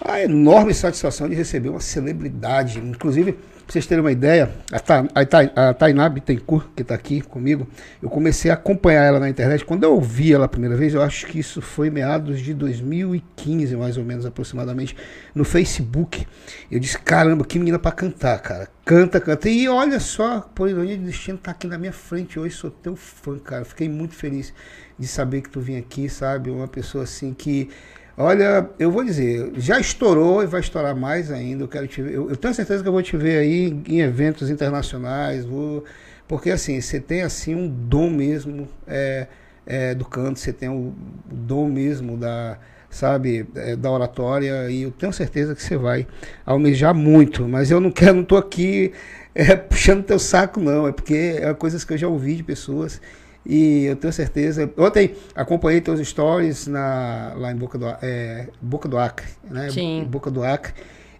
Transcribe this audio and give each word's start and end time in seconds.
a 0.00 0.20
enorme 0.22 0.72
satisfação 0.72 1.28
de 1.28 1.34
receber 1.34 1.68
uma 1.68 1.80
celebridade, 1.80 2.78
inclusive 2.78 3.36
Pra 3.64 3.72
vocês 3.72 3.86
terem 3.86 4.04
uma 4.04 4.12
ideia, 4.12 4.50
a, 4.70 4.78
Ta, 4.78 5.06
a, 5.14 5.68
a 5.70 5.74
Tainá 5.74 6.06
Bittencourt, 6.06 6.66
que 6.76 6.82
está 6.82 6.94
aqui 6.94 7.22
comigo, 7.22 7.66
eu 8.02 8.10
comecei 8.10 8.50
a 8.50 8.54
acompanhar 8.54 9.04
ela 9.04 9.18
na 9.18 9.28
internet. 9.28 9.64
Quando 9.64 9.84
eu 9.84 9.94
ouvi 9.94 10.34
ela 10.34 10.44
a 10.44 10.48
primeira 10.48 10.76
vez, 10.76 10.92
eu 10.92 11.00
acho 11.00 11.26
que 11.26 11.38
isso 11.38 11.62
foi 11.62 11.88
meados 11.88 12.40
de 12.40 12.52
2015, 12.52 13.74
mais 13.74 13.96
ou 13.96 14.04
menos, 14.04 14.26
aproximadamente, 14.26 14.94
no 15.34 15.44
Facebook. 15.44 16.26
Eu 16.70 16.78
disse, 16.78 16.98
caramba, 16.98 17.42
que 17.42 17.58
menina 17.58 17.78
para 17.78 17.92
cantar, 17.92 18.38
cara. 18.40 18.68
Canta, 18.84 19.18
canta. 19.18 19.48
E 19.48 19.66
olha 19.66 19.98
só, 19.98 20.40
por 20.54 20.68
ironia 20.68 20.98
de 20.98 21.04
destino, 21.04 21.38
tá 21.38 21.52
aqui 21.52 21.66
na 21.66 21.78
minha 21.78 21.92
frente 21.92 22.38
hoje, 22.38 22.54
sou 22.54 22.70
teu 22.70 22.94
fã, 22.94 23.38
cara. 23.38 23.64
Fiquei 23.64 23.88
muito 23.88 24.14
feliz 24.14 24.52
de 24.98 25.06
saber 25.06 25.40
que 25.40 25.48
tu 25.48 25.58
vinha 25.58 25.78
aqui, 25.78 26.06
sabe? 26.10 26.50
Uma 26.50 26.68
pessoa 26.68 27.04
assim 27.04 27.32
que 27.32 27.70
Olha, 28.16 28.70
eu 28.78 28.92
vou 28.92 29.04
dizer, 29.04 29.50
já 29.56 29.78
estourou 29.80 30.42
e 30.42 30.46
vai 30.46 30.60
estourar 30.60 30.94
mais 30.94 31.32
ainda. 31.32 31.64
Eu 31.64 31.68
quero 31.68 31.88
te 31.88 32.00
eu, 32.00 32.30
eu, 32.30 32.36
tenho 32.36 32.54
certeza 32.54 32.80
que 32.80 32.88
eu 32.88 32.92
vou 32.92 33.02
te 33.02 33.16
ver 33.16 33.38
aí 33.38 33.76
em 33.88 34.00
eventos 34.00 34.50
internacionais, 34.50 35.44
vou, 35.44 35.84
porque 36.28 36.50
assim, 36.50 36.80
você 36.80 37.00
tem 37.00 37.22
assim 37.22 37.56
um 37.56 37.68
dom 37.68 38.08
mesmo 38.10 38.68
é, 38.86 39.26
é, 39.66 39.94
do 39.96 40.04
canto, 40.04 40.38
você 40.38 40.52
tem 40.52 40.68
o, 40.68 40.72
o, 40.72 40.94
dom 41.28 41.68
mesmo 41.68 42.16
da, 42.16 42.56
sabe, 42.88 43.48
é, 43.56 43.74
da 43.74 43.90
oratória 43.90 44.70
e 44.70 44.82
eu 44.82 44.92
tenho 44.92 45.12
certeza 45.12 45.52
que 45.52 45.62
você 45.62 45.76
vai 45.76 46.06
almejar 46.46 46.94
muito. 46.94 47.48
Mas 47.48 47.72
eu 47.72 47.80
não 47.80 47.90
quero, 47.90 48.14
não 48.14 48.22
estou 48.22 48.38
aqui 48.38 48.92
é, 49.34 49.56
puxando 49.58 50.04
teu 50.04 50.20
saco 50.20 50.60
não, 50.60 50.86
é 50.86 50.92
porque 50.92 51.38
é 51.40 51.52
coisas 51.52 51.84
que 51.84 51.92
eu 51.92 51.98
já 51.98 52.06
ouvi 52.06 52.36
de 52.36 52.44
pessoas 52.44 53.00
e 53.46 53.84
eu 53.84 53.96
tenho 53.96 54.12
certeza. 54.12 54.70
Ontem 54.76 55.14
acompanhei 55.34 55.80
teus 55.80 56.00
stories 56.06 56.66
na, 56.66 57.32
lá 57.36 57.52
em 57.52 57.56
Boca 57.56 57.76
do, 57.76 57.86
é, 58.02 58.48
Boca 58.60 58.88
do 58.88 58.98
Acre, 58.98 59.26
né? 59.50 59.70
Sim. 59.70 60.06
Boca 60.08 60.30
do 60.30 60.42
Acre. 60.42 60.72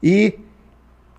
E 0.03 0.39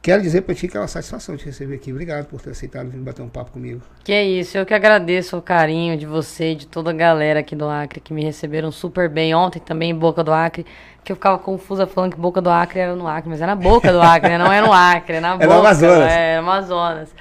quero 0.02 0.22
dizer 0.22 0.42
para 0.42 0.56
ti 0.56 0.68
que 0.68 0.78
é 0.78 0.80
uma 0.80 0.88
satisfação 0.88 1.38
te 1.38 1.46
receber 1.46 1.76
aqui. 1.76 1.92
Obrigado 1.92 2.26
por 2.26 2.42
ter 2.42 2.52
aceitado 2.52 2.90
vir 2.90 3.00
bater 3.00 3.22
um 3.22 3.30
papo 3.30 3.52
comigo. 3.52 3.82
Que 4.04 4.14
é 4.14 4.24
isso, 4.24 4.58
eu 4.58 4.66
que 4.66 4.74
agradeço 4.74 5.38
o 5.38 5.42
carinho 5.42 5.96
de 5.98 6.08
você, 6.08 6.56
de 6.56 6.66
toda 6.66 6.90
a 6.90 6.94
galera 6.94 7.40
aqui 7.40 7.56
do 7.56 7.68
Acre 7.68 8.00
que 8.00 8.14
me 8.14 8.24
receberam 8.24 8.72
super 8.72 9.08
bem. 9.08 9.36
Ontem 9.36 9.60
também 9.60 9.92
em 9.92 9.96
Boca 9.96 10.24
do 10.24 10.34
Acre, 10.34 10.66
que 11.04 11.12
eu 11.12 11.16
ficava 11.16 11.38
confusa 11.38 11.86
falando 11.86 12.14
que 12.14 12.20
Boca 12.20 12.42
do 12.42 12.50
Acre 12.50 12.80
era 12.80 12.96
no 12.96 13.08
Acre, 13.08 13.30
mas 13.30 13.42
era 13.42 13.56
na 13.56 13.62
Boca 13.62 13.92
do 13.92 14.02
Acre, 14.02 14.30
né? 14.30 14.38
Não 14.40 14.52
é 14.52 14.60
no 14.60 14.74
Acre, 14.74 15.18
é 15.18 15.20
na 15.20 15.34
Boca. 15.38 15.44
É 15.44 15.48
no 15.48 15.54
Amazonas. 15.54 16.12
É, 16.12 16.38
Amazonas. 16.38 17.16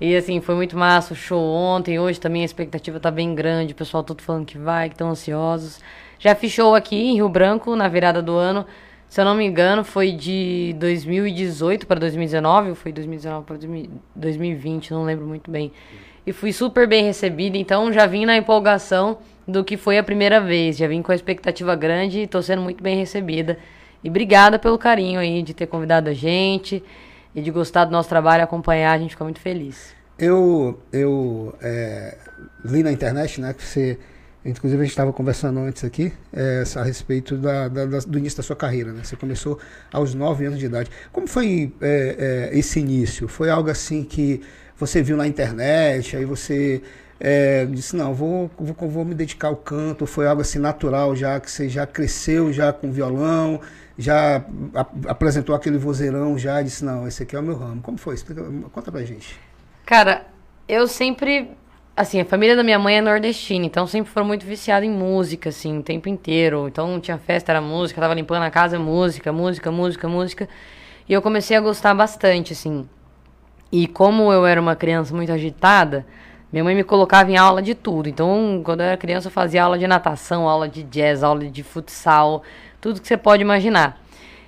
E 0.00 0.14
assim, 0.14 0.40
foi 0.40 0.54
muito 0.54 0.76
massa 0.78 1.12
o 1.12 1.16
show 1.16 1.42
ontem. 1.42 1.98
Hoje 1.98 2.20
também 2.20 2.42
a 2.42 2.44
expectativa 2.44 3.00
tá 3.00 3.10
bem 3.10 3.34
grande. 3.34 3.72
O 3.72 3.76
pessoal 3.76 4.02
todo 4.02 4.22
falando 4.22 4.46
que 4.46 4.56
vai, 4.56 4.88
que 4.88 4.94
estão 4.94 5.10
ansiosos. 5.10 5.80
Já 6.18 6.36
show 6.48 6.74
aqui 6.74 6.96
em 6.96 7.14
Rio 7.14 7.28
Branco 7.28 7.74
na 7.74 7.88
virada 7.88 8.22
do 8.22 8.32
ano. 8.32 8.64
Se 9.08 9.20
eu 9.20 9.24
não 9.24 9.34
me 9.34 9.44
engano, 9.44 9.82
foi 9.82 10.12
de 10.12 10.74
2018 10.78 11.86
para 11.86 11.98
2019, 11.98 12.70
ou 12.70 12.74
foi 12.74 12.92
2019 12.92 13.46
para 13.46 13.56
2020, 14.14 14.90
não 14.90 15.04
lembro 15.04 15.26
muito 15.26 15.50
bem. 15.50 15.72
E 16.26 16.32
fui 16.32 16.52
super 16.52 16.86
bem 16.86 17.04
recebida, 17.04 17.56
então 17.56 17.90
já 17.90 18.04
vim 18.04 18.26
na 18.26 18.36
empolgação 18.36 19.18
do 19.46 19.64
que 19.64 19.78
foi 19.78 19.96
a 19.96 20.02
primeira 20.02 20.42
vez. 20.42 20.76
Já 20.76 20.86
vim 20.86 21.00
com 21.00 21.10
a 21.10 21.14
expectativa 21.14 21.74
grande 21.74 22.20
e 22.20 22.26
tô 22.26 22.42
sendo 22.42 22.60
muito 22.60 22.82
bem 22.82 22.98
recebida. 22.98 23.58
E 24.04 24.10
obrigada 24.10 24.58
pelo 24.58 24.76
carinho 24.76 25.18
aí 25.18 25.42
de 25.42 25.54
ter 25.54 25.66
convidado 25.66 26.10
a 26.10 26.12
gente 26.12 26.84
e 27.34 27.42
de 27.42 27.50
gostar 27.50 27.84
do 27.84 27.92
nosso 27.92 28.08
trabalho 28.08 28.42
acompanhar, 28.42 28.92
a 28.92 28.98
gente 28.98 29.10
fica 29.10 29.24
muito 29.24 29.40
feliz. 29.40 29.94
Eu, 30.18 30.80
eu 30.92 31.54
é, 31.62 32.16
li 32.64 32.82
na 32.82 32.90
internet, 32.90 33.40
né, 33.40 33.52
que 33.52 33.62
você, 33.62 33.98
inclusive 34.44 34.80
a 34.80 34.84
gente 34.84 34.92
estava 34.92 35.12
conversando 35.12 35.60
antes 35.60 35.84
aqui, 35.84 36.12
é, 36.32 36.64
a 36.74 36.82
respeito 36.82 37.36
da, 37.36 37.68
da, 37.68 37.84
do 37.86 38.18
início 38.18 38.36
da 38.36 38.42
sua 38.42 38.56
carreira, 38.56 38.92
né? 38.92 39.02
Você 39.04 39.14
começou 39.14 39.58
aos 39.92 40.14
9 40.14 40.46
anos 40.46 40.58
de 40.58 40.66
idade. 40.66 40.90
Como 41.12 41.28
foi 41.28 41.72
é, 41.80 42.50
é, 42.52 42.58
esse 42.58 42.80
início? 42.80 43.28
Foi 43.28 43.48
algo 43.48 43.70
assim 43.70 44.02
que 44.02 44.42
você 44.76 45.02
viu 45.02 45.16
na 45.16 45.26
internet, 45.26 46.16
aí 46.16 46.24
você 46.24 46.82
é, 47.20 47.66
disse, 47.66 47.96
não, 47.96 48.14
vou, 48.14 48.50
vou, 48.58 48.88
vou 48.88 49.04
me 49.04 49.14
dedicar 49.14 49.48
ao 49.48 49.56
canto, 49.56 50.06
foi 50.06 50.26
algo 50.26 50.40
assim 50.40 50.58
natural 50.58 51.16
já, 51.16 51.38
que 51.40 51.50
você 51.50 51.68
já 51.68 51.86
cresceu 51.86 52.52
já 52.52 52.72
com 52.72 52.90
violão, 52.90 53.60
já 53.98 54.44
apresentou 55.08 55.56
aquele 55.56 55.76
vozeirão 55.76 56.38
já 56.38 56.62
disse, 56.62 56.84
não, 56.84 57.08
esse 57.08 57.24
aqui 57.24 57.34
é 57.34 57.40
o 57.40 57.42
meu 57.42 57.56
ramo. 57.56 57.82
Como 57.82 57.98
foi? 57.98 58.14
Explica, 58.14 58.44
conta 58.70 58.92
pra 58.92 59.02
gente. 59.02 59.38
Cara, 59.84 60.24
eu 60.68 60.86
sempre, 60.86 61.50
assim, 61.96 62.20
a 62.20 62.24
família 62.24 62.54
da 62.54 62.62
minha 62.62 62.78
mãe 62.78 62.96
é 62.96 63.00
nordestina, 63.00 63.66
então 63.66 63.88
sempre 63.88 64.12
foram 64.12 64.26
muito 64.26 64.46
viciados 64.46 64.88
em 64.88 64.92
música, 64.92 65.48
assim, 65.48 65.78
o 65.78 65.82
tempo 65.82 66.08
inteiro. 66.08 66.68
Então 66.68 67.00
tinha 67.00 67.18
festa, 67.18 67.50
era 67.50 67.60
música, 67.60 68.00
tava 68.00 68.14
limpando 68.14 68.44
a 68.44 68.50
casa, 68.50 68.78
música, 68.78 69.32
música, 69.32 69.72
música, 69.72 70.08
música. 70.08 70.48
E 71.08 71.12
eu 71.12 71.20
comecei 71.20 71.56
a 71.56 71.60
gostar 71.60 71.92
bastante, 71.92 72.52
assim. 72.52 72.88
E 73.72 73.88
como 73.88 74.32
eu 74.32 74.46
era 74.46 74.60
uma 74.60 74.76
criança 74.76 75.12
muito 75.12 75.32
agitada, 75.32 76.06
minha 76.52 76.62
mãe 76.62 76.74
me 76.74 76.84
colocava 76.84 77.30
em 77.30 77.36
aula 77.36 77.60
de 77.60 77.74
tudo. 77.74 78.08
Então, 78.08 78.62
quando 78.64 78.80
eu 78.80 78.86
era 78.86 78.96
criança, 78.96 79.26
eu 79.26 79.32
fazia 79.32 79.64
aula 79.64 79.76
de 79.76 79.86
natação, 79.88 80.48
aula 80.48 80.68
de 80.68 80.84
jazz, 80.84 81.22
aula 81.22 81.44
de 81.44 81.62
futsal, 81.62 82.44
tudo 82.80 83.00
que 83.00 83.08
você 83.08 83.16
pode 83.16 83.42
imaginar. 83.42 84.00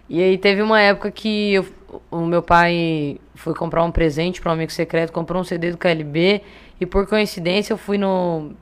E 0.09 0.23
aí 0.23 0.37
teve 0.37 0.61
uma 0.61 0.81
época 0.81 1.11
que 1.11 1.55
eu, 1.55 1.67
o 2.11 2.27
meu 2.27 2.43
pai 2.43 3.19
foi 3.35 3.55
comprar 3.55 3.85
um 3.85 3.91
presente 3.91 4.41
para 4.41 4.51
um 4.51 4.55
amigo 4.55 4.73
secreto, 4.73 5.13
comprou 5.13 5.41
um 5.41 5.45
CD 5.45 5.71
do 5.71 5.79
KLB 5.79 6.43
e 6.81 6.87
por 6.87 7.07
coincidência 7.07 7.73
eu 7.73 7.79
fui 7.79 7.97
no 7.97 8.53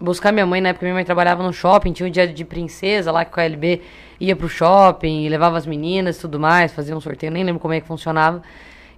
buscar 0.00 0.32
minha 0.32 0.46
mãe, 0.46 0.60
na 0.60 0.70
época 0.70 0.84
minha 0.84 0.94
mãe 0.94 1.04
trabalhava 1.04 1.42
no 1.42 1.52
shopping, 1.52 1.92
tinha 1.92 2.08
um 2.08 2.10
dia 2.10 2.26
de 2.26 2.44
princesa 2.44 3.12
lá 3.12 3.24
que 3.24 3.30
o 3.30 3.34
KLB 3.34 3.82
ia 4.18 4.34
pro 4.34 4.48
shopping, 4.48 5.28
levava 5.28 5.56
as 5.56 5.66
meninas 5.66 6.18
e 6.18 6.20
tudo 6.20 6.40
mais, 6.40 6.72
fazia 6.72 6.96
um 6.96 7.00
sorteio, 7.00 7.32
nem 7.32 7.44
lembro 7.44 7.60
como 7.60 7.74
é 7.74 7.80
que 7.80 7.86
funcionava. 7.86 8.42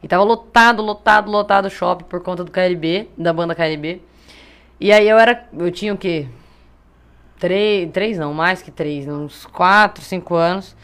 E 0.02 0.08
tava 0.08 0.22
lotado, 0.22 0.82
lotado, 0.82 1.30
lotado 1.30 1.66
o 1.66 1.70
shopping 1.70 2.04
por 2.04 2.22
conta 2.22 2.44
do 2.44 2.50
KLB, 2.50 3.08
da 3.16 3.32
banda 3.32 3.54
KLB. 3.54 4.02
E 4.80 4.92
aí 4.92 5.08
eu 5.08 5.18
era, 5.18 5.46
eu 5.58 5.70
tinha 5.70 5.94
o 5.94 5.96
quê? 5.96 6.26
Três, 7.44 7.90
três 7.92 8.16
não, 8.16 8.32
mais 8.32 8.62
que 8.62 8.70
três, 8.70 9.06
uns 9.06 9.44
quatro, 9.44 10.02
cinco 10.02 10.34
anos. 10.34 10.74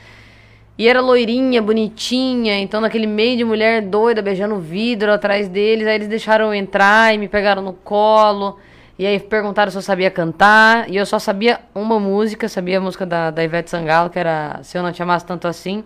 E 0.76 0.86
era 0.86 1.00
loirinha, 1.00 1.62
bonitinha, 1.62 2.60
então 2.60 2.82
naquele 2.82 3.06
meio 3.06 3.34
de 3.38 3.44
mulher 3.44 3.80
doida, 3.80 4.20
beijando 4.20 4.58
vidro 4.58 5.10
atrás 5.10 5.48
deles. 5.48 5.86
Aí 5.86 5.94
eles 5.94 6.08
deixaram 6.08 6.48
eu 6.48 6.54
entrar 6.54 7.14
e 7.14 7.16
me 7.16 7.28
pegaram 7.28 7.62
no 7.62 7.72
colo. 7.72 8.58
E 8.98 9.06
aí 9.06 9.18
perguntaram 9.18 9.70
se 9.70 9.78
eu 9.78 9.80
sabia 9.80 10.10
cantar. 10.10 10.90
E 10.90 10.98
eu 10.98 11.06
só 11.06 11.18
sabia 11.18 11.60
uma 11.74 11.98
música, 11.98 12.46
sabia 12.46 12.76
a 12.76 12.80
música 12.82 13.06
da, 13.06 13.30
da 13.30 13.42
Ivete 13.42 13.70
Sangalo, 13.70 14.10
que 14.10 14.18
era 14.18 14.60
Se 14.62 14.76
Eu 14.76 14.82
Não 14.82 14.92
Te 14.92 15.02
Amasse 15.02 15.24
Tanto 15.24 15.48
Assim. 15.48 15.82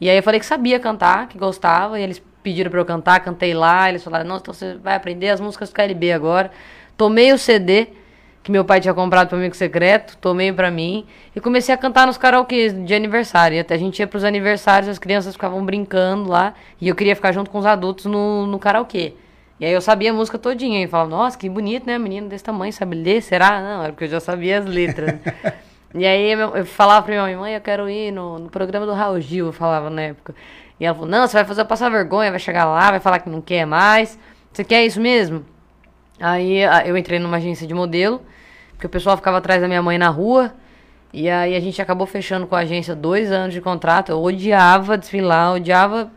E 0.00 0.10
aí 0.10 0.16
eu 0.16 0.22
falei 0.24 0.40
que 0.40 0.46
sabia 0.46 0.80
cantar, 0.80 1.28
que 1.28 1.38
gostava. 1.38 2.00
E 2.00 2.02
eles 2.02 2.20
pediram 2.42 2.72
pra 2.72 2.80
eu 2.80 2.84
cantar, 2.84 3.20
cantei 3.20 3.54
lá. 3.54 3.88
Eles 3.88 4.02
falaram, 4.02 4.26
nossa, 4.26 4.42
então 4.42 4.52
você 4.52 4.74
vai 4.74 4.96
aprender 4.96 5.28
as 5.28 5.40
músicas 5.40 5.68
do 5.68 5.76
KLB 5.76 6.10
agora. 6.10 6.50
Tomei 6.96 7.32
o 7.32 7.38
CD 7.38 8.01
que 8.42 8.50
meu 8.50 8.64
pai 8.64 8.80
tinha 8.80 8.92
comprado 8.92 9.28
para 9.28 9.38
amigo 9.38 9.54
secreto, 9.54 10.16
tomei 10.18 10.52
para 10.52 10.70
mim 10.70 11.06
e 11.34 11.40
comecei 11.40 11.74
a 11.74 11.78
cantar 11.78 12.06
nos 12.06 12.18
karaokês 12.18 12.72
de 12.84 12.94
aniversário. 12.94 13.56
E 13.56 13.60
até 13.60 13.74
a 13.74 13.78
gente 13.78 14.00
ia 14.00 14.06
pros 14.06 14.24
aniversários, 14.24 14.88
as 14.88 14.98
crianças 14.98 15.34
ficavam 15.34 15.64
brincando 15.64 16.28
lá 16.28 16.54
e 16.80 16.88
eu 16.88 16.94
queria 16.94 17.14
ficar 17.14 17.32
junto 17.32 17.50
com 17.50 17.58
os 17.58 17.66
adultos 17.66 18.06
no, 18.06 18.46
no 18.46 18.58
karaokê. 18.58 19.14
E 19.60 19.64
aí 19.64 19.72
eu 19.72 19.80
sabia 19.80 20.10
a 20.10 20.14
música 20.14 20.38
todinha 20.38 20.82
e 20.82 20.88
falava, 20.88 21.10
nossa, 21.10 21.38
que 21.38 21.48
bonito, 21.48 21.86
né? 21.86 21.96
Menino 21.98 22.28
desse 22.28 22.42
tamanho, 22.42 22.72
sabe 22.72 22.96
ler? 22.96 23.22
Será? 23.22 23.60
Não, 23.60 23.84
era 23.84 23.92
porque 23.92 24.04
eu 24.04 24.08
já 24.08 24.18
sabia 24.18 24.58
as 24.58 24.66
letras. 24.66 25.14
E 25.94 26.06
aí 26.06 26.32
eu 26.32 26.64
falava 26.64 27.04
pra 27.04 27.12
minha 27.12 27.22
mãe, 27.22 27.36
mãe, 27.36 27.54
eu 27.54 27.60
quero 27.60 27.88
ir 27.88 28.10
no, 28.12 28.38
no 28.38 28.48
programa 28.48 28.86
do 28.86 28.94
Raul 28.94 29.20
Gil, 29.20 29.46
eu 29.46 29.52
falava 29.52 29.90
na 29.90 30.00
época. 30.00 30.34
E 30.80 30.86
ela 30.86 30.94
falou, 30.94 31.10
não, 31.10 31.26
você 31.26 31.34
vai 31.34 31.44
fazer 31.44 31.60
eu 31.60 31.66
passar 31.66 31.90
vergonha, 31.90 32.30
vai 32.30 32.40
chegar 32.40 32.64
lá, 32.64 32.90
vai 32.90 32.98
falar 32.98 33.18
que 33.18 33.28
não 33.28 33.42
quer 33.42 33.66
mais. 33.66 34.18
Você 34.50 34.64
quer 34.64 34.86
isso 34.86 35.00
mesmo? 35.00 35.44
Aí 36.22 36.64
a- 36.64 36.86
eu 36.86 36.96
entrei 36.96 37.18
numa 37.18 37.36
agência 37.36 37.66
de 37.66 37.74
modelo, 37.74 38.22
porque 38.72 38.86
o 38.86 38.90
pessoal 38.90 39.16
ficava 39.16 39.38
atrás 39.38 39.60
da 39.60 39.66
minha 39.68 39.82
mãe 39.82 39.98
na 39.98 40.08
rua. 40.08 40.52
E 41.12 41.28
aí 41.28 41.54
a 41.54 41.60
gente 41.60 41.82
acabou 41.82 42.06
fechando 42.06 42.46
com 42.46 42.54
a 42.56 42.60
agência 42.60 42.94
dois 42.94 43.30
anos 43.30 43.52
de 43.52 43.60
contrato. 43.60 44.10
Eu 44.10 44.22
odiava 44.22 44.96
desfilar, 44.96 45.52
odiava 45.54 46.10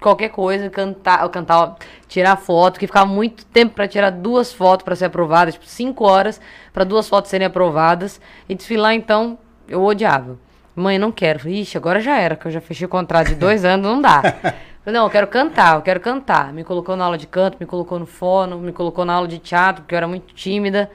qualquer 0.00 0.30
coisa, 0.30 0.70
cantar, 0.70 1.28
cantar, 1.28 1.76
tirar 2.08 2.36
foto, 2.36 2.78
que 2.80 2.86
ficava 2.86 3.06
muito 3.06 3.44
tempo 3.46 3.74
pra 3.74 3.86
tirar 3.86 4.10
duas 4.10 4.52
fotos 4.52 4.84
pra 4.84 4.96
ser 4.96 5.04
aprovada, 5.06 5.52
tipo 5.52 5.66
cinco 5.66 6.04
horas 6.04 6.40
pra 6.72 6.82
duas 6.82 7.08
fotos 7.08 7.30
serem 7.30 7.46
aprovadas 7.46 8.20
e 8.48 8.54
desfilar 8.54 8.94
então 8.94 9.38
eu 9.68 9.82
odiava. 9.84 10.38
Mãe, 10.74 10.98
não 10.98 11.12
quero. 11.12 11.46
Ixi, 11.48 11.76
agora 11.76 12.00
já 12.00 12.18
era, 12.18 12.34
que 12.34 12.46
eu 12.46 12.50
já 12.50 12.60
fechei 12.60 12.86
o 12.86 12.88
contrato 12.88 13.28
de 13.28 13.34
dois 13.34 13.62
anos, 13.66 13.86
não 13.86 14.00
dá. 14.00 14.22
Falei, 14.84 14.98
não, 14.98 15.06
eu 15.06 15.10
quero 15.10 15.26
cantar, 15.28 15.76
eu 15.76 15.82
quero 15.82 16.00
cantar. 16.00 16.52
Me 16.52 16.64
colocou 16.64 16.96
na 16.96 17.04
aula 17.04 17.16
de 17.16 17.26
canto, 17.26 17.56
me 17.60 17.66
colocou 17.66 17.98
no 17.98 18.06
fono, 18.06 18.58
me 18.58 18.72
colocou 18.72 19.04
na 19.04 19.14
aula 19.14 19.28
de 19.28 19.38
teatro, 19.38 19.82
porque 19.82 19.94
eu 19.94 19.96
era 19.98 20.08
muito 20.08 20.34
tímida. 20.34 20.90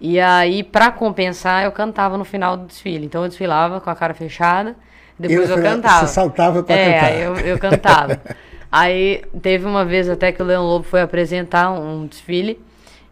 E 0.00 0.18
aí, 0.18 0.62
pra 0.64 0.90
compensar, 0.90 1.64
eu 1.64 1.70
cantava 1.72 2.16
no 2.18 2.24
final 2.24 2.56
do 2.56 2.66
desfile. 2.66 3.06
Então 3.06 3.22
eu 3.22 3.28
desfilava 3.28 3.80
com 3.80 3.88
a 3.90 3.94
cara 3.94 4.14
fechada, 4.14 4.74
depois 5.18 5.48
Eu- 5.50 5.56
eu, 5.58 5.62
cantava. 5.62 6.06
você 6.06 6.12
saltava 6.14 6.62
pra 6.62 6.74
é, 6.74 6.94
cantar. 6.94 7.06
aí 7.06 7.20
eu, 7.22 7.36
eu 7.36 7.58
cantava. 7.58 8.20
aí 8.72 9.22
teve 9.42 9.64
uma 9.66 9.84
vez 9.84 10.08
até 10.08 10.32
que 10.32 10.42
o 10.42 10.44
Leão 10.44 10.64
Lobo 10.64 10.84
foi 10.84 11.00
apresentar 11.02 11.70
um 11.70 12.06
desfile. 12.06 12.60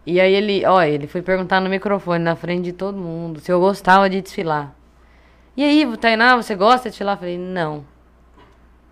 E 0.05 0.19
aí 0.19 0.33
ele, 0.33 0.65
ó, 0.65 0.81
ele 0.81 1.05
foi 1.07 1.21
perguntar 1.21 1.61
no 1.61 1.69
microfone, 1.69 2.23
na 2.23 2.35
frente 2.35 2.63
de 2.63 2.73
todo 2.73 2.97
mundo, 2.97 3.39
se 3.39 3.51
eu 3.51 3.59
gostava 3.59 4.09
de 4.09 4.19
desfilar. 4.21 4.73
E 5.55 5.63
aí, 5.63 5.97
Tainá, 5.97 6.35
você 6.35 6.55
gosta 6.55 6.83
de 6.89 6.89
desfilar? 6.89 7.15
Eu 7.15 7.19
falei, 7.19 7.37
não. 7.37 7.83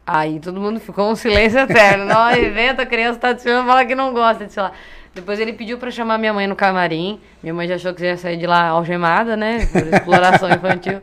Aí 0.09 0.39
todo 0.39 0.57
mundo 0.61 0.79
ficou 0.79 1.11
um 1.11 1.15
silêncio 1.15 1.59
eterno. 1.59 2.05
Não, 2.05 2.31
inventa, 2.31 2.83
a 2.83 2.85
criança 2.85 3.19
tá 3.19 3.33
desfilando, 3.33 3.67
fala 3.67 3.83
que 3.83 3.93
não 3.93 4.13
gosta 4.13 4.39
de 4.39 4.45
desfilar. 4.45 4.71
Depois 5.13 5.37
ele 5.37 5.51
pediu 5.51 5.77
pra 5.77 5.91
chamar 5.91 6.17
minha 6.17 6.31
mãe 6.33 6.47
no 6.47 6.55
camarim. 6.55 7.19
Minha 7.43 7.53
mãe 7.53 7.67
já 7.67 7.75
achou 7.75 7.93
que 7.93 8.05
ia 8.05 8.15
sair 8.15 8.37
de 8.37 8.47
lá 8.47 8.69
algemada, 8.69 9.35
né? 9.35 9.65
Por 9.65 9.85
exploração 9.85 10.49
infantil. 10.49 11.01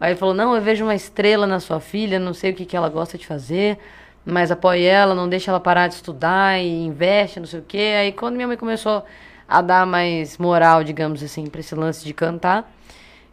Aí 0.00 0.12
ele 0.12 0.18
falou, 0.20 0.34
não, 0.34 0.54
eu 0.54 0.62
vejo 0.62 0.84
uma 0.84 0.94
estrela 0.94 1.48
na 1.48 1.58
sua 1.58 1.80
filha, 1.80 2.20
não 2.20 2.32
sei 2.32 2.52
o 2.52 2.54
que, 2.54 2.64
que 2.64 2.76
ela 2.76 2.88
gosta 2.88 3.18
de 3.18 3.26
fazer, 3.26 3.76
mas 4.24 4.52
apoie 4.52 4.84
ela, 4.84 5.16
não 5.16 5.28
deixa 5.28 5.50
ela 5.50 5.58
parar 5.58 5.88
de 5.88 5.94
estudar 5.94 6.60
e 6.60 6.84
investe, 6.84 7.40
não 7.40 7.46
sei 7.46 7.58
o 7.58 7.64
quê. 7.66 7.94
Aí 7.98 8.12
quando 8.12 8.36
minha 8.36 8.46
mãe 8.46 8.56
começou 8.56 9.04
a 9.48 9.60
dar 9.62 9.84
mais 9.84 10.38
moral, 10.38 10.84
digamos 10.84 11.22
assim, 11.24 11.46
pra 11.46 11.60
esse 11.60 11.74
lance 11.74 12.04
de 12.04 12.14
cantar, 12.14 12.70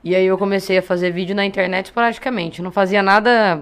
e 0.04 0.16
aí 0.16 0.26
eu 0.26 0.38
comecei 0.38 0.80
a 0.80 0.82
fazer 0.82 1.12
vídeo 1.12 1.36
na 1.36 1.46
internet 1.46 1.86
esporadicamente. 1.86 2.62
Não 2.62 2.72
fazia 2.72 3.04
nada 3.04 3.62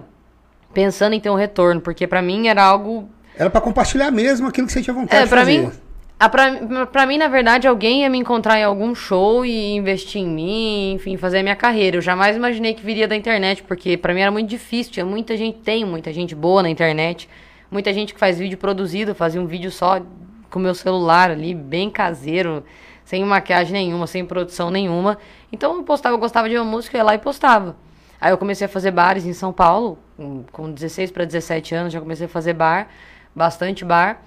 pensando 0.73 1.13
em 1.13 1.19
ter 1.19 1.29
um 1.29 1.35
retorno, 1.35 1.81
porque 1.81 2.05
pra 2.07 2.21
mim 2.21 2.47
era 2.47 2.63
algo 2.63 3.09
Era 3.37 3.49
pra 3.49 3.61
compartilhar 3.61 4.11
mesmo 4.11 4.47
aquilo 4.47 4.67
que 4.67 4.73
você 4.73 4.81
tinha 4.81 4.93
vontade 4.93 5.21
é, 5.21 5.23
de 5.23 5.29
fazer. 5.29 5.61
mim, 5.61 5.71
a, 6.19 6.27
pra, 6.27 6.85
pra 6.85 7.05
mim, 7.05 7.17
na 7.17 7.29
verdade, 7.29 7.65
alguém 7.65 8.01
ia 8.01 8.09
me 8.09 8.17
encontrar 8.17 8.59
em 8.59 8.63
algum 8.63 8.93
show 8.93 9.45
e 9.45 9.75
investir 9.75 10.21
em 10.21 10.27
mim, 10.27 10.91
enfim, 10.95 11.15
fazer 11.15 11.39
a 11.39 11.43
minha 11.43 11.55
carreira. 11.55 11.95
Eu 11.95 12.01
jamais 12.01 12.35
imaginei 12.35 12.73
que 12.73 12.83
viria 12.83 13.07
da 13.07 13.15
internet, 13.15 13.63
porque 13.63 13.95
pra 13.95 14.13
mim 14.13 14.19
era 14.19 14.29
muito 14.29 14.49
difícil. 14.49 14.91
Tinha 14.91 15.05
muita 15.05 15.37
gente, 15.37 15.59
tem 15.59 15.85
muita 15.85 16.11
gente 16.11 16.35
boa 16.35 16.61
na 16.61 16.69
internet, 16.69 17.29
muita 17.71 17.93
gente 17.93 18.13
que 18.13 18.19
faz 18.19 18.37
vídeo 18.37 18.57
produzido, 18.57 19.15
fazia 19.15 19.41
um 19.41 19.47
vídeo 19.47 19.71
só 19.71 20.01
com 20.49 20.59
meu 20.59 20.75
celular 20.75 21.31
ali, 21.31 21.53
bem 21.53 21.89
caseiro, 21.89 22.65
sem 23.05 23.23
maquiagem 23.23 23.71
nenhuma, 23.71 24.05
sem 24.05 24.25
produção 24.25 24.69
nenhuma. 24.69 25.17
Então 25.53 25.77
eu 25.77 25.83
postava, 25.83 26.15
eu 26.15 26.19
gostava 26.19 26.49
de 26.49 26.55
uma 26.57 26.65
música, 26.65 26.97
eu 26.97 26.99
ia 26.99 27.03
lá 27.05 27.15
e 27.15 27.19
postava. 27.19 27.77
Aí 28.19 28.31
eu 28.31 28.37
comecei 28.37 28.65
a 28.65 28.69
fazer 28.69 28.91
bares 28.91 29.25
em 29.25 29.31
São 29.31 29.53
Paulo, 29.53 29.97
com- 30.19 30.43
com 30.51 30.71
16 30.71 31.11
para 31.11 31.25
17 31.25 31.73
anos, 31.73 31.93
já 31.93 31.99
comecei 31.99 32.25
a 32.25 32.29
fazer 32.29 32.53
bar, 32.53 32.87
bastante 33.35 33.85
bar. 33.85 34.21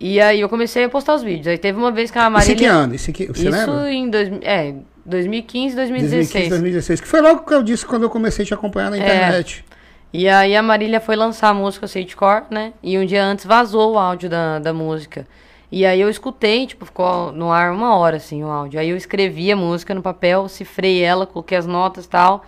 E 0.00 0.20
aí 0.20 0.40
eu 0.40 0.48
comecei 0.48 0.84
a 0.84 0.88
postar 0.88 1.14
os 1.14 1.22
vídeos. 1.22 1.46
Aí 1.48 1.58
teve 1.58 1.78
uma 1.78 1.90
vez 1.90 2.10
que 2.10 2.18
a 2.18 2.22
Isso 2.22 2.30
Marília... 2.30 2.54
em 2.54 2.56
que 2.58 2.64
ano? 2.66 2.94
Isso, 2.94 3.12
que, 3.12 3.26
você 3.26 3.48
Isso 3.48 3.50
lembra? 3.50 3.92
em 3.92 4.10
dois, 4.10 4.28
é, 4.42 4.74
2015, 5.06 5.76
2016. 5.76 6.20
2015, 6.32 6.48
2016. 6.50 7.00
Que 7.00 7.06
foi 7.08 7.20
logo 7.20 7.42
que 7.44 7.54
eu 7.54 7.62
disse 7.62 7.86
quando 7.86 8.02
eu 8.02 8.10
comecei 8.10 8.44
a 8.44 8.46
te 8.46 8.54
acompanhar 8.54 8.88
É. 8.88 8.90
na 8.90 8.98
internet. 8.98 9.64
E 10.12 10.28
aí 10.28 10.54
a 10.56 10.62
Marília 10.62 11.00
foi 11.00 11.16
lançar 11.16 11.48
a 11.48 11.54
música 11.54 11.86
Sagecore, 11.88 12.44
né? 12.50 12.72
E 12.82 12.96
um 12.98 13.04
dia 13.04 13.24
antes 13.24 13.44
vazou 13.44 13.94
o 13.94 13.98
áudio 13.98 14.28
da, 14.30 14.58
da 14.60 14.72
música. 14.72 15.26
E 15.72 15.84
aí 15.84 16.00
eu 16.00 16.08
escutei, 16.08 16.66
tipo, 16.68 16.84
ficou 16.86 17.32
no 17.32 17.50
ar 17.50 17.72
uma 17.72 17.96
hora, 17.96 18.16
assim, 18.18 18.44
o 18.44 18.48
áudio. 18.48 18.78
Aí 18.78 18.90
eu 18.90 18.96
escrevi 18.96 19.50
a 19.50 19.56
música 19.56 19.92
no 19.92 20.02
papel, 20.02 20.48
cifrei 20.48 21.02
ela, 21.02 21.26
coloquei 21.26 21.58
as 21.58 21.66
notas 21.66 22.04
e 22.04 22.08
tal. 22.08 22.44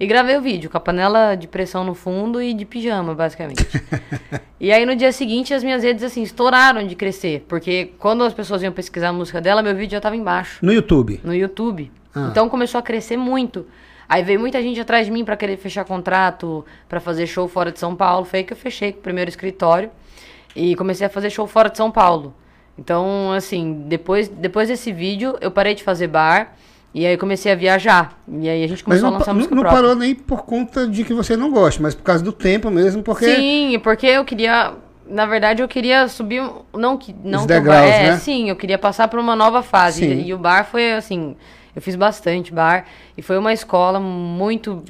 E 0.00 0.06
gravei 0.06 0.36
o 0.36 0.40
vídeo, 0.40 0.70
com 0.70 0.76
a 0.76 0.80
panela 0.80 1.34
de 1.34 1.48
pressão 1.48 1.82
no 1.82 1.92
fundo 1.94 2.40
e 2.40 2.54
de 2.54 2.64
pijama, 2.64 3.14
basicamente. 3.14 3.66
e 4.60 4.70
aí 4.70 4.86
no 4.86 4.94
dia 4.94 5.10
seguinte 5.10 5.52
as 5.52 5.64
minhas 5.64 5.82
redes, 5.82 6.04
assim, 6.04 6.22
estouraram 6.22 6.86
de 6.86 6.94
crescer. 6.94 7.44
Porque 7.48 7.92
quando 7.98 8.22
as 8.22 8.32
pessoas 8.32 8.62
iam 8.62 8.72
pesquisar 8.72 9.08
a 9.08 9.12
música 9.12 9.40
dela, 9.40 9.60
meu 9.60 9.74
vídeo 9.74 9.92
já 9.92 10.00
tava 10.00 10.14
embaixo 10.14 10.64
No 10.64 10.72
YouTube. 10.72 11.20
no 11.24 11.34
YouTube. 11.34 11.90
Ah. 12.14 12.28
Então 12.30 12.48
começou 12.48 12.78
a 12.78 12.82
crescer 12.82 13.16
muito. 13.16 13.66
Aí 14.08 14.22
veio 14.22 14.38
muita 14.40 14.62
gente 14.62 14.80
atrás 14.80 15.04
de 15.06 15.12
mim 15.12 15.24
pra 15.24 15.36
querer 15.36 15.56
fechar 15.56 15.84
contrato, 15.84 16.64
pra 16.88 17.00
fazer 17.00 17.26
show 17.26 17.46
fora 17.48 17.70
de 17.72 17.78
São 17.78 17.94
Paulo. 17.96 18.24
Foi 18.24 18.38
aí 18.38 18.44
que 18.44 18.52
eu 18.52 18.56
fechei 18.56 18.92
com 18.92 19.00
o 19.00 19.02
primeiro 19.02 19.28
escritório 19.28 19.90
e 20.54 20.74
comecei 20.76 21.06
a 21.06 21.10
fazer 21.10 21.28
show 21.28 21.46
fora 21.46 21.68
de 21.68 21.76
São 21.76 21.90
Paulo. 21.90 22.32
Então, 22.78 23.32
assim, 23.32 23.84
depois, 23.88 24.28
depois 24.28 24.68
desse 24.68 24.92
vídeo, 24.92 25.36
eu 25.40 25.50
parei 25.50 25.74
de 25.74 25.82
fazer 25.82 26.06
bar 26.06 26.54
e 26.94 27.06
aí 27.06 27.16
comecei 27.16 27.52
a 27.52 27.54
viajar. 27.54 28.18
E 28.28 28.48
aí 28.48 28.64
a 28.64 28.66
gente 28.66 28.82
começou 28.82 29.08
não, 29.08 29.16
a 29.16 29.18
lançar 29.18 29.32
não, 29.32 29.36
música 29.36 29.54
não 29.54 29.62
própria. 29.62 29.82
parou 29.82 29.94
nem 29.94 30.14
por 30.14 30.44
conta 30.44 30.86
de 30.86 31.04
que 31.04 31.12
você 31.12 31.36
não 31.36 31.50
gosta, 31.50 31.82
mas 31.82 31.94
por 31.94 32.02
causa 32.02 32.24
do 32.24 32.32
tempo 32.32 32.70
mesmo, 32.70 33.02
porque. 33.02 33.34
Sim, 33.36 33.78
porque 33.82 34.06
eu 34.06 34.24
queria. 34.24 34.72
Na 35.08 35.26
verdade, 35.26 35.62
eu 35.62 35.68
queria 35.68 36.08
subir. 36.08 36.42
Não 36.74 36.96
que. 36.96 37.14
Não 37.22 37.40
Os 37.40 37.46
degraus, 37.46 37.80
bar, 37.80 37.86
é, 37.86 38.10
né? 38.10 38.18
sim, 38.18 38.48
eu 38.48 38.56
queria 38.56 38.78
passar 38.78 39.08
por 39.08 39.18
uma 39.20 39.36
nova 39.36 39.62
fase. 39.62 40.04
E, 40.04 40.28
e 40.28 40.34
o 40.34 40.38
bar 40.38 40.64
foi 40.64 40.92
assim. 40.94 41.36
Eu 41.76 41.82
fiz 41.82 41.94
bastante 41.94 42.52
bar. 42.52 42.86
E 43.16 43.22
foi 43.22 43.38
uma 43.38 43.52
escola 43.52 44.00
muito. 44.00 44.82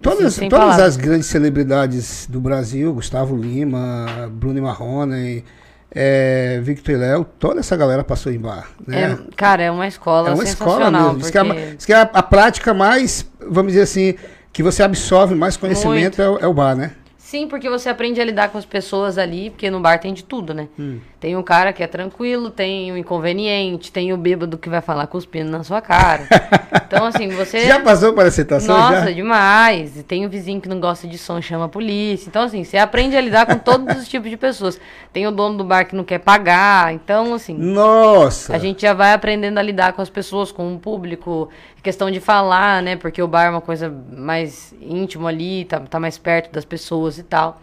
Todas, 0.00 0.26
assim, 0.26 0.48
todas 0.48 0.64
palavras. 0.64 0.88
as 0.88 0.96
grandes 0.96 1.28
celebridades 1.28 2.26
do 2.28 2.40
Brasil, 2.40 2.92
Gustavo 2.92 3.36
Lima, 3.36 4.28
Bruno 4.32 4.60
Marrone, 4.60 5.44
é, 5.94 6.60
Victor 6.62 6.94
e 6.94 6.98
Léo, 6.98 7.24
toda 7.38 7.60
essa 7.60 7.76
galera 7.76 8.02
passou 8.02 8.32
em 8.32 8.38
bar. 8.38 8.66
Né? 8.86 9.02
É, 9.12 9.18
cara, 9.36 9.62
é 9.62 9.70
uma 9.70 9.86
escola 9.86 10.30
É 10.30 10.34
uma 10.34 10.44
escola 10.44 10.70
sensacional. 10.76 11.02
mesmo. 11.14 11.18
Diz 11.18 11.30
que, 11.30 11.38
é 11.38 11.40
a, 11.40 11.44
porque- 11.44 11.74
diz 11.76 11.86
que 11.86 11.92
é 11.92 11.96
a, 11.96 12.02
a 12.02 12.22
prática 12.22 12.72
mais, 12.74 13.26
vamos 13.46 13.72
dizer 13.72 13.82
assim, 13.82 14.14
que 14.52 14.62
você 14.62 14.82
absorve 14.82 15.34
mais 15.34 15.56
conhecimento 15.56 16.20
é, 16.20 16.24
é 16.24 16.46
o 16.46 16.54
bar, 16.54 16.74
né? 16.74 16.92
Sim, 17.32 17.48
porque 17.48 17.66
você 17.66 17.88
aprende 17.88 18.20
a 18.20 18.24
lidar 18.26 18.50
com 18.50 18.58
as 18.58 18.66
pessoas 18.66 19.16
ali, 19.16 19.48
porque 19.48 19.70
no 19.70 19.80
bar 19.80 19.98
tem 19.98 20.12
de 20.12 20.22
tudo, 20.22 20.52
né? 20.52 20.68
Hum. 20.78 20.98
Tem 21.18 21.34
um 21.34 21.42
cara 21.42 21.72
que 21.72 21.82
é 21.82 21.86
tranquilo, 21.86 22.50
tem 22.50 22.92
o 22.92 22.96
inconveniente, 22.98 23.90
tem 23.90 24.12
o 24.12 24.18
bêbado 24.18 24.58
que 24.58 24.68
vai 24.68 24.82
falar 24.82 25.06
cuspindo 25.06 25.50
na 25.50 25.64
sua 25.64 25.80
cara. 25.80 26.28
Então, 26.92 27.06
assim, 27.06 27.28
você. 27.28 27.66
Já 27.66 27.80
passou 27.80 28.12
por 28.12 28.26
essa 28.26 28.36
situação? 28.36 28.76
Nossa, 28.76 29.06
já? 29.06 29.12
demais. 29.12 29.96
E 29.96 30.02
tem 30.02 30.26
o 30.26 30.28
vizinho 30.28 30.60
que 30.60 30.68
não 30.68 30.78
gosta 30.78 31.08
de 31.08 31.16
som, 31.16 31.40
chama 31.40 31.64
a 31.64 31.68
polícia. 31.68 32.28
Então, 32.28 32.42
assim, 32.42 32.64
você 32.64 32.76
aprende 32.76 33.16
a 33.16 33.20
lidar 33.22 33.46
com 33.46 33.56
todos 33.56 33.96
os 33.96 34.06
tipos 34.06 34.28
de 34.28 34.36
pessoas. 34.36 34.78
Tem 35.10 35.26
o 35.26 35.30
dono 35.30 35.56
do 35.56 35.64
bar 35.64 35.86
que 35.86 35.96
não 35.96 36.04
quer 36.04 36.18
pagar. 36.18 36.92
Então, 36.92 37.32
assim, 37.32 37.56
Nossa! 37.56 38.54
a 38.54 38.58
gente 38.58 38.82
já 38.82 38.92
vai 38.92 39.14
aprendendo 39.14 39.56
a 39.56 39.62
lidar 39.62 39.94
com 39.94 40.02
as 40.02 40.10
pessoas, 40.10 40.52
com 40.52 40.74
o 40.74 40.78
público, 40.78 41.48
questão 41.82 42.10
de 42.10 42.20
falar, 42.20 42.82
né? 42.82 42.96
Porque 42.96 43.22
o 43.22 43.28
bar 43.28 43.44
é 43.44 43.50
uma 43.50 43.60
coisa 43.60 43.92
mais 44.12 44.74
íntimo 44.80 45.26
ali, 45.26 45.64
tá, 45.64 45.80
tá 45.80 45.98
mais 45.98 46.16
perto 46.16 46.52
das 46.52 46.64
pessoas 46.64 47.18
e 47.18 47.22
tal. 47.22 47.60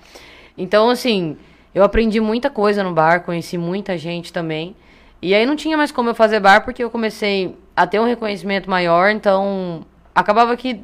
Então, 0.58 0.90
assim, 0.90 1.38
eu 1.74 1.84
aprendi 1.84 2.20
muita 2.20 2.50
coisa 2.50 2.84
no 2.84 2.94
bar, 2.94 3.22
conheci 3.24 3.58
muita 3.58 3.98
gente 3.98 4.34
também. 4.34 4.76
E 5.22 5.34
aí 5.34 5.46
não 5.46 5.56
tinha 5.56 5.78
mais 5.78 5.92
como 5.92 6.10
eu 6.10 6.16
fazer 6.16 6.40
bar 6.40 6.64
porque 6.64 6.84
eu 6.84 6.90
comecei 6.90 7.58
a 7.76 7.88
ter 7.88 8.00
um 8.00 8.06
reconhecimento 8.06 8.70
maior, 8.70 9.10
então 9.10 9.86
acabava 10.14 10.56
que 10.56 10.82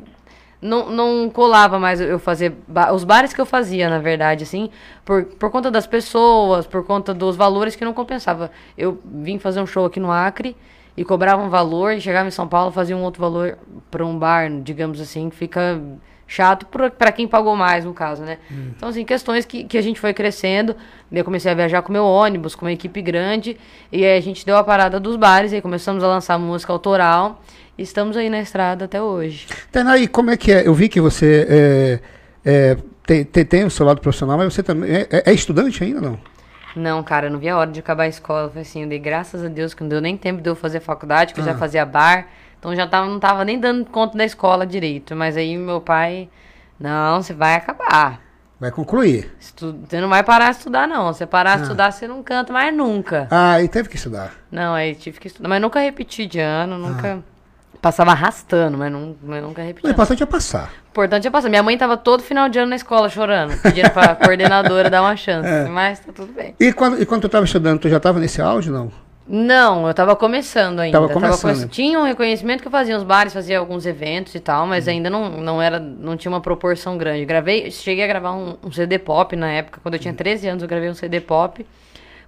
não, 0.61 0.89
não 0.89 1.29
colava 1.29 1.77
mais 1.77 2.01
eu 2.01 2.17
fazer 2.17 2.55
os 2.93 3.03
bares 3.03 3.33
que 3.33 3.39
eu 3.39 3.45
fazia, 3.45 3.89
na 3.89 3.99
verdade, 3.99 4.43
assim, 4.43 4.69
por, 5.03 5.25
por 5.25 5.51
conta 5.51 5.69
das 5.69 5.85
pessoas, 5.85 6.65
por 6.65 6.85
conta 6.85 7.13
dos 7.13 7.35
valores 7.35 7.75
que 7.75 7.85
não 7.85 7.93
compensava. 7.93 8.51
Eu 8.77 8.99
vim 9.05 9.37
fazer 9.37 9.61
um 9.61 9.67
show 9.67 9.85
aqui 9.85 9.99
no 9.99 10.11
Acre 10.11 10.55
e 10.97 11.03
cobrava 11.03 11.41
um 11.43 11.49
valor, 11.49 11.93
e 11.93 12.01
chegava 12.01 12.27
em 12.27 12.31
São 12.31 12.47
Paulo 12.47 12.71
fazia 12.71 12.95
um 12.95 13.03
outro 13.03 13.21
valor 13.21 13.57
para 13.91 14.05
um 14.05 14.17
bar, 14.17 14.49
digamos 14.61 14.99
assim, 15.01 15.29
que 15.29 15.35
fica 15.35 15.81
chato 16.27 16.65
para 16.65 17.11
quem 17.11 17.27
pagou 17.27 17.55
mais, 17.55 17.85
no 17.85 17.93
caso, 17.93 18.23
né? 18.23 18.39
Então, 18.75 18.89
assim, 18.89 19.05
questões 19.05 19.45
que, 19.45 19.63
que 19.63 19.77
a 19.77 19.81
gente 19.81 19.99
foi 19.99 20.11
crescendo. 20.13 20.75
Eu 21.11 21.23
comecei 21.23 21.51
a 21.51 21.53
viajar 21.53 21.81
com 21.83 21.93
meu 21.93 22.03
ônibus, 22.03 22.55
com 22.55 22.65
uma 22.65 22.71
equipe 22.71 22.99
grande, 23.01 23.57
e 23.91 24.03
aí 24.03 24.17
a 24.17 24.21
gente 24.21 24.43
deu 24.45 24.57
a 24.57 24.63
parada 24.63 24.99
dos 24.99 25.15
bares, 25.17 25.51
e 25.51 25.55
aí 25.55 25.61
começamos 25.61 26.03
a 26.03 26.07
lançar 26.07 26.39
música 26.39 26.73
autoral, 26.73 27.41
e 27.77 27.83
estamos 27.83 28.17
aí 28.17 28.27
na 28.29 28.39
estrada 28.39 28.85
até 28.85 28.99
hoje. 29.01 29.47
Tainá, 29.71 29.97
e 29.97 30.07
como 30.07 30.31
é 30.31 30.37
que 30.37 30.51
é? 30.51 30.67
Eu 30.67 30.73
vi 30.73 30.89
que 30.89 30.99
você 30.99 31.45
é, 31.47 31.99
é, 32.43 32.77
tem, 33.05 33.23
tem, 33.23 33.45
tem 33.45 33.63
o 33.65 33.69
seu 33.69 33.85
lado 33.85 34.01
profissional, 34.01 34.35
mas 34.37 34.51
você 34.53 34.63
também 34.63 34.89
é, 34.89 35.07
é- 35.11 35.23
é 35.29 35.33
estudante 35.33 35.83
ainda, 35.83 36.01
não? 36.01 36.17
Não, 36.75 37.01
cara, 37.03 37.27
eu 37.27 37.31
não 37.31 37.39
vi 37.39 37.47
a 37.49 37.57
hora 37.57 37.71
de 37.71 37.79
acabar 37.79 38.03
a 38.03 38.07
escola. 38.07 38.49
Foi 38.49 38.61
assim, 38.61 38.83
eu 38.83 38.89
dei 38.89 38.99
graças 38.99 39.43
a 39.43 39.47
Deus 39.47 39.73
que 39.73 39.81
não 39.81 39.89
deu 39.89 40.01
nem 40.01 40.17
tempo 40.17 40.41
de 40.41 40.49
eu 40.49 40.55
fazer 40.55 40.79
faculdade, 40.81 41.33
que 41.33 41.39
eu 41.39 41.43
Ah. 41.43 41.47
já 41.47 41.55
fazia 41.55 41.85
bar, 41.85 42.27
Então 42.59 42.75
já 42.75 42.87
tava, 42.87 43.05
não 43.07 43.19
tava 43.19 43.45
nem 43.45 43.59
dando 43.59 43.85
conta 43.85 44.17
da 44.17 44.25
escola 44.25 44.65
direito. 44.65 45.15
Mas 45.15 45.37
aí 45.37 45.55
meu 45.55 45.79
pai, 45.79 46.27
não, 46.79 47.21
você 47.21 47.31
vai 47.31 47.53
acabar. 47.55 48.19
Vai 48.59 48.71
concluir. 48.71 49.31
Estu- 49.39 49.77
Você 49.87 50.01
não 50.01 50.09
vai 50.09 50.23
parar 50.23 50.49
de 50.51 50.57
estudar, 50.57 50.87
não. 50.87 51.11
Se 51.13 51.19
você 51.19 51.25
parar 51.27 51.57
de 51.57 51.63
estudar, 51.63 51.91
você 51.91 52.07
não 52.07 52.23
canta 52.23 52.51
mais 52.51 52.75
nunca. 52.75 53.27
Ah, 53.29 53.61
e 53.61 53.67
teve 53.67 53.87
que 53.89 53.97
estudar. 53.97 54.33
Não, 54.49 54.73
aí 54.73 54.95
tive 54.95 55.19
que 55.19 55.27
estudar. 55.27 55.47
Mas 55.47 55.61
nunca 55.61 55.79
repeti 55.79 56.25
de 56.25 56.39
ano, 56.39 56.77
nunca. 56.79 57.19
Passava 57.85 58.09
arrastando, 58.13 58.79
mas, 58.79 58.91
não, 58.91 59.15
mas 59.21 59.43
nunca 59.43 59.61
repeti. 59.61 59.85
O 59.85 59.91
importante 59.91 60.23
é 60.23 60.25
passar. 60.25 60.71
O 60.87 60.89
importante 60.89 61.27
é 61.27 61.29
passar. 61.29 61.49
Minha 61.49 61.61
mãe 61.61 61.77
tava 61.77 61.95
todo 61.95 62.23
final 62.23 62.49
de 62.49 62.57
ano 62.57 62.71
na 62.71 62.75
escola 62.77 63.07
chorando, 63.09 63.55
pedindo 63.61 63.91
pra 63.91 64.15
coordenadora 64.17 64.89
dar 64.89 65.03
uma 65.03 65.15
chance. 65.15 65.69
Mas 65.69 65.99
tá 65.99 66.11
tudo 66.11 66.33
bem. 66.33 66.55
E 66.59 66.73
quando, 66.73 66.99
e 66.99 67.05
quando 67.05 67.21
tu 67.21 67.27
estava 67.27 67.45
estudando, 67.45 67.77
tu 67.81 67.87
já 67.87 67.97
estava 67.97 68.19
nesse 68.19 68.41
auge, 68.41 68.71
não? 68.71 68.91
Não, 69.27 69.87
eu 69.87 69.93
tava 69.93 70.15
começando 70.15 70.79
ainda. 70.79 70.97
Tava 70.99 71.13
começando. 71.13 71.57
come- 71.59 71.67
Tinha 71.67 71.99
um 71.99 72.05
reconhecimento 72.05 72.61
que 72.61 72.67
eu 72.67 72.71
fazia 72.71 72.95
nos 72.95 73.03
bares, 73.03 73.31
fazia 73.33 73.59
alguns 73.59 73.85
eventos 73.85 74.33
e 74.33 74.39
tal, 74.39 74.63
Hum. 74.65 74.69
mas 74.69 74.87
ainda 74.87 75.07
não, 75.11 75.29
não 75.39 75.61
era, 75.61 75.77
não 75.79 76.17
tinha 76.17 76.31
uma 76.31 76.41
proporção 76.41 76.97
grande. 76.97 77.23
Gravei, 77.23 77.69
cheguei 77.69 78.03
a 78.03 78.07
gravar 78.07 78.31
um, 78.31 78.57
um 78.63 78.71
CD 78.71 78.97
pop 78.97 79.35
na 79.35 79.51
época, 79.51 79.79
quando 79.83 79.93
eu 79.93 79.99
Hum. 79.99 80.01
tinha 80.01 80.13
13 80.15 80.47
anos, 80.47 80.63
eu 80.63 80.67
gravei 80.67 80.89
um 80.89 80.95
CD 80.95 81.21
pop. 81.21 81.63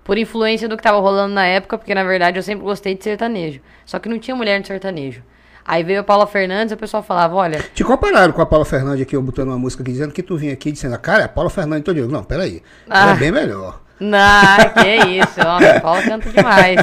Por 0.03 0.19
influência 0.19 0.69
do 0.69 0.77
que 0.77 0.83
tava 0.83 0.99
rolando 0.99 1.33
na 1.33 1.47
época, 1.47 1.79
porque 1.79 1.95
na 1.95 2.03
verdade 2.03 2.37
eu 2.37 2.43
sempre 2.43 2.63
gostei 2.63 2.93
de 2.93 3.03
sertanejo. 3.03 3.59
Só 3.87 3.97
que 3.97 4.07
não 4.07 4.19
tinha 4.19 4.35
mulher 4.35 4.59
no 4.59 4.65
sertanejo. 4.67 5.23
Aí 5.67 5.83
veio 5.83 5.99
a 5.99 6.03
Paula 6.03 6.25
Fernandes 6.25 6.71
e 6.71 6.75
o 6.75 6.77
pessoal 6.77 7.03
falava, 7.03 7.35
olha, 7.35 7.59
Te 7.73 7.83
compararam 7.83 8.31
com 8.31 8.41
a 8.41 8.45
Paula 8.45 8.63
Fernandes 8.63 9.01
aqui, 9.01 9.17
eu 9.17 9.21
botando 9.21 9.49
uma 9.49 9.59
música 9.59 9.83
aqui, 9.83 9.91
dizendo 9.91 10.13
que 10.13 10.23
tu 10.23 10.37
vinha 10.37 10.53
aqui 10.53 10.71
dizendo, 10.71 10.97
cara, 10.97 11.23
é 11.23 11.25
a 11.25 11.29
Paula 11.29 11.49
Fernandes. 11.49 11.81
Então 11.81 11.93
eu 11.93 12.01
digo, 12.03 12.13
não, 12.13 12.23
peraí. 12.23 12.63
Ela 12.89 13.11
Ah. 13.11 13.15
é 13.15 13.17
bem 13.17 13.31
melhor. 13.33 13.81
Não, 13.99 14.19
que 14.81 14.95
isso, 15.19 15.39
ó, 15.45 15.57
a 15.57 15.79
Paula 15.81 16.01
canta 16.03 16.29
demais. 16.29 16.77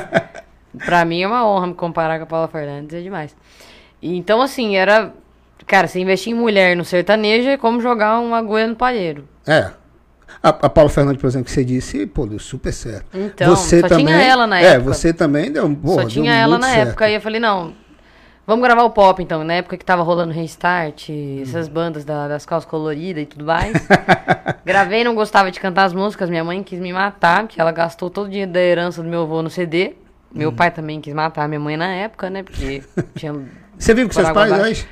Pra 0.85 1.05
mim 1.05 1.23
é 1.23 1.27
uma 1.27 1.47
honra 1.49 1.69
me 1.69 1.75
comparar 1.75 2.19
com 2.19 2.25
a 2.25 2.27
Paula 2.27 2.49
Fernandes, 2.49 2.93
é 2.95 3.01
demais. 3.01 3.35
E, 4.03 4.17
Então, 4.17 4.43
assim, 4.43 4.77
era. 4.77 5.13
Cara, 5.67 5.87
você 5.89 5.99
investir 6.01 6.33
em 6.33 6.37
mulher 6.37 6.77
no 6.77 6.85
sertanejo 6.85 7.49
é 7.49 7.57
como 7.57 7.81
jogar 7.81 8.19
uma 8.21 8.37
agulha 8.37 8.67
no 8.67 8.77
palheiro. 8.77 9.27
É. 9.47 9.71
A, 10.43 10.49
a 10.51 10.69
Paula 10.69 10.91
Fernandes, 10.91 11.21
por 11.23 11.29
exemplo, 11.29 11.47
que 11.47 11.53
você 11.53 11.65
disse, 11.65 12.05
pô, 12.07 12.27
deu 12.27 12.39
super 12.39 12.73
certo. 12.73 13.07
Então, 13.15 13.57
só 13.57 13.89
tinha 13.97 14.21
ela 14.21 14.47
na 14.47 14.61
é, 14.61 14.65
época. 14.75 14.93
você 14.93 15.13
também 15.15 15.51
deu, 15.51 15.75
pô, 15.75 15.95
Só 15.95 16.05
tinha 16.05 16.35
ela 16.35 16.59
na 16.59 16.67
certo. 16.69 16.89
época. 16.89 17.05
Aí 17.07 17.15
eu 17.15 17.21
falei, 17.21 17.41
não, 17.41 17.73
vamos 18.47 18.65
gravar 18.65 18.83
o 18.85 18.91
pop 18.91 19.23
então. 19.23 19.43
Na 19.45 19.55
época 19.55 19.77
que 19.77 19.85
tava 19.85 20.03
rolando 20.03 20.33
Restart, 20.33 21.09
essas 21.43 21.69
bandas 21.69 22.05
da- 22.05 22.29
das 22.29 22.45
calças 22.47 22.69
coloridas 22.69 23.23
e 23.23 23.27
tudo 23.27 23.45
mais. 23.45 23.73
Gravei, 24.65 25.05
não 25.05 25.15
gostava 25.15 25.51
de 25.51 25.61
cantar 25.61 25.85
as 25.85 25.93
músicas. 25.93 26.29
Minha 26.31 26.45
mãe 26.45 26.63
quis 26.63 26.79
me 26.81 26.93
matar, 26.93 27.43
porque 27.47 27.61
ela 27.61 27.73
gastou 27.73 28.09
todo 28.11 28.27
o 28.27 28.31
dinheiro 28.31 28.53
da 28.53 28.61
herança 28.61 29.03
do 29.03 29.09
meu 29.09 29.23
avô 29.23 29.43
no 29.43 29.51
CD. 29.51 29.95
Meu 30.33 30.51
Hum. 30.51 30.55
pai 30.55 30.71
também 30.71 31.01
quis 31.01 31.15
matar 31.15 31.45
a 31.45 31.49
minha 31.49 31.61
mãe 31.61 31.77
na 31.77 31.87
época, 31.89 32.29
né? 32.31 32.43
Porque 32.43 32.83
tinha. 33.15 33.33
Você 33.79 33.95
vive 33.95 34.09
com 34.09 34.15
seus 34.15 34.31
pais 34.31 34.53
abaixo. 34.53 34.71
hoje? 34.71 34.89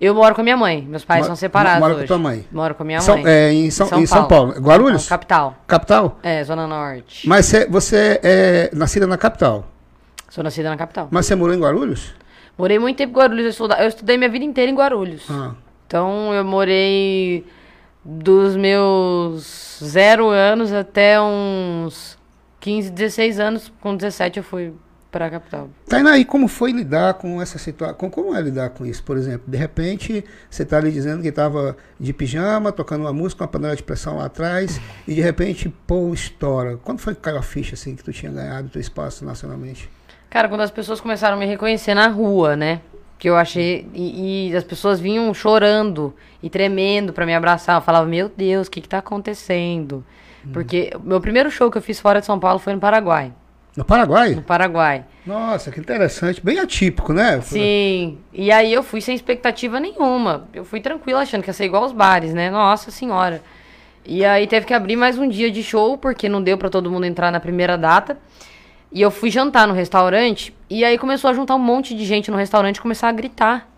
Eu 0.00 0.12
moro 0.14 0.34
com 0.34 0.40
a 0.40 0.44
minha 0.44 0.56
mãe. 0.56 0.82
Meus 0.82 1.04
pais 1.04 1.20
Mo- 1.20 1.26
são 1.28 1.36
separados. 1.36 1.78
mora 1.80 1.92
com 1.94 1.98
hoje. 2.00 2.08
tua 2.08 2.18
mãe? 2.18 2.44
Moro 2.50 2.74
com 2.74 2.82
a 2.82 2.86
minha 2.86 3.00
São- 3.00 3.16
mãe. 3.18 3.32
é, 3.32 3.52
em 3.52 3.70
São- 3.70 3.88
em 4.00 4.04
São 4.06 4.26
Paulo. 4.26 4.52
Guarulhos? 4.60 5.02
Não, 5.02 5.08
capital. 5.08 5.54
Capital? 5.66 6.18
É, 6.22 6.42
Zona 6.42 6.66
Norte. 6.66 7.28
Mas 7.28 7.46
você, 7.46 7.66
você 7.66 8.20
é 8.22 8.70
nascida 8.74 9.06
na 9.06 9.16
capital. 9.16 9.64
Sou 10.28 10.42
nascida 10.42 10.68
na 10.68 10.76
capital. 10.76 11.06
Mas 11.10 11.26
você 11.26 11.36
morou 11.36 11.54
em 11.54 11.60
Guarulhos? 11.60 12.12
Morei 12.56 12.78
muito 12.78 12.96
tempo 12.96 13.12
em 13.12 13.16
Guarulhos. 13.16 13.44
Eu, 13.44 13.50
estuda- 13.50 13.82
eu 13.82 13.88
estudei 13.88 14.16
minha 14.16 14.30
vida 14.30 14.44
inteira 14.44 14.70
em 14.70 14.74
Guarulhos. 14.74 15.24
Ah. 15.30 15.54
Então 15.86 16.32
eu 16.32 16.44
morei 16.44 17.44
dos 18.04 18.56
meus 18.56 19.78
zero 19.82 20.28
anos 20.28 20.72
até 20.72 21.20
uns 21.20 22.18
15, 22.60 22.90
16 22.90 23.38
anos. 23.40 23.72
Com 23.80 23.96
17 23.96 24.38
eu 24.38 24.44
fui 24.44 24.72
pra 25.10 25.30
capital. 25.30 25.68
Tainá, 25.88 26.18
e 26.18 26.24
como 26.24 26.48
foi 26.48 26.72
lidar 26.72 27.14
com 27.14 27.40
essa 27.40 27.56
situação? 27.56 28.10
Como 28.10 28.34
é 28.34 28.40
lidar 28.40 28.70
com 28.70 28.84
isso? 28.84 29.02
Por 29.04 29.16
exemplo, 29.16 29.44
de 29.46 29.56
repente, 29.56 30.24
você 30.50 30.64
está 30.64 30.76
ali 30.78 30.90
dizendo 30.90 31.22
que 31.22 31.28
estava 31.28 31.76
de 32.00 32.12
pijama, 32.12 32.72
tocando 32.72 33.02
uma 33.02 33.12
música, 33.12 33.44
uma 33.44 33.48
panela 33.48 33.76
de 33.76 33.82
pressão 33.84 34.16
lá 34.16 34.24
atrás, 34.24 34.80
e 35.06 35.14
de 35.14 35.20
repente, 35.20 35.68
pô, 35.86 36.12
estoura. 36.12 36.78
Quando 36.82 36.98
foi 36.98 37.14
que 37.14 37.20
caiu 37.20 37.38
a 37.38 37.42
ficha, 37.42 37.74
assim, 37.74 37.94
que 37.94 38.02
tu 38.02 38.12
tinha 38.12 38.32
ganhado 38.32 38.68
teu 38.68 38.80
espaço 38.80 39.24
nacionalmente? 39.24 39.88
Cara, 40.34 40.48
quando 40.48 40.62
as 40.62 40.70
pessoas 40.72 41.00
começaram 41.00 41.36
a 41.36 41.38
me 41.38 41.46
reconhecer 41.46 41.94
na 41.94 42.08
rua, 42.08 42.56
né? 42.56 42.80
Que 43.20 43.30
eu 43.30 43.36
achei. 43.36 43.86
E, 43.94 44.48
e 44.50 44.56
as 44.56 44.64
pessoas 44.64 44.98
vinham 44.98 45.32
chorando 45.32 46.12
e 46.42 46.50
tremendo 46.50 47.12
pra 47.12 47.24
me 47.24 47.32
abraçar. 47.32 47.76
Eu 47.76 47.80
falava, 47.80 48.04
meu 48.04 48.28
Deus, 48.28 48.66
o 48.66 48.70
que 48.72 48.80
que 48.80 48.88
tá 48.88 48.98
acontecendo? 48.98 50.04
Porque 50.52 50.90
o 50.96 51.06
meu 51.06 51.20
primeiro 51.20 51.52
show 51.52 51.70
que 51.70 51.78
eu 51.78 51.82
fiz 51.82 52.00
fora 52.00 52.18
de 52.18 52.26
São 52.26 52.40
Paulo 52.40 52.58
foi 52.58 52.74
no 52.74 52.80
Paraguai. 52.80 53.32
No 53.76 53.84
Paraguai? 53.84 54.34
No 54.34 54.42
Paraguai. 54.42 55.04
Nossa, 55.24 55.70
que 55.70 55.78
interessante. 55.78 56.44
Bem 56.44 56.58
atípico, 56.58 57.12
né? 57.12 57.40
Sim. 57.40 58.18
E 58.32 58.50
aí 58.50 58.72
eu 58.72 58.82
fui 58.82 59.00
sem 59.00 59.14
expectativa 59.14 59.78
nenhuma. 59.78 60.48
Eu 60.52 60.64
fui 60.64 60.80
tranquila 60.80 61.20
achando 61.20 61.44
que 61.44 61.48
ia 61.48 61.54
ser 61.54 61.66
igual 61.66 61.84
aos 61.84 61.92
bares, 61.92 62.34
né? 62.34 62.50
Nossa 62.50 62.90
senhora. 62.90 63.40
E 64.04 64.24
aí 64.24 64.48
teve 64.48 64.66
que 64.66 64.74
abrir 64.74 64.96
mais 64.96 65.16
um 65.16 65.28
dia 65.28 65.48
de 65.48 65.62
show, 65.62 65.96
porque 65.96 66.28
não 66.28 66.42
deu 66.42 66.58
pra 66.58 66.68
todo 66.68 66.90
mundo 66.90 67.06
entrar 67.06 67.30
na 67.30 67.38
primeira 67.38 67.78
data. 67.78 68.18
E 68.94 69.02
eu 69.02 69.10
fui 69.10 69.28
jantar 69.28 69.66
no 69.66 69.74
restaurante, 69.74 70.54
e 70.70 70.84
aí 70.84 70.96
começou 70.96 71.28
a 71.28 71.34
juntar 71.34 71.56
um 71.56 71.58
monte 71.58 71.96
de 71.96 72.04
gente 72.04 72.30
no 72.30 72.36
restaurante 72.36 72.76
e 72.76 72.80
começar 72.80 73.08
a 73.08 73.12
gritar. 73.12 73.68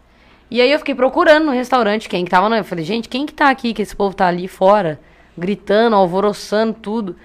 E 0.50 0.61
aí 0.61 0.70
eu 0.70 0.78
fiquei 0.78 0.94
procurando 0.94 1.46
no 1.46 1.52
restaurante 1.52 2.06
quem 2.06 2.23
que 2.23 2.30
tava, 2.30 2.50
não. 2.50 2.58
Eu 2.58 2.64
falei, 2.64 2.85
gente, 2.85 3.08
quem 3.08 3.25
que 3.25 3.32
tá 3.32 3.49
aqui, 3.49 3.73
que 3.73 3.80
esse 3.80 3.96
povo 3.96 4.14
tá 4.14 4.26
ali 4.26 4.46
fora, 4.46 5.00
gritando, 5.37 5.96
alvoroçando 5.96 6.75
tudo. 6.75 7.16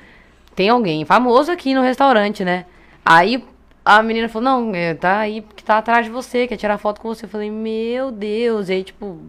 Tem 0.55 0.69
alguém 0.69 1.03
famoso 1.03 1.51
aqui 1.51 1.75
no 1.75 1.81
restaurante, 1.81 2.45
né? 2.45 2.65
Aí 3.05 3.43
a 3.83 4.01
menina 4.01 4.29
falou, 4.29 4.45
não, 4.45 4.73
é, 4.73 4.93
tá 4.93 5.19
aí 5.19 5.45
que 5.53 5.61
tá 5.61 5.77
atrás 5.77 6.05
de 6.05 6.11
você, 6.13 6.47
quer 6.47 6.55
tirar 6.55 6.77
foto 6.77 7.01
com 7.01 7.09
você. 7.09 7.25
Eu 7.25 7.29
falei, 7.29 7.51
meu 7.51 8.09
Deus. 8.09 8.69
E 8.69 8.73
aí, 8.73 8.83
tipo, 8.85 9.19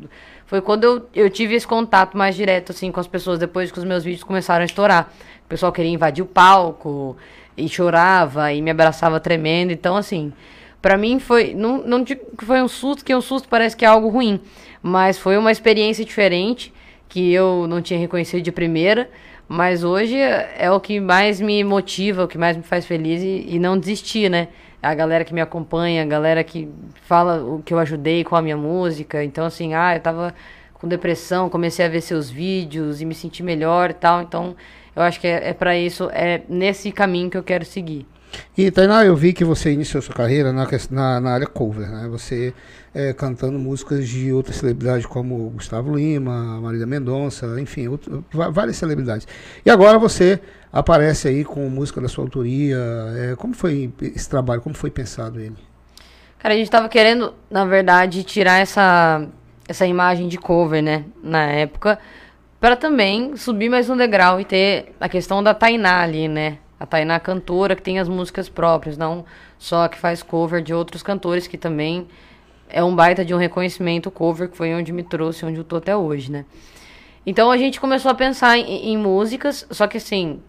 foi 0.47 0.61
quando 0.61 0.85
eu, 0.85 1.09
eu 1.13 1.29
tive 1.29 1.57
esse 1.57 1.67
contato 1.67 2.17
mais 2.17 2.37
direto, 2.37 2.71
assim, 2.71 2.93
com 2.93 3.01
as 3.01 3.09
pessoas, 3.09 3.41
depois 3.41 3.73
que 3.73 3.79
os 3.81 3.85
meus 3.85 4.05
vídeos 4.05 4.23
começaram 4.23 4.63
a 4.63 4.67
estourar. 4.67 5.13
O 5.45 5.49
pessoal 5.49 5.73
queria 5.73 5.91
invadir 5.91 6.23
o 6.23 6.27
palco 6.27 7.17
e 7.57 7.69
chorava 7.69 8.53
e 8.53 8.63
me 8.63 8.71
abraçava 8.71 9.21
tremendo. 9.21 9.73
Então, 9.73 9.97
assim, 9.97 10.33
pra 10.81 10.97
mim 10.97 11.19
foi. 11.19 11.55
Não, 11.55 11.79
não 11.79 12.03
digo 12.03 12.37
que 12.37 12.45
foi 12.45 12.63
um 12.63 12.69
susto, 12.69 13.05
que 13.05 13.15
um 13.15 13.21
susto 13.21 13.49
parece 13.49 13.77
que 13.77 13.85
é 13.85 13.89
algo 13.89 14.09
ruim. 14.09 14.41
Mas 14.83 15.19
foi 15.19 15.37
uma 15.37 15.53
experiência 15.53 16.05
diferente 16.05 16.73
que 17.09 17.33
eu 17.33 17.67
não 17.69 17.81
tinha 17.83 17.99
reconhecido 17.99 18.43
de 18.43 18.51
primeira. 18.51 19.09
Mas 19.49 19.85
hoje 19.85 20.17
é 20.17 20.71
o 20.71 20.81
que 20.81 20.99
mais 20.99 21.41
me 21.41 21.63
motiva, 21.63 22.25
o 22.25 22.29
que 22.29 22.39
mais 22.39 22.57
me 22.57 22.63
faz 22.63 22.87
feliz 22.87 23.23
e, 23.23 23.45
e 23.49 23.59
não 23.59 23.79
desistir, 23.79 24.31
né? 24.31 24.49
A 24.83 24.95
galera 24.95 25.25
que 25.25 25.35
me 25.35 25.41
acompanha, 25.41 26.03
a 26.03 26.07
galera 26.07 26.43
que 26.43 26.69
fala 27.03 27.45
o 27.45 27.63
que 27.63 27.75
eu 27.75 27.79
ajudei 27.79 28.25
com 28.25 28.35
a 28.35 28.41
minha 28.41 28.57
música. 28.57 29.23
Então, 29.23 29.45
assim, 29.45 29.75
ah, 29.75 29.95
eu 29.95 30.01
tava 30.01 30.35
com 30.73 30.89
depressão, 30.89 31.51
comecei 31.51 31.85
a 31.85 31.89
ver 31.89 32.01
seus 32.01 32.31
vídeos 32.31 33.01
e 33.01 33.05
me 33.05 33.15
senti 33.15 33.43
melhor 33.43 33.91
e 33.91 33.95
tal. 33.95 34.23
Então, 34.23 34.57
eu 34.95 35.03
acho 35.03 35.21
que 35.21 35.27
é, 35.27 35.51
é 35.51 35.53
para 35.53 35.77
isso, 35.77 36.09
é 36.13 36.43
nesse 36.49 36.93
caminho 36.93 37.31
que 37.31 37.37
eu 37.37 37.43
quero 37.43 37.65
seguir. 37.65 38.07
E, 38.57 38.71
Tainá, 38.71 39.05
eu 39.05 39.15
vi 39.15 39.33
que 39.35 39.45
você 39.45 39.73
iniciou 39.73 40.03
sua 40.03 40.15
carreira 40.15 40.53
na, 40.53 40.67
na, 40.91 41.21
na 41.21 41.31
área 41.33 41.47
cover, 41.47 41.87
né? 41.91 42.09
Você 42.09 42.55
é, 42.95 43.13
cantando 43.13 43.59
músicas 43.59 44.09
de 44.09 44.33
outras 44.33 44.57
celebridades 44.57 45.05
como 45.05 45.51
Gustavo 45.51 45.95
Lima, 45.95 46.59
Marília 46.61 46.87
Mendonça, 46.87 47.61
enfim, 47.61 47.89
outro- 47.89 48.25
várias 48.51 48.77
celebridades. 48.77 49.27
E 49.65 49.71
agora 49.71 49.99
você 49.99 50.41
aparece 50.73 51.29
aí 51.29 51.45
com 51.45 51.69
música 51.69 52.01
da 52.01 52.09
sua 52.09 52.25
autoria. 52.25 52.79
é, 53.17 53.37
como 53.37 53.53
foi 53.55 53.93
esse 54.01 54.29
trabalho? 54.31 54.63
Como 54.63 54.75
foi 54.75 54.91
pensado 54.91 55.39
ele? 55.39 55.57
Cara, 56.39 56.55
a 56.55 56.57
gente 56.57 56.71
tava 56.71 56.89
querendo, 56.89 57.35
na 57.51 57.65
verdade, 57.65 58.25
tirar 58.25 58.59
essa, 58.59 59.27
essa 59.69 59.87
imagem 59.87 60.27
de 60.29 60.39
cover, 60.39 60.83
né? 60.83 61.05
Na 61.23 61.43
época, 61.45 61.99
para 62.63 62.77
também 62.77 63.37
subir 63.37 63.69
mais 63.69 63.91
um 63.91 63.97
degrau 63.97 64.41
e 64.41 64.45
ter 64.45 64.95
a 65.01 65.09
questão 65.09 65.43
da 65.43 65.53
Tainá 65.53 66.01
ali, 66.01 66.29
né? 66.29 66.59
A 66.79 66.87
Tainá 66.87 67.19
cantora 67.19 67.75
que 67.75 67.83
tem 67.83 67.99
as 67.99 68.09
músicas 68.09 68.49
próprias, 68.49 68.97
não 68.97 69.25
só 69.59 69.89
que 69.89 69.99
faz 69.99 70.23
cover 70.23 70.63
de 70.63 70.73
outros 70.73 71.03
cantores 71.03 71.49
que 71.49 71.59
também 71.59 72.07
é 72.69 72.81
um 72.85 72.95
baita 72.95 73.25
de 73.25 73.35
um 73.35 73.37
reconhecimento 73.37 74.13
cover 74.13 74.49
que 74.49 74.57
foi 74.57 74.73
onde 74.77 74.93
me 74.93 75.03
trouxe, 75.03 75.45
onde 75.45 75.59
eu 75.59 75.65
tô 75.65 75.75
até 75.75 75.97
hoje, 75.97 76.31
né? 76.31 76.45
Então 77.27 77.51
a 77.51 77.57
gente 77.57 77.81
começou 77.81 78.13
a 78.13 78.15
pensar 78.15 78.57
em, 78.57 78.93
em 78.93 78.97
músicas, 78.97 79.67
só 79.69 79.89
que 79.89 79.97
assim, 79.97 80.41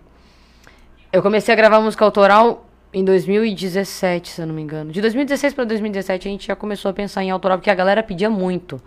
eu 1.12 1.24
comecei 1.24 1.51
a 1.51 1.58
gravar 1.58 1.82
música 1.82 2.05
autoral 2.05 2.70
em 2.93 3.03
2017, 3.03 4.29
se 4.29 4.39
eu 4.39 4.46
não 4.46 4.53
me 4.53 4.62
engano. 4.62 4.91
De 4.91 5.01
2016 5.01 5.55
para 5.55 5.63
2017 5.63 6.27
a 6.27 6.32
gente 6.32 6.46
já 6.46 6.55
começou 6.55 6.91
a 6.91 6.93
pensar 6.93 7.24
em 7.24 7.32
autoral 7.32 7.58
porque 7.58 7.72
a 7.72 7.75
galera 7.75 8.03
pedia 8.03 8.29
muito. 8.29 8.79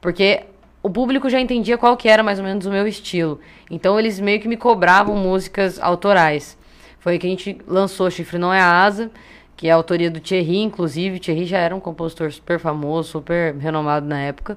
Porque 0.00 0.44
o 0.82 0.88
público 0.90 1.28
já 1.28 1.40
entendia 1.40 1.76
qual 1.76 1.96
que 1.96 2.08
era 2.08 2.22
mais 2.22 2.38
ou 2.38 2.44
menos 2.44 2.66
o 2.66 2.70
meu 2.70 2.86
estilo. 2.86 3.38
Então 3.70 3.98
eles 3.98 4.18
meio 4.20 4.40
que 4.40 4.48
me 4.48 4.56
cobravam 4.56 5.16
músicas 5.16 5.78
autorais. 5.80 6.56
Foi 6.98 7.12
aí 7.14 7.18
que 7.18 7.26
a 7.26 7.30
gente 7.30 7.58
lançou 7.66 8.10
Chifre 8.10 8.38
Não 8.38 8.52
é 8.52 8.60
Asa, 8.60 9.10
que 9.56 9.68
é 9.68 9.72
a 9.72 9.74
autoria 9.74 10.10
do 10.10 10.20
Thierry, 10.20 10.58
inclusive. 10.58 11.18
Thierry 11.18 11.44
já 11.44 11.58
era 11.58 11.74
um 11.74 11.80
compositor 11.80 12.30
super 12.32 12.58
famoso, 12.58 13.10
super 13.10 13.54
renomado 13.56 14.06
na 14.06 14.18
época. 14.20 14.56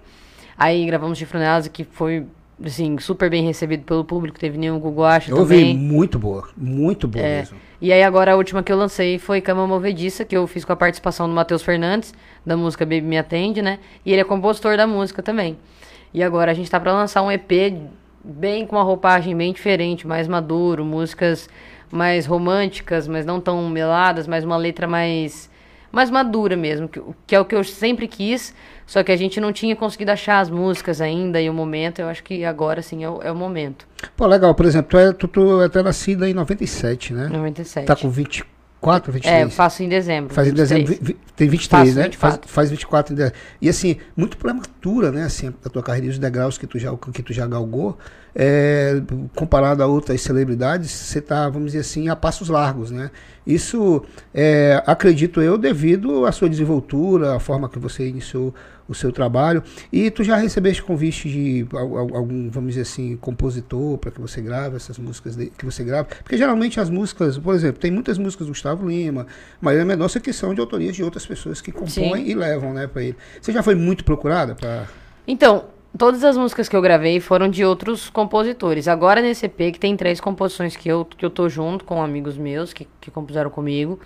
Aí 0.57 0.85
gravamos 0.85 1.17
Chifre 1.17 1.37
Não 1.37 1.45
é 1.45 1.49
Asa, 1.49 1.69
que 1.69 1.83
foi 1.83 2.25
assim, 2.63 2.97
super 2.99 3.29
bem 3.29 3.43
recebido 3.43 3.83
pelo 3.83 4.05
público. 4.05 4.39
Teve 4.39 4.57
nenhum 4.57 4.79
Google 4.79 5.05
Acha 5.05 5.31
Eu 5.31 5.37
também. 5.37 5.75
muito 5.77 6.17
boa, 6.19 6.47
muito 6.55 7.07
boa 7.07 7.25
É. 7.25 7.39
mesmo. 7.39 7.57
E 7.81 7.91
aí 7.91 8.01
agora 8.01 8.31
a 8.31 8.35
última 8.37 8.63
que 8.63 8.71
eu 8.71 8.77
lancei 8.77 9.19
foi 9.19 9.41
Cama 9.41 9.67
Movediça, 9.67 10.23
que 10.23 10.37
eu 10.37 10.47
fiz 10.47 10.63
com 10.63 10.71
a 10.71 10.75
participação 10.75 11.27
do 11.27 11.33
Matheus 11.35 11.61
Fernandes, 11.63 12.13
da 12.45 12.55
música 12.55 12.85
Baby 12.85 13.01
Me 13.01 13.17
Atende, 13.17 13.61
né? 13.61 13.79
E 14.05 14.11
ele 14.13 14.21
é 14.21 14.23
compositor 14.23 14.77
da 14.77 14.87
música 14.87 15.21
também. 15.21 15.57
E 16.13 16.21
agora 16.21 16.51
a 16.51 16.53
gente 16.53 16.69
tá 16.69 16.79
pra 16.79 16.93
lançar 16.93 17.21
um 17.21 17.31
EP 17.31 17.73
bem 18.23 18.65
com 18.65 18.75
uma 18.75 18.83
roupagem 18.83 19.35
bem 19.35 19.51
diferente, 19.51 20.07
mais 20.07 20.27
maduro, 20.27 20.85
músicas 20.85 21.49
mais 21.91 22.25
românticas, 22.25 23.07
mas 23.07 23.25
não 23.25 23.39
tão 23.39 23.69
meladas, 23.69 24.27
mas 24.27 24.43
uma 24.43 24.57
letra 24.57 24.87
mais 24.87 25.51
mais 25.91 26.09
madura 26.09 26.57
mesmo, 26.57 26.89
que, 26.89 26.99
que 27.27 27.35
é 27.35 27.39
o 27.39 27.45
que 27.45 27.53
eu 27.53 27.63
sempre 27.63 28.07
quis, 28.07 28.51
só 28.83 29.03
que 29.03 29.11
a 29.11 29.15
gente 29.15 29.39
não 29.39 29.53
tinha 29.53 29.75
conseguido 29.75 30.09
achar 30.09 30.39
as 30.39 30.49
músicas 30.49 30.99
ainda 30.99 31.39
e 31.39 31.47
o 31.47 31.53
momento, 31.53 31.99
eu 31.99 32.07
acho 32.07 32.23
que 32.23 32.43
agora 32.43 32.81
sim 32.81 33.03
é 33.03 33.09
o, 33.09 33.21
é 33.21 33.31
o 33.31 33.35
momento. 33.35 33.87
Pô, 34.17 34.25
legal, 34.25 34.55
por 34.55 34.65
exemplo, 34.65 34.89
tu 34.89 34.97
é, 34.97 35.13
tu, 35.13 35.27
tu 35.27 35.61
é 35.61 35.65
até 35.65 35.83
nascida 35.83 36.27
em 36.27 36.33
97, 36.33 37.13
né? 37.13 37.27
97. 37.27 37.85
Tá 37.85 37.95
com 37.95 38.09
24, 38.91 39.11
é, 39.11 39.13
23? 39.13 39.41
eu 39.43 39.49
faço 39.49 39.83
em 39.83 39.89
dezembro. 39.89 40.33
Faz 40.33 40.47
em 40.47 40.51
23. 40.51 40.69
dezembro, 40.85 40.93
vi- 41.05 41.13
vi- 41.13 41.19
tem 41.35 41.47
23, 41.49 41.85
Faço 41.87 41.97
né? 41.97 42.03
24. 42.05 42.39
Faz, 42.41 42.51
faz 42.51 42.69
24 42.69 43.13
em 43.13 43.15
dezembro. 43.15 43.37
E 43.61 43.69
assim, 43.69 43.97
muito 44.15 44.37
prematura, 44.37 45.11
né? 45.11 45.23
Assim, 45.23 45.53
a 45.65 45.69
tua 45.69 45.81
carreira 45.81 46.07
e 46.07 46.09
os 46.09 46.19
degraus 46.19 46.57
que 46.57 46.67
tu 46.67 46.77
já, 46.77 46.95
que 47.13 47.23
tu 47.23 47.33
já 47.33 47.47
galgou, 47.47 47.97
é, 48.35 49.01
comparado 49.35 49.81
a 49.83 49.87
outras 49.87 50.21
celebridades, 50.21 50.89
você 50.91 51.21
tá, 51.21 51.47
vamos 51.49 51.67
dizer 51.71 51.79
assim, 51.79 52.09
a 52.09 52.15
passos 52.15 52.49
largos, 52.49 52.91
né? 52.91 53.09
Isso, 53.45 54.03
é, 54.33 54.81
acredito 54.85 55.41
eu, 55.41 55.57
devido 55.57 56.25
à 56.25 56.31
sua 56.31 56.49
desenvoltura, 56.49 57.35
à 57.35 57.39
forma 57.39 57.67
que 57.69 57.77
você 57.79 58.07
iniciou 58.07 58.53
o 58.87 58.93
seu 58.93 59.11
trabalho. 59.11 59.63
E 59.91 60.11
tu 60.11 60.23
já 60.23 60.35
recebeste 60.35 60.83
convite 60.83 61.29
de 61.29 61.65
al- 61.73 61.97
al- 61.97 62.15
algum, 62.17 62.49
vamos 62.49 62.69
dizer 62.71 62.81
assim, 62.81 63.15
compositor 63.17 63.97
para 63.97 64.11
que 64.11 64.19
você 64.19 64.41
grave 64.41 64.75
essas 64.75 64.97
músicas 64.97 65.35
de- 65.35 65.47
que 65.51 65.65
você 65.65 65.83
grava? 65.83 66.07
Porque 66.23 66.37
geralmente 66.37 66.79
as 66.79 66.89
músicas, 66.89 67.37
por 67.37 67.55
exemplo, 67.55 67.79
tem 67.79 67.91
muitas 67.91 68.17
músicas 68.17 68.47
do 68.47 68.51
Gustavo 68.51 68.87
Lima, 68.89 69.25
Maria 69.61 69.85
Mendonça 69.85 70.19
que 70.19 70.33
são 70.33 70.53
de 70.53 70.59
autorias 70.59 70.95
de 70.95 71.03
outras 71.03 71.25
pessoas 71.25 71.61
que 71.61 71.71
compõem 71.71 72.25
Sim. 72.25 72.31
e 72.31 72.35
levam, 72.35 72.73
né, 72.73 72.87
para 72.87 73.03
ele. 73.03 73.15
Você 73.41 73.51
já 73.51 73.63
foi 73.63 73.75
muito 73.75 74.03
procurada 74.03 74.55
para 74.55 74.85
Então, 75.25 75.65
todas 75.97 76.23
as 76.23 76.35
músicas 76.35 76.67
que 76.67 76.75
eu 76.75 76.81
gravei 76.81 77.19
foram 77.19 77.47
de 77.49 77.63
outros 77.63 78.09
compositores. 78.09 78.87
Agora 78.87 79.21
nesse 79.21 79.45
EP 79.45 79.71
que 79.71 79.79
tem 79.79 79.95
três 79.95 80.19
composições 80.19 80.75
que 80.75 80.89
eu, 80.89 81.05
que 81.05 81.25
eu 81.25 81.29
tô 81.29 81.47
junto 81.47 81.85
com 81.85 82.01
amigos 82.03 82.37
meus 82.37 82.73
que, 82.73 82.87
que 82.99 83.09
compuseram 83.09 83.49
comigo. 83.49 83.99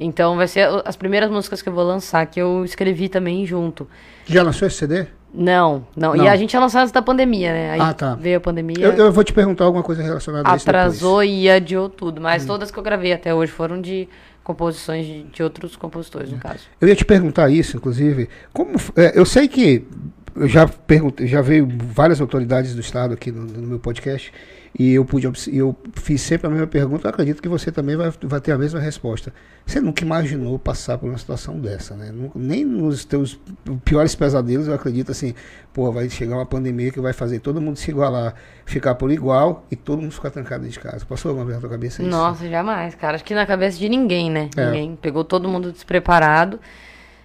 Então 0.00 0.34
vai 0.36 0.48
ser 0.48 0.66
as 0.86 0.96
primeiras 0.96 1.30
músicas 1.30 1.60
que 1.60 1.68
eu 1.68 1.72
vou 1.74 1.84
lançar 1.84 2.24
que 2.24 2.40
eu 2.40 2.64
escrevi 2.64 3.08
também 3.10 3.44
junto. 3.44 3.86
Já 4.24 4.42
lançou 4.42 4.66
esse 4.66 4.78
CD? 4.78 5.06
Não, 5.32 5.86
não. 5.94 6.14
Não. 6.16 6.24
E 6.24 6.28
a 6.28 6.34
gente 6.36 6.54
ia 6.54 6.58
lançar 6.60 6.80
antes 6.80 6.90
da 6.90 7.02
pandemia, 7.02 7.52
né? 7.52 7.70
Aí 7.72 7.80
Ah, 7.80 7.92
tá. 7.92 8.14
veio 8.14 8.38
a 8.38 8.40
pandemia, 8.40 8.78
Eu, 8.80 8.92
eu 8.94 9.12
vou 9.12 9.22
te 9.22 9.32
perguntar 9.32 9.64
alguma 9.64 9.82
coisa 9.82 10.02
relacionada 10.02 10.50
a 10.50 10.56
isso 10.56 10.68
atrasou 10.68 11.22
e 11.22 11.48
adiou 11.48 11.88
tudo. 11.88 12.18
Hum. 12.18 12.22
Mas 12.22 12.44
todas 12.46 12.70
que 12.70 12.78
eu 12.78 12.82
gravei 12.82 13.12
até 13.12 13.32
hoje 13.34 13.52
foram 13.52 13.80
de 13.80 14.08
composições 14.42 15.06
de, 15.06 15.22
de 15.24 15.42
outros 15.42 15.76
compositores, 15.76 16.32
no 16.32 16.38
caso. 16.38 16.60
Eu 16.80 16.88
ia 16.88 16.96
te 16.96 17.04
perguntar 17.04 17.50
isso, 17.50 17.76
inclusive. 17.76 18.28
Como, 18.52 18.72
é, 18.96 19.12
eu 19.16 19.24
sei 19.26 19.46
que 19.46 19.86
eu 20.34 20.48
já 20.48 20.66
perguntei, 20.66 21.26
já 21.26 21.42
veio 21.42 21.68
várias 21.92 22.20
autoridades 22.20 22.74
do 22.74 22.80
estado 22.80 23.14
aqui 23.14 23.30
no, 23.30 23.42
no 23.42 23.66
meu 23.68 23.78
podcast 23.78 24.32
e 24.78 24.92
eu 24.94 25.04
pude 25.04 25.26
eu 25.52 25.76
fiz 25.94 26.20
sempre 26.20 26.46
a 26.46 26.50
mesma 26.50 26.66
pergunta. 26.66 27.06
Eu 27.06 27.10
acredito 27.10 27.42
que 27.42 27.48
você 27.48 27.72
também 27.72 27.96
vai, 27.96 28.12
vai 28.22 28.40
ter 28.40 28.52
a 28.52 28.58
mesma 28.58 28.78
resposta. 28.80 29.32
Você 29.66 29.80
nunca 29.80 30.04
imaginou 30.04 30.58
passar 30.58 30.96
por 30.96 31.08
uma 31.08 31.18
situação 31.18 31.58
dessa, 31.58 31.94
né? 31.94 32.12
Nem 32.34 32.64
nos 32.64 33.04
teus 33.04 33.38
piores 33.84 34.14
pesadelos 34.14 34.68
eu 34.68 34.74
acredito 34.74 35.10
assim, 35.12 35.34
pô, 35.72 35.90
vai 35.92 36.08
chegar 36.08 36.36
uma 36.36 36.46
pandemia 36.46 36.90
que 36.90 37.00
vai 37.00 37.12
fazer 37.12 37.40
todo 37.40 37.60
mundo 37.60 37.76
se 37.76 37.90
igualar, 37.90 38.34
ficar 38.64 38.94
por 38.94 39.10
igual 39.10 39.64
e 39.70 39.76
todo 39.76 40.00
mundo 40.02 40.12
ficar 40.12 40.30
trancado 40.30 40.62
dentro 40.64 40.80
de 40.80 40.88
casa. 40.88 41.04
Passou 41.04 41.30
alguma 41.30 41.44
vez 41.44 41.56
na 41.56 41.60
tua 41.60 41.70
cabeça 41.70 42.02
isso? 42.02 42.10
Nossa, 42.10 42.48
jamais, 42.48 42.94
cara. 42.94 43.16
Acho 43.16 43.24
que 43.24 43.34
na 43.34 43.46
cabeça 43.46 43.78
de 43.78 43.88
ninguém, 43.88 44.30
né? 44.30 44.48
É. 44.56 44.66
Ninguém. 44.66 44.96
Pegou 45.00 45.24
todo 45.24 45.48
mundo 45.48 45.70
despreparado. 45.72 46.58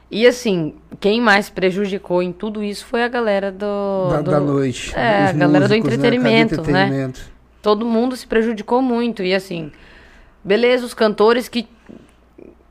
E 0.10 0.28
assim, 0.28 0.76
quem 1.00 1.20
mais 1.20 1.50
prejudicou 1.50 2.22
em 2.22 2.32
tudo 2.32 2.64
isso 2.64 2.86
foi 2.86 3.04
a 3.04 3.08
galera 3.08 3.52
do. 3.52 4.10
Da, 4.10 4.22
do- 4.22 4.32
da 4.32 4.40
noite. 4.40 4.94
É, 4.96 5.30
a 5.30 5.32
galera 5.32 5.68
do 5.68 5.76
músicos, 5.76 5.90
né? 5.90 5.96
entretenimento, 5.96 6.56
Cadê 6.58 6.72
né? 6.72 7.12
Todo 7.66 7.84
mundo 7.84 8.16
se 8.16 8.28
prejudicou 8.28 8.80
muito. 8.80 9.24
E 9.24 9.34
assim, 9.34 9.72
beleza, 10.44 10.86
os 10.86 10.94
cantores 10.94 11.50
que 11.50 11.68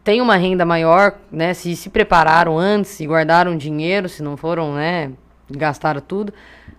têm 0.05 0.21
uma 0.21 0.37
renda 0.37 0.65
maior, 0.65 1.19
né? 1.33 1.53
Se 1.53 1.75
se 1.75 1.91
prepararam 1.91 2.57
antes 2.57 3.01
e 3.01 3.07
guardaram 3.09 3.57
dinheiro, 3.57 4.09
se 4.09 4.23
não 4.23 4.37
foram, 4.37 4.73
né? 4.73 5.11
Gastaram 5.51 6.01
tudo. 6.01 6.33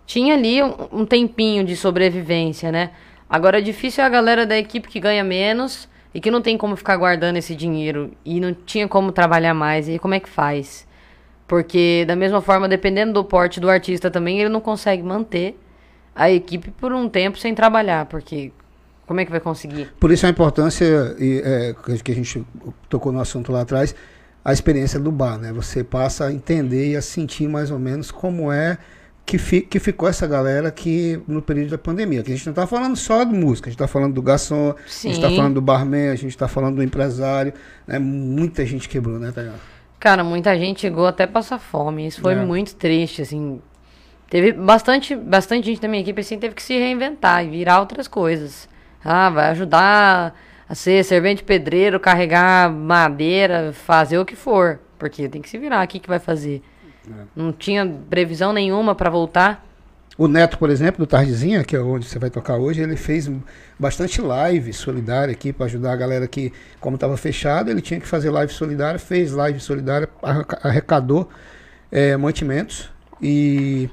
Tinha 0.06 0.34
ali 0.34 0.64
um, 0.64 0.74
um 0.94 1.06
tempinho 1.06 1.66
de 1.66 1.76
sobrevivência, 1.76 2.72
né? 2.72 2.92
Agora, 3.30 3.62
difícil 3.62 4.02
é 4.02 4.08
a 4.08 4.10
galera 4.10 4.46
da 4.46 4.58
equipe 4.58 4.88
que 4.88 5.02
ganha 5.02 5.22
menos 5.22 5.90
e 6.14 6.22
que 6.22 6.32
não 6.32 6.42
tem 6.42 6.58
como 6.58 6.78
ficar 6.78 6.96
guardando 6.96 7.36
esse 7.36 7.54
dinheiro 7.54 8.12
e 8.24 8.40
não 8.40 8.54
tinha 8.54 8.88
como 8.88 9.12
trabalhar 9.12 9.54
mais. 9.54 9.90
E 9.90 10.00
como 10.00 10.14
é 10.14 10.22
que 10.22 10.30
faz? 10.30 10.88
Porque, 11.46 12.06
da 12.08 12.16
mesma 12.16 12.40
forma, 12.40 12.70
dependendo 12.70 13.12
do 13.12 13.26
porte 13.26 13.60
do 13.60 13.70
artista 13.70 14.10
também, 14.10 14.40
ele 14.40 14.48
não 14.48 14.62
consegue 14.62 15.04
manter 15.04 15.60
a 16.16 16.32
equipe 16.32 16.72
por 16.72 16.94
um 16.94 17.10
tempo 17.10 17.38
sem 17.38 17.54
trabalhar, 17.54 18.06
porque 18.06 18.52
como 19.06 19.20
é 19.20 19.26
que 19.26 19.32
vai 19.32 19.40
conseguir? 19.40 19.92
Por 20.00 20.12
isso 20.12 20.26
a 20.26 20.30
importância, 20.30 21.16
e, 21.20 21.42
é, 21.44 21.76
que 22.04 22.12
a 22.12 22.16
gente 22.16 22.46
tocou 22.90 23.12
no 23.12 23.20
assunto 23.20 23.52
lá 23.52 23.62
atrás, 23.62 23.94
a 24.44 24.54
experiência 24.54 25.00
do 25.00 25.12
bar, 25.12 25.38
né? 25.38 25.52
Você 25.54 25.84
passa 25.84 26.26
a 26.28 26.32
entender 26.32 26.92
e 26.92 26.96
a 26.96 27.02
sentir 27.02 27.48
mais 27.48 27.70
ou 27.72 27.80
menos 27.80 28.12
como 28.12 28.52
é 28.52 28.78
que, 29.26 29.40
fi, 29.40 29.62
que 29.62 29.80
ficou 29.80 30.08
essa 30.08 30.28
galera 30.28 30.70
que 30.72 31.20
no 31.28 31.42
período 31.42 31.72
da 31.72 31.78
pandemia. 31.80 32.22
Que 32.22 32.32
a 32.32 32.36
gente 32.36 32.46
não 32.46 32.52
está 32.52 32.68
falando 32.68 32.96
só 32.96 33.24
de 33.24 33.34
música, 33.34 33.68
a 33.68 33.72
gente 33.72 33.76
está 33.82 33.88
falando 33.88 34.14
do 34.14 34.22
garçom, 34.22 34.70
a 34.78 34.88
gente 34.88 35.16
está 35.16 35.30
Sim. 35.30 35.36
falando 35.36 35.56
do 35.56 35.62
barman, 35.62 36.10
a 36.10 36.16
gente 36.16 36.30
está 36.30 36.48
falando 36.48 36.76
do 36.76 36.84
empresário, 36.84 37.54
né? 37.88 37.98
Muita 37.98 38.64
gente 38.66 38.88
quebrou, 38.88 39.18
né, 39.18 39.32
Tayana? 39.32 39.60
Cara, 40.00 40.24
muita 40.24 40.56
gente 40.56 40.82
chegou 40.82 41.08
até 41.08 41.26
passar 41.26 41.58
fome. 41.58 42.06
Isso 42.06 42.22
foi 42.22 42.34
É. 42.34 42.46
muito 42.46 42.76
triste, 42.76 43.24
assim. 43.24 43.60
Teve 44.30 44.52
bastante, 44.52 45.16
bastante 45.16 45.66
gente 45.66 45.82
da 45.82 45.88
minha 45.88 46.02
equipe 46.02 46.20
assim 46.20 46.40
teve 46.40 46.56
que 46.56 46.64
se 46.64 46.74
reinventar 46.78 47.46
e 47.46 47.50
virar 47.50 47.80
outras 47.80 48.08
coisas. 48.08 48.68
Ah, 49.04 49.30
vai 49.30 49.50
ajudar 49.52 50.36
a 50.68 50.74
ser 50.74 51.04
servente 51.06 51.44
pedreiro, 51.44 52.00
carregar 52.00 52.72
madeira, 52.72 53.72
fazer 53.72 54.18
o 54.18 54.26
que 54.26 54.36
for, 54.36 54.80
porque 54.98 55.30
tem 55.30 55.42
que 55.42 55.50
se 55.50 55.58
virar. 55.60 55.86
O 55.86 55.88
que 55.88 56.00
que 56.00 56.10
vai 56.10 56.18
fazer? 56.20 56.64
Não 57.36 57.54
tinha 57.54 57.86
previsão 58.10 58.52
nenhuma 58.52 58.96
pra 58.96 59.12
voltar. 59.12 59.64
O 60.18 60.28
Neto, 60.28 60.58
por 60.58 60.70
exemplo, 60.70 61.06
do 61.06 61.08
Tardezinha, 61.08 61.64
que 61.64 61.76
é 61.76 61.80
onde 61.80 62.06
você 62.08 62.18
vai 62.18 62.30
tocar 62.30 62.56
hoje, 62.56 62.82
ele 62.82 62.96
fez 62.96 63.30
bastante 63.78 64.22
live 64.22 64.72
solidária 64.74 65.34
aqui 65.34 65.52
para 65.54 65.66
ajudar 65.66 65.92
a 65.92 65.96
galera 65.96 66.28
que, 66.28 66.52
como 66.80 66.96
estava 66.96 67.16
fechado, 67.18 67.70
ele 67.70 67.82
tinha 67.82 68.00
que 68.00 68.08
fazer 68.08 68.32
live 68.32 68.52
solidária, 68.52 68.98
fez 68.98 69.34
live 69.34 69.60
solidária, 69.60 70.08
arreca- 70.24 70.60
arrecadou 70.64 71.30
eh, 71.92 72.16
mantimentos 72.16 72.90
e 73.22 73.90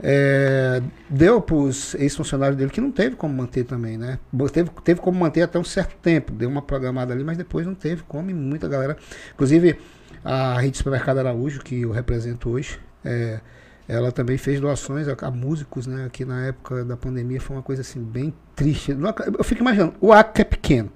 eh, 0.00 0.80
deu 1.10 1.40
para 1.40 1.56
os 1.56 1.94
ex-funcionários 1.94 2.56
dele 2.56 2.70
que 2.70 2.80
não 2.80 2.92
teve 2.92 3.16
como 3.16 3.34
manter 3.34 3.64
também, 3.64 3.98
né? 3.98 4.18
Teve, 4.52 4.70
teve 4.84 5.00
como 5.00 5.18
manter 5.18 5.42
até 5.42 5.58
um 5.58 5.64
certo 5.64 5.96
tempo, 5.96 6.32
deu 6.32 6.48
uma 6.48 6.62
programada 6.62 7.12
ali, 7.12 7.24
mas 7.24 7.36
depois 7.36 7.66
não 7.66 7.74
teve 7.74 8.02
como 8.04 8.30
e 8.30 8.34
muita 8.34 8.68
galera. 8.68 8.96
Inclusive, 9.34 9.78
a 10.24 10.60
rede 10.60 10.72
de 10.72 10.78
supermercado 10.78 11.18
Araújo, 11.18 11.60
que 11.60 11.82
eu 11.82 11.90
represento 11.90 12.50
hoje, 12.50 12.78
eh, 13.04 13.40
ela 13.88 14.12
também 14.12 14.36
fez 14.36 14.60
doações 14.60 15.08
a, 15.08 15.16
a 15.20 15.30
músicos, 15.30 15.86
né? 15.86 16.04
Aqui 16.04 16.24
na 16.24 16.46
época 16.46 16.84
da 16.84 16.96
pandemia 16.96 17.40
foi 17.40 17.56
uma 17.56 17.62
coisa 17.62 17.82
assim 17.82 18.00
bem 18.00 18.32
triste. 18.54 18.96
Eu 19.36 19.44
fico 19.44 19.62
imaginando, 19.62 19.94
o 20.00 20.12
Acre 20.12 20.42
é 20.42 20.44
pequeno, 20.44 20.92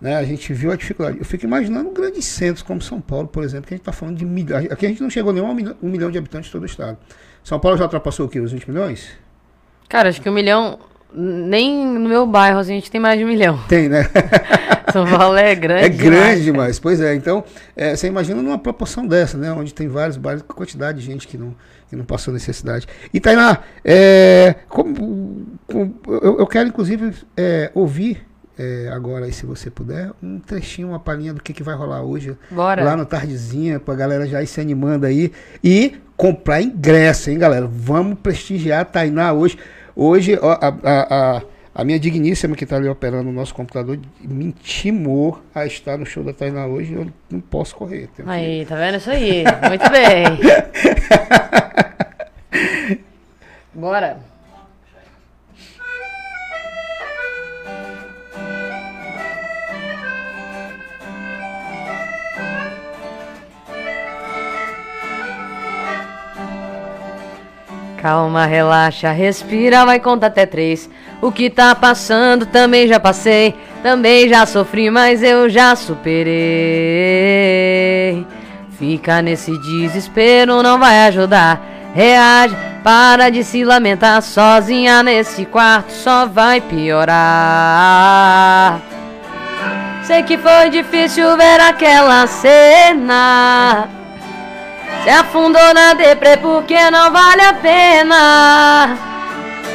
né? 0.00 0.16
A 0.16 0.24
gente 0.24 0.52
viu 0.54 0.70
a 0.70 0.76
dificuldade. 0.76 1.18
Eu 1.18 1.24
fico 1.24 1.44
imaginando 1.44 1.90
grandes 1.90 2.24
centros 2.24 2.62
como 2.62 2.80
São 2.80 3.00
Paulo, 3.00 3.28
por 3.28 3.42
exemplo, 3.42 3.66
que 3.66 3.74
a 3.74 3.76
gente 3.76 3.82
está 3.82 3.92
falando 3.92 4.16
de 4.16 4.24
milhões. 4.24 4.70
Aqui 4.70 4.86
a 4.86 4.88
gente 4.88 5.02
não 5.02 5.10
chegou 5.10 5.32
nem 5.32 5.42
a 5.42 5.46
um 5.46 5.54
milhão, 5.54 5.76
um 5.82 5.88
milhão 5.90 6.10
de 6.10 6.16
habitantes 6.16 6.46
de 6.46 6.52
todo 6.52 6.62
o 6.62 6.66
estado. 6.66 6.96
São 7.42 7.58
Paulo 7.58 7.76
já 7.76 7.84
ultrapassou 7.84 8.26
o 8.26 8.28
quê? 8.28 8.40
Os 8.40 8.52
20 8.52 8.70
milhões? 8.70 9.10
Cara, 9.88 10.08
acho 10.08 10.20
que 10.20 10.28
um 10.28 10.32
milhão. 10.32 10.78
Nem 11.12 11.84
no 11.84 12.08
meu 12.08 12.24
bairro 12.24 12.60
assim, 12.60 12.72
a 12.72 12.74
gente 12.76 12.90
tem 12.90 13.00
mais 13.00 13.18
de 13.18 13.24
um 13.24 13.28
milhão. 13.28 13.58
Tem, 13.68 13.88
né? 13.88 14.08
São 14.92 15.04
Paulo 15.06 15.36
é 15.36 15.54
grande. 15.54 15.84
É 15.84 15.88
grande 15.88 16.44
demais. 16.44 16.78
Pois 16.78 17.00
é, 17.00 17.14
então, 17.14 17.42
é, 17.76 17.96
você 17.96 18.06
imagina 18.06 18.40
numa 18.40 18.58
proporção 18.58 19.06
dessa, 19.06 19.36
né? 19.36 19.52
Onde 19.52 19.74
tem 19.74 19.88
vários 19.88 20.16
bairros, 20.16 20.42
com 20.42 20.54
quantidade 20.54 21.00
de 21.00 21.06
gente 21.06 21.26
que 21.26 21.36
não, 21.36 21.54
que 21.88 21.96
não 21.96 22.04
passou 22.04 22.32
necessidade. 22.32 22.86
E 23.12 23.18
Tainá, 23.18 23.58
é, 23.84 24.54
como, 24.68 25.46
como- 25.66 25.94
eu, 26.06 26.38
eu 26.38 26.46
quero 26.46 26.68
inclusive 26.68 27.12
é, 27.36 27.70
ouvir 27.74 28.24
é, 28.58 28.90
agora, 28.92 29.24
aí, 29.24 29.32
se 29.32 29.46
você 29.46 29.70
puder, 29.70 30.10
um 30.22 30.38
trechinho, 30.38 30.88
uma 30.88 31.00
palhinha 31.00 31.32
do 31.32 31.42
que, 31.42 31.52
que 31.52 31.62
vai 31.62 31.74
rolar 31.74 32.02
hoje 32.02 32.36
Bora. 32.50 32.84
lá 32.84 32.94
no 32.94 33.06
Tardezinha, 33.06 33.80
pra 33.80 33.94
galera 33.94 34.26
já 34.26 34.42
ir 34.42 34.46
se 34.46 34.60
animando 34.60 35.06
aí. 35.06 35.32
E 35.64 35.96
comprar 36.20 36.60
ingresso, 36.60 37.30
hein, 37.30 37.38
galera? 37.38 37.66
Vamos 37.66 38.18
prestigiar 38.18 38.80
a 38.82 38.84
Tainá 38.84 39.32
hoje. 39.32 39.56
Hoje, 39.96 40.38
ó, 40.40 40.52
a, 40.52 40.68
a, 40.82 41.36
a, 41.38 41.42
a 41.76 41.84
minha 41.84 41.98
digníssima 41.98 42.54
que 42.54 42.66
tá 42.66 42.76
ali 42.76 42.88
operando 42.88 43.30
o 43.30 43.32
nosso 43.32 43.54
computador 43.54 43.98
me 44.20 44.44
intimou 44.46 45.40
a 45.54 45.64
estar 45.64 45.96
no 45.96 46.04
show 46.04 46.22
da 46.22 46.34
Tainá 46.34 46.66
hoje. 46.66 46.92
Eu 46.92 47.06
não 47.30 47.40
posso 47.40 47.74
correr. 47.74 48.08
tenho 48.14 48.28
que- 48.28 48.34
Aí, 48.34 48.66
tá 48.66 48.76
vendo 48.76 48.98
isso 48.98 49.10
aí? 49.10 49.44
Muito 49.66 49.90
bem. 49.90 50.24
Bora. 53.72 54.18
Calma, 68.00 68.46
relaxa, 68.46 69.12
respira, 69.12 69.84
vai 69.84 70.00
contar 70.00 70.28
até 70.28 70.46
três. 70.46 70.88
O 71.20 71.30
que 71.30 71.50
tá 71.50 71.74
passando 71.74 72.46
também 72.46 72.88
já 72.88 72.98
passei, 72.98 73.54
também 73.82 74.26
já 74.26 74.46
sofri, 74.46 74.88
mas 74.88 75.22
eu 75.22 75.50
já 75.50 75.76
superei. 75.76 76.26
Fica 78.78 79.20
nesse 79.20 79.52
desespero, 79.58 80.62
não 80.62 80.78
vai 80.78 81.08
ajudar. 81.08 81.60
Reage, 81.94 82.56
para 82.82 83.28
de 83.28 83.44
se 83.44 83.64
lamentar 83.64 84.22
sozinha 84.22 85.02
nesse 85.02 85.44
quarto, 85.44 85.92
só 85.92 86.24
vai 86.24 86.58
piorar. 86.62 87.10
Sei 90.04 90.22
que 90.22 90.38
foi 90.38 90.70
difícil 90.70 91.36
ver 91.36 91.60
aquela 91.60 92.26
cena. 92.26 93.99
Se 95.02 95.10
afundou 95.10 95.74
na 95.74 95.94
deprê 95.94 96.36
porque 96.36 96.90
não 96.90 97.10
vale 97.10 97.42
a 97.42 97.54
pena. 97.54 98.96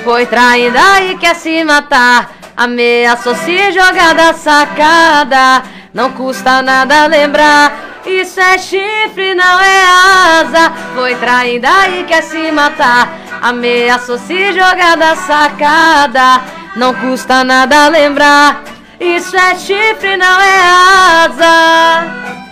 Foi 0.03 0.25
traída 0.25 1.01
e 1.01 1.17
quer 1.17 1.35
se 1.35 1.63
matar. 1.63 2.31
Ameaçou 2.55 3.35
se 3.35 3.71
jogar 3.71 4.13
da 4.13 4.33
sacada. 4.33 5.63
Não 5.93 6.11
custa 6.11 6.61
nada 6.61 7.07
lembrar. 7.07 7.71
Isso 8.05 8.39
é 8.39 8.57
chifre, 8.57 9.33
não 9.33 9.59
é 9.59 9.83
asa. 10.39 10.71
Foi 10.93 11.15
traída 11.15 11.89
e 11.89 12.03
quer 12.03 12.21
se 12.21 12.51
matar. 12.51 13.09
Ameaçou 13.41 14.19
se 14.19 14.53
jogar 14.53 14.95
da 14.95 15.15
sacada. 15.15 16.41
Não 16.75 16.93
custa 16.93 17.43
nada 17.43 17.87
lembrar. 17.87 18.63
Isso 18.99 19.35
é 19.35 19.55
chifre, 19.55 20.17
não 20.17 20.39
é 20.39 20.59
asa. 21.25 22.44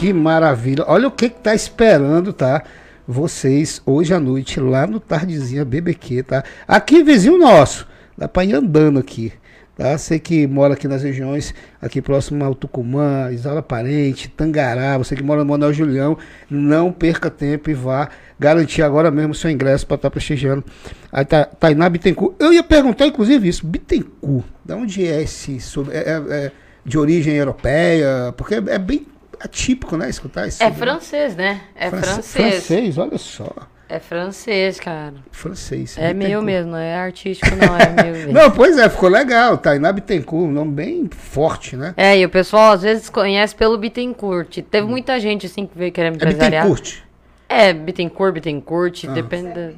Que 0.00 0.14
maravilha. 0.14 0.82
Olha 0.88 1.08
o 1.08 1.10
que 1.10 1.28
que 1.28 1.40
tá 1.40 1.54
esperando, 1.54 2.32
tá? 2.32 2.62
Vocês 3.06 3.82
hoje 3.84 4.14
à 4.14 4.18
noite 4.18 4.58
lá 4.58 4.86
no 4.86 4.98
Tardezinha 4.98 5.62
BBQ, 5.62 6.22
tá? 6.22 6.42
Aqui 6.66 7.02
vizinho 7.02 7.36
nosso. 7.36 7.86
Dá 8.16 8.26
pra 8.26 8.42
ir 8.42 8.54
andando 8.54 8.98
aqui. 8.98 9.30
Tá? 9.76 9.98
Você 9.98 10.18
que 10.18 10.46
mora 10.46 10.72
aqui 10.72 10.88
nas 10.88 11.02
regiões, 11.02 11.54
aqui 11.82 12.00
próximo 12.00 12.42
ao 12.42 12.54
Tucumã, 12.54 13.30
Isala 13.30 13.62
Parente, 13.62 14.30
Tangará, 14.30 14.96
você 14.96 15.14
que 15.14 15.22
mora 15.22 15.44
no 15.44 15.50
Manuel 15.50 15.74
Julião, 15.74 16.16
não 16.48 16.90
perca 16.90 17.28
tempo 17.28 17.68
e 17.68 17.74
vá 17.74 18.08
garantir 18.38 18.80
agora 18.80 19.10
mesmo 19.10 19.34
seu 19.34 19.50
ingresso 19.50 19.86
para 19.86 19.96
estar 19.96 20.08
tá 20.08 20.12
prestigiando 20.12 20.64
a 21.12 21.22
Tainá 21.22 21.90
Bittencourt. 21.90 22.36
Eu 22.38 22.54
ia 22.54 22.62
perguntar, 22.62 23.06
inclusive, 23.06 23.46
isso, 23.46 23.66
Bittencourt, 23.66 24.46
de 24.64 24.72
onde 24.72 25.06
é 25.06 25.20
esse? 25.20 25.58
É, 25.90 25.98
é, 25.98 26.46
é 26.46 26.52
de 26.86 26.98
origem 26.98 27.34
europeia? 27.34 28.32
Porque 28.34 28.54
é 28.54 28.78
bem 28.78 29.04
atípico, 29.40 29.96
né? 29.96 30.08
Escutar 30.08 30.46
isso. 30.46 30.62
É 30.62 30.70
francês, 30.70 31.34
né? 31.34 31.62
É 31.74 31.90
francês. 31.90 32.66
Francês, 32.66 32.98
olha 32.98 33.18
só. 33.18 33.50
É 33.88 33.98
francês, 33.98 34.78
cara. 34.78 35.14
Francês. 35.32 35.98
É 35.98 36.14
meu 36.14 36.40
mesmo, 36.40 36.70
não 36.70 36.78
é 36.78 36.94
artístico, 36.94 37.50
não, 37.56 37.76
é 37.76 38.04
meu 38.04 38.12
mesmo. 38.14 38.32
não, 38.32 38.48
pois 38.48 38.78
é, 38.78 38.88
ficou 38.88 39.08
legal. 39.08 39.58
Tainá 39.58 39.90
Bittencourt, 39.90 40.48
um 40.48 40.52
nome 40.52 40.70
bem 40.70 41.10
forte, 41.10 41.74
né? 41.74 41.92
É, 41.96 42.16
e 42.16 42.24
o 42.24 42.28
pessoal 42.28 42.72
às 42.72 42.82
vezes 42.82 43.10
conhece 43.10 43.52
pelo 43.56 43.76
Bittencourt. 43.76 44.62
Teve 44.62 44.86
hum. 44.86 44.90
muita 44.90 45.18
gente 45.18 45.46
assim 45.46 45.66
que 45.66 45.76
veio 45.76 45.90
querer 45.90 46.14
empresariar. 46.14 46.66
É 46.66 46.68
Bittencourt? 46.68 47.02
É, 47.48 47.72
Bittencourt, 47.72 48.34
Bittencourt, 48.34 49.04
ah. 49.08 49.12
depende. 49.12 49.74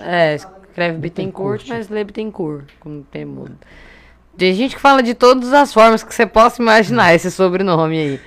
É, 0.00 0.34
escreve 0.34 0.98
Bittencourt, 0.98 1.64
mas 1.68 1.88
lê 1.88 2.02
Bittencourt, 2.02 2.64
como 2.80 3.04
tem 3.04 3.24
mudo. 3.24 3.56
Tem 4.36 4.52
gente 4.54 4.74
que 4.74 4.80
fala 4.80 5.04
de 5.04 5.14
todas 5.14 5.52
as 5.52 5.72
formas 5.72 6.02
que 6.02 6.12
você 6.12 6.26
possa 6.26 6.60
imaginar 6.60 7.14
esse 7.14 7.30
sobrenome 7.30 7.96
aí. 7.96 8.20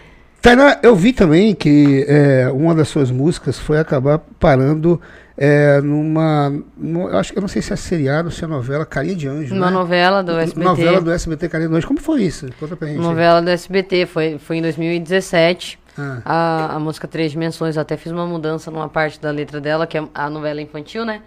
Tainá, 0.45 0.77
eu 0.83 0.95
vi 0.95 1.11
também 1.11 1.55
que 1.55 2.05
é, 2.07 2.51
uma 2.53 2.75
das 2.75 2.87
suas 2.87 3.09
músicas 3.09 3.57
foi 3.57 3.79
acabar 3.79 4.19
parando 4.39 5.01
é, 5.35 5.81
numa. 5.81 6.53
Eu 6.79 7.17
acho 7.17 7.33
que 7.33 7.39
eu 7.39 7.41
não 7.41 7.47
sei 7.47 7.63
se 7.63 7.73
é 7.73 7.75
seriado, 7.75 8.29
se 8.29 8.43
é 8.43 8.47
novela 8.47 8.85
Carinha 8.85 9.15
de 9.15 9.27
Anjo. 9.27 9.55
Uma 9.55 9.65
né? 9.65 9.71
novela 9.71 10.21
do 10.21 10.37
SBT. 10.37 10.63
Novela 10.63 11.01
do 11.01 11.11
SBT 11.11 11.49
Carinha 11.49 11.67
de 11.67 11.75
Anjo. 11.75 11.87
Como 11.87 11.99
foi 11.99 12.21
isso? 12.21 12.47
Conta 12.59 12.75
pra 12.75 12.87
gente. 12.87 12.99
Novela 12.99 13.41
do 13.41 13.49
SBT, 13.49 14.05
foi, 14.05 14.37
foi 14.37 14.57
em 14.57 14.61
2017. 14.61 15.79
Ah. 15.97 16.21
A, 16.23 16.75
a 16.75 16.79
música 16.79 17.07
Três 17.07 17.31
Dimensões, 17.31 17.75
eu 17.75 17.81
até 17.81 17.97
fiz 17.97 18.11
uma 18.11 18.27
mudança 18.27 18.69
numa 18.69 18.87
parte 18.87 19.19
da 19.19 19.31
letra 19.31 19.59
dela, 19.59 19.87
que 19.87 19.97
é 19.97 20.03
a 20.13 20.29
novela 20.29 20.61
infantil, 20.61 21.03
né? 21.03 21.23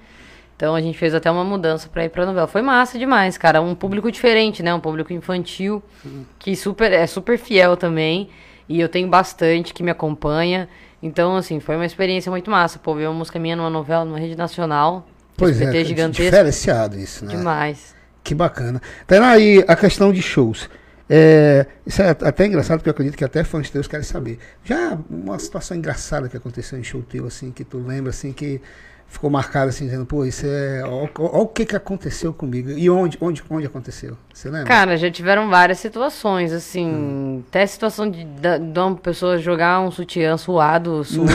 Então 0.57 0.76
a 0.76 0.81
gente 0.81 0.96
fez 0.96 1.12
até 1.12 1.28
uma 1.28 1.42
mudança 1.42 1.88
para 1.88 2.04
ir 2.04 2.11
pra 2.11 2.24
novela. 2.24 2.46
Foi 2.46 2.62
massa 2.62 2.96
demais, 2.96 3.37
cara. 3.37 3.61
Um 3.61 3.74
público 3.74 4.12
diferente, 4.12 4.62
né? 4.62 4.72
Um 4.72 4.81
público 4.81 5.12
infantil, 5.12 5.83
hum. 6.07 6.22
que 6.38 6.54
super, 6.54 6.92
é 6.92 7.04
super 7.04 7.37
fiel 7.37 7.76
também. 7.76 8.31
E 8.68 8.81
eu 8.81 8.88
tenho 8.88 9.09
bastante 9.09 9.72
que 9.72 9.83
me 9.83 9.90
acompanha. 9.90 10.68
Então, 11.02 11.37
assim, 11.37 11.61
foi 11.61 11.76
uma 11.76 11.87
experiência 11.87 12.31
muito 12.31 12.50
massa. 12.50 12.78
Pô, 12.78 12.94
ver 12.94 13.07
uma 13.07 13.14
música 13.14 13.38
minha 13.38 13.57
numa 13.57 13.70
novela, 13.70 14.04
numa 14.04 14.18
rede 14.18 14.37
nacional. 14.37 15.07
Pois 15.37 15.61
é, 15.61 15.85
gigantesco. 15.85 16.24
diferenciado 16.24 16.98
isso, 16.98 17.24
né? 17.24 17.37
Demais. 17.37 17.94
Que 18.22 18.35
bacana. 18.35 18.83
Então, 19.04 19.24
aí, 19.24 19.64
a 19.66 19.76
questão 19.76 20.12
de 20.12 20.20
shows. 20.20 20.68
É, 21.09 21.64
isso 21.87 22.02
é 22.02 22.11
até 22.11 22.44
engraçado, 22.44 22.78
porque 22.78 22.90
eu 22.90 22.92
acredito 22.92 23.16
que 23.16 23.24
até 23.24 23.42
fãs 23.42 23.70
teus 23.70 23.87
querem 23.87 24.04
saber. 24.04 24.38
Já 24.64 24.98
uma 25.09 25.38
situação 25.38 25.76
engraçada 25.76 26.28
que 26.28 26.37
aconteceu 26.37 26.78
em 26.78 26.85
show 26.85 27.00
teu, 27.02 27.26
assim, 27.26 27.50
que 27.50 27.64
tu 27.64 27.78
lembra, 27.78 28.11
assim, 28.11 28.33
que 28.33 28.61
ficou 29.09 29.31
marcado 29.31 29.71
assim, 29.71 29.87
dizendo, 29.87 30.05
pô, 30.05 30.25
isso 30.25 30.47
é. 30.47 30.83
Olha 30.85 31.11
o 31.16 31.47
que, 31.47 31.64
que 31.64 31.75
aconteceu 31.75 32.33
comigo. 32.33 32.71
E 32.71 32.88
onde, 32.90 33.16
onde, 33.21 33.42
onde 33.51 33.66
aconteceu? 33.66 34.16
Você 34.33 34.49
lembra? 34.49 34.66
Cara, 34.66 34.97
já 34.97 35.11
tiveram 35.11 35.49
várias 35.49 35.79
situações, 35.79 36.53
assim. 36.53 36.87
Hum. 36.87 37.42
Até 37.49 37.62
a 37.62 37.66
situação 37.66 38.09
de, 38.09 38.25
de, 38.25 38.79
uma 38.79 38.94
pessoa 38.94 39.38
jogar 39.38 39.81
um 39.81 39.90
sutiã 39.90 40.37
suado, 40.37 41.03
sujo, 41.05 41.27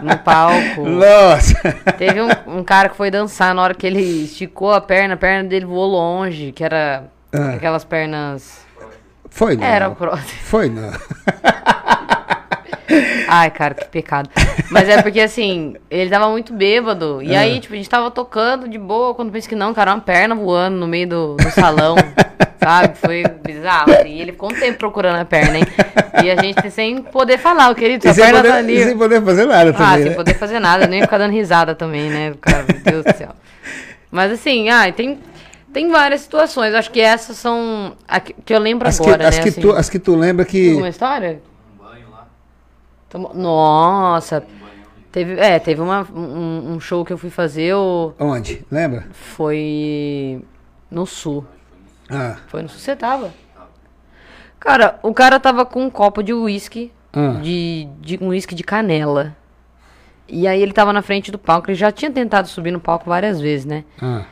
no 0.00 0.18
palco. 0.18 0.88
Nossa! 0.88 1.54
Teve 1.98 2.22
um, 2.22 2.58
um, 2.58 2.64
cara 2.64 2.88
que 2.88 2.96
foi 2.96 3.10
dançar 3.10 3.54
na 3.54 3.62
hora 3.62 3.74
que 3.74 3.86
ele 3.86 4.24
esticou 4.24 4.72
a 4.72 4.80
perna, 4.80 5.14
a 5.14 5.18
perna 5.18 5.48
dele 5.48 5.66
voou 5.66 5.90
longe, 5.90 6.52
que 6.52 6.62
era 6.62 7.04
ah. 7.32 7.54
aquelas 7.54 7.84
pernas. 7.84 8.64
Foi, 9.28 9.56
não. 9.56 9.64
Era 9.64 9.90
próximo. 9.90 10.40
Foi, 10.44 10.70
não. 10.70 10.92
Ai, 13.28 13.50
cara, 13.50 13.74
que 13.74 13.86
pecado. 13.86 14.30
Mas 14.70 14.88
é 14.88 15.02
porque, 15.02 15.20
assim, 15.20 15.74
ele 15.90 16.10
tava 16.10 16.28
muito 16.30 16.52
bêbado. 16.52 17.20
E 17.22 17.34
é. 17.34 17.38
aí, 17.38 17.60
tipo, 17.60 17.74
a 17.74 17.76
gente 17.76 17.88
tava 17.88 18.10
tocando 18.10 18.68
de 18.68 18.78
boa, 18.78 19.14
quando 19.14 19.30
pensa 19.30 19.48
que 19.48 19.54
não, 19.54 19.74
cara, 19.74 19.94
uma 19.94 20.00
perna 20.00 20.34
voando 20.34 20.76
no 20.76 20.86
meio 20.86 21.08
do, 21.08 21.36
do 21.36 21.50
salão. 21.50 21.96
sabe? 22.66 22.96
Foi 22.98 23.22
bizarro. 23.44 23.92
Assim. 23.92 24.08
E 24.08 24.20
ele 24.20 24.32
ficou 24.32 24.50
um 24.50 24.54
tempo 24.54 24.78
procurando 24.78 25.16
a 25.16 25.24
perna, 25.24 25.58
hein? 25.58 25.64
E 26.24 26.30
a 26.30 26.36
gente 26.42 26.70
sem 26.70 27.00
poder 27.00 27.38
falar, 27.38 27.70
o 27.70 27.74
querido, 27.74 28.02
sua 28.02 28.14
perna 28.14 28.38
poder, 28.38 28.48
tá 28.48 28.56
ali. 28.56 28.84
sem 28.84 28.98
poder 28.98 29.22
fazer 29.22 29.46
nada 29.46 29.72
também. 29.72 29.86
Ah, 29.86 29.96
né? 29.96 30.02
sem 30.02 30.14
poder 30.14 30.34
fazer 30.34 30.60
nada, 30.60 30.86
nem 30.86 31.02
ficar 31.02 31.18
dando 31.18 31.32
risada 31.32 31.74
também, 31.74 32.10
né? 32.10 32.34
Cara, 32.40 32.64
meu 32.68 32.80
Deus 32.80 33.04
do 33.04 33.16
céu. 33.16 33.30
Mas 34.10 34.32
assim, 34.32 34.68
ah, 34.68 34.90
tem, 34.92 35.18
tem 35.72 35.90
várias 35.90 36.22
situações. 36.22 36.74
Acho 36.74 36.90
que 36.90 37.00
essas 37.00 37.36
são. 37.36 37.96
Que, 38.24 38.34
que 38.44 38.54
eu 38.54 38.58
lembro 38.58 38.88
as 38.88 39.00
agora, 39.00 39.18
que, 39.18 39.24
as 39.24 39.36
né? 39.36 39.42
Que 39.42 39.48
assim. 39.50 39.60
tu, 39.60 39.72
as 39.72 39.90
que 39.90 39.98
tu 39.98 40.16
lembra 40.16 40.44
que. 40.44 40.74
Uma 40.74 40.88
história? 40.88 41.40
Nossa. 43.34 44.44
Teve, 45.12 45.40
é, 45.40 45.58
teve 45.58 45.80
uma, 45.80 46.06
um, 46.14 46.74
um, 46.74 46.80
show 46.80 47.04
que 47.04 47.12
eu 47.12 47.18
fui 47.18 47.30
fazer. 47.30 47.74
Onde? 48.18 48.64
Lembra? 48.70 49.06
Foi 49.12 50.42
no 50.90 51.06
sul. 51.06 51.44
Ah. 52.10 52.36
Foi 52.48 52.62
no 52.62 52.68
sul. 52.68 52.78
Você 52.78 52.94
tava? 52.94 53.32
Cara, 54.60 54.98
o 55.02 55.14
cara 55.14 55.40
tava 55.40 55.64
com 55.64 55.84
um 55.84 55.90
copo 55.90 56.22
de 56.22 56.34
uísque. 56.34 56.92
Ah. 57.12 57.40
De, 57.42 57.88
de 58.00 58.18
um 58.22 58.28
uísque 58.28 58.54
de 58.54 58.62
canela. 58.62 59.34
E 60.28 60.46
aí 60.46 60.60
ele 60.60 60.72
tava 60.72 60.92
na 60.92 61.00
frente 61.00 61.32
do 61.32 61.38
palco. 61.38 61.70
Ele 61.70 61.76
já 61.76 61.90
tinha 61.90 62.10
tentado 62.10 62.48
subir 62.48 62.70
no 62.70 62.80
palco 62.80 63.08
várias 63.08 63.40
vezes, 63.40 63.64
né? 63.64 63.84
Ah. 64.02 64.24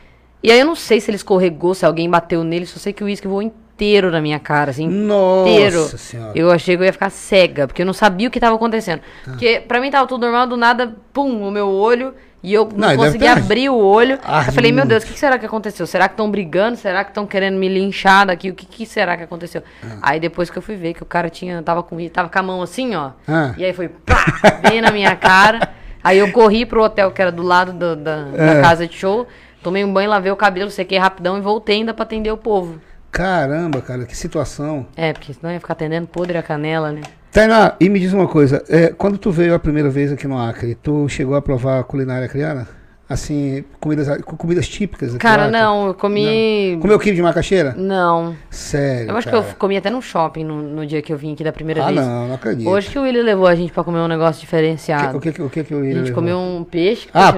E 0.43 0.51
aí 0.51 0.61
eu 0.61 0.67
não 0.67 0.75
sei 0.75 1.01
se 1.01 1.11
ele 1.11 1.17
escorregou, 1.17 1.75
se 1.75 1.87
alguém 1.87 2.11
bateu 2.11 2.45
nele. 2.45 2.67
Só 2.67 2.79
sei 2.79 2.93
que 2.93 3.03
o 3.03 3.07
uísque 3.07 3.27
voou 3.27 3.51
inteiro 3.75 4.11
na 4.11 4.21
minha 4.21 4.39
cara, 4.39 4.71
assim, 4.71 4.89
Nossa 4.89 5.51
inteiro. 5.51 5.83
Senhora. 5.99 6.33
Eu 6.35 6.51
achei 6.51 6.77
que 6.77 6.83
eu 6.83 6.87
ia 6.87 6.93
ficar 6.93 7.11
cega, 7.11 7.67
porque 7.67 7.83
eu 7.83 7.87
não 7.87 7.93
sabia 7.93 8.29
o 8.29 8.31
que 8.31 8.39
estava 8.39 8.55
acontecendo. 8.55 9.01
Ah. 9.27 9.31
Porque 9.31 9.63
pra 9.67 9.81
mim 9.81 9.91
tava 9.91 10.07
tudo 10.07 10.23
normal, 10.23 10.47
do 10.47 10.57
nada, 10.57 10.95
pum, 11.13 11.47
o 11.47 11.51
meu 11.51 11.69
olho, 11.69 12.15
e 12.43 12.55
eu 12.55 12.69
não, 12.77 12.91
não 12.91 12.97
consegui 12.97 13.27
abrir 13.27 13.69
o 13.69 13.77
olho. 13.77 14.19
Ah, 14.23 14.45
eu 14.47 14.53
falei, 14.53 14.71
meu 14.71 14.87
Deus, 14.87 15.03
o 15.03 15.07
que, 15.07 15.19
será 15.19 15.39
que 15.39 15.47
aconteceu? 15.47 15.87
Será 15.87 16.09
que 16.09 16.13
estão 16.13 16.31
brigando? 16.31 16.77
Será 16.77 17.03
que 17.03 17.11
estão 17.11 17.27
querendo 17.27 17.57
me 17.57 17.69
linchar 17.69 18.27
daqui? 18.27 18.51
O 18.51 18.55
que, 18.55 18.67
que 18.67 18.87
será 18.87 19.17
que 19.17 19.25
aconteceu? 19.25 19.63
Ah. 19.83 19.99
Aí 20.03 20.21
depois 20.21 20.51
que 20.51 20.57
eu 20.57 20.63
fui 20.63 20.77
ver 20.77 20.95
que 20.95 21.03
o 21.03 21.07
cara 21.07 21.29
tinha, 21.29 21.63
tava 21.63 21.83
com, 21.83 21.97
tava 22.09 22.29
com 22.29 22.39
a 22.39 22.43
mão 22.43 22.63
assim, 22.63 22.95
ó. 22.95 23.11
Ah. 23.27 23.55
E 23.57 23.65
aí 23.65 23.73
foi, 23.73 23.89
pá, 23.89 24.25
bem 24.69 24.81
na 24.81 24.93
minha 24.93 25.17
cara. 25.17 25.71
Aí 26.03 26.19
eu 26.19 26.31
corri 26.33 26.67
pro 26.67 26.83
hotel 26.83 27.11
que 27.11 27.23
era 27.23 27.33
do 27.33 27.43
lado 27.43 27.73
do, 27.73 27.97
da, 27.97 28.25
da 28.25 28.53
é. 28.59 28.61
casa 28.61 28.87
de 28.87 28.95
show. 28.95 29.27
Tomei 29.63 29.83
um 29.83 29.91
banho, 29.91 30.11
lavei 30.11 30.31
o 30.31 30.37
cabelo, 30.37 30.71
sequei 30.71 30.99
rapidão 30.99 31.39
e 31.39 31.41
voltei 31.41 31.77
ainda 31.77 31.95
pra 31.95 32.03
atender 32.03 32.31
o 32.31 32.37
povo. 32.37 32.79
Caramba, 33.15 33.81
cara, 33.81 34.05
que 34.07 34.17
situação. 34.17 34.89
É, 34.97 35.13
porque 35.13 35.33
senão 35.33 35.53
ia 35.53 35.61
ficar 35.61 35.75
atendendo 35.75 36.09
podre 36.09 36.37
a 36.37 36.43
canela, 36.43 36.91
né? 36.91 37.01
Tainá, 37.31 37.77
e 37.79 37.89
me 37.89 38.01
diz 38.01 38.13
uma 38.13 38.27
coisa, 38.27 38.65
é, 38.69 38.89
quando 38.89 39.19
tu 39.19 39.31
veio 39.31 39.55
a 39.55 39.59
primeira 39.59 39.89
vez 39.89 40.11
aqui 40.11 40.27
no 40.27 40.37
Acre, 40.37 40.75
tu 40.75 41.09
chegou 41.09 41.37
a 41.37 41.41
provar 41.41 41.79
a 41.79 41.85
culinária 41.85 42.29
criana? 42.29 42.67
Assim, 43.07 43.63
comidas, 43.81 44.09
comidas 44.23 44.67
típicas 44.67 45.15
Cara, 45.19 45.51
não, 45.51 45.89
eu 45.89 45.95
comi. 45.95 46.79
Comeu 46.81 46.99
quibe 46.99 47.17
de 47.17 47.23
macaxeira? 47.23 47.75
Não. 47.77 48.35
Sério, 48.49 49.11
Eu 49.11 49.17
acho 49.19 49.29
cara. 49.29 49.43
que 49.43 49.51
eu 49.51 49.55
comi 49.57 49.77
até 49.77 49.91
no 49.91 50.01
shopping 50.01 50.43
no, 50.43 50.63
no 50.63 50.87
dia 50.87 51.03
que 51.03 51.13
eu 51.13 51.19
vim 51.19 51.35
aqui 51.35 51.45
da 51.45 51.53
primeira 51.53 51.83
Ah, 51.83 51.93
vez. 51.93 52.01
não, 52.01 52.29
não 52.29 52.35
acredito. 52.35 52.67
Hoje 52.67 52.89
que 52.89 52.99
o 52.99 53.03
Willi 53.03 53.21
levou 53.21 53.47
a 53.47 53.55
gente 53.55 53.71
pra 53.75 53.85
comer 53.85 53.99
um 53.99 54.09
negócio 54.09 54.41
diferenciado. 54.41 55.19
O 55.19 55.21
que, 55.21 55.29
o 55.29 55.33
que, 55.35 55.43
o 55.43 55.51
que, 55.51 55.65
que 55.65 55.75
eu 55.75 55.81
A 55.81 55.85
gente 55.85 55.95
levar? 55.97 56.13
comeu 56.15 56.39
um 56.39 56.65
peixe. 56.65 57.07
Ah, 57.13 57.35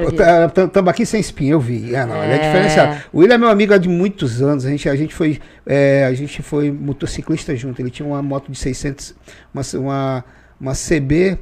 é, 0.54 0.66
tambaqui 0.68 1.04
sem 1.04 1.20
espinha, 1.20 1.50
eu 1.54 1.60
vi. 1.60 1.96
Ah, 1.96 2.06
não, 2.06 2.22
ele 2.22 2.34
é 2.34 2.36
É. 2.36 2.38
diferenciado. 2.46 3.02
O 3.12 3.18
William 3.18 3.34
é 3.34 3.38
meu 3.38 3.48
amigo 3.48 3.74
há 3.74 3.78
de 3.78 3.88
muitos 3.88 4.40
anos. 4.40 4.64
A 4.64 4.70
gente, 4.70 4.88
a 4.88 4.94
gente, 4.94 5.12
foi, 5.16 5.40
é, 5.66 6.04
a 6.04 6.14
gente 6.14 6.42
foi 6.42 6.70
motociclista 6.70 7.56
junto. 7.56 7.82
Ele 7.82 7.90
tinha 7.90 8.06
uma 8.06 8.22
moto 8.22 8.52
de 8.52 8.56
600, 8.56 9.16
uma, 9.52 9.62
uma, 9.80 10.24
uma 10.60 10.72
CB, 10.74 11.38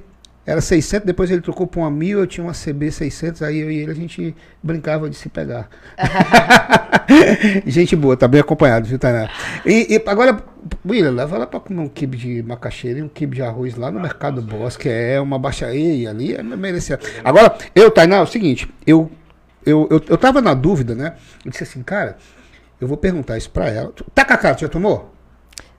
era 0.47 0.61
600, 0.61 1.07
depois 1.07 1.31
ele 1.31 1.41
trocou 1.41 1.67
por 1.67 1.81
uma 1.81 1.91
1000, 1.91 2.19
eu 2.19 2.27
tinha 2.27 2.45
uma 2.45 2.53
CB 2.53 2.91
600, 2.93 3.43
aí 3.43 3.61
eu 3.61 3.71
e 3.71 3.79
ele 3.79 3.93
a 3.93 3.95
gente 3.95 4.37
brincava 4.63 5.09
de 5.09 5.17
se 5.17 5.29
pegar. 5.29 5.69
gente 7.67 7.97
boa, 7.97 8.17
tá 8.17 8.29
bem 8.29 8.41
acompanhado, 8.41 8.87
viu, 8.87 8.99
Tainá? 8.99 9.31
E, 9.65 9.95
e 9.95 10.03
agora, 10.07 10.39
William, 10.87 11.13
leva 11.13 11.39
lá 11.39 11.47
pra 11.47 11.61
comer 11.61 11.81
um 11.81 11.89
quibe 11.89 12.17
de 12.19 12.43
macaxeira 12.43 12.99
e 12.99 13.03
um 13.03 13.09
quibe 13.09 13.37
de 13.37 13.43
arroz 13.43 13.75
lá 13.75 13.91
no 13.91 13.99
Mercado 14.01 14.43
Bosque, 14.43 14.89
é 14.89 15.19
uma 15.19 15.39
baixaria 15.39 16.11
ali, 16.11 16.35
é 16.35 16.43
merecer. 16.43 16.99
Agora, 17.25 17.57
eu, 17.75 17.91
Tainá, 17.91 18.17
é 18.17 18.23
o 18.23 18.27
seguinte, 18.27 18.69
eu, 18.87 19.11
eu, 19.65 19.89
eu, 19.91 20.03
eu 20.09 20.19
tava 20.19 20.43
na 20.43 20.53
dúvida, 20.53 20.95
né? 20.95 21.15
Eu 21.43 21.51
disse 21.51 21.63
assim, 21.63 21.83
cara, 21.83 22.19
eu 22.79 22.87
vou 22.87 22.99
perguntar 22.99 23.39
isso 23.39 23.51
pra 23.51 23.71
ela. 23.71 23.93
Tacacá, 24.15 24.55
tu 24.55 24.61
já 24.61 24.69
tomou? 24.69 25.14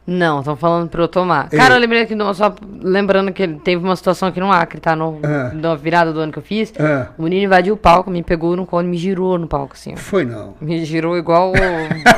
Não, 0.08 0.40
estão 0.40 0.56
falando 0.56 0.88
pra 0.88 1.02
eu 1.02 1.08
tomar. 1.08 1.50
Cara, 1.50 1.74
eu 1.76 1.80
lembrei 1.80 2.06
uma- 2.14 2.34
só 2.36 2.54
lembrando 2.80 3.32
que 3.34 3.48
teve 3.48 3.84
uma 3.84 3.96
situação 3.96 4.28
aqui 4.30 4.40
no 4.40 4.52
Acre, 4.52 4.80
tá? 4.80 4.96
No, 4.96 5.20
Ah. 5.24 5.52
Na 5.54 5.74
virada 5.76 6.14
do 6.14 6.20
ano 6.20 6.32
que 6.32 6.38
eu 6.38 6.44
fiz. 6.44 6.72
Ah. 6.80 7.08
O 7.18 7.24
menino 7.24 7.44
invadiu 7.46 7.74
o 7.74 7.78
palco, 7.78 8.12
me 8.12 8.22
pegou 8.22 8.56
no 8.56 8.68
colo 8.68 8.84
e 8.84 8.88
me 8.90 8.98
girou 8.98 9.40
no 9.40 9.48
palco, 9.48 9.74
assim, 9.74 9.94
ó. 9.94 9.98
Foi 9.98 10.24
não. 10.24 10.54
Me 10.62 10.86
girou 10.86 11.18
igual 11.18 11.54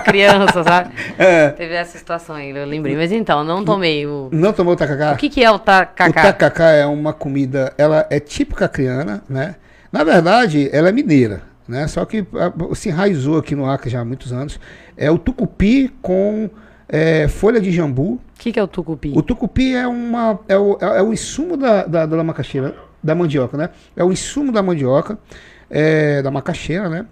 criança, 0.03 0.63
sabe? 0.63 0.89
É. 1.17 1.49
Teve 1.49 1.73
essa 1.73 1.97
situação 1.97 2.35
aí, 2.35 2.49
eu 2.49 2.65
lembrei. 2.65 2.95
Mas 2.95 3.11
então, 3.11 3.43
não 3.43 3.63
tomei 3.63 4.05
o. 4.05 4.29
Não 4.31 4.51
tomou 4.53 4.75
tacacá? 4.75 5.13
O 5.13 5.17
que, 5.17 5.29
que 5.29 5.43
é 5.43 5.49
o 5.49 5.57
tacacá? 5.57 6.09
O 6.21 6.23
tacacá 6.23 6.69
é 6.71 6.85
uma 6.85 7.13
comida, 7.13 7.73
ela 7.77 8.05
é 8.09 8.19
típica 8.19 8.65
acriana, 8.65 9.23
né? 9.29 9.55
Na 9.91 10.03
verdade, 10.03 10.69
ela 10.73 10.89
é 10.89 10.91
mineira, 10.91 11.41
né? 11.67 11.87
Só 11.87 12.03
que 12.05 12.25
ah, 12.35 12.51
se 12.75 12.89
enraizou 12.89 13.37
aqui 13.37 13.55
no 13.55 13.65
Acre 13.69 13.89
já 13.89 14.01
há 14.01 14.05
muitos 14.05 14.33
anos. 14.33 14.59
É 14.97 15.09
o 15.09 15.17
tucupi 15.17 15.89
com 16.01 16.49
é, 16.89 17.27
folha 17.27 17.59
de 17.59 17.71
jambu. 17.71 18.13
O 18.13 18.19
que, 18.37 18.51
que 18.51 18.59
é 18.59 18.63
o 18.63 18.67
tucupi? 18.67 19.13
O 19.15 19.21
tucupi 19.21 19.75
é, 19.75 19.87
uma, 19.87 20.39
é, 20.47 20.57
o, 20.57 20.77
é 20.79 21.01
o 21.01 21.11
insumo 21.11 21.57
da, 21.57 21.85
da, 21.85 22.05
da 22.05 22.23
macaxeira, 22.23 22.75
da 23.03 23.13
mandioca, 23.13 23.57
né? 23.57 23.69
É 23.95 24.03
o 24.03 24.11
insumo 24.11 24.51
da 24.51 24.63
mandioca, 24.63 25.17
é, 25.69 26.21
da 26.21 26.31
macaxeira, 26.31 26.89
né? 26.89 27.05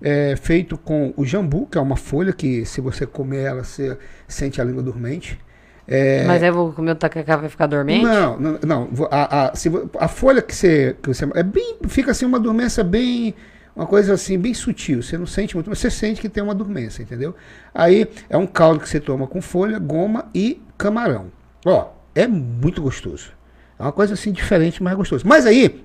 É 0.00 0.34
feito 0.36 0.76
com 0.76 1.14
o 1.16 1.24
jambu, 1.24 1.66
que 1.66 1.78
é 1.78 1.80
uma 1.80 1.96
folha 1.96 2.32
que 2.32 2.64
se 2.64 2.80
você 2.80 3.06
comer 3.06 3.44
ela, 3.44 3.64
você 3.64 3.96
sente 4.26 4.60
a 4.60 4.64
língua 4.64 4.82
dormente. 4.82 5.38
É, 5.86 6.24
Mas 6.24 6.42
aí 6.42 6.48
eu 6.48 6.54
vou 6.54 6.72
comer 6.72 6.92
o 6.92 6.94
tacacá 6.96 7.36
vai 7.36 7.48
ficar 7.48 7.66
dormente? 7.66 8.04
não, 8.04 8.38
não, 8.38 8.58
não. 8.62 8.88
A, 9.10 9.48
a, 9.50 9.54
se 9.54 9.70
a 9.98 10.08
folha 10.08 10.40
que 10.42 10.54
você, 10.54 10.96
que 11.02 11.08
você. 11.08 11.28
É 11.34 11.42
bem. 11.42 11.76
Fica 11.88 12.10
assim 12.10 12.24
uma 12.24 12.38
dormência 12.38 12.84
bem. 12.84 13.34
Uma 13.74 13.86
coisa 13.86 14.14
assim, 14.14 14.38
bem 14.38 14.52
sutil. 14.52 15.02
Você 15.02 15.16
não 15.16 15.26
sente 15.26 15.54
muito, 15.54 15.70
mas 15.70 15.78
você 15.78 15.90
sente 15.90 16.20
que 16.20 16.28
tem 16.28 16.42
uma 16.42 16.54
dormência, 16.54 17.02
entendeu? 17.02 17.34
Aí 17.74 18.06
é 18.28 18.36
um 18.36 18.46
caldo 18.46 18.80
que 18.80 18.88
você 18.88 19.00
toma 19.00 19.26
com 19.26 19.40
folha, 19.40 19.78
goma 19.78 20.28
e 20.34 20.60
camarão. 20.76 21.32
Ó, 21.64 21.90
é 22.14 22.26
muito 22.26 22.82
gostoso. 22.82 23.32
É 23.78 23.82
uma 23.82 23.92
coisa 23.92 24.14
assim 24.14 24.30
diferente, 24.30 24.82
mas 24.82 24.94
gostoso. 24.94 25.26
Mas 25.26 25.46
aí, 25.46 25.82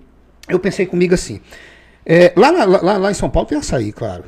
eu 0.50 0.60
pensei 0.60 0.86
comigo 0.86 1.14
assim. 1.14 1.42
É, 2.10 2.32
lá, 2.38 2.52
na- 2.54 2.66
lá, 2.66 2.98
lá 2.98 3.12
em 3.12 3.14
São 3.14 3.30
Paulo 3.30 3.48
tem 3.50 3.58
açaí, 3.58 3.92
claro. 3.92 4.24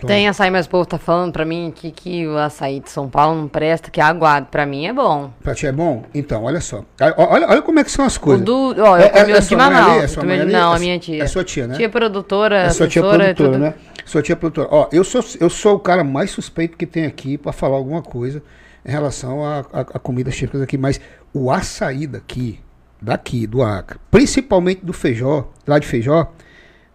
Toma- 0.00 0.06
Tem 0.06 0.28
açaí, 0.28 0.48
mas 0.52 0.66
o 0.66 0.68
povo 0.68 0.86
tá 0.86 0.96
falando 0.96 1.32
pra 1.32 1.44
mim 1.44 1.72
que, 1.74 1.90
que 1.90 2.24
o 2.28 2.38
açaí 2.38 2.78
de 2.78 2.88
São 2.88 3.08
Paulo 3.08 3.40
não 3.40 3.48
presta, 3.48 3.90
que 3.90 4.00
é 4.00 4.04
aguado. 4.04 4.46
Pra 4.48 4.64
mim 4.64 4.86
é 4.86 4.92
bom. 4.92 5.32
Pra 5.42 5.52
ti 5.56 5.66
é 5.66 5.72
bom? 5.72 6.04
Então, 6.14 6.44
olha 6.44 6.60
só. 6.60 6.84
Olha, 7.16 7.48
olha 7.48 7.62
como 7.62 7.80
é 7.80 7.84
que 7.84 7.90
são 7.90 8.04
as 8.04 8.14
O 8.14 8.20
coisas. 8.20 8.44
do. 8.44 8.76
Ó, 8.78 8.96
eu 8.96 9.02
É- 9.02 9.08
comi 9.08 9.32
é- 9.32 9.34
o 9.34 9.36
é 9.36 9.40
de? 9.40 9.56
Manaus. 9.56 10.16
É? 10.16 10.44
Não, 10.44 10.72
a 10.72 10.78
minha 10.78 10.96
tia. 11.00 11.24
é 11.24 11.26
sua 11.26 11.42
tia, 11.42 11.66
né? 11.66 11.74
Tia 11.74 11.88
produtora, 11.88 12.58
É 12.58 12.70
sua 12.70 12.86
tia 12.86 13.02
produtora, 13.02 13.34
tudo. 13.34 13.58
né? 13.58 13.74
Sua 14.06 14.22
tia 14.22 14.36
produtora. 14.36 14.68
Ó, 14.70 14.88
eu 14.92 15.02
sou, 15.02 15.24
eu 15.40 15.50
sou 15.50 15.74
o 15.74 15.80
cara 15.80 16.04
mais 16.04 16.30
suspeito 16.30 16.76
que 16.76 16.86
tem 16.86 17.04
aqui 17.04 17.36
pra 17.36 17.50
falar 17.52 17.74
alguma 17.76 18.00
coisa 18.00 18.40
em 18.86 18.90
relação 18.92 19.44
a, 19.44 19.64
a, 19.72 19.80
a 19.80 19.98
comidas 19.98 20.36
típicas 20.36 20.62
aqui, 20.62 20.78
mas 20.78 21.00
o 21.34 21.50
açaí 21.50 22.06
daqui, 22.06 22.60
daqui, 23.02 23.48
do 23.48 23.62
Acre, 23.64 23.98
principalmente 24.12 24.84
do 24.86 24.92
Feijó, 24.92 25.48
lá 25.66 25.80
de 25.80 25.86
Feijó, 25.88 26.30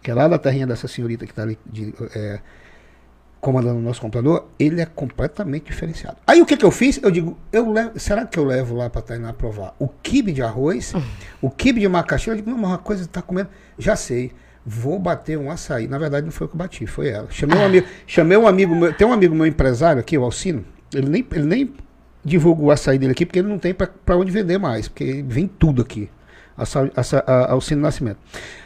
que 0.04 0.12
é 0.12 0.14
lá 0.14 0.28
da 0.28 0.38
terrinha 0.38 0.68
dessa 0.68 0.88
senhorita 0.88 1.26
que 1.26 1.34
tá 1.34 1.44
ali 1.44 1.58
de, 1.66 1.94
é, 2.14 2.40
comandando 3.40 3.78
o 3.80 3.82
nosso 3.82 4.00
computador, 4.02 4.48
ele 4.60 4.82
é 4.82 4.86
completamente 4.86 5.66
diferenciado. 5.66 6.18
Aí 6.28 6.42
o 6.42 6.46
que 6.46 6.56
que 6.56 6.66
eu 6.66 6.72
fiz? 6.72 7.02
Eu 7.02 7.10
digo, 7.10 7.38
eu 7.52 7.72
levo, 7.72 8.00
será 8.00 8.26
que 8.26 8.38
eu 8.38 8.46
levo 8.46 8.76
lá 8.76 8.90
pra 8.90 9.02
Tainá 9.02 9.34
provar 9.34 9.76
o 9.80 9.88
quibe 9.88 10.32
de 10.32 10.42
arroz, 10.42 10.94
o 11.42 11.50
quibe 11.50 11.80
de 11.80 11.88
macaxeira? 11.88 12.38
Eu 12.38 12.44
digo, 12.44 12.52
não, 12.52 12.62
mas 12.62 12.72
uma 12.72 12.78
coisa 12.78 13.04
que 13.04 13.10
tá 13.10 13.22
comendo, 13.22 13.50
já 13.78 13.96
sei. 13.96 14.32
Vou 14.66 14.98
bater 14.98 15.38
um 15.38 15.52
açaí. 15.52 15.90
Na 15.90 15.98
verdade, 15.98 16.26
não 16.26 16.32
foi 16.32 16.46
eu 16.46 16.50
que 16.50 16.56
bati, 16.56 16.88
foi 16.88 17.10
ela. 17.10 17.28
Chamei 17.30 17.58
um 17.58 17.66
amigo, 17.66 17.86
chamei 18.08 18.38
um 18.38 18.48
amigo 18.48 18.74
meu, 18.74 18.94
tem 18.94 19.06
um 19.06 19.12
amigo 19.12 19.36
meu 19.36 19.46
empresário 19.46 20.00
aqui, 20.00 20.18
o 20.18 20.24
Alcino, 20.24 20.64
ele 20.94 21.10
nem, 21.10 21.28
ele 21.34 21.46
nem 21.46 21.74
divulga 22.24 22.62
o 22.62 22.72
açaí 22.72 22.98
dele 22.98 23.12
aqui, 23.12 23.26
porque 23.26 23.40
ele 23.40 23.50
não 23.50 23.60
tem 23.60 23.74
pra 23.74 24.16
onde 24.16 24.32
vender 24.32 24.58
mais, 24.58 24.88
porque 24.88 25.22
vem 25.28 25.48
tudo 25.48 25.82
aqui. 25.82 26.10
Alcino 27.50 27.82
Nascimento. 27.82 28.20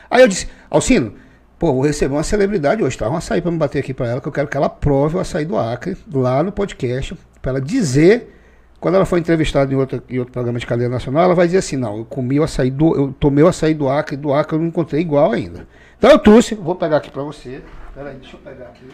Aí 0.07 0.21
eu 0.21 0.27
disse, 0.27 0.47
Alcino, 0.69 1.15
pô, 1.57 1.73
vou 1.73 1.81
receber 1.81 2.13
uma 2.13 2.23
celebridade 2.23 2.83
hoje, 2.83 2.97
tá? 2.97 3.09
Um 3.09 3.15
açaí 3.15 3.41
pra 3.41 3.51
me 3.51 3.57
bater 3.57 3.79
aqui 3.79 3.93
pra 3.93 4.07
ela, 4.07 4.21
que 4.21 4.27
eu 4.27 4.31
quero 4.31 4.47
que 4.47 4.57
ela 4.57 4.69
prove 4.69 5.17
o 5.17 5.19
açaí 5.19 5.45
do 5.45 5.57
Acre, 5.57 5.97
lá 6.13 6.43
no 6.43 6.51
podcast, 6.51 7.17
pra 7.41 7.51
ela 7.51 7.61
dizer, 7.61 8.33
quando 8.79 8.95
ela 8.95 9.05
for 9.05 9.17
entrevistada 9.17 9.73
em 9.73 9.75
outro, 9.75 10.01
em 10.09 10.19
outro 10.19 10.33
programa 10.33 10.59
de 10.59 10.65
cadeia 10.65 10.89
nacional, 10.89 11.23
ela 11.23 11.35
vai 11.35 11.47
dizer 11.47 11.59
assim, 11.59 11.77
não, 11.77 11.97
eu 11.97 12.05
comi 12.05 12.39
o 12.39 12.43
açaí 12.43 12.69
do, 12.69 12.95
eu 12.95 13.15
tomei 13.19 13.43
o 13.43 13.47
açaí 13.47 13.73
do 13.73 13.89
Acre, 13.89 14.15
do 14.15 14.33
Acre 14.33 14.55
eu 14.55 14.59
não 14.59 14.67
encontrei 14.67 15.01
igual 15.01 15.31
ainda. 15.31 15.67
Então 15.97 16.11
eu 16.11 16.19
trouxe, 16.19 16.55
vou 16.55 16.75
pegar 16.75 16.97
aqui 16.97 17.09
pra 17.09 17.23
você, 17.23 17.61
peraí, 17.95 18.15
deixa 18.15 18.35
eu 18.35 18.39
pegar 18.39 18.65
aqui. 18.65 18.85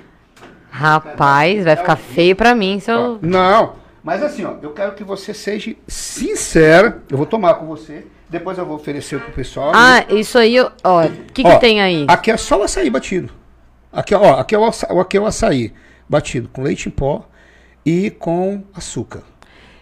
Rapaz, 0.70 1.64
vai 1.64 1.76
ficar 1.76 1.96
feio 1.96 2.36
pra 2.36 2.56
mim 2.56 2.80
se 2.80 2.90
eu. 2.90 3.20
Não, 3.22 3.76
mas 4.04 4.24
assim, 4.24 4.44
ó, 4.44 4.56
eu 4.62 4.72
quero 4.72 4.94
que 4.94 5.04
você 5.04 5.34
seja 5.34 5.76
sincera. 5.88 7.02
Eu 7.10 7.16
vou 7.16 7.28
tomar 7.28 7.54
com 7.54 7.68
você. 7.68 8.08
Depois 8.34 8.58
eu 8.58 8.66
vou 8.66 8.78
oferecer 8.78 9.20
pro 9.20 9.32
pessoal. 9.32 9.72
Ah, 9.76 10.04
isso 10.10 10.40
aí, 10.40 10.60
ó. 10.84 11.06
O 11.06 11.10
que, 11.32 11.44
que 11.44 11.60
tem 11.60 11.80
aí? 11.84 12.06
Aqui 12.08 12.32
é 12.32 12.36
só 12.38 12.60
o 12.60 12.64
açaí 12.64 12.90
batido. 12.90 13.32
Aqui, 13.92 14.16
ó, 14.16 14.40
aqui 14.40 14.56
é 14.56 14.58
o 14.58 14.66
açaí, 14.66 15.00
aqui 15.00 15.18
é 15.18 15.22
o 15.22 15.26
açaí 15.28 15.72
batido 16.10 16.50
com 16.52 16.64
leite 16.64 16.88
em 16.90 16.92
pó 16.92 17.26
e 17.86 18.10
com 18.10 18.64
açúcar. 18.76 19.22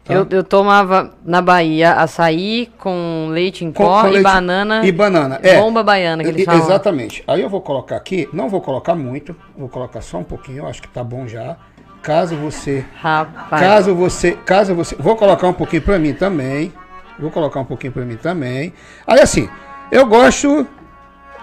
tá? 0.04 0.14
Eu, 0.14 0.28
eu 0.30 0.44
tomava 0.44 1.14
na 1.24 1.42
Bahia 1.42 1.94
açaí 1.94 2.70
com 2.78 3.30
leite 3.32 3.64
em 3.64 3.72
Com- 3.72 3.86
pó 3.86 4.02
com 4.02 4.10
e 4.10 4.22
banana. 4.22 4.86
E 4.86 4.92
banana, 4.92 5.40
é. 5.42 5.58
Bomba 5.58 5.82
baiana, 5.82 6.22
que 6.22 6.30
eles 6.30 6.42
E- 6.42 6.46
falam. 6.46 6.60
Exatamente. 6.62 7.24
Aí 7.26 7.42
eu 7.42 7.50
vou 7.50 7.62
colocar 7.62 7.96
aqui, 7.96 8.28
não 8.34 8.50
vou 8.50 8.60
colocar 8.60 8.96
muito, 8.96 9.34
vou 9.58 9.70
colocar 9.70 10.02
só 10.02 10.18
um 10.18 10.26
pouquinho, 10.26 10.58
eu 10.58 10.68
acho 10.68 10.82
que 10.82 10.90
tá 10.90 11.06
bom 11.06 11.26
já. 11.26 11.56
Caso 12.02 12.36
você 12.36 12.84
Rapaz. 12.96 13.62
Caso 13.62 13.96
você, 13.96 14.32
caso 14.46 14.76
você, 14.76 14.94
vou 14.96 15.16
colocar 15.16 15.48
um 15.48 15.54
pouquinho 15.54 15.84
pra 15.84 15.98
mim 15.98 16.14
também. 16.14 16.74
Vou 17.21 17.31
colocar 17.31 17.60
um 17.60 17.65
pouquinho 17.65 17.93
pra 17.93 18.03
mim 18.03 18.17
também. 18.17 18.73
Aí 19.05 19.21
assim, 19.21 19.47
eu 19.91 20.05
gosto 20.07 20.67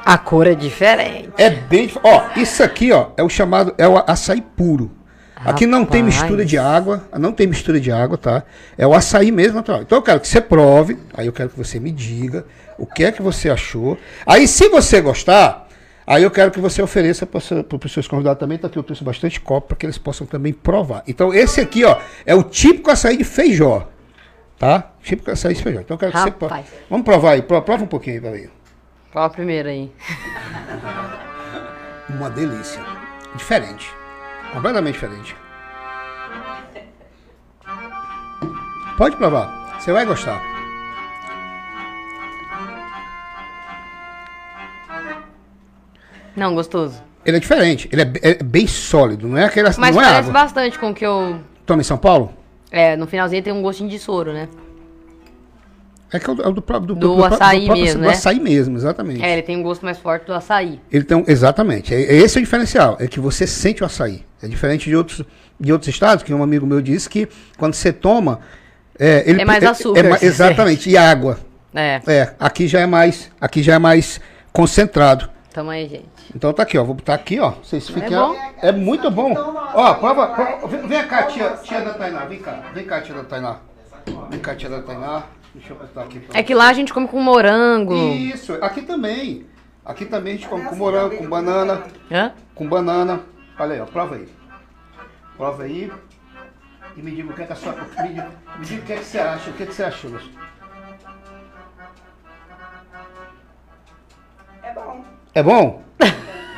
A 0.04 0.18
cor 0.18 0.46
é 0.46 0.54
diferente. 0.54 1.30
é 1.38 1.48
bem, 1.50 1.90
ó, 2.02 2.24
isso 2.36 2.62
aqui, 2.62 2.92
ó, 2.92 3.08
é 3.16 3.22
o 3.22 3.28
chamado 3.28 3.74
é 3.78 3.86
o 3.86 3.96
açaí 4.06 4.40
puro. 4.40 4.90
Aqui 5.44 5.66
não 5.66 5.84
tem 5.84 6.02
Rapaz. 6.02 6.20
mistura 6.22 6.44
de 6.44 6.58
água, 6.58 7.04
não 7.16 7.30
tem 7.30 7.46
mistura 7.46 7.78
de 7.78 7.92
água, 7.92 8.18
tá? 8.18 8.42
É 8.76 8.84
o 8.84 8.92
açaí 8.92 9.30
mesmo 9.30 9.54
natural. 9.54 9.82
Então 9.82 9.98
eu 9.98 10.02
quero 10.02 10.18
que 10.18 10.26
você 10.26 10.40
prove, 10.40 10.98
aí 11.14 11.26
eu 11.26 11.32
quero 11.32 11.48
que 11.48 11.56
você 11.56 11.78
me 11.78 11.92
diga 11.92 12.44
o 12.76 12.84
que 12.84 13.04
é 13.04 13.12
que 13.12 13.22
você 13.22 13.48
achou. 13.48 13.96
Aí 14.26 14.48
se 14.48 14.68
você 14.68 15.00
gostar, 15.00 15.68
aí 16.04 16.24
eu 16.24 16.30
quero 16.32 16.50
que 16.50 16.58
você 16.58 16.82
ofereça 16.82 17.24
para 17.24 17.38
os 17.38 17.92
seus 17.92 18.08
convidados 18.08 18.40
também, 18.40 18.58
tá 18.58 18.66
aqui 18.66 18.76
eu 18.78 18.82
trouxe 18.82 19.04
bastante 19.04 19.40
copo 19.40 19.68
para 19.68 19.76
que 19.76 19.86
eles 19.86 19.96
possam 19.96 20.26
também 20.26 20.52
provar. 20.52 21.04
Então 21.06 21.32
esse 21.32 21.60
aqui, 21.60 21.84
ó, 21.84 21.96
é 22.26 22.34
o 22.34 22.42
típico 22.42 22.90
açaí 22.90 23.16
de 23.16 23.22
feijó, 23.22 23.86
tá? 24.59 24.90
Típico 25.03 25.31
açaí 25.31 25.55
de 25.55 25.62
feijó. 25.62 25.81
Então 25.81 25.94
eu 25.94 25.99
quero 25.99 26.12
que 26.12 26.18
você. 26.18 26.31
Rapaz. 26.31 26.66
Vamos 26.90 27.05
provar 27.05 27.33
aí, 27.33 27.42
Pro- 27.42 27.62
prova 27.62 27.85
um 27.85 27.87
pouquinho 27.87 28.16
aí, 28.16 28.21
peraí. 28.23 28.51
Qual 29.12 29.25
a 29.25 29.31
primeira 29.31 29.71
aí? 29.71 29.92
Uma 32.11 32.31
delícia. 32.31 32.81
Diferente. 33.37 33.90
Completamente 34.53 34.94
diferente. 34.94 35.37
Pode 38.97 39.16
provar. 39.16 39.77
Você 39.79 39.92
vai 39.92 40.05
gostar. 40.05 40.42
Não, 46.37 46.55
gostoso. 46.55 47.03
Ele 47.25 47.37
é 47.37 47.40
diferente. 47.40 47.88
Ele 47.92 48.03
é, 48.03 48.12
é 48.23 48.42
bem 48.42 48.66
sólido. 48.66 49.27
Não 49.29 49.37
é 49.37 49.44
aquele 49.44 49.66
Mas 49.66 49.77
não 49.79 49.88
é 49.88 49.92
parece 50.05 50.18
água. 50.21 50.33
bastante 50.33 50.79
com 50.79 50.90
o 50.90 50.94
que 50.94 51.05
eu. 51.05 51.40
Toma 51.66 51.81
em 51.81 51.85
São 51.85 51.99
Paulo? 51.99 52.33
É, 52.70 52.96
no 52.96 53.07
finalzinho 53.07 53.42
tem 53.42 53.52
um 53.52 53.62
gostinho 53.62 53.88
de 53.88 53.98
soro, 53.98 54.33
né? 54.33 54.48
É 56.11 56.18
que 56.18 56.28
é 56.28 56.33
o, 56.33 56.40
é 56.40 56.52
do, 56.52 56.62
pró- 56.62 56.78
do, 56.78 56.94
Do 56.94 57.22
açaí 57.24 57.66
próprio- 57.66 57.85
mesmo, 57.85 58.00
do 58.00 58.07
né? 58.07 58.12
açaí 58.14 58.40
mesmo, 58.40 58.76
exatamente. 58.76 59.22
É, 59.22 59.33
ele 59.35 59.42
tem 59.42 59.57
um 59.59 59.62
gosto 59.62 59.85
mais 59.85 59.98
forte 59.98 60.26
do 60.26 60.33
açaí. 60.33 60.81
Ele 60.90 61.04
tem 61.04 61.22
exatamente. 61.28 61.94
É, 61.94 62.00
é 62.00 62.14
esse 62.14 62.38
é 62.38 62.40
o 62.40 62.44
diferencial. 62.44 62.96
É 62.98 63.07
que 63.07 63.20
você 63.20 63.46
sente 63.46 63.83
o 63.83 63.87
açaí. 63.87 64.24
É 64.42 64.48
diferente 64.48 64.88
de 64.88 64.96
outros, 64.96 65.22
de 65.61 65.72
outros 65.72 65.88
estados, 65.92 66.24
que 66.24 66.33
um 66.33 66.42
amigo 66.42 66.66
meu 66.66 66.81
disse 66.81 67.09
que 67.11 67.28
quando 67.59 67.74
você 67.74 67.92
toma. 67.92 68.40
É, 68.98 69.22
ele, 69.28 69.42
É 69.42 69.44
mais 69.44 69.62
açúcar, 69.62 70.02
ma- 70.09 70.16
você 70.18 70.26
exatamente. 70.26 70.88
E 70.88 70.96
água. 70.96 71.38
É, 71.74 72.00
É, 72.07 72.35
aqui 72.40 72.66
já 72.66 72.81
é 72.81 72.87
mais. 72.87 73.31
Aqui 73.40 73.62
já 73.62 73.74
é 73.74 73.78
mais 73.78 74.18
concentrado. 74.50 75.28
Tamo 75.52 75.70
aí, 75.70 75.88
gente. 75.88 76.08
Então 76.34 76.52
tá 76.52 76.62
aqui, 76.62 76.78
ó. 76.78 76.84
Vou 76.84 76.94
botar 76.94 77.14
aqui, 77.14 77.38
ó. 77.40 77.50
Vocês 77.50 77.88
fiquem. 77.88 78.11
bom? 78.11 78.34
É 78.62 78.72
muito 78.72 79.11
bom. 79.11 79.32
Ó, 79.74 79.94
prova. 79.94 80.26
prova- 80.28 80.66
vem, 80.68 80.87
vem 80.87 81.06
cá, 81.08 81.24
tia, 81.24 81.50
tia 81.62 81.80
da 81.80 81.94
Tainá. 81.94 82.24
Vem 82.24 82.38
cá. 82.40 82.52
Vem 82.74 82.84
cá, 82.87 83.00
tia 83.00 83.14
da 83.14 83.24
Tainá. 83.24 83.56
Vem 84.30 84.40
cá, 84.40 84.54
tia 84.54 84.68
da 84.68 84.82
Tainá. 84.82 85.22
Deixa 85.54 85.72
eu 85.72 85.76
botar 85.78 86.02
aqui. 86.02 86.20
pra- 86.20 86.38
É 86.38 86.42
que 86.42 86.54
lá 86.54 86.68
a 86.68 86.72
gente 86.72 86.92
come 86.92 87.08
com 87.08 87.20
morango. 87.20 87.94
Isso, 87.94 88.54
aqui 88.62 88.82
também. 88.82 89.46
Aqui 89.84 90.04
também 90.04 90.34
a 90.34 90.37
gente 90.37 90.48
come 90.48 90.64
com 90.64 90.76
morango, 90.76 91.16
com 91.16 91.28
banana. 91.28 91.82
Hã? 92.11 92.32
Com 92.54 92.68
banana. 92.68 93.20
Olha 93.58 93.74
aí, 93.74 93.80
ó. 93.80 93.87
Prova 93.87 94.14
aí. 94.16 94.28
Prova 95.37 95.62
aí. 95.64 95.90
E 96.96 97.02
me 97.02 97.11
diga 97.11 97.30
o 97.30 97.34
que 97.34 97.42
é 97.42 97.46
que 97.46 97.52
a 97.52 97.56
sua. 97.56 97.72
Me 97.72 98.08
diga, 98.08 98.28
me 98.58 98.64
diga 98.66 98.82
o 98.82 98.84
que 98.84 98.92
é 98.92 98.96
que 98.96 99.04
você 99.04 99.18
acha. 99.18 99.50
O 99.50 99.52
que 99.54 99.62
é 99.62 99.66
que 99.66 99.74
você 99.74 99.84
achou? 99.84 100.11
É 104.62 104.74
bom. 104.74 105.04
É 105.38 105.42
bom? 105.42 105.81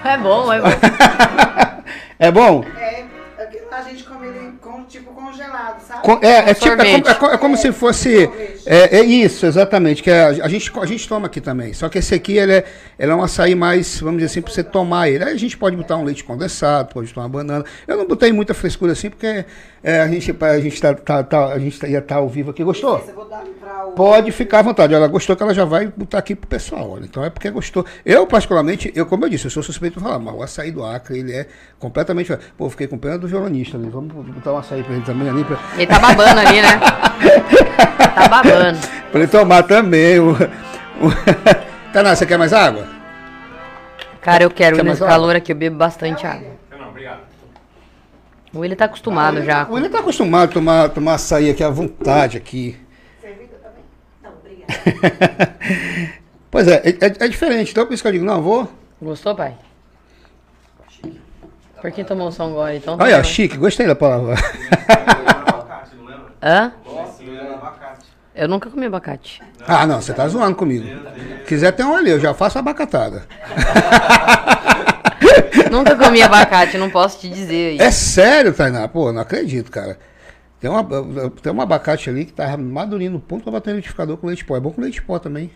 É 0.03 0.17
bom, 0.17 0.51
é 0.51 0.59
bom. 0.59 0.69
É 2.19 2.31
bom? 2.31 2.65
É, 2.79 3.05
a 3.71 3.83
gente 3.83 4.05
come 4.05 4.27
ele 4.27 4.53
com, 4.61 4.85
tipo 4.85 5.13
congelado, 5.13 5.81
sabe? 5.81 6.03
Co- 6.03 6.19
É, 6.23 6.51
é, 6.51 6.55
tipo, 6.55 6.69
é, 6.69 7.01
como, 7.19 7.31
é 7.31 7.35
é 7.35 7.39
como 7.39 7.57
se 7.57 7.73
fosse. 7.73 8.29
É, 8.67 8.99
é 8.99 9.03
isso, 9.03 9.45
exatamente. 9.47 10.03
Que 10.03 10.11
é, 10.11 10.25
a, 10.25 10.49
gente, 10.49 10.71
a 10.79 10.87
gente 10.87 11.07
toma 11.09 11.27
aqui 11.27 11.41
também. 11.41 11.73
Só 11.75 11.89
que 11.91 11.99
esse 11.99 12.15
aqui 12.15 12.37
ele 12.39 12.53
é, 12.55 12.65
ele 12.99 13.11
é 13.11 13.15
um 13.15 13.23
açaí 13.23 13.55
mais, 13.55 14.01
vamos 14.01 14.19
dizer 14.19 14.31
assim, 14.33 14.43
para 14.43 14.53
você 14.53 14.63
tomar 14.65 15.09
ele. 15.11 15.25
Aí 15.25 15.33
a 15.33 15.39
gente 15.39 15.57
pode 15.59 15.77
botar 15.77 15.97
um 15.97 16.05
leite 16.05 16.25
condensado, 16.25 16.93
pode 16.93 17.09
botar 17.09 17.23
uma 17.23 17.29
banana. 17.29 17.65
Eu 17.87 17.97
não 17.99 18.07
botei 18.07 18.33
muita 18.33 18.53
frescura 18.55 18.93
assim, 18.93 19.09
porque 19.11 19.45
é, 19.83 20.01
a 20.03 20.09
gente, 20.09 20.37
a 20.41 20.61
gente, 20.61 20.81
tá, 20.81 20.95
tá- 20.95 21.23
tá- 21.23 21.47
a 21.47 21.59
gente 21.59 21.85
ia 21.87 21.99
estar 22.01 22.17
ao 22.17 22.29
vivo 22.29 22.51
aqui. 22.51 22.63
Gostou? 22.63 22.99
Esse 22.99 23.09
eu 23.09 23.15
vou 23.15 23.25
dar 23.25 23.43
pra 23.59 23.87
o... 23.87 23.93
Pode 23.93 24.31
ficar 24.31 24.59
à 24.59 24.63
vontade. 24.63 24.93
Ela 24.95 25.09
gostou 25.09 25.35
que 25.35 25.43
ela 25.43 25.55
já 25.55 25.65
vai 25.65 25.87
botar 25.87 26.19
aqui 26.19 26.35
pro 26.35 26.47
pessoal. 26.47 26.91
Olha. 26.91 27.05
Então 27.05 27.25
é 27.25 27.31
porque 27.31 27.51
gostou. 27.51 27.87
Eu, 28.05 28.27
particularmente, 28.27 28.93
eu, 28.95 29.07
como 29.07 29.25
eu 29.25 29.31
disse, 29.31 29.47
eu 29.47 29.51
sou 29.51 29.63
suspeito 29.63 29.99
de 29.99 30.05
falar, 30.05 30.19
mas 30.19 30.35
o 30.35 30.43
açaí 30.43 30.71
do 30.71 30.85
Acre, 30.85 31.19
ele 31.21 31.33
é 31.33 31.47
completamente. 31.79 32.37
Pô, 32.59 32.67
eu 32.67 32.71
fiquei 32.71 32.87
com 32.87 32.99
pena 32.99 33.17
do 33.19 33.27
violonista 33.27 33.79
ali. 33.79 33.89
Vamos 33.89 34.13
botar 34.13 34.53
um 34.53 34.59
açaí 34.59 34.83
pra 34.83 34.95
ele 34.95 35.05
também 35.05 35.29
ali. 35.29 35.45
Pra, 35.45 35.59
Ele 35.77 35.87
tá 35.87 35.99
babando 35.99 36.41
ali, 36.41 36.61
né? 36.61 36.79
tá 38.15 38.29
babando. 38.29 38.79
pra 39.11 39.21
ele 39.21 39.29
tomar 39.29 39.63
também. 39.63 40.19
O, 40.21 40.33
o... 40.33 40.37
Taná, 41.93 42.15
você 42.15 42.27
quer 42.27 42.39
mais 42.39 42.53
água? 42.53 42.87
Cara, 44.21 44.45
eu 44.45 44.51
quero 44.51 44.77
nesse 44.85 45.03
água? 45.03 45.09
calor 45.09 45.37
aqui, 45.37 45.53
eu 45.53 45.57
bebo 45.57 45.77
bastante 45.77 46.27
água. 46.27 46.60
Obrigado. 48.53 48.55
O 48.55 48.59
William 48.61 48.77
tá 48.77 48.85
acostumado 48.87 49.43
já. 49.43 49.67
O 49.69 49.75
William 49.75 49.91
tá 49.91 49.99
acostumado 50.01 50.51
a 50.51 50.53
tomar, 50.53 50.89
tomar 50.91 51.15
açaí 51.15 51.51
aqui 51.51 51.63
à 51.63 51.71
vontade 51.71 52.37
aqui. 52.37 52.77
Servida 53.21 53.57
também? 53.63 53.85
Não, 54.23 54.33
obrigada. 54.33 55.57
Pois 56.51 56.67
é, 56.67 56.83
é, 56.85 56.89
é- 56.91 57.25
é 57.27 57.29
diferente. 57.29 57.71
Então 57.71 57.87
por 57.87 57.95
isso 57.95 58.03
que 58.03 58.09
eu 58.09 58.13
digo, 58.13 58.25
não, 58.25 58.43
vou. 58.43 58.69
Gostou, 59.01 59.37
pai? 59.37 59.55
Por 61.81 61.93
que 61.93 62.03
tomou 62.05 62.31
só 62.33 62.47
um 62.49 62.53
gole? 62.55 62.77
Então 62.77 62.99
tá 62.99 63.05
Olha, 63.05 63.19
bom. 63.19 63.25
chique, 63.25 63.57
gostei 63.57 63.87
da 63.87 63.95
palavra. 63.95 64.35
abacate, 64.35 65.95
não 65.97 66.05
lembra? 66.07 66.33
Hã? 66.43 66.73
Eu 68.35 68.49
nunca 68.49 68.69
comi 68.69 68.87
abacate. 68.87 69.41
Ah, 69.67 69.87
não, 69.87 70.01
você 70.01 70.13
tá 70.13 70.27
zoando 70.29 70.57
comigo. 70.57 70.87
Quiser 71.47 71.73
ter 71.73 71.85
um 71.85 71.95
ali, 71.95 72.11
eu 72.11 72.21
já 72.21 72.33
faço 72.35 72.59
abacatada. 72.59 73.25
nunca 75.71 75.97
comi 75.97 76.23
abacate, 76.23 76.77
não 76.79 76.91
posso 76.91 77.19
te 77.21 77.29
dizer 77.29 77.71
aí. 77.73 77.79
É 77.81 77.91
sério, 77.91 78.53
Tainá? 78.53 78.89
Pô, 78.89 79.13
não 79.13 79.21
acredito, 79.23 79.71
cara. 79.71 79.99
Tem, 80.61 80.71
uma, 80.71 80.85
tem 81.43 81.53
um 81.53 81.61
abacate 81.61 82.11
ali 82.11 82.25
que 82.25 82.33
tá 82.33 82.57
madurinho 82.57 83.13
no 83.13 83.21
ponto 83.21 83.43
pra 83.43 83.53
bater 83.53 83.71
no 83.71 83.77
liquidificador 83.77 84.17
com 84.17 84.27
leite 84.27 84.45
pó. 84.45 84.57
É 84.57 84.61
bom 84.61 84.71
com 84.71 84.81
leite 84.83 85.01
pó 85.03 85.19
também. 85.19 85.51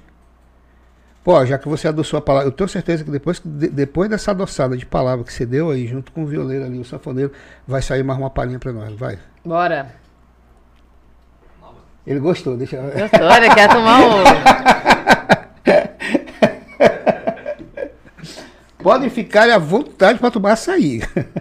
Pô, 1.22 1.44
já 1.46 1.56
que 1.58 1.68
você 1.68 1.88
adoçou 1.88 2.18
a 2.18 2.22
palavra, 2.22 2.48
eu 2.48 2.52
tenho 2.52 2.68
certeza 2.68 3.02
que 3.02 3.10
depois, 3.10 3.40
de- 3.42 3.68
depois 3.68 4.10
dessa 4.10 4.30
adoçada 4.30 4.76
de 4.76 4.84
palavra 4.84 5.24
que 5.24 5.32
você 5.32 5.46
deu 5.46 5.70
aí, 5.70 5.86
junto 5.86 6.12
com 6.12 6.22
o 6.22 6.26
violeiro 6.26 6.64
ali, 6.66 6.78
o 6.78 6.84
sanfoneiro, 6.84 7.32
vai 7.66 7.80
sair 7.80 8.02
mais 8.02 8.18
uma 8.18 8.28
palhinha 8.28 8.58
pra 8.58 8.72
nós, 8.72 8.92
vai. 8.94 9.18
Bora. 9.44 9.88
Ele 12.06 12.20
gostou, 12.20 12.56
deixa 12.56 12.76
Gostou? 12.76 13.30
Ele 13.30 13.54
quer 13.54 13.68
tomar 13.68 14.00
um. 14.00 14.24
Podem 18.82 19.08
ficar 19.08 19.48
à 19.48 19.56
vontade 19.56 20.18
pra 20.18 20.30
tomar 20.30 20.52
açaí. 20.52 21.00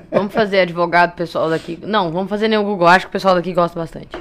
Vamos 0.09 0.33
fazer 0.33 0.61
advogado 0.61 1.13
pessoal 1.13 1.49
daqui. 1.49 1.77
Não, 1.83 2.09
vamos 2.09 2.29
fazer 2.29 2.47
nem 2.47 2.57
o 2.57 2.63
Google. 2.63 2.87
Acho 2.87 3.05
que 3.05 3.09
o 3.09 3.11
pessoal 3.11 3.35
daqui 3.35 3.53
gosta 3.53 3.77
bastante. 3.77 4.15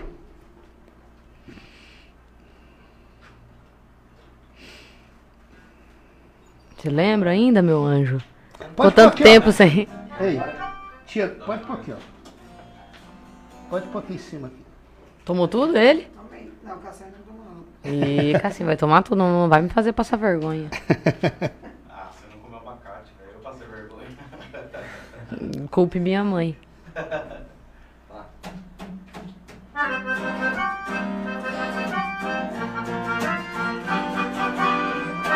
Você 6.76 6.90
lembra 6.90 7.31
ainda, 7.31 7.62
meu 7.62 7.85
anjo? 7.85 8.18
Pode 8.59 8.74
pôr 8.74 8.90
tanto 8.90 9.12
aqui, 9.14 9.22
ó. 9.22 9.26
tempo 9.26 9.52
sem. 9.52 9.88
Ei, 10.20 10.42
tia, 11.07 11.28
pode 11.46 11.64
pôr 11.64 11.74
aqui, 11.74 11.92
ó. 11.92 11.96
Pode 13.70 13.87
pôr 13.87 13.98
aqui 14.00 14.14
em 14.14 14.18
cima. 14.18 14.48
Aqui. 14.48 14.57
Tomou 15.24 15.46
tudo 15.46 15.78
ele? 15.78 16.11
Não, 16.72 16.78
Cassiano 16.78 17.12
não 17.18 17.35
tomou 17.35 17.44
não. 17.44 17.92
E 17.92 18.32
Cassim, 18.40 18.64
vai 18.64 18.78
tomar 18.78 19.02
tudo, 19.02 19.18
não 19.18 19.46
vai 19.46 19.61
me 19.61 19.68
fazer 19.68 19.92
passar 19.92 20.16
vergonha. 20.16 20.70
Ah, 21.90 22.08
você 22.11 22.24
não 22.32 22.38
comeu 22.38 22.58
abacate, 22.61 23.12
velho. 23.20 23.32
Eu 23.35 23.40
passei 23.40 23.66
vergonha. 23.66 24.08
Culpe 25.70 26.00
minha 26.00 26.24
mãe. 26.24 26.56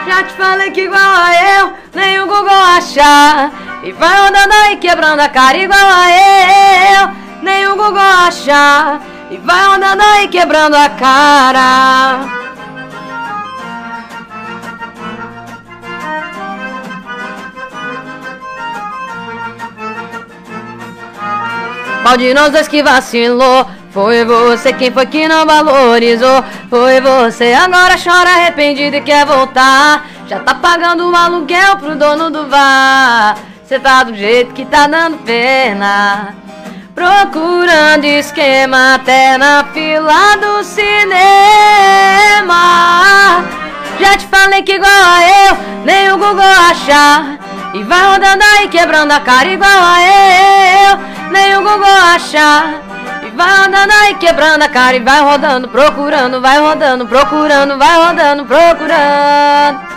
Já 0.07 0.25
te 0.25 0.33
falei 0.35 0.71
que 0.71 0.81
igual 0.83 0.99
a 0.99 1.59
eu, 1.59 1.73
nem 1.95 2.19
o 2.21 2.27
Google 2.27 2.49
achar. 2.49 3.53
E 3.85 3.93
vai 3.93 4.29
andando 4.29 4.53
aí 4.53 4.79
quebrando 4.79 5.21
a 5.21 5.29
cara 5.29 5.59
igual 5.59 5.79
a 5.79 6.11
eu, 6.11 7.43
nem 7.43 7.67
o 7.67 7.77
Google 7.77 7.99
achar. 7.99 9.16
E 9.29 9.37
vai 9.39 9.65
andando 9.75 10.01
aí 10.01 10.29
quebrando 10.29 10.77
a 10.77 10.89
cara. 10.89 12.21
Qual 22.03 22.17
de 22.17 22.33
nós 22.35 22.53
dois 22.53 22.69
que 22.69 22.85
vacilou? 22.85 23.67
Foi 23.91 24.25
você 24.25 24.73
quem 24.73 24.93
foi 24.93 25.07
que 25.07 25.27
não 25.27 25.45
valorizou. 25.45 26.45
Foi 26.71 27.01
você, 27.01 27.53
agora 27.53 27.97
chora 27.99 28.31
arrependido 28.31 28.95
e 28.95 29.01
quer 29.01 29.27
voltar. 29.27 30.07
Já 30.29 30.39
tá 30.39 30.55
pagando 30.55 31.11
o 31.11 31.17
aluguel 31.17 31.77
pro 31.79 31.97
dono 31.97 32.31
do 32.31 32.45
bar. 32.45 33.37
Cê 33.65 33.81
tá 33.81 34.05
do 34.05 34.15
jeito 34.15 34.55
que 34.55 34.65
tá 34.65 34.87
dando 34.87 35.19
pena. 35.25 36.46
Procurando 36.97 38.07
esquema 38.07 38.95
até 38.95 39.37
na 39.37 39.65
fila 39.75 40.35
do 40.39 40.65
cinema. 40.65 40.95
Já 44.01 44.17
te 44.17 44.27
falei 44.27 44.63
que 44.63 44.77
igual 44.77 44.91
a 44.91 45.23
eu, 45.23 45.59
nem 45.85 46.11
o 46.11 46.17
Google 46.17 46.41
achar. 46.41 47.39
E 47.75 47.85
vai 47.85 48.01
rodando 48.01 48.43
aí 48.43 48.69
quebrando 48.69 49.13
a 49.13 49.21
cara 49.21 49.47
igual 49.47 49.71
a 49.71 49.99
eu, 50.01 50.99
nem 51.33 51.55
o 51.57 51.63
Google 51.63 51.85
achar. 52.15 52.81
E 53.27 53.31
vai 53.37 53.59
rodando 53.59 53.93
aí 53.93 54.15
quebrando 54.15 54.63
a 54.63 54.69
cara 54.71 54.97
e 54.97 55.01
vai 55.01 55.21
rodando, 55.21 55.69
procurando, 55.69 56.41
vai 56.41 56.59
rodando, 56.59 57.07
procurando, 57.07 57.77
vai 57.77 58.07
rodando, 58.07 58.47
procurando. 58.47 59.96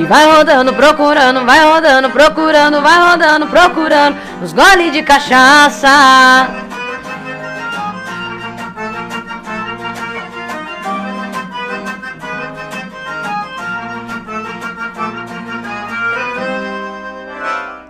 E 0.00 0.04
vai 0.06 0.24
rodando, 0.24 0.72
procurando, 0.72 1.44
vai 1.44 1.62
rodando, 1.62 2.08
procurando, 2.08 2.80
vai 2.80 3.10
rodando, 3.10 3.46
procurando 3.48 4.16
os 4.42 4.50
goles 4.50 4.94
de 4.94 5.02
cachaça. 5.02 6.48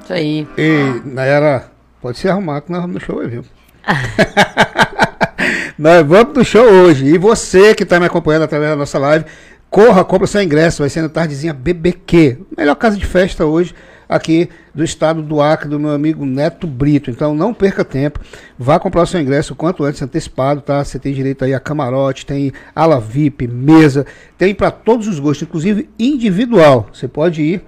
Isso 0.02 0.12
aí. 0.12 0.48
Ei, 0.56 1.00
Nayara, 1.04 1.70
pode 2.02 2.18
se 2.18 2.28
arrumar 2.28 2.62
que 2.62 2.72
nós 2.72 2.80
vamos 2.80 2.94
no 2.94 3.00
show 3.00 3.20
aí, 3.20 3.28
viu? 3.28 3.44
nós 5.78 6.04
vamos 6.04 6.34
no 6.34 6.44
show 6.44 6.64
hoje. 6.64 7.06
E 7.06 7.16
você 7.16 7.72
que 7.72 7.84
está 7.84 8.00
me 8.00 8.06
acompanhando 8.06 8.42
através 8.42 8.70
da 8.70 8.76
nossa 8.76 8.98
live, 8.98 9.24
corra, 9.70 10.04
compra 10.04 10.26
seu 10.26 10.42
ingresso. 10.42 10.82
Vai 10.82 10.90
ser 10.90 11.02
na 11.02 11.08
tardezinha 11.08 11.54
BBQ. 11.54 12.38
Melhor 12.58 12.74
casa 12.74 12.96
de 12.96 13.06
festa 13.06 13.46
hoje 13.46 13.74
aqui 14.08 14.48
do 14.74 14.82
estado 14.82 15.22
do 15.22 15.40
Acre, 15.40 15.68
do 15.68 15.78
meu 15.78 15.90
amigo 15.90 16.26
Neto 16.26 16.66
Brito. 16.66 17.10
Então 17.10 17.32
não 17.32 17.54
perca 17.54 17.84
tempo, 17.84 18.18
vá 18.58 18.78
comprar 18.78 19.02
o 19.02 19.06
seu 19.06 19.20
ingresso 19.20 19.52
o 19.52 19.56
quanto 19.56 19.84
antes, 19.84 20.02
antecipado, 20.02 20.60
tá? 20.60 20.84
Você 20.84 20.98
tem 20.98 21.14
direito 21.14 21.44
aí 21.44 21.54
a 21.54 21.60
camarote, 21.60 22.26
tem 22.26 22.52
ala 22.74 23.00
VIP, 23.00 23.46
mesa, 23.46 24.04
tem 24.36 24.52
para 24.52 24.72
todos 24.72 25.06
os 25.06 25.20
gostos, 25.20 25.46
inclusive 25.46 25.88
individual. 25.96 26.88
Você 26.92 27.06
pode 27.06 27.40
ir 27.40 27.62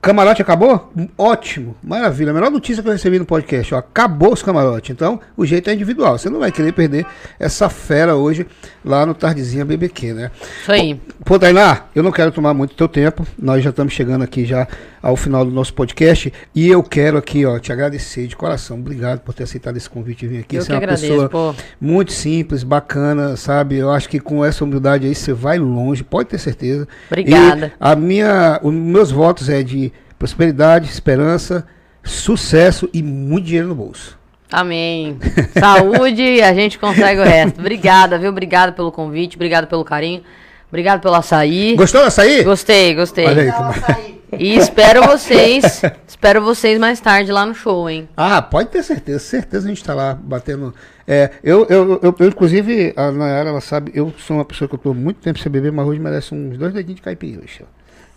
Camarote 0.00 0.40
acabou? 0.40 0.90
Ótimo, 1.18 1.76
maravilha. 1.82 2.30
A 2.30 2.34
melhor 2.34 2.50
notícia 2.50 2.82
que 2.82 2.88
eu 2.88 2.92
recebi 2.92 3.18
no 3.18 3.26
podcast, 3.26 3.74
ó, 3.74 3.78
acabou 3.78 4.32
os 4.32 4.42
camarotes. 4.42 4.90
Então, 4.90 5.20
o 5.36 5.44
jeito 5.44 5.68
é 5.68 5.74
individual. 5.74 6.16
Você 6.16 6.30
não 6.30 6.40
vai 6.40 6.50
querer 6.50 6.72
perder 6.72 7.04
essa 7.38 7.68
fera 7.68 8.16
hoje 8.16 8.46
lá 8.82 9.04
no 9.04 9.12
Tardezinha 9.12 9.62
BBQ, 9.62 10.14
né? 10.14 10.30
Isso 10.62 10.72
aí. 10.72 10.98
Pô, 11.22 11.38
Tainá, 11.38 11.82
eu 11.94 12.02
não 12.02 12.10
quero 12.10 12.32
tomar 12.32 12.54
muito 12.54 12.74
teu 12.74 12.88
tempo. 12.88 13.26
Nós 13.38 13.62
já 13.62 13.68
estamos 13.68 13.92
chegando 13.92 14.22
aqui 14.22 14.46
já 14.46 14.66
ao 15.02 15.16
final 15.16 15.44
do 15.44 15.50
nosso 15.50 15.72
podcast 15.74 16.32
e 16.54 16.68
eu 16.68 16.82
quero 16.82 17.18
aqui, 17.18 17.44
ó, 17.44 17.58
te 17.58 17.70
agradecer 17.72 18.26
de 18.26 18.36
coração. 18.36 18.78
Obrigado 18.78 19.20
por 19.20 19.34
ter 19.34 19.44
aceitado 19.44 19.76
esse 19.76 19.88
convite 19.88 20.24
e 20.24 20.28
vir 20.28 20.38
aqui. 20.40 20.56
Eu 20.56 20.62
você 20.62 20.68
que 20.68 20.72
é 20.72 20.76
uma 20.76 20.82
agradeço, 20.82 21.06
pessoa 21.08 21.28
pô. 21.28 21.54
muito 21.80 22.12
simples, 22.12 22.62
bacana, 22.62 23.36
sabe? 23.36 23.76
Eu 23.76 23.90
acho 23.90 24.08
que 24.08 24.18
com 24.18 24.42
essa 24.42 24.64
humildade 24.64 25.06
aí 25.06 25.14
você 25.14 25.32
vai 25.32 25.58
longe, 25.58 26.02
pode 26.02 26.30
ter 26.30 26.38
certeza. 26.38 26.88
Obrigada. 27.10 27.66
E 27.66 27.72
a 27.78 27.94
minha, 27.94 28.60
os 28.62 28.72
meus 28.72 29.10
votos 29.10 29.48
é 29.48 29.62
de 29.62 29.89
prosperidade, 30.20 30.86
esperança, 30.86 31.66
sucesso 32.04 32.90
e 32.92 33.02
muito 33.02 33.46
dinheiro 33.46 33.68
no 33.68 33.74
bolso. 33.74 34.18
Amém. 34.52 35.18
Saúde 35.58 36.20
e 36.20 36.42
a 36.42 36.52
gente 36.52 36.78
consegue 36.78 37.20
o 37.20 37.24
resto. 37.24 37.58
Obrigada, 37.58 38.18
viu? 38.18 38.28
Obrigada 38.28 38.70
pelo 38.70 38.92
convite, 38.92 39.36
obrigado 39.36 39.66
pelo 39.66 39.82
carinho, 39.82 40.22
obrigado 40.68 41.00
pelo 41.00 41.14
açaí. 41.14 41.74
Gostou 41.74 42.04
dessa 42.04 42.20
aí? 42.20 42.44
Gostei, 42.44 42.94
gostei. 42.94 43.26
Olha 43.26 43.42
aí. 43.42 43.48
Dá 43.48 43.60
o 43.60 43.64
açaí. 43.70 44.20
E 44.38 44.56
espero 44.56 45.02
vocês, 45.06 45.82
espero 46.06 46.42
vocês 46.42 46.78
mais 46.78 47.00
tarde 47.00 47.32
lá 47.32 47.46
no 47.46 47.54
show, 47.54 47.88
hein? 47.88 48.06
Ah, 48.14 48.42
pode 48.42 48.68
ter 48.68 48.82
certeza, 48.82 49.18
certeza 49.20 49.66
a 49.66 49.68
gente 49.70 49.82
tá 49.82 49.94
lá 49.94 50.14
batendo. 50.14 50.74
É, 51.08 51.30
eu, 51.42 51.66
eu, 51.68 51.98
eu, 52.02 52.14
eu, 52.16 52.28
inclusive, 52.28 52.92
a 52.94 53.10
Nayara, 53.10 53.48
ela 53.48 53.60
sabe, 53.60 53.90
eu 53.94 54.12
sou 54.18 54.36
uma 54.36 54.44
pessoa 54.44 54.68
que 54.68 54.74
eu 54.74 54.78
tô 54.78 54.94
muito 54.94 55.20
tempo 55.20 55.38
sem 55.38 55.50
beber, 55.50 55.72
mas 55.72 55.86
hoje 55.86 55.98
merece 55.98 56.34
uns 56.34 56.58
dois 56.58 56.72
dedinhos 56.72 56.96
de 56.96 57.02
caipirinha. 57.02 57.40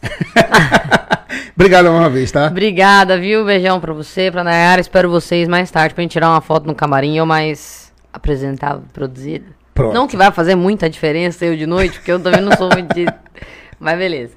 Obrigado 1.55 1.89
uma 1.89 2.09
vez, 2.09 2.31
tá? 2.31 2.47
Obrigada, 2.47 3.17
viu? 3.19 3.45
Beijão 3.45 3.79
pra 3.79 3.93
você, 3.93 4.31
pra 4.31 4.43
Nayara. 4.43 4.81
Espero 4.81 5.09
vocês 5.09 5.47
mais 5.47 5.69
tarde 5.69 5.93
pra 5.93 6.01
gente 6.01 6.11
tirar 6.11 6.29
uma 6.29 6.41
foto 6.41 6.65
no 6.65 6.75
camarim 6.75 7.19
ou 7.19 7.25
mais 7.25 7.91
apresentável, 8.11 8.83
produzida. 8.91 9.45
Pronto. 9.73 9.93
Não 9.93 10.07
que 10.07 10.15
vai 10.15 10.31
fazer 10.31 10.55
muita 10.55 10.89
diferença 10.89 11.45
eu 11.45 11.55
de 11.55 11.65
noite, 11.65 11.97
porque 11.97 12.11
eu 12.11 12.19
também 12.19 12.41
não 12.41 12.55
sou 12.55 12.69
muito 12.69 12.93
de... 12.93 13.05
Mas 13.79 13.97
beleza. 13.97 14.33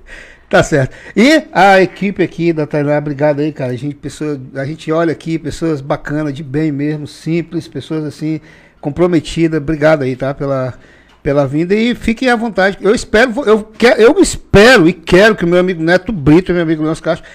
Tá 0.49 0.62
certo. 0.62 0.95
E 1.14 1.43
a 1.53 1.83
equipe 1.83 2.23
aqui 2.23 2.53
da 2.53 2.67
Tainá, 2.67 2.99
obrigado 2.99 3.41
aí, 3.41 3.53
cara. 3.53 3.73
A 3.73 3.77
gente, 3.77 3.97
pessoa, 3.97 4.41
a 4.55 4.64
gente 4.64 4.91
olha 4.93 5.12
aqui, 5.12 5.39
pessoas 5.39 5.81
bacanas, 5.81 6.33
de 6.33 6.43
bem 6.43 6.71
mesmo, 6.71 7.07
simples, 7.07 7.67
pessoas 7.67 8.05
assim, 8.05 8.41
comprometidas. 8.81 9.61
Obrigado 9.61 10.03
aí, 10.03 10.14
tá? 10.14 10.33
Pela, 10.33 10.75
pela 11.27 11.45
vinda 11.45 11.74
e 11.74 11.93
fiquem 11.93 12.31
à 12.31 12.37
vontade. 12.37 12.79
Eu 12.81 12.95
espero, 12.95 13.33
eu, 13.45 13.64
quero, 13.77 14.01
eu 14.01 14.16
espero 14.20 14.89
e 14.89 14.93
quero 14.93 15.35
que 15.35 15.45
o 15.45 15.49
meu 15.49 15.59
amigo 15.59 15.83
Neto 15.83 16.12
Brito, 16.12 16.53
meu 16.53 16.62
amigo 16.62 16.85
Leôncio 16.85 17.03
Castro, 17.03 17.29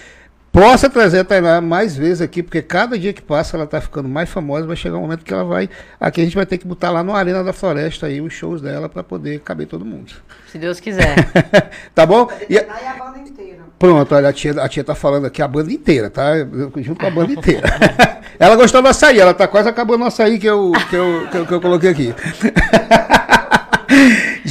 possa 0.49 0.89
trazer 0.89 1.19
a 1.19 1.23
Tainá 1.25 1.59
mais 1.59 1.93
vezes 1.93 2.21
aqui, 2.21 2.41
porque 2.41 2.61
cada 2.61 2.97
dia 2.97 3.11
que 3.11 3.21
passa 3.21 3.57
ela 3.57 3.67
tá 3.67 3.81
ficando 3.81 4.07
mais 4.07 4.29
famosa, 4.29 4.65
vai 4.65 4.77
chegar 4.77 4.95
um 4.95 5.01
momento 5.01 5.25
que 5.25 5.33
ela 5.33 5.43
vai, 5.43 5.69
aqui 5.99 6.21
a 6.21 6.23
gente 6.23 6.37
vai 6.37 6.45
ter 6.45 6.57
que 6.57 6.65
botar 6.65 6.89
lá 6.89 7.03
no 7.03 7.13
Arena 7.13 7.43
da 7.43 7.51
Floresta 7.51 8.05
aí 8.05 8.21
os 8.21 8.31
shows 8.31 8.61
dela 8.61 8.87
para 8.87 9.03
poder 9.03 9.41
caber 9.41 9.67
todo 9.67 9.83
mundo. 9.83 10.13
Se 10.49 10.57
Deus 10.57 10.79
quiser. 10.79 11.13
tá 11.93 12.05
bom? 12.05 12.29
E, 12.49 12.57
Aí 12.57 12.87
a 12.87 12.93
banda 12.93 13.19
inteira. 13.19 13.59
Pronto, 13.77 14.15
olha, 14.15 14.29
a 14.29 14.33
tia, 14.33 14.53
a 14.53 14.69
tia 14.69 14.85
tá 14.85 14.95
falando 14.95 15.25
aqui 15.25 15.41
a 15.41 15.47
banda 15.49 15.69
inteira, 15.69 16.09
tá? 16.09 16.37
Eu- 16.37 16.71
Junto 16.77 17.01
com 17.01 17.07
a 17.07 17.11
banda 17.11 17.33
inteira. 17.33 17.67
ela 18.39 18.55
gostou 18.55 18.81
do 18.81 18.87
açaí, 18.87 19.19
ela 19.19 19.33
tá 19.33 19.49
quase 19.49 19.67
acabando 19.67 20.05
o 20.05 20.07
açaí 20.07 20.39
que 20.39 20.47
eu, 20.47 20.71
que 20.89 20.95
eu, 20.95 21.27
que 21.29 21.37
eu, 21.37 21.45
que 21.45 21.53
eu 21.55 21.59
coloquei 21.59 21.89
aqui. 21.89 22.15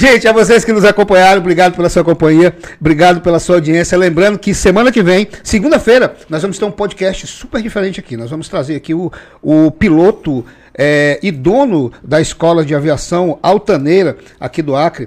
Gente, 0.00 0.26
a 0.26 0.32
vocês 0.32 0.64
que 0.64 0.72
nos 0.72 0.82
acompanharam, 0.82 1.42
obrigado 1.42 1.76
pela 1.76 1.90
sua 1.90 2.02
companhia, 2.02 2.56
obrigado 2.80 3.20
pela 3.20 3.38
sua 3.38 3.56
audiência. 3.56 3.98
Lembrando 3.98 4.38
que 4.38 4.54
semana 4.54 4.90
que 4.90 5.02
vem, 5.02 5.28
segunda-feira, 5.44 6.16
nós 6.26 6.40
vamos 6.40 6.58
ter 6.58 6.64
um 6.64 6.70
podcast 6.70 7.26
super 7.26 7.60
diferente 7.60 8.00
aqui. 8.00 8.16
Nós 8.16 8.30
vamos 8.30 8.48
trazer 8.48 8.76
aqui 8.76 8.94
o, 8.94 9.12
o 9.42 9.70
piloto 9.70 10.42
é, 10.72 11.20
e 11.22 11.30
dono 11.30 11.92
da 12.02 12.18
escola 12.18 12.64
de 12.64 12.74
aviação 12.74 13.38
altaneira 13.42 14.16
aqui 14.40 14.62
do 14.62 14.74
Acre, 14.74 15.06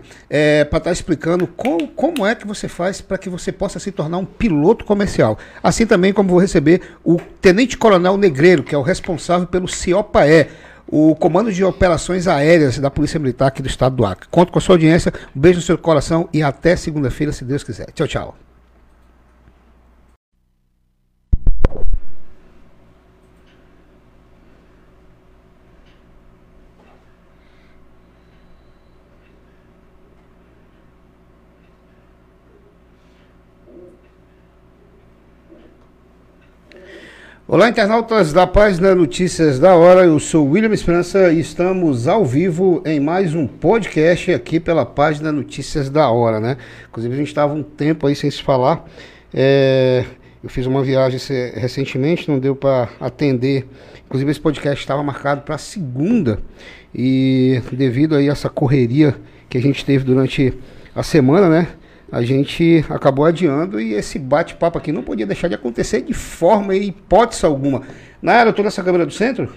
para 0.69 0.77
estar 0.77 0.91
explicando 0.91 1.47
como, 1.47 1.87
como 1.87 2.23
é 2.27 2.35
que 2.35 2.45
você 2.45 2.67
faz 2.67 3.01
para 3.01 3.17
que 3.17 3.29
você 3.29 3.51
possa 3.51 3.79
se 3.79 3.91
tornar 3.91 4.19
um 4.19 4.25
piloto 4.25 4.85
comercial. 4.85 5.39
Assim 5.63 5.87
também 5.87 6.13
como 6.13 6.29
vou 6.29 6.37
receber 6.37 6.81
o 7.03 7.19
Tenente 7.41 7.79
Coronel 7.79 8.15
Negreiro, 8.15 8.61
que 8.61 8.75
é 8.75 8.77
o 8.77 8.83
responsável 8.83 9.47
pelo 9.47 9.67
CIOPAE, 9.67 10.49
o 10.95 11.15
Comando 11.15 11.51
de 11.51 11.63
Operações 11.63 12.27
Aéreas 12.27 12.77
da 12.77 12.91
Polícia 12.91 13.19
Militar 13.19 13.47
aqui 13.47 13.63
do 13.63 13.67
Estado 13.67 13.95
do 13.95 14.05
Acre. 14.05 14.27
Conto 14.29 14.51
com 14.51 14.59
a 14.59 14.61
sua 14.61 14.75
audiência, 14.75 15.11
um 15.35 15.39
beijo 15.39 15.57
no 15.57 15.65
seu 15.65 15.75
coração 15.75 16.29
e 16.31 16.43
até 16.43 16.75
segunda-feira, 16.75 17.33
se 17.33 17.43
Deus 17.43 17.63
quiser. 17.63 17.87
Tchau, 17.95 18.07
tchau. 18.07 18.35
Olá, 37.45 37.67
internautas 37.67 38.31
da 38.31 38.47
página 38.47 38.95
Notícias 38.95 39.59
da 39.59 39.75
Hora. 39.75 40.05
Eu 40.05 40.17
sou 40.17 40.47
William 40.47 40.71
Esperança 40.71 41.29
e 41.29 41.41
estamos 41.41 42.07
ao 42.07 42.23
vivo 42.23 42.81
em 42.85 43.01
mais 43.01 43.35
um 43.35 43.45
podcast 43.45 44.31
aqui 44.31 44.61
pela 44.61 44.85
página 44.85 45.29
Notícias 45.29 45.89
da 45.89 46.09
Hora, 46.09 46.39
né? 46.39 46.55
Inclusive, 46.87 47.13
a 47.13 47.17
gente 47.17 47.27
estava 47.27 47.53
um 47.53 47.61
tempo 47.61 48.07
aí 48.07 48.15
sem 48.15 48.31
se 48.31 48.41
falar. 48.41 48.89
É, 49.33 50.05
eu 50.41 50.49
fiz 50.49 50.65
uma 50.65 50.81
viagem 50.81 51.19
recentemente, 51.53 52.31
não 52.31 52.39
deu 52.39 52.55
para 52.55 52.87
atender. 52.97 53.67
Inclusive, 54.05 54.31
esse 54.31 54.39
podcast 54.39 54.79
estava 54.79 55.03
marcado 55.03 55.41
para 55.41 55.57
segunda 55.57 56.39
e 56.95 57.61
devido 57.73 58.15
aí 58.15 58.29
a 58.29 58.31
essa 58.31 58.47
correria 58.47 59.17
que 59.49 59.57
a 59.57 59.61
gente 59.61 59.83
teve 59.83 60.05
durante 60.05 60.53
a 60.95 61.03
semana, 61.03 61.49
né? 61.49 61.67
A 62.11 62.21
gente 62.21 62.85
acabou 62.89 63.25
adiando 63.25 63.79
e 63.79 63.93
esse 63.93 64.19
bate-papo 64.19 64.77
aqui 64.77 64.91
não 64.91 65.03
podia 65.03 65.25
deixar 65.25 65.47
de 65.47 65.55
acontecer 65.55 66.01
de 66.01 66.13
forma 66.13 66.75
e 66.75 66.87
hipótese 66.87 67.45
alguma. 67.45 67.81
Nara, 68.21 68.49
eu 68.49 68.53
tô 68.53 68.63
nessa 68.63 68.83
câmera 68.83 69.05
do 69.05 69.11
centro? 69.11 69.49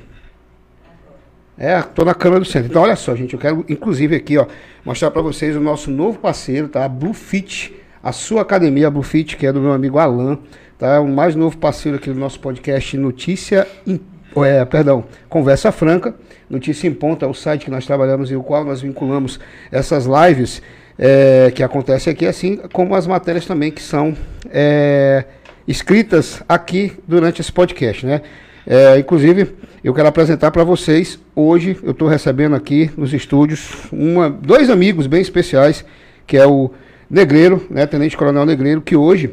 É, 1.58 1.80
tô 1.80 2.04
na 2.04 2.14
câmera 2.14 2.40
do 2.40 2.46
centro. 2.46 2.68
Então, 2.68 2.82
olha 2.82 2.96
só, 2.96 3.14
gente, 3.14 3.34
eu 3.34 3.40
quero, 3.40 3.64
inclusive, 3.68 4.16
aqui, 4.16 4.36
ó, 4.36 4.46
mostrar 4.84 5.10
para 5.10 5.22
vocês 5.22 5.56
o 5.56 5.60
nosso 5.60 5.90
novo 5.90 6.18
parceiro, 6.18 6.68
tá? 6.68 6.84
A 6.84 6.88
Bluefit, 6.88 7.74
a 8.02 8.12
sua 8.12 8.42
academia, 8.42 8.88
a 8.88 8.90
Bluefit, 8.90 9.36
que 9.36 9.46
é 9.46 9.52
do 9.52 9.60
meu 9.60 9.72
amigo 9.72 9.98
Alan, 9.98 10.38
tá? 10.78 11.00
O 11.00 11.08
mais 11.08 11.34
novo 11.34 11.56
parceiro 11.56 11.96
aqui 11.96 12.10
do 12.10 12.18
nosso 12.18 12.40
podcast 12.40 12.96
Notícia 12.96 13.66
em 13.86 14.00
é, 14.44 14.64
perdão, 14.66 15.04
Conversa 15.30 15.72
Franca, 15.72 16.14
Notícia 16.50 16.86
em 16.86 16.92
Ponta, 16.92 17.24
é 17.24 17.28
o 17.28 17.32
site 17.32 17.64
que 17.64 17.70
nós 17.70 17.86
trabalhamos 17.86 18.30
e 18.30 18.36
o 18.36 18.42
qual 18.42 18.64
nós 18.64 18.82
vinculamos 18.82 19.40
essas 19.72 20.06
lives 20.06 20.60
é, 20.98 21.52
que 21.54 21.62
acontecem 21.62 22.12
aqui, 22.12 22.26
assim 22.26 22.56
como 22.72 22.94
as 22.94 23.06
matérias 23.06 23.46
também 23.46 23.70
que 23.70 23.82
são 23.82 24.16
é, 24.50 25.24
escritas 25.66 26.42
aqui 26.48 26.92
durante 27.06 27.40
esse 27.40 27.52
podcast, 27.52 28.06
né? 28.06 28.22
É, 28.66 28.98
inclusive, 28.98 29.54
eu 29.84 29.94
quero 29.94 30.08
apresentar 30.08 30.50
para 30.50 30.64
vocês, 30.64 31.20
hoje 31.36 31.78
eu 31.82 31.92
estou 31.92 32.08
recebendo 32.08 32.56
aqui 32.56 32.90
nos 32.96 33.14
estúdios 33.14 33.70
uma, 33.92 34.28
dois 34.28 34.68
amigos 34.70 35.06
bem 35.06 35.20
especiais, 35.20 35.84
que 36.26 36.36
é 36.36 36.44
o 36.44 36.72
Negreiro, 37.08 37.64
né, 37.70 37.86
Tenente 37.86 38.16
Coronel 38.16 38.44
Negreiro, 38.44 38.80
que 38.80 38.96
hoje 38.96 39.30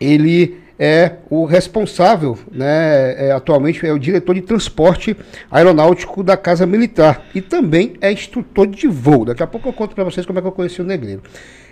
ele 0.00 0.61
é 0.84 1.18
o 1.30 1.44
responsável, 1.44 2.36
né, 2.50 3.28
é, 3.28 3.30
atualmente 3.30 3.86
é 3.86 3.92
o 3.92 3.98
diretor 4.00 4.34
de 4.34 4.40
transporte 4.40 5.16
aeronáutico 5.48 6.24
da 6.24 6.36
Casa 6.36 6.66
Militar 6.66 7.24
e 7.32 7.40
também 7.40 7.94
é 8.00 8.10
instrutor 8.10 8.66
de 8.66 8.88
voo. 8.88 9.24
Daqui 9.26 9.44
a 9.44 9.46
pouco 9.46 9.68
eu 9.68 9.72
conto 9.72 9.94
para 9.94 10.02
vocês 10.02 10.26
como 10.26 10.40
é 10.40 10.42
que 10.42 10.48
eu 10.48 10.50
conheci 10.50 10.80
o 10.80 10.84
Negreiro. 10.84 11.22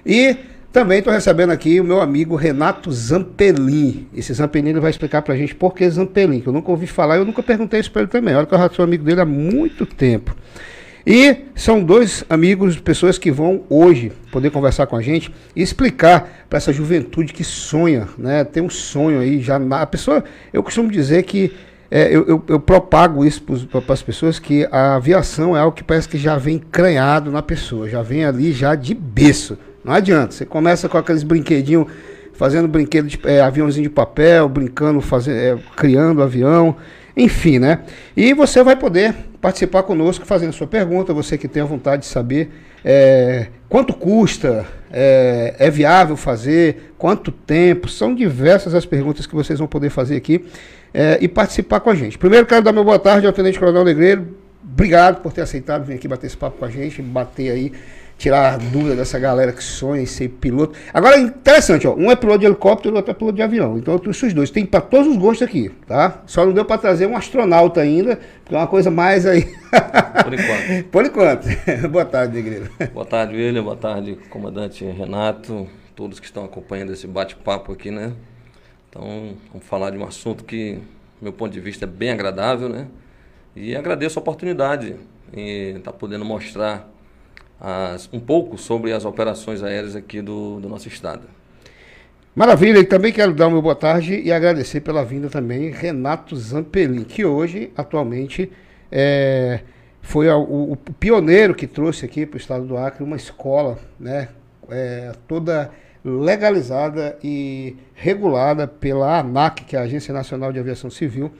E 0.06 0.36
também 0.72 0.98
estou 0.98 1.12
recebendo 1.12 1.50
aqui 1.50 1.80
o 1.80 1.84
meu 1.84 2.00
amigo 2.00 2.36
Renato 2.36 2.92
Zampelin. 2.92 4.06
Esse 4.14 4.32
Zampelin 4.32 4.68
ele 4.68 4.78
vai 4.78 4.92
explicar 4.92 5.22
para 5.22 5.34
a 5.34 5.36
gente 5.36 5.56
por 5.56 5.74
que 5.74 5.90
Zampelin, 5.90 6.40
que 6.40 6.46
eu 6.46 6.52
nunca 6.52 6.70
ouvi 6.70 6.86
falar, 6.86 7.16
eu 7.16 7.24
nunca 7.24 7.42
perguntei 7.42 7.80
isso 7.80 7.90
para 7.90 8.02
ele 8.02 8.10
também. 8.12 8.36
Olha 8.36 8.46
que 8.46 8.54
eu 8.54 8.58
já 8.58 8.70
sou 8.70 8.84
amigo 8.84 9.02
dele 9.02 9.22
há 9.22 9.26
muito 9.26 9.84
tempo. 9.84 10.36
E 11.12 11.38
são 11.56 11.82
dois 11.82 12.24
amigos, 12.30 12.78
pessoas 12.78 13.18
que 13.18 13.32
vão 13.32 13.64
hoje 13.68 14.12
poder 14.30 14.48
conversar 14.50 14.86
com 14.86 14.94
a 14.94 15.02
gente 15.02 15.28
e 15.56 15.60
explicar 15.60 16.46
para 16.48 16.56
essa 16.56 16.72
juventude 16.72 17.32
que 17.32 17.42
sonha, 17.42 18.06
né? 18.16 18.44
Tem 18.44 18.62
um 18.62 18.70
sonho 18.70 19.18
aí 19.18 19.42
já. 19.42 19.56
A 19.56 19.86
pessoa, 19.86 20.22
eu 20.52 20.62
costumo 20.62 20.88
dizer 20.88 21.24
que 21.24 21.52
é, 21.90 22.14
eu, 22.14 22.24
eu, 22.28 22.44
eu 22.46 22.60
propago 22.60 23.24
isso 23.24 23.42
para 23.42 23.92
as 23.92 24.00
pessoas 24.00 24.38
que 24.38 24.68
a 24.70 24.94
aviação 24.94 25.56
é 25.56 25.60
algo 25.60 25.76
que 25.76 25.82
parece 25.82 26.08
que 26.08 26.16
já 26.16 26.36
vem 26.36 26.60
cranhado 26.60 27.28
na 27.32 27.42
pessoa, 27.42 27.88
já 27.88 28.02
vem 28.02 28.24
ali 28.24 28.52
já 28.52 28.76
de 28.76 28.94
berço. 28.94 29.58
Não 29.84 29.92
adianta, 29.92 30.30
você 30.30 30.46
começa 30.46 30.88
com 30.88 30.96
aqueles 30.96 31.24
brinquedinhos 31.24 31.88
fazendo 32.34 32.68
brinquedo 32.68 33.08
de 33.08 33.20
é, 33.24 33.40
aviãozinho 33.40 33.82
de 33.82 33.90
papel, 33.90 34.48
brincando, 34.48 35.00
fazendo, 35.00 35.36
é, 35.36 35.58
criando 35.76 36.22
avião, 36.22 36.76
enfim, 37.16 37.58
né? 37.58 37.80
E 38.16 38.32
você 38.34 38.62
vai 38.62 38.76
poder 38.76 39.14
participar 39.40 39.82
conosco 39.82 40.24
fazendo 40.24 40.52
sua 40.52 40.66
pergunta, 40.66 41.12
você 41.12 41.36
que 41.38 41.48
tem 41.48 41.62
a 41.62 41.66
vontade 41.66 42.02
de 42.02 42.08
saber 42.08 42.50
é, 42.84 43.48
quanto 43.68 43.92
custa, 43.92 44.66
é, 44.92 45.54
é, 45.58 45.70
viável 45.70 46.16
fazer, 46.16 46.92
quanto 46.98 47.30
tempo, 47.30 47.88
são 47.88 48.14
diversas 48.14 48.74
as 48.74 48.84
perguntas 48.84 49.26
que 49.26 49.34
vocês 49.34 49.58
vão 49.58 49.68
poder 49.68 49.90
fazer 49.90 50.16
aqui 50.16 50.44
é, 50.92 51.18
e 51.20 51.28
participar 51.28 51.80
com 51.80 51.90
a 51.90 51.94
gente. 51.94 52.18
Primeiro, 52.18 52.46
quero 52.46 52.62
dar 52.62 52.72
meu 52.72 52.84
boa 52.84 52.98
tarde 52.98 53.26
ao 53.26 53.32
Tenente 53.32 53.58
Coronel 53.58 53.84
Negreiro, 53.84 54.36
obrigado 54.62 55.20
por 55.22 55.32
ter 55.32 55.42
aceitado 55.42 55.84
vir 55.84 55.94
aqui 55.94 56.08
bater 56.08 56.26
esse 56.26 56.36
papo 56.36 56.58
com 56.58 56.64
a 56.64 56.70
gente, 56.70 57.00
bater 57.02 57.50
aí 57.50 57.72
tirar 58.20 58.52
a 58.52 58.56
dúvida 58.58 58.94
dessa 58.94 59.18
galera 59.18 59.50
que 59.50 59.64
sonha 59.64 60.02
em 60.02 60.06
ser 60.06 60.28
piloto. 60.28 60.78
Agora, 60.92 61.18
interessante, 61.18 61.86
ó, 61.88 61.94
um 61.94 62.10
é 62.10 62.14
piloto 62.14 62.40
de 62.40 62.46
helicóptero, 62.46 62.94
o 62.94 62.98
outro 62.98 63.12
é 63.12 63.14
piloto 63.14 63.34
de 63.34 63.42
avião. 63.42 63.78
Então, 63.78 63.94
eu 63.94 63.98
trouxe 63.98 64.26
os 64.26 64.34
dois. 64.34 64.50
Tem 64.50 64.66
para 64.66 64.82
todos 64.82 65.06
os 65.06 65.16
gostos 65.16 65.48
aqui, 65.48 65.70
tá? 65.86 66.22
Só 66.26 66.44
não 66.44 66.52
deu 66.52 66.66
para 66.66 66.76
trazer 66.76 67.06
um 67.06 67.16
astronauta 67.16 67.80
ainda, 67.80 68.20
porque 68.44 68.54
é 68.54 68.58
uma 68.58 68.66
coisa 68.66 68.90
mais 68.90 69.24
aí. 69.24 69.44
Por 70.22 70.34
enquanto. 70.34 70.84
Por 70.92 71.04
enquanto. 71.06 71.46
Boa 71.90 72.04
tarde, 72.04 72.34
Negreiro. 72.34 72.70
Boa 72.92 73.06
tarde, 73.06 73.34
William. 73.34 73.62
Boa 73.62 73.76
tarde, 73.76 74.18
comandante 74.28 74.84
Renato. 74.84 75.66
Todos 75.96 76.20
que 76.20 76.26
estão 76.26 76.44
acompanhando 76.44 76.92
esse 76.92 77.06
bate-papo 77.06 77.72
aqui, 77.72 77.90
né? 77.90 78.12
Então, 78.90 79.34
vamos 79.50 79.66
falar 79.66 79.88
de 79.90 79.96
um 79.96 80.04
assunto 80.04 80.44
que, 80.44 80.74
do 80.74 81.22
meu 81.22 81.32
ponto 81.32 81.52
de 81.52 81.60
vista, 81.60 81.86
é 81.86 81.88
bem 81.88 82.10
agradável, 82.10 82.68
né? 82.68 82.86
E 83.56 83.74
agradeço 83.74 84.18
a 84.18 84.20
oportunidade 84.22 84.96
em 85.32 85.76
estar 85.76 85.92
tá 85.92 85.96
podendo 85.96 86.24
mostrar 86.24 86.86
as, 87.60 88.08
um 88.12 88.18
pouco 88.18 88.56
sobre 88.56 88.92
as 88.92 89.04
operações 89.04 89.62
aéreas 89.62 89.94
aqui 89.94 90.22
do, 90.22 90.58
do 90.60 90.68
nosso 90.68 90.88
estado. 90.88 91.22
Maravilha, 92.34 92.78
e 92.78 92.84
também 92.84 93.12
quero 93.12 93.34
dar 93.34 93.48
uma 93.48 93.60
boa 93.60 93.74
tarde 93.74 94.20
e 94.20 94.32
agradecer 94.32 94.80
pela 94.80 95.04
vinda 95.04 95.28
também 95.28 95.70
Renato 95.70 96.36
Zampelin, 96.36 97.04
que 97.04 97.24
hoje, 97.24 97.72
atualmente, 97.76 98.50
é, 98.90 99.60
foi 100.00 100.28
a, 100.28 100.36
o, 100.36 100.72
o, 100.72 100.76
pioneiro 100.76 101.54
que 101.54 101.66
trouxe 101.66 102.04
aqui 102.04 102.24
para 102.24 102.36
o 102.36 102.40
estado 102.40 102.64
do 102.64 102.76
Acre 102.76 103.02
uma 103.02 103.16
escola 103.16 103.78
né, 103.98 104.28
é, 104.70 105.12
toda 105.26 105.70
legalizada 106.04 107.18
e 107.22 107.76
regulada 107.94 108.66
pela 108.66 109.18
ANAC, 109.18 109.64
que 109.64 109.76
é 109.76 109.80
a 109.80 109.82
Agência 109.82 110.14
Nacional 110.14 110.52
de 110.52 110.58
Aviação 110.58 110.88
Civil, 110.88 111.30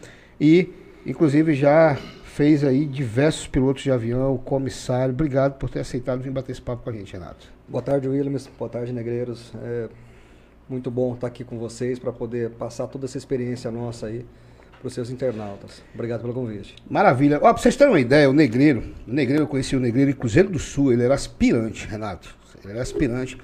e 0.41 0.69
inclusive 1.07 1.55
já 1.55 1.97
fez 2.35 2.63
aí 2.65 2.87
diversos 2.87 3.47
pilotos 3.47 3.83
de 3.83 3.91
avião, 3.91 4.37
comissário. 4.39 5.13
Obrigado 5.13 5.59
por 5.59 5.69
ter 5.69 5.81
aceitado 5.81 6.23
vir 6.23 6.31
bater 6.31 6.53
esse 6.53 6.63
papo 6.63 6.85
com 6.85 6.91
a 6.91 6.93
gente, 6.93 7.13
Renato. 7.13 7.49
Boa 7.69 7.83
tarde, 7.83 8.09
Williams. 8.09 8.49
Boa 8.59 8.69
tarde, 8.69 8.93
Negreiros. 8.93 9.53
É 9.63 9.89
muito 10.69 10.91
bom 10.91 11.15
estar 11.15 11.27
aqui 11.27 11.43
com 11.43 11.59
vocês 11.59 11.99
para 11.99 12.13
poder 12.13 12.51
passar 12.51 12.87
toda 12.87 13.07
essa 13.07 13.19
experiência 13.19 13.71
nossa 13.71 14.07
aí 14.07 14.25
para 14.79 14.87
os 14.87 14.95
seus 14.95 15.11
internautas. 15.11 15.83
Obrigado 15.93 16.21
pelo 16.23 16.33
convite. 16.33 16.77
Maravilha. 16.89 17.39
Ó, 17.39 17.41
para 17.41 17.57
vocês 17.57 17.75
terem 17.75 17.93
uma 17.93 18.01
ideia, 18.01 18.31
o 18.31 18.33
Negreiro, 18.33 18.95
o 19.07 19.13
Negreiro, 19.13 19.43
eu 19.43 19.49
conheci 19.49 19.75
o 19.75 19.81
Negreiro 19.81 20.11
em 20.11 20.15
Cruzeiro 20.15 20.49
do 20.49 20.59
Sul, 20.59 20.93
ele 20.93 21.03
era 21.03 21.15
aspirante, 21.15 21.87
Renato. 21.87 22.35
Ele 22.63 22.75
era 22.75 22.83
aspirante. 22.83 23.37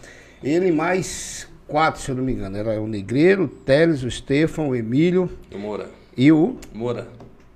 Ele 0.43 0.71
mais 0.71 1.49
quatro, 1.67 2.01
se 2.01 2.11
eu 2.11 2.15
não 2.15 2.23
me 2.23 2.33
engano. 2.33 2.57
Era 2.57 2.81
o 2.81 2.87
Negreiro, 2.87 3.45
o 3.45 3.49
Teles, 3.49 4.05
o 4.05 4.11
Stefan, 4.11 4.63
o 4.63 4.77
Emílio. 4.77 5.29
O 5.53 5.59
Moura. 5.59 5.91
E 6.17 6.31
o. 6.31 6.57
Moura. 6.73 7.09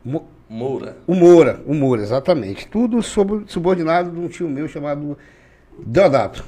Mo 0.05 0.27
Moura. 0.51 0.97
O 1.07 1.15
Moura, 1.15 1.61
o 1.65 1.73
Moura, 1.73 2.03
exatamente. 2.03 2.67
Tudo 2.67 3.01
subordinado 3.03 4.11
de 4.11 4.19
um 4.19 4.27
tio 4.27 4.49
meu 4.49 4.67
chamado 4.67 5.17
Deodato, 5.79 6.45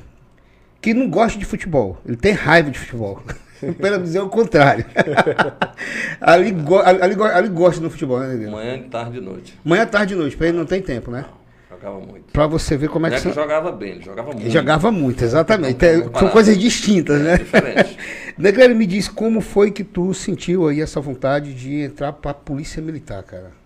que 0.81 0.93
não 0.93 1.09
gosta 1.09 1.39
de 1.39 1.45
futebol. 1.45 1.97
Ele 2.05 2.17
tem 2.17 2.33
raiva 2.33 2.69
de 2.69 2.81
futebol. 2.81 3.23
Pelo 3.81 4.03
dizer 4.03 4.19
o 4.19 4.29
contrário. 4.29 4.85
ali, 6.21 6.51
go, 6.51 6.81
ali, 6.81 7.15
ali, 7.23 7.49
gosta 7.49 7.81
do 7.81 7.89
futebol, 7.89 8.19
né, 8.19 8.33
Neguinho? 8.33 8.51
Manhã, 8.51 8.83
tarde 8.91 9.19
e 9.19 9.21
noite. 9.21 9.57
Manhã, 9.65 9.87
tarde 9.87 10.15
e 10.15 10.17
noite. 10.17 10.37
Pra 10.37 10.49
ele 10.49 10.59
não 10.59 10.67
tem 10.67 10.83
tempo, 10.83 11.09
né? 11.09 11.25
Jogava 11.71 12.01
muito. 12.01 12.33
Pra 12.33 12.49
você 12.49 12.77
ver 12.77 12.89
como 12.89 13.07
é 13.07 13.11
que... 13.11 13.15
Não 13.15 13.23
é 13.23 13.29
que 13.29 13.41
jogava 13.41 13.71
bem, 13.71 13.93
ele 13.93 14.03
jogava 14.03 14.33
muito. 14.33 14.43
Ele 14.43 14.51
jogava 14.51 14.91
muito, 14.91 15.23
exatamente. 15.23 15.85
É, 15.85 16.03
são 16.19 16.29
coisas 16.29 16.59
distintas, 16.59 17.21
é, 17.21 17.23
né? 17.23 17.39
Diferente. 17.39 17.97
Negrelo, 18.37 18.75
me 18.75 18.85
diz 18.85 19.07
como 19.07 19.41
foi 19.41 19.71
que 19.71 19.85
tu 19.85 20.13
sentiu 20.13 20.67
aí 20.67 20.81
essa 20.81 21.01
vontade 21.01 21.55
de 21.55 21.83
entrar 21.83 22.13
pra 22.13 22.35
Polícia 22.35 22.83
Militar, 22.83 23.23
cara? 23.23 23.62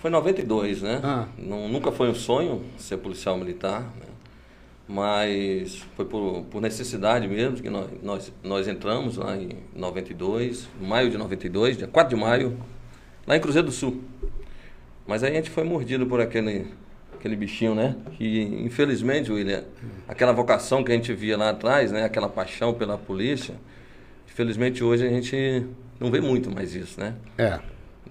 Foi 0.00 0.10
em 0.10 0.14
92, 0.14 0.80
né? 0.80 1.00
Ah. 1.04 1.28
Não, 1.36 1.68
nunca 1.68 1.92
foi 1.92 2.08
um 2.08 2.14
sonho 2.14 2.64
ser 2.78 2.96
policial 2.96 3.36
militar, 3.36 3.82
né? 3.82 4.06
mas 4.88 5.84
foi 5.94 6.04
por, 6.04 6.42
por, 6.50 6.60
necessidade 6.60 7.28
mesmo 7.28 7.58
que 7.58 7.70
nós, 7.70 7.88
nós, 8.02 8.32
nós 8.42 8.66
entramos 8.66 9.18
lá 9.18 9.36
em 9.36 9.50
92, 9.76 10.68
maio 10.80 11.10
de 11.10 11.16
92, 11.16 11.76
dia 11.76 11.86
4 11.86 12.16
de 12.16 12.20
maio, 12.20 12.58
lá 13.26 13.36
em 13.36 13.40
Cruzeiro 13.40 13.68
do 13.68 13.72
Sul. 13.72 14.02
Mas 15.06 15.22
aí 15.22 15.32
a 15.32 15.34
gente 15.34 15.50
foi 15.50 15.64
mordido 15.64 16.06
por 16.06 16.20
aquele, 16.20 16.66
aquele 17.14 17.36
bichinho, 17.36 17.74
né? 17.74 17.94
Que 18.16 18.42
infelizmente, 18.64 19.30
William, 19.30 19.64
aquela 20.08 20.32
vocação 20.32 20.82
que 20.82 20.90
a 20.90 20.94
gente 20.94 21.12
via 21.12 21.36
lá 21.36 21.50
atrás, 21.50 21.92
né? 21.92 22.04
Aquela 22.04 22.28
paixão 22.28 22.72
pela 22.74 22.96
polícia, 22.96 23.54
infelizmente 24.26 24.82
hoje 24.82 25.06
a 25.06 25.10
gente 25.10 25.66
não 26.00 26.10
vê 26.10 26.20
muito 26.20 26.50
mais 26.50 26.74
isso, 26.74 26.98
né? 26.98 27.14
É. 27.36 27.60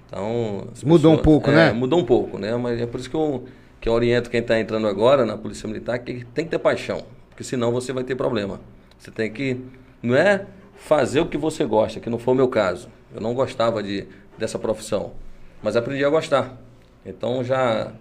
Então, 0.10 0.68
mudou 0.84 1.12
pessoas, 1.12 1.20
um 1.20 1.22
pouco, 1.22 1.52
é, 1.52 1.54
né? 1.54 1.72
Mudou 1.72 2.00
um 2.00 2.04
pouco, 2.04 2.40
né? 2.40 2.56
Mas 2.58 2.82
é 2.82 2.88
por 2.88 3.00
isso 3.00 3.10
que 3.10 3.16
eu, 3.16 3.46
que 3.80 3.88
eu 3.88 3.94
oriento 3.94 4.30
quem 4.30 4.42
está 4.42 4.60
entrando 4.60 4.88
agora 4.88 5.24
na 5.24 5.38
Polícia 5.38 5.68
Militar 5.68 6.00
que 6.00 6.26
tem 6.34 6.46
que 6.46 6.52
ter 6.52 6.58
paixão, 6.58 7.04
porque 7.30 7.44
senão 7.44 7.72
você 7.72 7.94
vai 7.94 8.04
ter 8.04 8.16
problema. 8.16 8.60
Você 8.98 9.12
tem 9.12 9.32
que. 9.32 9.62
Não 10.02 10.16
é 10.16 10.48
fazer 10.76 11.20
o 11.20 11.28
que 11.28 11.38
você 11.38 11.64
gosta, 11.64 12.00
que 12.00 12.10
não 12.10 12.18
foi 12.18 12.34
o 12.34 12.38
meu 12.38 12.48
caso. 12.48 12.90
Eu 13.14 13.22
não 13.22 13.36
gostava 13.36 13.84
de, 13.84 14.08
dessa 14.38 14.58
profissão, 14.58 15.14
mas 15.62 15.76
aprendi 15.76 16.04
a 16.04 16.10
gostar. 16.10 16.58
Então 17.06 17.44
já, 17.44 17.92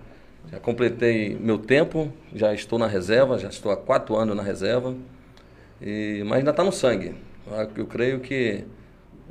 já 0.51 0.59
completei 0.59 1.37
meu 1.39 1.59
tempo, 1.59 2.11
já 2.35 2.55
estou 2.55 2.79
na 2.79 2.87
reserva, 2.87 3.39
já 3.39 3.49
estou 3.49 3.71
há 3.71 3.77
quatro 3.77 4.17
anos 4.17 4.35
na 4.35 4.43
reserva, 4.43 4.95
e, 5.81 6.23
mas 6.25 6.39
ainda 6.39 6.53
está 6.53 6.65
no 6.65 6.73
sangue. 6.73 7.15
Eu 7.77 7.87
creio 7.87 8.21
que 8.21 8.65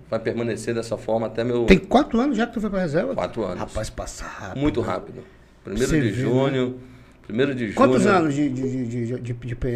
vai 0.09 0.19
permanecer 0.19 0.73
dessa 0.73 0.97
forma 0.97 1.27
até 1.27 1.43
meu. 1.43 1.65
Tem 1.65 1.77
quatro 1.77 2.19
anos 2.19 2.37
já 2.37 2.47
que 2.47 2.53
tu 2.53 2.61
foi 2.61 2.69
pra 2.69 2.79
reserva? 2.79 3.13
Quatro 3.13 3.43
anos. 3.43 3.59
Rapaz, 3.59 3.89
passa 3.89 4.25
rápido. 4.25 4.61
Muito 4.61 4.81
rápido. 4.81 5.23
Primeiro 5.63 5.89
Você 5.89 6.01
de 6.01 6.09
vê, 6.09 6.21
junho. 6.21 6.69
Né? 6.69 6.73
Primeiro 7.25 7.53
de 7.53 7.65
junho. 7.65 7.75
Quantos 7.75 8.05
anos 8.05 8.33
de, 8.33 8.49
de, 8.49 9.19
de, 9.19 9.33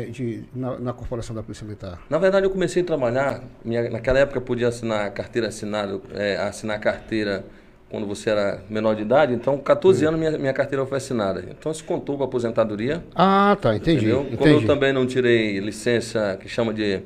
de 0.09 0.43
na, 0.55 0.79
na, 0.79 0.93
corporação 0.93 1.35
da 1.35 1.43
Polícia 1.43 1.65
Militar? 1.65 1.99
Na 2.09 2.17
verdade, 2.17 2.45
eu 2.45 2.49
comecei 2.49 2.81
a 2.81 2.85
trabalhar. 2.85 3.43
Minha, 3.63 3.89
naquela 3.89 4.19
época, 4.19 4.37
eu 4.37 4.41
podia 4.41 4.69
assinar 4.69 5.11
carteira 5.11 5.49
assinada, 5.49 5.99
é, 6.13 6.37
assinar 6.37 6.79
carteira 6.79 7.43
quando 7.89 8.07
você 8.07 8.29
era 8.29 8.63
menor 8.69 8.95
de 8.95 9.01
idade. 9.01 9.33
Então, 9.33 9.57
14 9.57 10.05
hum. 10.05 10.07
anos 10.07 10.19
minha, 10.19 10.37
minha 10.37 10.53
carteira 10.53 10.85
foi 10.85 10.97
assinada. 10.97 11.43
Então, 11.49 11.73
se 11.73 11.83
contou 11.83 12.15
com 12.15 12.23
a 12.23 12.25
aposentadoria. 12.25 13.03
Ah, 13.13 13.57
tá, 13.61 13.75
entendi. 13.75 14.05
Entendeu? 14.05 14.21
entendi. 14.21 14.37
Quando 14.37 14.51
eu 14.53 14.65
também 14.65 14.93
não 14.93 15.05
tirei 15.05 15.59
licença, 15.59 16.37
que 16.39 16.47
chama 16.47 16.73
de, 16.73 17.01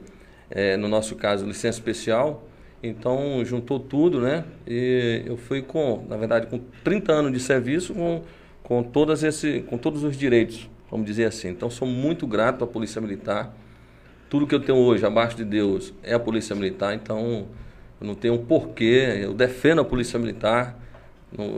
é, 0.52 0.78
no 0.78 0.88
nosso 0.88 1.16
caso, 1.16 1.44
licença 1.44 1.80
especial 1.80 2.44
então 2.82 3.44
juntou 3.44 3.80
tudo, 3.80 4.22
né? 4.22 4.44
E 4.68 5.24
eu 5.26 5.38
fui 5.38 5.62
com, 5.62 6.06
na 6.08 6.18
verdade, 6.18 6.48
com 6.48 6.60
30 6.84 7.14
anos 7.14 7.32
de 7.32 7.40
serviço, 7.40 7.94
com, 7.94 8.22
com, 8.64 8.84
todas 8.84 9.24
esse, 9.24 9.62
com 9.62 9.78
todos 9.78 10.04
os 10.04 10.16
direitos, 10.16 10.70
vamos 10.90 11.06
dizer 11.06 11.26
assim. 11.26 11.50
Então 11.50 11.70
sou 11.70 11.88
muito 11.88 12.28
grato 12.28 12.64
à 12.64 12.68
Polícia 12.68 13.02
Militar. 13.02 13.56
Tudo 14.30 14.46
que 14.46 14.56
eu 14.56 14.60
tenho 14.60 14.78
hoje, 14.78 15.06
abaixo 15.06 15.38
de 15.38 15.46
Deus, 15.46 15.94
é 16.04 16.14
a 16.14 16.20
Polícia 16.20 16.56
Militar. 16.56 16.94
Então 16.94 17.48
eu 18.00 18.08
não 18.08 18.16
tenho 18.16 18.38
porquê, 18.40 19.20
eu 19.22 19.34
defendo 19.34 19.82
a 19.82 19.86
Polícia 19.86 20.20
Militar. 20.20 20.80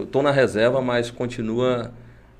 Estou 0.04 0.24
na 0.24 0.32
reserva, 0.32 0.82
mas 0.82 1.12
continua 1.12 1.92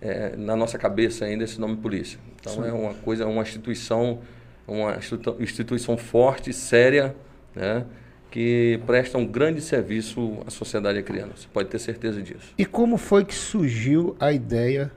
é, 0.02 0.36
na 0.36 0.56
nossa 0.56 0.78
cabeça 0.78 1.26
ainda 1.26 1.44
esse 1.44 1.60
nome 1.60 1.78
polícia. 1.78 2.20
Então 2.40 2.54
Sim. 2.54 2.70
é 2.70 2.72
uma 2.72 2.94
coisa, 2.94 3.26
uma 3.26 3.42
instituição, 3.42 4.20
uma 4.68 4.98
instituição 5.40 5.98
forte, 5.98 6.54
séria, 6.54 7.16
né? 7.56 7.86
Que 8.38 8.80
presta 8.86 9.18
um 9.18 9.26
grande 9.26 9.60
serviço 9.62 10.38
à 10.46 10.52
sociedade 10.52 11.00
acriana. 11.00 11.32
Você 11.36 11.48
pode 11.52 11.70
ter 11.70 11.80
certeza 11.80 12.22
disso. 12.22 12.54
E 12.56 12.68
como 12.68 12.96
foi 12.96 13.26
que 13.26 13.34
surgiu 13.34 14.16
a 14.20 14.32
ideia 14.32 14.92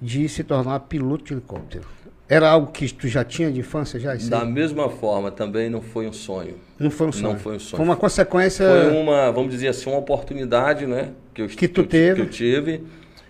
de 0.00 0.28
se 0.28 0.44
tornar 0.44 0.78
piloto 0.78 1.24
de 1.24 1.32
helicóptero? 1.32 1.88
Era 2.28 2.48
algo 2.48 2.70
que 2.70 2.94
tu 2.94 3.08
já 3.08 3.24
tinha 3.24 3.50
de 3.50 3.58
infância 3.58 3.98
já? 3.98 4.14
Da 4.14 4.44
mesma 4.44 4.88
forma, 4.88 5.28
também 5.28 5.68
não 5.68 5.82
foi 5.82 6.06
um 6.06 6.12
sonho. 6.12 6.54
Não 6.78 6.88
foi 6.88 7.08
um 7.08 7.12
sonho. 7.12 7.32
Não 7.32 7.38
foi 7.40 7.56
um 7.56 7.58
sonho. 7.58 7.78
Foi 7.78 7.84
uma 7.84 7.96
consequência. 7.96 8.64
Foi 8.64 8.96
uma, 8.96 9.32
vamos 9.32 9.50
dizer 9.50 9.66
assim, 9.66 9.90
uma 9.90 9.98
oportunidade, 9.98 10.86
né? 10.86 11.10
Que, 11.34 11.42
eu, 11.42 11.48
que 11.48 11.66
tu 11.66 11.82
que 11.82 11.88
teve. 11.88 12.10
Eu, 12.10 12.26
que 12.26 12.30
eu 12.30 12.30
tive. 12.30 12.84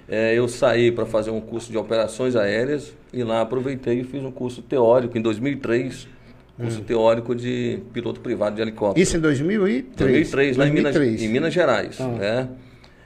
É, 0.06 0.34
eu 0.34 0.46
saí 0.46 0.92
para 0.92 1.06
fazer 1.06 1.30
um 1.30 1.40
curso 1.40 1.72
de 1.72 1.78
operações 1.78 2.36
aéreas 2.36 2.94
e 3.14 3.24
lá 3.24 3.40
aproveitei 3.40 4.00
e 4.00 4.04
fiz 4.04 4.22
um 4.22 4.30
curso 4.30 4.60
teórico 4.60 5.16
em 5.16 5.22
2003 5.22 6.17
curso 6.58 6.80
hum. 6.80 6.84
teórico 6.84 7.34
de 7.34 7.80
piloto 7.92 8.20
privado 8.20 8.56
de 8.56 8.62
helicóptero. 8.62 9.02
Isso 9.02 9.16
em 9.16 9.20
2003? 9.20 9.96
2003, 9.96 10.56
2003. 10.56 10.56
lá 10.56 10.66
em 10.66 10.72
Minas, 10.72 11.22
em 11.22 11.28
Minas 11.28 11.54
Gerais. 11.54 12.00
Ah. 12.00 12.08
Né? 12.08 12.48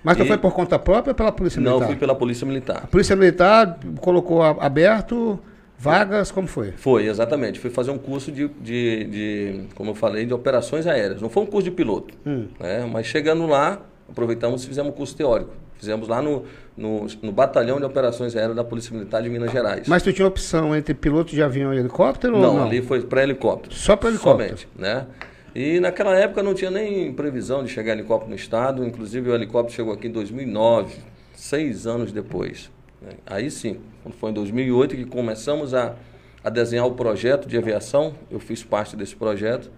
Mas 0.03 0.17
tu 0.17 0.25
e... 0.25 0.27
foi 0.27 0.39
por 0.39 0.53
conta 0.53 0.79
própria 0.79 1.13
ou 1.13 1.15
pela 1.15 1.31
Polícia 1.31 1.61
Militar? 1.61 1.81
Não, 1.81 1.87
fui 1.87 1.97
pela 1.97 2.15
Polícia 2.15 2.47
Militar. 2.47 2.81
A 2.85 2.87
Polícia 2.87 3.15
Militar 3.15 3.79
colocou 4.01 4.43
aberto 4.43 5.39
Vagas, 5.83 6.31
como 6.31 6.47
foi? 6.47 6.71
Foi, 6.77 7.07
exatamente. 7.09 7.59
Fui 7.59 7.69
fazer 7.69 7.91
um 7.91 7.99
curso 7.99 8.31
de, 8.31 8.49
de, 8.61 9.05
de, 9.05 9.61
como 9.75 9.91
eu 9.91 9.95
falei, 9.97 10.25
de 10.25 10.33
operações 10.33 10.87
aéreas. 10.87 11.21
Não 11.21 11.29
foi 11.29 11.43
um 11.43 11.47
curso 11.47 11.65
de 11.65 11.73
piloto, 11.73 12.15
Hum. 12.25 12.47
né? 12.61 12.89
mas 12.91 13.07
chegando 13.07 13.47
lá, 13.49 13.81
aproveitamos 14.09 14.63
e 14.63 14.69
fizemos 14.69 14.93
um 14.93 14.97
curso 14.97 15.17
teórico. 15.17 15.51
Fizemos 15.83 16.07
lá 16.07 16.23
no, 16.23 16.45
no, 16.77 17.09
no 17.21 17.33
Batalhão 17.33 17.81
de 17.81 17.85
Operações 17.85 18.37
Aéreas 18.37 18.55
da 18.55 18.63
Polícia 18.63 18.95
Militar 18.95 19.21
de 19.21 19.29
Minas 19.29 19.51
Gerais. 19.51 19.89
Mas 19.89 20.01
tu 20.01 20.13
tinha 20.13 20.29
opção 20.29 20.77
entre 20.77 20.95
piloto 20.95 21.33
de 21.33 21.43
avião 21.43 21.75
e 21.75 21.79
helicóptero 21.79 22.39
não, 22.39 22.51
ou 22.51 22.59
não? 22.59 22.67
ali 22.67 22.81
foi 22.81 23.01
para 23.01 23.25
helicóptero. 23.25 23.75
Só 23.75 23.97
para 23.97 24.11
helicóptero. 24.11 24.51
Somente, 24.51 24.69
né? 24.79 25.07
E 25.53 25.81
naquela 25.81 26.17
época 26.17 26.41
não 26.41 26.55
tinha 26.55 26.71
nem 26.71 27.13
previsão 27.13 27.65
de 27.65 27.69
chegar 27.69 27.95
helicóptero 27.95 28.31
no 28.31 28.37
estado. 28.37 28.87
Inclusive 28.87 29.29
o 29.29 29.35
helicóptero 29.35 29.75
chegou 29.75 29.93
aqui 29.93 30.07
em 30.07 30.13
2009, 30.13 30.95
seis 31.35 31.85
anos 31.85 32.13
depois. 32.13 32.71
né? 33.01 33.15
Aí 33.27 33.51
sim, 33.51 33.81
quando 34.05 34.15
foi 34.15 34.31
em 34.31 34.35
2008 34.35 34.95
que 34.95 35.05
começamos 35.05 35.75
a, 35.75 35.97
a 36.45 36.49
desenhar 36.49 36.87
o 36.87 36.93
projeto 36.93 37.49
de 37.49 37.59
aviação, 37.59 38.15
eu 38.31 38.39
fiz 38.39 38.63
parte 38.63 38.95
desse 38.95 39.17
projeto. 39.17 39.69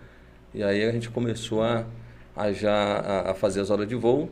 E 0.53 0.63
aí 0.63 0.85
a 0.85 0.93
gente 0.93 1.09
começou 1.09 1.63
a, 1.63 1.87
a 2.37 2.53
já 2.53 2.75
a, 2.75 3.31
a 3.31 3.35
fazer 3.35 3.63
as 3.63 3.71
horas 3.71 3.89
de 3.89 3.95
voo. 3.95 4.29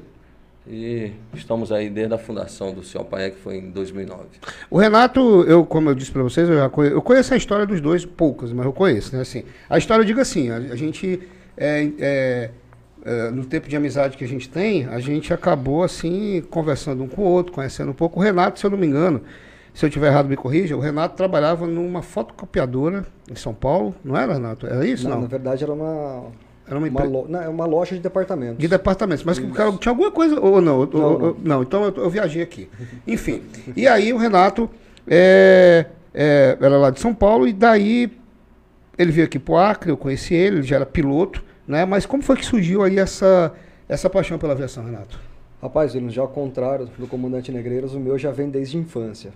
E 0.67 1.13
estamos 1.35 1.73
aí 1.73 1.91
desde 1.91 2.15
a 2.15 2.19
fundação 2.19 2.73
do 2.73 2.85
Ciopaé, 2.85 3.31
que 3.31 3.39
foi 3.39 3.57
em 3.57 3.71
2009. 3.71 4.25
O 4.71 4.79
Renato, 4.79 5.43
eu, 5.43 5.65
como 5.67 5.91
eu 5.91 5.95
disse 5.95 6.13
para 6.13 6.23
vocês, 6.23 6.49
eu, 6.49 6.57
já 6.57 6.69
conheço, 6.69 6.95
eu 6.95 7.03
conheço 7.03 7.35
a 7.35 7.37
história 7.37 7.67
dos 7.67 7.81
dois, 7.81 8.05
poucas, 8.05 8.53
mas 8.53 8.65
eu 8.65 8.73
conheço, 8.73 9.15
né? 9.15 9.23
Assim, 9.23 9.43
a 9.69 9.77
história, 9.77 10.03
eu 10.03 10.07
digo 10.07 10.21
assim, 10.21 10.51
a, 10.51 10.57
a 10.57 10.77
gente, 10.77 11.21
é, 11.57 11.91
é, 11.99 12.51
é, 13.05 13.31
no 13.31 13.45
tempo 13.45 13.69
de 13.69 13.75
amizade 13.75 14.17
que 14.17 14.23
a 14.23 14.29
gente 14.29 14.49
tem, 14.49 14.87
a 14.87 15.01
gente 15.01 15.35
acabou, 15.35 15.83
assim, 15.83 16.41
conversando 16.49 17.03
um 17.03 17.09
com 17.09 17.23
o 17.23 17.25
outro, 17.25 17.53
conhecendo 17.53 17.91
um 17.91 17.95
pouco. 17.95 18.21
O 18.21 18.23
Renato, 18.23 18.61
se 18.61 18.65
eu 18.65 18.71
não 18.71 18.79
me 18.79 18.87
engano, 18.87 19.21
se 19.75 19.85
eu 19.85 19.91
tiver 19.91 20.09
errado, 20.09 20.29
me 20.29 20.37
corrija, 20.37 20.77
o 20.77 20.81
Renato 20.81 21.17
trabalhava 21.17 21.67
numa 21.67 22.03
fotocopiadora 22.03 23.05
em 23.29 23.35
São 23.35 23.53
Paulo, 23.53 23.95
não 24.05 24.17
era, 24.17 24.35
Renato? 24.35 24.67
Era 24.67 24.87
isso? 24.87 25.09
Não, 25.09 25.17
Não. 25.17 25.23
na 25.23 25.29
verdade 25.29 25.65
era 25.65 25.73
uma, 25.73 26.27
Era 26.67 26.79
uma, 26.79 26.87
uma, 26.89 27.03
lo- 27.03 27.27
não, 27.29 27.43
é 27.43 27.49
uma 27.49 27.67
loja 27.67 27.95
de 27.95 28.01
departamentos. 28.01 28.59
De 28.59 28.69
departamentos. 28.69 29.25
Mas 29.25 29.39
o 29.39 29.49
cara 29.51 29.73
tinha 29.73 29.91
alguma 29.93 30.11
coisa. 30.11 30.39
Ou 30.41 30.61
não? 30.61 30.79
ou- 30.81 30.87
Não, 30.93 31.03
ou- 31.29 31.37
não. 31.43 31.63
então 31.63 31.85
eu, 31.85 31.95
eu 32.05 32.11
viajei 32.11 32.43
aqui. 32.43 32.69
Enfim. 33.07 33.43
E 33.77 33.87
aí 33.89 34.13
o 34.13 34.17
Renato 34.17 34.71
é, 35.07 35.87
é, 36.15 36.57
era 36.61 36.77
lá 36.79 36.91
de 36.91 37.01
São 37.01 37.13
Paulo, 37.15 37.47
e 37.49 37.53
daí 37.53 38.11
ele 38.97 39.11
veio 39.11 39.27
aqui 39.27 39.39
pro 39.39 39.57
Acre, 39.57 39.91
eu 39.91 39.97
conheci 39.97 40.35
ele, 40.35 40.57
ele 40.59 40.63
já 40.67 40.77
era 40.77 40.87
piloto, 40.87 41.43
né? 41.67 41.85
Mas 41.85 42.07
como 42.07 42.23
foi 42.23 42.37
que 42.37 42.45
surgiu 42.47 42.83
aí 42.83 42.99
essa, 42.99 43.53
essa 43.89 44.09
paixão 44.09 44.39
pela 44.39 44.53
aviação, 44.53 44.85
Renato? 44.85 45.19
Rapaz, 45.61 45.95
Williams, 45.95 46.15
já 46.15 46.23
ao 46.23 46.29
contrário 46.29 46.89
do 46.99 47.07
comandante 47.07 47.51
Negreiros, 47.53 47.95
o 47.95 48.01
meu 48.01 48.19
já 48.19 48.31
vem 48.31 48.49
desde 48.51 48.77
a 48.77 48.81
infância. 48.81 49.33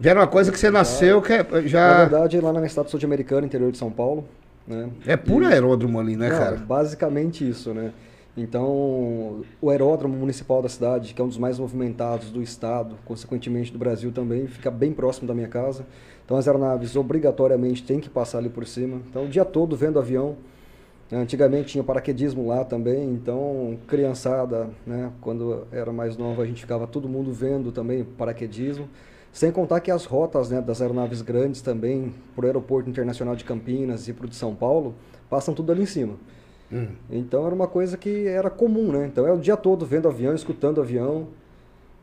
Já 0.00 0.10
era 0.10 0.20
uma 0.20 0.26
coisa 0.26 0.50
que 0.50 0.58
você 0.58 0.70
nasceu, 0.70 1.20
que 1.22 1.32
é, 1.32 1.42
Na 1.44 1.60
já. 1.66 1.98
verdade, 1.98 2.40
lá 2.40 2.52
na 2.52 2.58
minha 2.60 2.68
cidade 2.70 2.90
sul-americana, 2.90 3.46
interior 3.46 3.70
de 3.70 3.78
São 3.78 3.90
Paulo, 3.90 4.24
né? 4.66 4.90
É 5.06 5.16
puro 5.16 5.46
aeródromo 5.46 5.98
ali, 5.98 6.16
né, 6.16 6.30
cara? 6.30 6.56
Basicamente 6.56 7.48
isso, 7.48 7.74
né? 7.74 7.92
Então, 8.36 9.42
o 9.60 9.70
aeródromo 9.70 10.16
municipal 10.16 10.62
da 10.62 10.68
cidade, 10.68 11.12
que 11.12 11.20
é 11.20 11.24
um 11.24 11.28
dos 11.28 11.36
mais 11.36 11.58
movimentados 11.58 12.30
do 12.30 12.40
estado, 12.40 12.96
consequentemente 13.04 13.72
do 13.72 13.78
Brasil 13.78 14.12
também, 14.12 14.46
fica 14.46 14.70
bem 14.70 14.92
próximo 14.92 15.26
da 15.26 15.34
minha 15.34 15.48
casa. 15.48 15.84
Então, 16.24 16.36
as 16.36 16.46
aeronaves 16.46 16.94
obrigatoriamente 16.94 17.82
têm 17.82 17.98
que 17.98 18.08
passar 18.08 18.38
ali 18.38 18.48
por 18.48 18.64
cima. 18.66 19.00
Então, 19.10 19.24
o 19.24 19.28
dia 19.28 19.44
todo 19.44 19.76
vendo 19.76 19.98
avião. 19.98 20.36
né? 21.10 21.18
Antigamente 21.18 21.72
tinha 21.72 21.82
paraquedismo 21.82 22.46
lá 22.46 22.64
também, 22.64 23.10
então 23.10 23.76
criançada, 23.88 24.70
né, 24.86 25.10
quando 25.20 25.66
era 25.72 25.92
mais 25.92 26.16
nova, 26.16 26.42
a 26.42 26.46
gente 26.46 26.60
ficava 26.60 26.86
todo 26.86 27.08
mundo 27.08 27.32
vendo 27.32 27.72
também 27.72 28.04
paraquedismo. 28.04 28.88
Sem 29.32 29.52
contar 29.52 29.80
que 29.80 29.90
as 29.90 30.04
rotas 30.04 30.50
né, 30.50 30.60
das 30.60 30.82
aeronaves 30.82 31.22
grandes 31.22 31.62
também, 31.62 32.12
para 32.34 32.44
o 32.44 32.46
Aeroporto 32.46 32.90
Internacional 32.90 33.36
de 33.36 33.44
Campinas 33.44 34.08
e 34.08 34.12
para 34.12 34.26
o 34.26 34.28
de 34.28 34.34
São 34.34 34.54
Paulo, 34.54 34.94
passam 35.28 35.54
tudo 35.54 35.70
ali 35.70 35.82
em 35.82 35.86
cima. 35.86 36.14
Hum. 36.72 36.88
Então 37.10 37.46
era 37.46 37.54
uma 37.54 37.68
coisa 37.68 37.96
que 37.96 38.26
era 38.26 38.50
comum, 38.50 38.92
né? 38.92 39.06
Então 39.06 39.26
é 39.26 39.32
o 39.32 39.38
dia 39.38 39.56
todo 39.56 39.84
vendo 39.86 40.08
avião, 40.08 40.34
escutando 40.34 40.80
avião. 40.80 41.28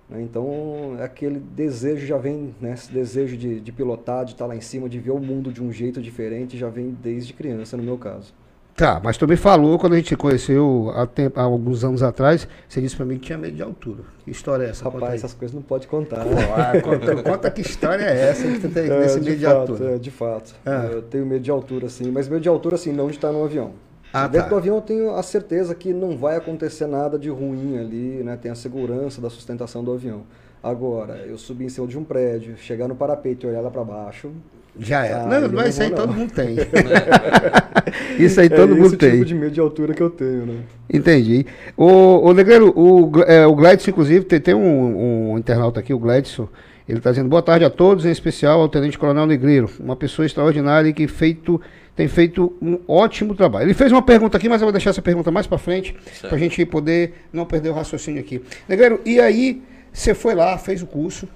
né? 0.09 0.21
Então 0.21 0.97
aquele 1.01 1.39
desejo 1.39 2.05
já 2.05 2.17
vem, 2.17 2.53
né? 2.61 2.73
Esse 2.73 2.91
desejo 2.91 3.37
de, 3.37 3.59
de 3.59 3.71
pilotar, 3.71 4.25
de 4.25 4.31
estar 4.31 4.45
lá 4.45 4.55
em 4.55 4.61
cima, 4.61 4.89
de 4.89 4.99
ver 4.99 5.11
o 5.11 5.19
mundo 5.19 5.51
de 5.51 5.61
um 5.61 5.71
jeito 5.71 6.01
diferente, 6.01 6.57
já 6.57 6.69
vem 6.69 6.91
desde 7.01 7.33
criança, 7.33 7.75
no 7.77 7.83
meu 7.83 7.97
caso. 7.97 8.33
Tá, 8.77 9.01
mas 9.03 9.17
tu 9.17 9.27
me 9.27 9.35
falou 9.35 9.79
quando 9.79 9.93
a 9.93 9.95
gente 9.97 10.15
conheceu 10.15 10.91
há, 10.95 11.07
tempo- 11.07 11.39
há 11.39 11.43
alguns 11.43 11.83
anos 11.83 12.03
atrás, 12.03 12.47
você 12.69 12.79
disse 12.79 12.95
pra 12.95 13.05
mim 13.07 13.15
que 13.17 13.25
tinha 13.25 13.37
medo 13.37 13.55
de 13.55 13.63
altura. 13.63 14.03
Que 14.23 14.29
história 14.29 14.65
é 14.65 14.69
essa? 14.69 14.83
Rapaz, 14.83 15.15
essas 15.15 15.33
coisas 15.33 15.55
não 15.55 15.63
pode 15.63 15.87
contar. 15.87 16.21
Ah, 16.21 16.79
conta, 16.79 17.23
conta 17.23 17.49
que 17.49 17.61
história 17.61 18.03
é 18.03 18.29
essa 18.29 18.43
que 18.47 18.59
tu 18.59 18.69
tem 18.69 18.83
É, 18.91 18.99
desse 18.99 19.19
de 19.19 19.31
medo 19.31 19.39
de 19.39 19.45
fato, 19.45 19.57
altura. 19.71 19.95
é, 19.95 19.97
de 19.97 20.11
fato. 20.11 20.55
Ah. 20.63 20.89
Eu 20.91 21.01
tenho 21.01 21.25
medo 21.25 21.41
de 21.41 21.49
altura, 21.49 21.89
sim. 21.89 22.11
Mas 22.11 22.27
medo 22.29 22.39
de 22.41 22.47
altura, 22.49 22.75
assim, 22.75 22.93
não 22.93 23.07
de 23.07 23.13
estar 23.13 23.31
no 23.31 23.43
avião. 23.43 23.71
Ah, 24.13 24.27
Dentro 24.27 24.43
tá. 24.43 24.49
do 24.53 24.57
avião 24.59 24.75
eu 24.75 24.81
tenho 24.83 25.15
a 25.15 25.23
certeza 25.23 25.73
que 25.73 25.91
não 25.91 26.15
vai 26.15 26.35
acontecer 26.37 26.85
nada 26.85 27.17
de 27.17 27.29
ruim 27.29 27.79
ali, 27.79 28.23
né? 28.23 28.37
Tem 28.39 28.51
a 28.51 28.55
segurança 28.55 29.19
da 29.19 29.29
sustentação 29.31 29.83
do 29.83 29.91
avião. 29.91 30.21
Agora, 30.61 31.17
eu 31.27 31.37
subir 31.37 31.65
em 31.65 31.69
cima 31.69 31.87
de 31.87 31.97
um 31.97 32.03
prédio, 32.03 32.55
chegar 32.57 32.87
no 32.87 32.95
parapeito 32.95 33.47
e 33.47 33.49
olhar 33.49 33.61
lá 33.61 33.71
para 33.71 33.83
baixo. 33.83 34.31
Já 34.79 35.05
é. 35.05 35.13
Ah, 35.13 35.25
não, 35.25 35.41
mas 35.41 35.51
não 35.51 35.67
isso 35.67 35.81
aí 35.81 35.89
vou, 35.89 35.97
todo 35.97 36.09
não. 36.09 36.19
mundo 36.19 36.33
tem. 36.33 36.55
isso 38.19 38.39
aí 38.39 38.49
todo 38.49 38.73
é 38.73 38.75
mundo 38.75 38.87
esse 38.87 38.97
tem. 38.97 39.11
tipo 39.11 39.25
de 39.25 39.35
medo 39.35 39.51
de 39.51 39.59
altura 39.59 39.93
que 39.93 40.01
eu 40.01 40.09
tenho, 40.09 40.45
né? 40.45 40.55
Entendi. 40.91 41.45
O, 41.75 42.29
o 42.29 42.33
Negreiro, 42.33 42.73
o, 42.75 43.11
é, 43.23 43.45
o 43.45 43.55
Gladson, 43.55 43.89
inclusive, 43.89 44.25
tem, 44.25 44.39
tem 44.39 44.53
um, 44.53 45.31
um 45.31 45.37
internauta 45.37 45.79
aqui, 45.79 45.93
o 45.93 45.99
Gladson. 45.99 46.47
Ele 46.87 46.99
está 46.99 47.09
dizendo 47.09 47.27
boa 47.27 47.41
tarde 47.41 47.65
a 47.65 47.69
todos, 47.69 48.05
em 48.05 48.11
especial 48.11 48.61
ao 48.61 48.69
Tenente 48.69 48.97
Coronel 48.97 49.25
Negreiro, 49.25 49.69
uma 49.79 49.95
pessoa 49.95 50.25
extraordinária 50.25 50.87
e 50.87 50.93
que 50.93 51.05
feito, 51.05 51.59
tem 51.93 52.07
feito 52.07 52.53
um 52.61 52.79
ótimo 52.87 53.35
trabalho. 53.35 53.65
Ele 53.65 53.73
fez 53.73 53.91
uma 53.91 54.01
pergunta 54.01 54.37
aqui, 54.37 54.47
mas 54.47 54.61
eu 54.61 54.65
vou 54.65 54.71
deixar 54.71 54.91
essa 54.91 55.01
pergunta 55.01 55.29
mais 55.29 55.45
para 55.45 55.57
frente, 55.57 55.93
para 56.21 56.35
a 56.35 56.37
gente 56.37 56.65
poder 56.65 57.25
não 57.33 57.45
perder 57.45 57.69
o 57.69 57.73
raciocínio 57.73 58.21
aqui. 58.21 58.41
Negreiro, 58.69 59.01
e 59.05 59.19
aí 59.19 59.61
você 59.91 60.13
foi 60.13 60.33
lá, 60.33 60.57
fez 60.57 60.81
o 60.81 60.87
curso, 60.87 61.27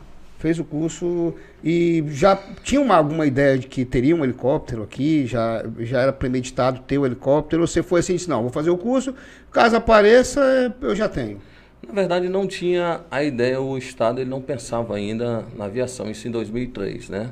fez 0.42 0.58
o 0.60 0.64
curso 0.64 1.36
e 1.64 2.04
já 2.08 2.36
tinha 2.64 2.82
uma, 2.82 2.96
alguma 2.96 3.28
ideia 3.28 3.60
de 3.60 3.68
que 3.68 3.86
teria 3.86 4.16
um 4.16 4.24
helicóptero 4.24 4.82
aqui, 4.82 5.28
já, 5.28 5.64
já 5.80 6.02
era 6.02 6.12
premeditado 6.12 6.82
ter 6.82 6.98
o 6.98 7.06
helicóptero, 7.06 7.62
ou 7.62 7.68
você 7.68 7.84
foi 7.84 8.00
assim, 8.00 8.16
disse, 8.16 8.28
não, 8.28 8.42
vou 8.42 8.50
fazer 8.50 8.72
o 8.72 8.78
curso, 8.78 9.14
caso 9.52 9.76
apareça, 9.76 10.76
eu 10.82 10.96
já 10.96 11.08
tenho. 11.08 11.40
Na 11.88 11.94
verdade, 11.94 12.28
não 12.28 12.48
tinha 12.48 13.02
a 13.10 13.24
ideia, 13.24 13.62
o 13.62 13.78
Estado 13.78 14.20
ele 14.20 14.30
não 14.30 14.42
pensava 14.42 14.96
ainda 14.96 15.46
na 15.56 15.66
aviação, 15.66 16.10
isso 16.10 16.28
em 16.28 16.32
2003, 16.32 17.10
né? 17.10 17.30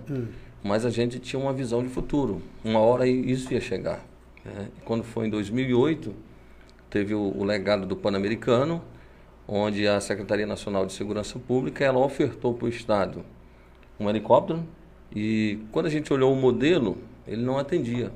Mas 0.63 0.85
a 0.85 0.89
gente 0.89 1.19
tinha 1.19 1.39
uma 1.41 1.53
visão 1.53 1.81
de 1.81 1.89
futuro. 1.89 2.41
Uma 2.63 2.79
hora 2.79 3.07
isso 3.07 3.53
ia 3.53 3.61
chegar. 3.61 4.05
né? 4.43 4.67
Quando 4.85 5.03
foi 5.03 5.27
em 5.27 5.29
2008, 5.29 6.13
teve 6.89 7.13
o, 7.13 7.33
o 7.37 7.43
legado 7.43 7.85
do 7.85 7.95
Pan-Americano, 7.95 8.81
onde 9.51 9.87
a 9.87 9.99
Secretaria 9.99 10.45
Nacional 10.45 10.85
de 10.85 10.93
Segurança 10.93 11.39
Pública 11.39 11.83
ela 11.83 11.97
ofertou 11.97 12.53
para 12.53 12.65
o 12.65 12.69
Estado 12.69 13.25
um 13.99 14.07
helicóptero 14.07 14.63
e 15.13 15.57
quando 15.71 15.87
a 15.87 15.89
gente 15.89 16.13
olhou 16.13 16.31
o 16.31 16.35
modelo, 16.35 16.99
ele 17.27 17.41
não 17.41 17.57
atendia. 17.57 18.11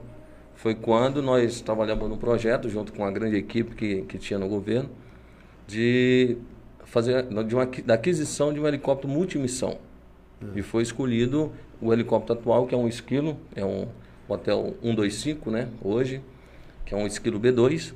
Foi 0.54 0.76
quando 0.76 1.24
nós 1.24 1.60
trabalhamos 1.62 2.08
no 2.08 2.18
projeto, 2.18 2.70
junto 2.70 2.94
com 2.94 3.04
a 3.04 3.10
grande 3.10 3.36
equipe 3.36 3.76
que, 3.76 4.04
que 4.04 4.20
tinha 4.20 4.38
no 4.38 4.48
governo, 4.48 4.90
de 5.66 6.38
fazer 6.86 7.24
de 7.24 7.56
uma, 7.56 7.66
da 7.66 7.96
aquisição 7.96 8.54
de 8.54 8.60
um 8.60 8.68
helicóptero 8.68 9.12
multimissão. 9.12 9.78
E 10.56 10.62
foi 10.62 10.84
escolhido 10.84 11.52
o 11.82 11.92
helicóptero 11.92 12.38
atual, 12.38 12.68
que 12.68 12.76
é 12.76 12.78
um 12.78 12.88
Esquilo, 12.88 13.38
é 13.56 13.66
um 13.66 13.88
Hotel 14.28 14.76
125, 14.82 15.50
né, 15.50 15.70
hoje, 15.82 16.22
que 16.86 16.94
é 16.94 16.98
um 16.98 17.08
Esquilo 17.08 17.40
B2. 17.40 17.94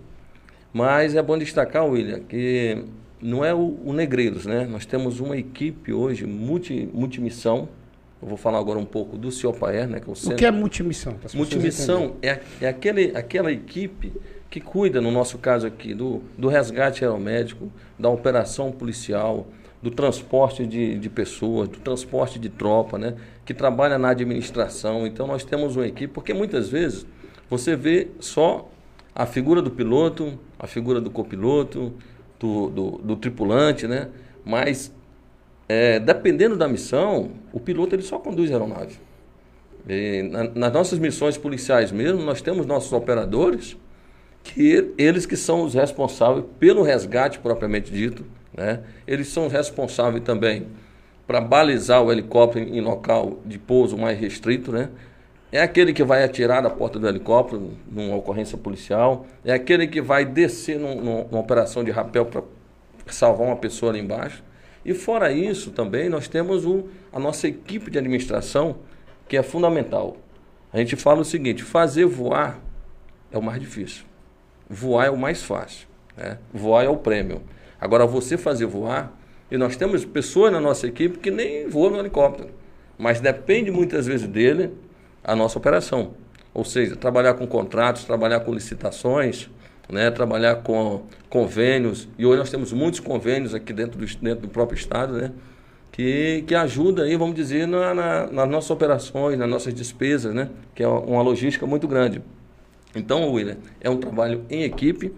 Mas 0.74 1.14
é 1.14 1.22
bom 1.22 1.38
destacar, 1.38 1.86
William, 1.86 2.20
que 2.22 2.84
não 3.22 3.44
é 3.44 3.54
o, 3.54 3.78
o 3.84 3.94
Negreiros, 3.94 4.46
né? 4.46 4.66
Nós 4.66 4.86
temos 4.86 5.20
uma 5.20 5.38
equipe 5.38 5.92
hoje 5.92 6.26
multi, 6.26 6.88
multimissão. 6.94 7.68
Eu 8.22 8.28
vou 8.28 8.38
falar 8.38 8.60
agora 8.60 8.80
um 8.80 8.86
pouco 8.86 9.18
do 9.18 9.32
Ciopaer, 9.32 9.88
né, 9.88 10.00
que 10.00 10.10
é 10.10 10.12
o 10.12 10.34
O 10.34 10.36
que 10.36 10.46
é 10.46 10.52
multimissão? 10.52 11.16
Multimissão 11.36 12.16
é, 12.22 12.40
é 12.60 12.68
aquele, 12.68 13.16
aquela 13.16 13.52
equipe 13.52 14.12
que 14.50 14.60
cuida, 14.60 15.00
no 15.00 15.12
nosso 15.12 15.38
caso 15.38 15.68
aqui, 15.68 15.94
do, 15.94 16.24
do 16.38 16.48
resgate 16.48 17.04
aeromédico, 17.04 17.72
da 18.00 18.10
operação 18.10 18.72
policial, 18.72 19.48
do 19.82 19.92
transporte 19.92 20.66
de, 20.66 20.98
de 20.98 21.10
pessoas, 21.10 21.70
do 21.70 21.78
transporte 21.78 22.40
de 22.40 22.50
tropa, 22.50 22.98
né? 22.98 23.16
que 23.46 23.54
trabalha 23.54 23.98
na 23.98 24.10
administração. 24.10 25.06
Então 25.06 25.28
nós 25.28 25.44
temos 25.44 25.76
uma 25.76 25.86
equipe, 25.86 26.12
porque 26.12 26.34
muitas 26.34 26.70
vezes 26.70 27.06
você 27.50 27.76
vê 27.76 28.08
só 28.20 28.70
a 29.14 29.26
figura 29.26 29.62
do 29.62 29.72
piloto, 29.72 30.38
a 30.60 30.68
figura 30.68 31.00
do 31.00 31.10
copiloto, 31.10 31.94
do, 32.40 32.70
do, 32.70 32.92
do 33.00 33.16
tripulante, 33.16 33.88
né? 33.88 34.10
mas 34.46 34.94
é, 35.68 36.00
dependendo 36.00 36.56
da 36.56 36.68
missão, 36.68 37.32
o 37.52 37.60
piloto 37.60 37.96
ele 37.96 38.04
só 38.04 38.18
conduz 38.20 38.50
a 38.50 38.54
aeronave. 38.54 38.96
Na- 40.32 40.44
nas 40.54 40.74
nossas 40.74 41.00
missões 41.00 41.38
policiais 41.38 41.92
mesmo, 41.92 42.22
nós 42.22 42.42
temos 42.42 42.66
nossos 42.66 42.92
operadores, 42.94 43.78
que 44.44 44.94
eles 44.98 45.26
que 45.26 45.36
são 45.36 45.64
os 45.64 45.74
responsáveis 45.74 46.46
pelo 46.60 46.82
resgate 46.84 47.40
propriamente 47.40 47.92
dito, 47.92 48.26
né? 48.56 48.82
Eles 49.06 49.28
são 49.28 49.48
responsáveis 49.48 50.24
também 50.24 50.68
para 51.26 51.42
balizar 51.42 52.02
o 52.02 52.12
helicóptero 52.12 52.66
em 52.70 52.80
local 52.80 53.40
de 53.46 53.60
pouso 53.60 53.98
mais 53.98 54.18
restrito, 54.18 54.72
né? 54.72 54.90
É 55.52 55.62
aquele 55.62 55.94
que 55.94 56.04
vai 56.04 56.24
atirar 56.24 56.62
da 56.62 56.70
porta 56.70 57.00
do 57.00 57.08
helicóptero 57.08 57.72
numa 57.90 58.16
ocorrência 58.16 58.58
policial. 58.58 59.26
É 59.46 59.54
aquele 59.54 59.88
que 59.88 60.02
vai 60.02 60.26
descer 60.26 60.78
num, 60.78 61.02
numa 61.02 61.40
operação 61.40 61.84
de 61.84 61.92
rapel 61.92 62.26
para 62.26 62.44
salvar 63.08 63.48
uma 63.48 63.56
pessoa 63.56 63.92
ali 63.92 64.00
embaixo. 64.00 64.44
E 64.84 64.94
fora 64.94 65.32
isso 65.32 65.72
também 65.72 66.10
nós 66.10 66.28
temos 66.28 66.66
a 67.12 67.20
nossa 67.20 67.48
equipe 67.48 67.90
de 67.90 67.98
administração, 67.98 68.78
que 69.28 69.38
é 69.38 69.44
fundamental. 69.44 70.18
A 70.72 70.78
gente 70.78 70.96
fala 70.96 71.22
o 71.22 71.26
seguinte, 71.26 71.64
fazer 71.64 72.06
voar 72.06 72.60
é 73.32 73.38
o 73.38 73.42
mais 73.42 73.60
difícil. 73.60 74.06
Voar 74.70 75.08
é 75.08 75.10
o 75.10 75.18
mais 75.18 75.42
fácil. 75.44 75.88
Né? 76.16 76.38
Voar 76.54 76.84
é 76.84 76.90
o 76.90 76.98
prêmio. 76.98 77.42
Agora 77.80 78.06
você 78.06 78.38
fazer 78.38 78.66
voar, 78.66 79.14
e 79.50 79.58
nós 79.58 79.78
temos 79.78 80.04
pessoas 80.04 80.52
na 80.52 80.60
nossa 80.60 80.88
equipe 80.88 81.20
que 81.20 81.32
nem 81.32 81.70
voam 81.70 81.92
no 81.92 82.00
helicóptero. 82.00 82.50
Mas 82.98 83.22
depende 83.22 83.72
muitas 83.72 84.06
vezes 84.06 84.28
dele 84.28 84.74
a 85.28 85.36
nossa 85.36 85.60
operação. 85.60 86.14
Ou 86.54 86.64
seja, 86.64 86.96
trabalhar 86.96 87.34
com 87.34 87.46
contratos, 87.46 88.06
trabalhar 88.06 88.40
com 88.40 88.54
licitações, 88.54 89.50
né, 89.90 90.10
trabalhar 90.10 90.56
com 90.64 91.04
convênios. 91.30 92.08
E 92.18 92.26
hoje 92.26 92.40
nós 92.40 92.50
temos 92.50 92.72
muitos 92.72 93.02
convênios 93.02 93.54
aqui 93.54 93.74
dentro 93.74 94.00
do, 94.00 94.06
dentro 94.06 94.48
do 94.48 94.48
próprio 94.48 94.78
Estado, 94.78 95.14
né, 95.14 95.32
que, 95.92 96.44
que 96.48 96.56
ajuda 96.56 97.04
aí, 97.04 97.16
vamos 97.18 97.36
dizer, 97.36 97.68
na, 97.68 97.94
na, 97.94 98.28
nas 98.28 98.50
nossas 98.50 98.72
operações, 98.72 99.38
nas 99.38 99.50
nossas 99.50 99.74
despesas, 99.74 100.34
né, 100.34 100.50
que 100.74 100.82
é 100.82 100.88
uma 100.88 101.22
logística 101.22 101.66
muito 101.68 101.88
grande. 101.88 102.22
Então, 102.96 103.32
William, 103.32 103.58
é 103.82 103.90
um 103.90 103.98
trabalho 103.98 104.44
em 104.50 104.64
equipe, 104.64 105.14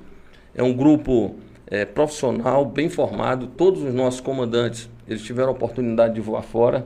é 0.56 0.64
um 0.64 0.74
grupo 0.74 1.36
é, 1.68 1.86
profissional, 1.86 2.66
bem 2.66 2.90
formado. 2.90 3.48
Todos 3.48 3.84
os 3.84 3.94
nossos 3.94 4.20
comandantes, 4.20 4.90
eles 5.08 5.22
tiveram 5.22 5.50
a 5.50 5.52
oportunidade 5.52 6.16
de 6.16 6.22
voar 6.22 6.42
fora 6.42 6.86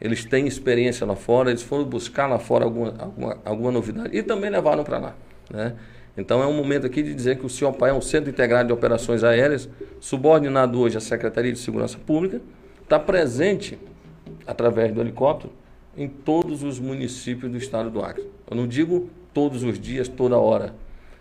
eles 0.00 0.24
têm 0.24 0.46
experiência 0.46 1.06
lá 1.06 1.16
fora, 1.16 1.50
eles 1.50 1.62
foram 1.62 1.84
buscar 1.84 2.26
lá 2.26 2.38
fora 2.38 2.64
alguma, 2.64 2.94
alguma, 2.98 3.38
alguma 3.44 3.72
novidade 3.72 4.16
e 4.16 4.22
também 4.22 4.50
levaram 4.50 4.84
para 4.84 4.98
lá. 4.98 5.16
Né? 5.50 5.74
Então 6.16 6.42
é 6.42 6.46
um 6.46 6.52
momento 6.52 6.86
aqui 6.86 7.02
de 7.02 7.14
dizer 7.14 7.38
que 7.38 7.46
o 7.46 7.48
CIOPA 7.48 7.88
é 7.88 7.92
um 7.92 8.00
Centro 8.00 8.30
Integrado 8.30 8.68
de 8.68 8.72
Operações 8.72 9.24
Aéreas, 9.24 9.68
subordinado 10.00 10.78
hoje 10.80 10.96
à 10.96 11.00
Secretaria 11.00 11.52
de 11.52 11.58
Segurança 11.58 11.98
Pública, 11.98 12.40
está 12.82 12.98
presente 12.98 13.78
através 14.46 14.92
do 14.92 15.00
helicóptero 15.00 15.52
em 15.96 16.08
todos 16.08 16.62
os 16.62 16.78
municípios 16.78 17.50
do 17.50 17.58
estado 17.58 17.90
do 17.90 18.00
Acre. 18.00 18.28
Eu 18.48 18.56
não 18.56 18.66
digo 18.66 19.10
todos 19.34 19.62
os 19.62 19.78
dias, 19.78 20.08
toda 20.08 20.38
hora, 20.38 20.74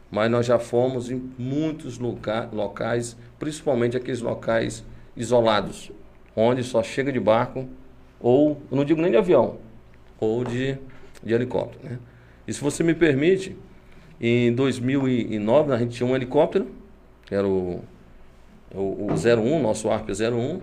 mas 0.09 0.29
nós 0.31 0.45
já 0.45 0.57
fomos 0.59 1.09
em 1.09 1.31
muitos 1.37 1.97
loca 1.97 2.49
locais, 2.53 3.17
principalmente 3.37 3.97
aqueles 3.97 4.21
locais 4.21 4.85
isolados, 5.15 5.91
onde 6.35 6.63
só 6.63 6.81
chega 6.83 7.11
de 7.11 7.19
barco 7.19 7.67
ou, 8.19 8.61
não 8.71 8.83
digo 8.83 9.01
nem 9.01 9.11
de 9.11 9.17
avião, 9.17 9.57
ou 10.19 10.43
de, 10.43 10.77
de 11.23 11.33
helicóptero. 11.33 11.83
Né? 11.83 11.99
E 12.47 12.53
se 12.53 12.61
você 12.61 12.83
me 12.83 12.93
permite, 12.93 13.55
em 14.19 14.53
2009 14.53 15.73
a 15.73 15.77
gente 15.77 15.95
tinha 15.95 16.07
um 16.07 16.15
helicóptero, 16.15 16.67
que 17.25 17.35
era 17.35 17.47
o, 17.47 17.81
o, 18.73 18.79
o 18.79 19.07
01, 19.13 19.61
nosso 19.61 19.89
ARP 19.89 20.09
01, 20.09 20.61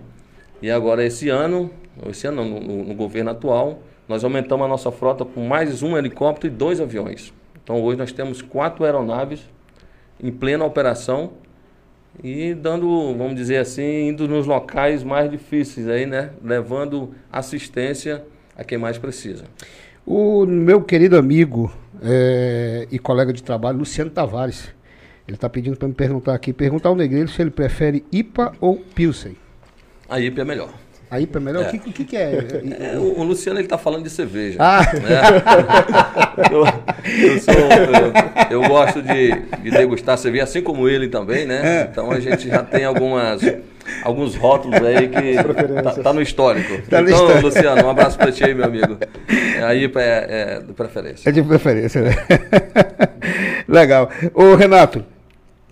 e 0.61 0.71
agora 0.71 1.05
esse 1.05 1.29
ano, 1.29 1.69
esse 2.07 2.27
ano 2.27 2.43
no, 2.43 2.59
no, 2.59 2.83
no 2.85 2.93
governo 2.95 3.31
atual, 3.31 3.79
nós 4.07 4.23
aumentamos 4.23 4.65
a 4.65 4.69
nossa 4.69 4.91
frota 4.91 5.25
com 5.25 5.45
mais 5.47 5.81
um 5.81 5.97
helicóptero 5.97 6.53
e 6.53 6.55
dois 6.55 6.79
aviões. 6.79 7.33
Então 7.63 7.81
hoje 7.81 7.97
nós 7.97 8.11
temos 8.11 8.41
quatro 8.41 8.83
aeronaves 8.85 9.41
em 10.21 10.31
plena 10.31 10.63
operação 10.63 11.33
e 12.23 12.53
dando, 12.53 13.15
vamos 13.17 13.35
dizer 13.35 13.57
assim, 13.57 14.09
indo 14.09 14.27
nos 14.27 14.45
locais 14.45 15.03
mais 15.03 15.29
difíceis 15.29 15.87
aí, 15.87 16.05
né? 16.05 16.31
Levando 16.43 17.13
assistência 17.31 18.23
a 18.57 18.63
quem 18.63 18.77
mais 18.77 18.97
precisa. 18.97 19.45
O 20.05 20.45
meu 20.45 20.81
querido 20.81 21.17
amigo 21.17 21.71
é, 22.01 22.87
e 22.91 22.99
colega 22.99 23.33
de 23.33 23.41
trabalho, 23.41 23.79
Luciano 23.79 24.11
Tavares, 24.11 24.73
ele 25.27 25.35
está 25.35 25.49
pedindo 25.49 25.75
para 25.77 25.87
me 25.87 25.93
perguntar 25.93 26.35
aqui, 26.35 26.53
perguntar 26.53 26.89
ao 26.89 26.95
Negreiro 26.95 27.27
se 27.27 27.41
ele 27.41 27.49
prefere 27.49 28.05
IPA 28.11 28.53
ou 28.61 28.77
Pilsen. 28.77 29.35
A 30.07 30.19
IPA 30.19 30.41
é 30.41 30.45
melhor. 30.45 30.84
A 31.09 31.19
IPA 31.19 31.37
é 31.37 31.41
melhor? 31.41 31.63
É. 31.63 31.67
O, 31.67 31.71
que, 31.71 31.89
o 31.89 31.93
que, 31.93 32.03
que 32.03 32.17
é? 32.17 32.33
é? 32.93 32.97
o, 32.97 33.23
Luciano 33.23 33.59
ele 33.59 33.65
está 33.65 33.77
falando 33.77 34.03
de 34.03 34.09
cerveja. 34.09 34.57
Ah. 34.59 34.81
Né? 34.93 35.21
eu, 36.51 36.65
eu, 37.27 37.39
sou, 37.39 37.53
eu, 37.53 38.61
eu, 38.61 38.67
gosto 38.67 39.01
de, 39.01 39.31
de 39.61 39.71
degustar 39.71 40.17
cerveja, 40.17 40.45
assim 40.45 40.61
como 40.61 40.89
ele 40.89 41.07
também, 41.07 41.45
né? 41.45 41.81
É. 41.81 41.87
Então 41.91 42.11
a 42.11 42.19
gente 42.19 42.47
já 42.47 42.63
tem 42.63 42.85
algumas, 42.85 43.41
alguns 44.03 44.35
rótulos 44.35 44.81
aí 44.81 45.07
que 45.07 45.35
tá, 45.83 45.91
tá, 46.03 46.13
no 46.13 46.21
histórico. 46.21 46.81
Tá 46.89 47.01
então, 47.01 47.05
histórico. 47.05 47.45
Luciano, 47.47 47.85
um 47.85 47.89
abraço 47.89 48.17
para 48.17 48.31
ti 48.31 48.43
aí, 48.43 48.55
meu 48.55 48.65
amigo. 48.65 48.97
A 49.63 49.75
IPA 49.75 50.01
é, 50.01 50.25
é 50.29 50.59
de 50.59 50.73
preferência. 50.73 51.29
É 51.29 51.31
de 51.31 51.43
preferência, 51.43 52.01
né? 52.01 52.15
Legal. 53.67 54.09
Ô, 54.33 54.55
Renato, 54.55 55.05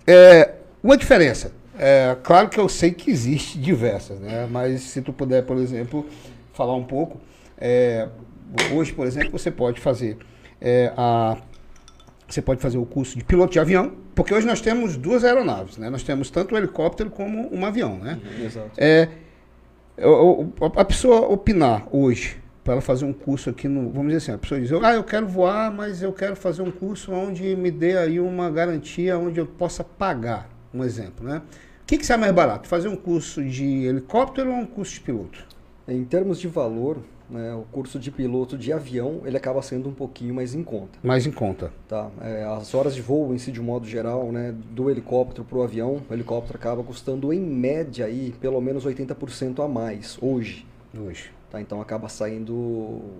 é, 0.06 0.50
uma 0.82 0.96
diferença 0.96 1.50
é, 1.78 2.16
claro 2.22 2.48
que 2.48 2.58
eu 2.58 2.68
sei 2.68 2.92
que 2.92 3.10
existe 3.10 3.58
diversas, 3.58 4.20
né? 4.20 4.46
Mas 4.50 4.82
se 4.82 5.02
tu 5.02 5.12
puder, 5.12 5.44
por 5.44 5.56
exemplo, 5.56 6.06
falar 6.52 6.74
um 6.74 6.84
pouco, 6.84 7.20
é, 7.58 8.08
hoje, 8.72 8.92
por 8.92 9.06
exemplo, 9.06 9.30
você 9.30 9.50
pode 9.50 9.80
fazer 9.80 10.18
é, 10.60 10.92
a 10.96 11.36
você 12.26 12.40
pode 12.40 12.60
fazer 12.60 12.78
o 12.78 12.86
curso 12.86 13.18
de 13.18 13.22
piloto 13.24 13.52
de 13.52 13.60
avião, 13.60 13.92
porque 14.14 14.32
hoje 14.32 14.46
nós 14.46 14.60
temos 14.60 14.96
duas 14.96 15.24
aeronaves, 15.24 15.76
né? 15.76 15.90
Nós 15.90 16.02
temos 16.02 16.30
tanto 16.30 16.54
um 16.54 16.58
helicóptero 16.58 17.10
como 17.10 17.54
um 17.54 17.66
avião, 17.66 17.98
né? 17.98 18.18
Uhum, 18.24 18.44
exato. 18.46 18.70
É, 18.78 19.08
a 20.76 20.84
pessoa 20.84 21.28
opinar 21.28 21.86
hoje 21.92 22.42
para 22.64 22.74
ela 22.74 22.82
fazer 22.82 23.04
um 23.04 23.12
curso 23.12 23.50
aqui 23.50 23.68
no, 23.68 23.90
vamos 23.90 24.06
dizer 24.06 24.16
assim, 24.16 24.32
a 24.32 24.38
pessoa 24.38 24.58
diz, 24.58 24.72
ah, 24.72 24.94
eu 24.94 25.04
quero 25.04 25.28
voar, 25.28 25.70
mas 25.70 26.02
eu 26.02 26.12
quero 26.12 26.34
fazer 26.34 26.62
um 26.62 26.70
curso 26.70 27.12
onde 27.12 27.54
me 27.54 27.70
dê 27.70 27.96
aí 27.98 28.18
uma 28.18 28.50
garantia 28.50 29.18
onde 29.18 29.38
eu 29.38 29.46
possa 29.46 29.84
pagar, 29.84 30.48
um 30.74 30.84
exemplo, 30.84 31.26
né? 31.26 31.42
O 31.82 31.86
que, 31.86 31.98
que 31.98 32.06
sai 32.06 32.16
mais 32.16 32.32
barato? 32.32 32.66
Fazer 32.66 32.88
um 32.88 32.96
curso 32.96 33.44
de 33.44 33.84
helicóptero 33.84 34.50
ou 34.50 34.56
um 34.56 34.66
curso 34.66 34.94
de 34.94 35.00
piloto? 35.00 35.46
Em 35.86 36.02
termos 36.02 36.40
de 36.40 36.48
valor, 36.48 36.98
né, 37.28 37.54
o 37.54 37.62
curso 37.70 37.98
de 37.98 38.10
piloto 38.10 38.56
de 38.56 38.72
avião 38.72 39.20
ele 39.24 39.36
acaba 39.36 39.60
sendo 39.60 39.88
um 39.88 39.92
pouquinho 39.92 40.34
mais 40.34 40.54
em 40.54 40.64
conta. 40.64 40.98
Mais 41.02 41.26
em 41.26 41.30
conta. 41.30 41.70
Tá. 41.86 42.10
É, 42.22 42.44
as 42.44 42.74
horas 42.74 42.94
de 42.94 43.02
voo 43.02 43.34
em 43.34 43.38
si, 43.38 43.52
de 43.52 43.60
um 43.60 43.64
modo 43.64 43.86
geral, 43.86 44.32
né, 44.32 44.54
do 44.70 44.90
helicóptero 44.90 45.44
para 45.44 45.58
o 45.58 45.62
avião, 45.62 46.02
o 46.08 46.14
helicóptero 46.14 46.58
acaba 46.58 46.82
custando 46.82 47.32
em 47.32 47.40
média 47.40 48.06
aí 48.06 48.34
pelo 48.40 48.60
menos 48.60 48.86
80% 48.86 49.62
a 49.62 49.68
mais 49.68 50.18
hoje. 50.20 50.66
Hoje. 50.98 51.30
Tá, 51.50 51.60
então 51.60 51.80
acaba 51.80 52.08
saindo 52.08 52.54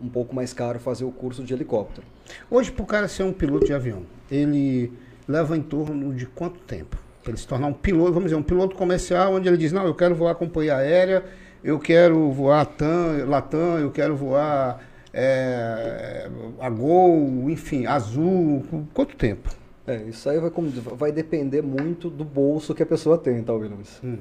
um 0.03 0.09
pouco 0.13 0.35
mais 0.35 0.53
caro 0.53 0.81
fazer 0.81 1.05
o 1.05 1.13
curso 1.13 1.45
de 1.45 1.53
helicóptero. 1.53 2.07
Hoje, 2.51 2.73
para 2.73 2.83
o 2.83 2.87
cara 2.87 3.07
ser 3.07 3.23
um 3.23 3.33
piloto 3.33 3.67
de 3.67 3.73
avião, 3.73 4.03
ele 4.29 4.93
leva 5.29 5.57
em 5.57 5.63
torno 5.63 6.13
de 6.13 6.27
quanto 6.27 6.59
tempo? 6.61 7.04
Para 7.25 7.31
ele 7.31 7.39
se 7.39 7.49
tornar 7.49 7.69
um 7.69 7.73
piloto, 7.73 8.13
vamos 8.13 8.25
dizer, 8.25 8.37
um 8.37 8.43
piloto 8.43 8.77
comercial, 8.77 9.33
onde 9.33 9.49
ele 9.49 9.57
diz, 9.57 9.73
não, 9.73 9.87
eu 9.87 9.95
quero 9.95 10.15
voar 10.15 10.35
companhia 10.35 10.77
aérea, 10.77 11.25
eu 11.65 11.79
quero 11.79 12.31
voar 12.31 12.67
TAM, 12.67 13.25
Latam, 13.27 13.79
eu 13.79 13.91
quero 13.91 14.15
voar 14.15 14.81
é, 15.11 16.29
a 16.61 16.69
Gol, 16.69 17.49
enfim, 17.49 17.87
Azul, 17.87 18.63
quanto 18.93 19.17
tempo? 19.17 19.49
É, 19.87 19.97
isso 20.03 20.29
aí 20.29 20.39
vai, 20.39 20.51
vai 20.97 21.13
depender 21.13 21.63
muito 21.63 22.11
do 22.11 22.25
bolso 22.25 22.75
que 22.75 22.83
a 22.83 22.87
pessoa 22.87 23.17
tem, 23.17 23.43
tá, 23.43 23.55
Williams? 23.55 24.01
Hum. 24.05 24.19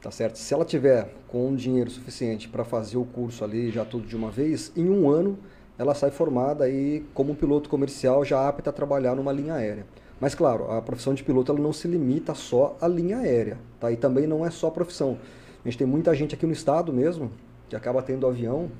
Tá 0.00 0.10
certo? 0.10 0.38
Se 0.38 0.54
ela 0.54 0.64
tiver 0.64 1.12
com 1.28 1.48
um 1.48 1.54
dinheiro 1.54 1.90
suficiente 1.90 2.48
para 2.48 2.64
fazer 2.64 2.96
o 2.96 3.04
curso 3.04 3.44
ali 3.44 3.70
já 3.70 3.84
tudo 3.84 4.06
de 4.06 4.16
uma 4.16 4.30
vez, 4.30 4.72
em 4.74 4.88
um 4.88 5.10
ano 5.10 5.38
ela 5.78 5.94
sai 5.94 6.10
formada 6.10 6.64
aí 6.64 7.04
como 7.12 7.32
um 7.32 7.34
piloto 7.34 7.68
comercial 7.68 8.24
já 8.24 8.48
apta 8.48 8.70
a 8.70 8.72
trabalhar 8.72 9.14
numa 9.14 9.32
linha 9.32 9.54
aérea. 9.54 9.84
Mas 10.20 10.34
claro, 10.34 10.70
a 10.70 10.80
profissão 10.80 11.12
de 11.12 11.22
piloto 11.22 11.52
ela 11.52 11.60
não 11.60 11.72
se 11.72 11.86
limita 11.86 12.34
só 12.34 12.76
à 12.80 12.88
linha 12.88 13.18
aérea, 13.18 13.58
tá? 13.78 13.90
E 13.92 13.96
também 13.96 14.26
não 14.26 14.46
é 14.46 14.50
só 14.50 14.70
profissão. 14.70 15.18
A 15.64 15.68
gente 15.68 15.78
tem 15.78 15.86
muita 15.86 16.14
gente 16.14 16.34
aqui 16.34 16.46
no 16.46 16.52
estado 16.52 16.92
mesmo 16.92 17.30
que 17.68 17.76
acaba 17.76 18.00
tendo 18.02 18.26
avião 18.26 18.60
uhum. 18.60 18.70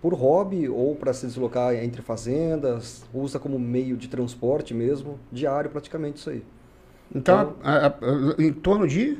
por 0.00 0.14
hobby 0.14 0.68
ou 0.68 0.94
para 0.94 1.12
se 1.12 1.26
deslocar 1.26 1.74
entre 1.74 2.02
fazendas, 2.02 3.04
usa 3.14 3.38
como 3.38 3.58
meio 3.58 3.96
de 3.96 4.08
transporte 4.08 4.74
mesmo, 4.74 5.18
diário 5.30 5.70
praticamente 5.70 6.18
isso 6.18 6.30
aí. 6.30 6.44
Então, 7.14 7.40
então 7.40 7.56
a, 7.62 7.86
a, 7.86 8.42
em 8.42 8.52
torno 8.52 8.86
de 8.86 9.18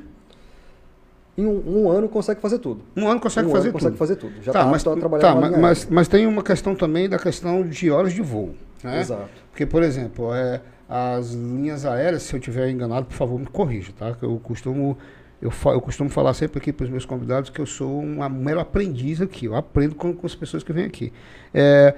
em 1.36 1.46
um, 1.46 1.84
um, 1.84 1.90
ano 1.90 2.08
consegue 2.08 2.40
fazer 2.40 2.58
tudo. 2.58 2.82
Um 2.96 3.08
ano 3.08 3.20
consegue 3.20 3.48
um 3.48 3.50
fazer 3.50 3.68
ano 3.68 3.72
tudo. 3.72 3.80
consegue 3.80 3.96
fazer 3.96 4.16
tudo. 4.16 4.42
Já 4.42 4.52
tá, 4.52 4.64
tá 4.64 4.66
mas, 4.66 4.82
tá, 4.82 5.34
mas, 5.34 5.58
mas, 5.58 5.86
mas, 5.86 6.08
tem 6.08 6.26
uma 6.26 6.42
questão 6.42 6.74
também 6.74 7.08
da 7.08 7.18
questão 7.18 7.66
de 7.66 7.90
horas 7.90 8.12
de 8.12 8.20
voo. 8.20 8.54
Né? 8.82 9.00
Exato. 9.00 9.30
Porque, 9.50 9.64
por 9.64 9.82
exemplo, 9.82 10.34
é, 10.34 10.60
as 10.92 11.32
linhas 11.32 11.86
aéreas, 11.86 12.22
se 12.22 12.36
eu 12.36 12.40
tiver 12.40 12.68
enganado, 12.68 13.06
por 13.06 13.14
favor, 13.14 13.40
me 13.40 13.46
corrija, 13.46 13.92
tá? 13.98 14.14
Eu 14.20 14.38
costumo 14.38 14.98
eu, 15.40 15.50
eu 15.72 15.80
costumo 15.80 16.10
falar 16.10 16.34
sempre 16.34 16.58
aqui 16.58 16.70
para 16.70 16.84
os 16.84 16.90
meus 16.90 17.06
convidados 17.06 17.48
que 17.48 17.60
eu 17.60 17.66
sou 17.66 18.02
um 18.02 18.28
mero 18.28 18.60
aprendiz 18.60 19.20
aqui, 19.20 19.46
eu 19.46 19.56
aprendo 19.56 19.94
com, 19.94 20.14
com 20.14 20.26
as 20.26 20.34
pessoas 20.34 20.62
que 20.62 20.70
vêm 20.70 20.84
aqui. 20.84 21.10
É, 21.54 21.94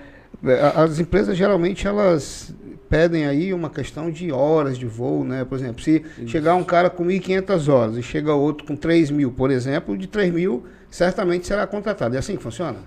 as 0.76 1.00
empresas 1.00 1.36
geralmente 1.36 1.86
elas 1.88 2.54
pedem 2.88 3.26
aí 3.26 3.52
uma 3.52 3.68
questão 3.68 4.12
de 4.12 4.30
horas 4.30 4.78
de 4.78 4.86
voo, 4.86 5.24
né? 5.24 5.44
Por 5.44 5.58
exemplo, 5.58 5.82
se 5.82 6.04
chegar 6.26 6.54
um 6.54 6.62
cara 6.62 6.88
com 6.88 7.04
1.500 7.04 7.72
horas 7.72 7.96
e 7.96 8.02
chega 8.02 8.32
outro 8.32 8.64
com 8.64 8.76
3 8.76 9.10
mil, 9.10 9.32
por 9.32 9.50
exemplo, 9.50 9.98
de 9.98 10.06
3 10.06 10.32
mil 10.32 10.64
certamente 10.88 11.48
será 11.48 11.66
contratado. 11.66 12.14
É 12.14 12.18
assim 12.18 12.36
que 12.36 12.42
funciona? 12.42 12.78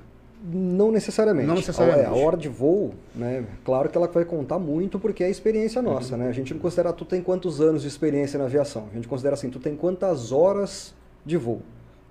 Não 0.43 0.91
necessariamente. 0.91 1.47
Não 1.47 1.55
necessariamente. 1.55 2.05
A, 2.07 2.09
a 2.11 2.15
hora 2.15 2.37
de 2.37 2.47
voo, 2.47 2.93
né? 3.15 3.43
Claro 3.65 3.89
que 3.89 3.97
ela 3.97 4.07
vai 4.07 4.23
contar 4.23 4.59
muito 4.59 4.99
porque 4.99 5.23
é 5.23 5.27
a 5.27 5.29
experiência 5.29 5.81
nossa, 5.81 6.13
Uhum. 6.13 6.21
né? 6.21 6.29
A 6.29 6.31
gente 6.31 6.53
não 6.53 6.61
considera 6.61 6.93
tu 6.93 7.03
tem 7.05 7.21
quantos 7.21 7.59
anos 7.59 7.81
de 7.81 7.87
experiência 7.87 8.37
na 8.37 8.45
aviação. 8.45 8.87
A 8.91 8.95
gente 8.95 9.07
considera 9.07 9.33
assim, 9.33 9.49
tu 9.49 9.59
tem 9.59 9.75
quantas 9.75 10.31
horas 10.31 10.93
de 11.25 11.37
voo, 11.37 11.61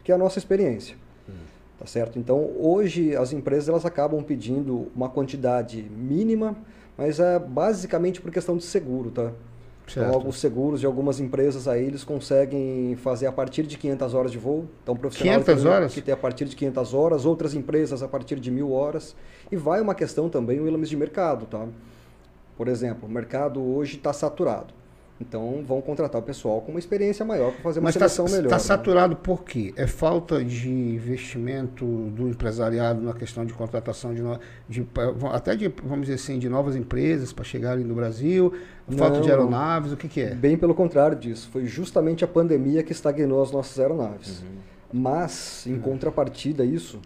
que 0.03 0.11
é 0.11 0.15
a 0.15 0.19
nossa 0.19 0.39
experiência. 0.39 0.97
Uhum. 1.29 1.35
Tá 1.79 1.87
certo? 1.87 2.19
Então, 2.19 2.51
hoje 2.59 3.15
as 3.17 3.33
empresas 3.33 3.69
elas 3.69 3.87
acabam 3.87 4.23
pedindo 4.23 4.89
uma 4.95 5.09
quantidade 5.09 5.83
mínima, 5.97 6.57
mas 6.99 7.21
é 7.21 7.39
basicamente 7.39 8.21
por 8.21 8.31
questão 8.33 8.57
de 8.57 8.65
seguro, 8.65 9.11
tá? 9.11 9.31
Então, 9.89 10.03
Certo. 10.03 10.15
alguns 10.15 10.41
seguros 10.41 10.81
de 10.81 10.87
algumas 10.87 11.21
empresas 11.21 11.69
aí, 11.69 11.85
eles 11.85 12.03
conseguem 12.03 12.97
fazer 12.97 13.27
a 13.27 13.33
partir 13.33 13.63
de 13.63 13.79
500 13.79 14.15
horas 14.15 14.33
de 14.33 14.39
voo. 14.39 14.67
Então, 14.83 14.95
o 14.95 14.99
profissional 14.99 15.41
500 15.41 15.63
tem 15.63 15.73
horas? 15.73 15.95
que 15.95 16.03
ter 16.03 16.13
a 16.13 16.17
partir 16.17 16.45
de 16.47 16.57
500 16.57 16.93
horas, 16.93 17.25
outras 17.25 17.55
empresas 17.55 18.03
a 18.03 18.09
partir 18.09 18.41
de 18.41 18.51
mil 18.51 18.73
horas. 18.73 19.15
E 19.51 19.57
vai 19.57 19.81
uma 19.81 19.95
questão 19.95 20.29
também, 20.29 20.61
Williams, 20.61 20.89
de 20.89 20.97
mercado, 20.97 21.47
tá? 21.47 21.67
Por 22.57 22.67
exemplo, 22.69 23.09
o 23.09 23.13
mercado 23.13 23.63
hoje 23.63 23.97
está 23.97 24.13
saturado. 24.13 24.75
Então, 25.19 25.65
vão 25.67 25.81
contratar 25.81 26.21
o 26.21 26.25
pessoal 26.25 26.61
com 26.61 26.73
uma 26.73 26.79
experiência 26.79 27.25
maior 27.25 27.51
para 27.53 27.63
fazer 27.63 27.79
uma 27.81 27.85
Mas 27.85 27.97
está 27.97 28.07
seleção 28.07 28.37
melhor. 28.37 28.51
tá 28.51 28.57
né? 28.57 28.61
saturado 28.63 29.17
por 29.17 29.45
quê? 29.45 29.73
É 29.75 29.87
falta 29.87 30.45
de 30.45 30.69
investimento 30.69 31.87
do 31.87 32.29
empresariado 32.29 33.01
na 33.01 33.15
questão 33.15 33.47
de 33.47 33.55
contratação 33.55 34.13
de, 34.15 34.21
no- 34.21 34.39
de 34.69 34.87
até 35.33 35.57
de, 35.57 35.69
vamos 35.83 36.03
dizer 36.03 36.15
assim, 36.17 36.39
de 36.39 36.51
novas 36.51 36.77
empresas 36.77 37.33
para 37.33 37.45
chegarem 37.45 37.83
no 37.83 37.95
Brasil, 37.95 38.53
falta 38.91 39.15
Não, 39.17 39.21
de 39.23 39.31
aeronaves, 39.31 39.93
o 39.93 39.97
que, 39.97 40.07
que 40.07 40.21
é? 40.21 40.35
Bem 40.35 40.57
pelo 40.57 40.75
contrário 40.75 41.17
disso. 41.17 41.49
Foi 41.51 41.65
justamente 41.65 42.23
a 42.23 42.29
pandemia 42.29 42.83
que 42.83 42.93
estagnou 42.93 43.43
as 43.43 43.51
nossas 43.51 43.79
aeronaves. 43.81 44.45
Mas, 44.93 45.67
em 45.67 45.79
contrapartida 45.79 46.63
a 46.63 46.67
isso, 46.67 47.01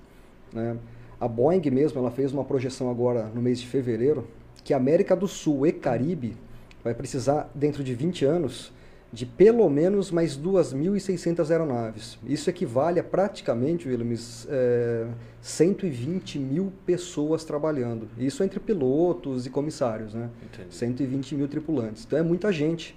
né, 0.52 0.76
a 1.20 1.28
Boeing 1.28 1.62
mesmo 1.70 2.00
ela 2.00 2.10
fez 2.10 2.32
uma 2.32 2.44
projeção 2.44 2.90
agora 2.90 3.30
no 3.32 3.40
mês 3.40 3.60
de 3.60 3.68
fevereiro 3.68 4.26
que 4.64 4.74
a 4.74 4.76
América 4.76 5.14
do 5.14 5.28
Sul 5.28 5.66
e 5.66 5.72
Caribe 5.72 6.36
vai 6.82 6.94
precisar, 6.94 7.50
dentro 7.54 7.84
de 7.84 7.94
20 7.94 8.24
anos, 8.24 8.72
de 9.12 9.26
pelo 9.26 9.68
menos 9.68 10.10
mais 10.10 10.36
2.600 10.36 11.50
aeronaves. 11.50 12.18
Isso 12.24 12.48
equivale 12.48 13.00
a 13.00 13.04
praticamente, 13.04 13.88
Williams, 13.88 14.46
é, 14.48 15.06
120 15.42 16.38
mil 16.38 16.72
pessoas 16.86 17.42
trabalhando. 17.44 18.08
Isso 18.16 18.44
entre 18.44 18.60
pilotos 18.60 19.46
e 19.46 19.50
comissários, 19.50 20.14
né? 20.14 20.30
Entendi. 20.52 20.74
120 20.74 21.34
mil 21.34 21.48
tripulantes. 21.48 22.04
Então 22.06 22.18
é 22.18 22.22
muita 22.22 22.52
gente. 22.52 22.96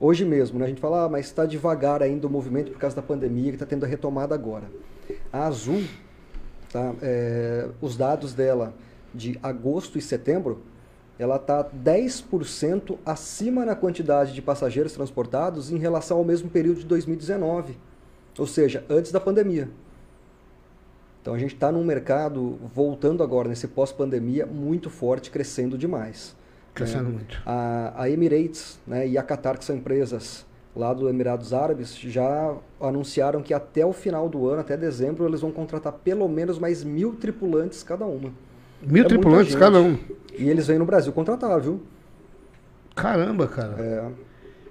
Hoje 0.00 0.24
mesmo, 0.24 0.58
né, 0.58 0.64
a 0.64 0.68
gente 0.68 0.80
fala, 0.80 1.04
ah, 1.04 1.08
mas 1.08 1.26
está 1.26 1.46
devagar 1.46 2.02
ainda 2.02 2.26
o 2.26 2.30
movimento 2.30 2.72
por 2.72 2.78
causa 2.78 2.96
da 2.96 3.02
pandemia, 3.02 3.50
que 3.50 3.56
está 3.56 3.66
tendo 3.66 3.84
a 3.84 3.86
retomada 3.86 4.34
agora. 4.34 4.64
A 5.32 5.46
Azul, 5.46 5.84
tá, 6.72 6.94
é, 7.00 7.68
os 7.80 7.96
dados 7.96 8.32
dela 8.34 8.74
de 9.14 9.38
agosto 9.42 9.96
e 9.96 10.02
setembro, 10.02 10.62
ela 11.18 11.36
está 11.36 11.64
10% 11.64 12.98
acima 13.06 13.64
na 13.64 13.74
quantidade 13.74 14.32
de 14.32 14.42
passageiros 14.42 14.92
transportados 14.92 15.70
em 15.70 15.78
relação 15.78 16.18
ao 16.18 16.24
mesmo 16.24 16.50
período 16.50 16.80
de 16.80 16.86
2019. 16.86 17.78
Ou 18.38 18.46
seja, 18.46 18.84
antes 18.88 19.12
da 19.12 19.20
pandemia. 19.20 19.68
Então 21.22 21.32
a 21.32 21.38
gente 21.38 21.54
está 21.54 21.70
num 21.70 21.84
mercado 21.84 22.58
voltando 22.74 23.22
agora, 23.22 23.48
nesse 23.48 23.68
pós-pandemia, 23.68 24.44
muito 24.44 24.90
forte, 24.90 25.30
crescendo 25.30 25.78
demais. 25.78 26.36
Crescendo 26.74 27.04
né? 27.04 27.10
muito. 27.10 27.40
A, 27.46 28.02
a 28.02 28.10
Emirates 28.10 28.80
né, 28.86 29.06
e 29.06 29.16
a 29.16 29.22
Qatar, 29.22 29.56
que 29.56 29.64
são 29.64 29.76
empresas 29.76 30.44
lá 30.74 30.92
do 30.92 31.08
Emirados 31.08 31.54
Árabes, 31.54 31.96
já 31.96 32.56
anunciaram 32.80 33.40
que 33.40 33.54
até 33.54 33.86
o 33.86 33.92
final 33.92 34.28
do 34.28 34.48
ano, 34.48 34.60
até 34.60 34.76
dezembro, 34.76 35.24
eles 35.26 35.40
vão 35.40 35.52
contratar 35.52 35.92
pelo 35.92 36.28
menos 36.28 36.58
mais 36.58 36.82
mil 36.82 37.14
tripulantes 37.14 37.84
cada 37.84 38.04
uma. 38.04 38.32
Mil 38.86 39.04
É 39.04 39.08
tripulantes 39.08 39.54
cada 39.54 39.80
um. 39.80 39.98
E 40.38 40.48
eles 40.48 40.66
vêm 40.66 40.78
no 40.78 40.84
Brasil 40.84 41.12
contratar, 41.12 41.60
viu? 41.60 41.82
Caramba, 42.94 43.46
cara. 43.46 43.74
É, 43.78 44.10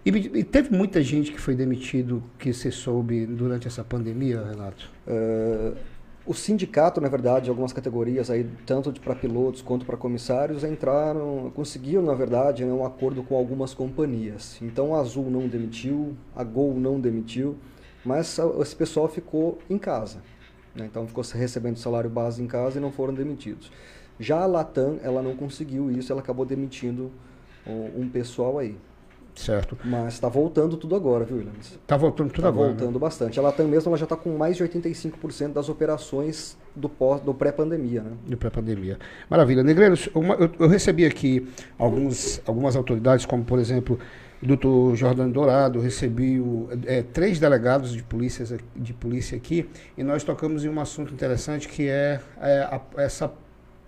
E, 0.05 0.09
e 0.09 0.43
teve 0.43 0.75
muita 0.75 1.01
gente 1.01 1.31
que 1.31 1.39
foi 1.39 1.55
demitido 1.55 2.21
que 2.37 2.53
você 2.53 2.69
soube 2.71 3.25
durante 3.25 3.67
essa 3.67 3.83
pandemia, 3.83 4.43
Renato? 4.43 4.89
é, 5.07 5.71
o 6.25 6.33
sindicato, 6.33 7.01
na 7.01 7.09
verdade, 7.09 7.49
algumas 7.49 7.73
categorias 7.73 8.29
aí, 8.29 8.45
tanto 8.65 8.93
para 9.01 9.13
pilotos 9.13 9.61
quanto 9.61 9.85
para 9.85 9.97
comissários, 9.97 10.63
entraram, 10.63 11.51
conseguiram, 11.53 12.01
na 12.01 12.13
verdade, 12.13 12.63
né, 12.63 12.71
um 12.71 12.85
acordo 12.85 13.23
com 13.23 13.35
algumas 13.35 13.73
companhias. 13.73 14.57
Então 14.61 14.95
a 14.95 14.99
Azul 15.01 15.29
não 15.29 15.47
demitiu, 15.49 16.15
a 16.33 16.43
Gol 16.45 16.75
não 16.79 16.97
demitiu, 16.97 17.57
mas 18.05 18.37
esse 18.61 18.73
pessoal 18.75 19.09
ficou 19.09 19.59
em 19.69 19.77
casa. 19.77 20.19
né? 20.73 20.85
Então 20.89 21.05
ficou 21.05 21.23
recebendo 21.33 21.77
salário 21.77 22.09
base 22.09 22.41
em 22.41 22.47
casa 22.47 22.77
e 22.77 22.81
não 22.81 22.91
foram 22.91 23.13
demitidos. 23.13 23.69
Já 24.19 24.39
a 24.41 24.45
Latam, 24.45 24.97
ela 25.03 25.21
não 25.21 25.35
conseguiu 25.35 25.89
isso, 25.91 26.11
ela 26.11 26.21
acabou 26.21 26.45
demitindo 26.45 27.11
um 27.95 28.07
pessoal 28.09 28.59
aí. 28.59 28.77
Certo. 29.35 29.75
Mas 29.83 30.13
está 30.13 30.29
voltando 30.29 30.77
tudo 30.77 30.95
agora, 30.95 31.25
viu, 31.25 31.37
Williams? 31.37 31.79
Tá 31.87 31.97
voltando 31.97 32.27
tudo 32.29 32.37
Está 32.41 32.49
agora. 32.49 32.69
né? 32.69 32.75
voltando 32.77 32.99
bastante. 32.99 33.39
A 33.39 33.41
Latam 33.41 33.67
mesmo 33.67 33.89
ela 33.89 33.97
já 33.97 34.03
está 34.03 34.15
com 34.15 34.37
mais 34.37 34.55
de 34.57 34.63
85% 34.63 35.53
das 35.53 35.69
operações 35.69 36.55
do, 36.75 36.87
pós, 36.87 37.19
do 37.21 37.33
pré-pandemia, 37.33 38.01
né? 38.03 38.11
de 38.27 38.35
pré-pandemia. 38.35 38.99
Maravilha. 39.27 39.63
Negreiros, 39.63 40.07
uma- 40.13 40.35
eu, 40.35 40.51
eu 40.59 40.67
recebi 40.67 41.03
aqui 41.03 41.47
alguns, 41.79 42.41
algumas 42.45 42.75
autoridades, 42.75 43.25
como 43.25 43.43
por 43.43 43.57
exemplo 43.57 43.97
o 44.41 44.45
doutor 44.45 44.95
Jordano 44.95 45.33
Dourado, 45.33 45.79
recebi 45.79 46.39
o, 46.39 46.67
é, 46.85 47.01
três 47.01 47.39
delegados 47.39 47.91
de, 47.93 48.03
polícias, 48.03 48.53
de 48.75 48.93
polícia 48.93 49.35
aqui, 49.35 49.67
e 49.97 50.03
nós 50.03 50.23
tocamos 50.23 50.63
em 50.63 50.69
um 50.69 50.79
assunto 50.79 51.11
interessante 51.11 51.67
que 51.67 51.87
é, 51.87 52.19
é, 52.39 52.59
a- 52.59 52.81
essa, 52.97 53.31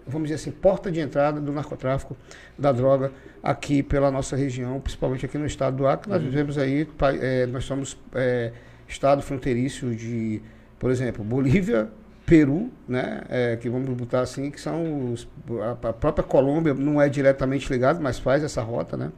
vamos 0.07 0.29
dizer 0.29 0.35
assim, 0.35 0.51
porta 0.51 0.91
de 0.91 0.99
entrada 0.99 1.39
do 1.39 1.51
narcotráfico, 1.51 2.15
da 2.57 2.71
droga, 2.71 3.11
aqui 3.41 3.81
pela 3.81 4.11
nossa 4.11 4.35
região, 4.35 4.79
principalmente 4.79 5.25
aqui 5.25 5.37
no 5.37 5.45
estado 5.45 5.77
do 5.77 5.87
Acre. 5.87 6.09
Nós 6.09 6.21
vivemos 6.21 6.57
aí, 6.57 6.87
é, 7.21 7.45
nós 7.47 7.63
somos 7.63 7.97
é, 8.13 8.51
estado 8.87 9.21
fronteiriço 9.21 9.93
de, 9.95 10.41
por 10.77 10.91
exemplo, 10.91 11.23
Bolívia, 11.23 11.89
Peru, 12.25 12.71
né, 12.87 13.21
é, 13.29 13.55
que 13.55 13.69
vamos 13.69 13.87
botar 13.89 14.21
assim, 14.21 14.49
que 14.49 14.59
são 14.59 15.11
os, 15.11 15.27
a, 15.61 15.89
a 15.89 15.93
própria 15.93 16.23
Colômbia 16.23 16.73
não 16.73 16.99
é 16.99 17.07
diretamente 17.07 17.71
ligado, 17.71 18.01
mas 18.01 18.17
faz 18.17 18.43
essa 18.43 18.63
rota, 18.63 18.97
né? 18.97 19.11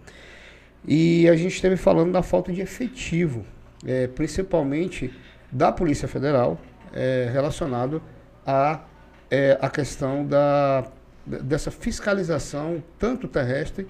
E 0.86 1.28
a 1.28 1.36
gente 1.36 1.56
esteve 1.56 1.78
falando 1.78 2.12
da 2.12 2.22
falta 2.22 2.52
de 2.52 2.62
efetivo, 2.62 3.46
é, 3.86 4.08
principalmente 4.08 5.14
da 5.52 5.72
Polícia 5.72 6.08
Federal, 6.08 6.60
é, 6.94 7.30
relacionado 7.32 8.02
a 8.46 8.82
é, 9.30 9.58
a 9.62 9.70
questão 9.70 10.26
da 10.26 10.86
dessa 11.26 11.70
fiscalização 11.70 12.82
tanto 12.98 13.28
terrestre 13.28 13.86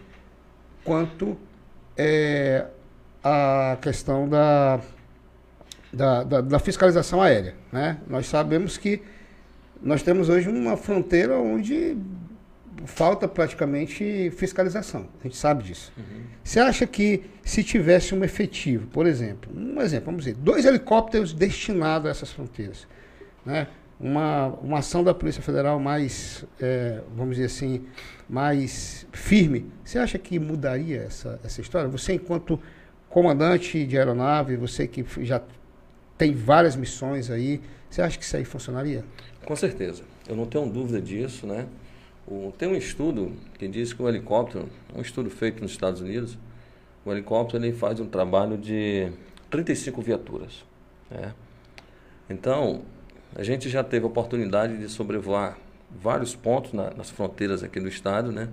quanto 0.84 1.38
é, 1.96 2.66
a 3.24 3.78
questão 3.80 4.28
da 4.28 4.80
da, 5.94 6.24
da, 6.24 6.42
da 6.42 6.60
fiscalização 6.60 7.22
aérea. 7.22 7.56
Né? 7.72 7.98
Nós 8.08 8.28
sabemos 8.28 8.78
que 8.78 9.02
nós 9.82 10.02
temos 10.04 10.30
hoje 10.30 10.50
uma 10.50 10.76
fronteira 10.76 11.38
onde 11.38 11.98
falta 12.86 13.28
praticamente 13.28 14.32
fiscalização. 14.32 15.08
A 15.20 15.24
gente 15.24 15.38
sabe 15.38 15.64
disso. 15.64 15.92
Você 16.44 16.60
acha 16.60 16.86
que 16.86 17.24
se 17.44 17.64
tivesse 17.64 18.14
um 18.14 18.24
efetivo, 18.24 18.88
por 18.88 19.06
exemplo, 19.06 19.52
um 19.56 19.82
exemplo, 19.82 20.06
vamos 20.08 20.26
dizer, 20.26 20.38
dois 20.38 20.66
helicópteros 20.66 21.34
destinados 21.34 22.08
a 22.08 22.12
essas 22.12 22.32
fronteiras, 22.32 22.88
né? 23.46 23.68
Uma, 24.00 24.48
uma 24.62 24.80
ação 24.80 25.04
da 25.04 25.14
Polícia 25.14 25.42
Federal 25.42 25.80
mais, 25.80 26.46
é, 26.60 27.02
vamos 27.16 27.36
dizer 27.36 27.48
assim, 27.48 27.86
mais 28.30 29.08
firme, 29.12 29.66
você 29.84 29.98
acha 29.98 30.18
que 30.20 30.38
mudaria 30.40 31.02
essa, 31.02 31.40
essa 31.44 31.62
história? 31.62 31.88
Você, 31.90 32.14
enquanto 32.14 32.60
comandante 33.10 33.86
de 33.86 33.98
aeronave, 33.98 34.56
você 34.56 34.88
que 34.88 35.04
já 35.26 35.42
tem 36.18 36.34
várias 36.34 36.76
missões 36.76 37.30
aí, 37.32 37.62
você 37.90 38.02
acha 38.02 38.18
que 38.18 38.24
isso 38.24 38.36
aí 38.38 38.46
funcionaria? 38.46 39.04
Com 39.46 39.56
certeza. 39.56 40.04
Eu 40.28 40.36
não 40.36 40.46
tenho 40.46 40.68
dúvida 40.70 41.02
disso, 41.02 41.48
né? 41.48 41.66
O- 42.28 42.52
tem 42.58 42.68
um 42.68 42.76
estudo 42.76 43.32
que 43.58 43.68
diz 43.68 43.94
que 43.94 44.02
o 44.02 44.10
helicóptero, 44.10 44.68
um 44.94 45.02
estudo 45.02 45.30
feito 45.30 45.62
nos 45.62 45.72
Estados 45.72 46.02
Unidos, 46.02 46.38
o 47.06 47.12
helicóptero 47.12 47.64
ele 47.64 47.72
faz 47.74 48.00
um 48.02 48.06
trabalho 48.06 48.58
de 48.58 49.10
35 49.50 50.02
viaturas. 50.02 50.66
Né? 51.10 51.34
Então, 52.30 52.82
a 53.36 53.44
gente 53.44 53.70
já 53.70 53.84
teve 53.84 54.06
a 54.06 54.08
oportunidade 54.08 54.78
de 54.78 54.90
sobrevoar 54.90 55.58
vários 56.02 56.36
pontos 56.36 56.74
na- 56.74 56.92
nas 56.92 57.10
fronteiras 57.10 57.64
aqui 57.64 57.80
do 57.80 57.88
estado, 57.88 58.32
né? 58.32 58.50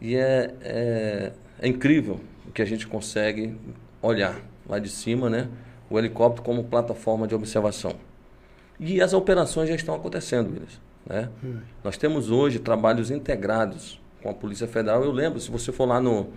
E 0.00 0.16
é, 0.16 0.54
é, 0.62 1.32
é 1.60 1.68
incrível 1.68 2.20
o 2.46 2.50
que 2.52 2.60
a 2.60 2.64
gente 2.64 2.86
consegue 2.86 3.56
olhar 4.00 4.40
lá 4.68 4.78
de 4.78 4.88
cima, 4.88 5.30
né? 5.30 5.48
O 5.88 5.98
helicóptero 5.98 6.42
como 6.42 6.64
plataforma 6.64 7.26
de 7.26 7.34
observação. 7.34 7.94
E 8.80 9.00
as 9.00 9.12
operações 9.12 9.68
já 9.68 9.74
estão 9.74 9.94
acontecendo, 9.94 10.50
Willis. 10.52 10.80
Né? 11.06 11.28
Nós 11.84 11.96
temos 11.96 12.30
hoje 12.30 12.58
trabalhos 12.58 13.10
integrados 13.10 14.00
com 14.22 14.30
a 14.30 14.34
Polícia 14.34 14.66
Federal. 14.66 15.04
Eu 15.04 15.12
lembro, 15.12 15.38
se 15.40 15.50
você 15.50 15.70
for 15.70 15.86
lá 15.86 16.00
no, 16.00 16.28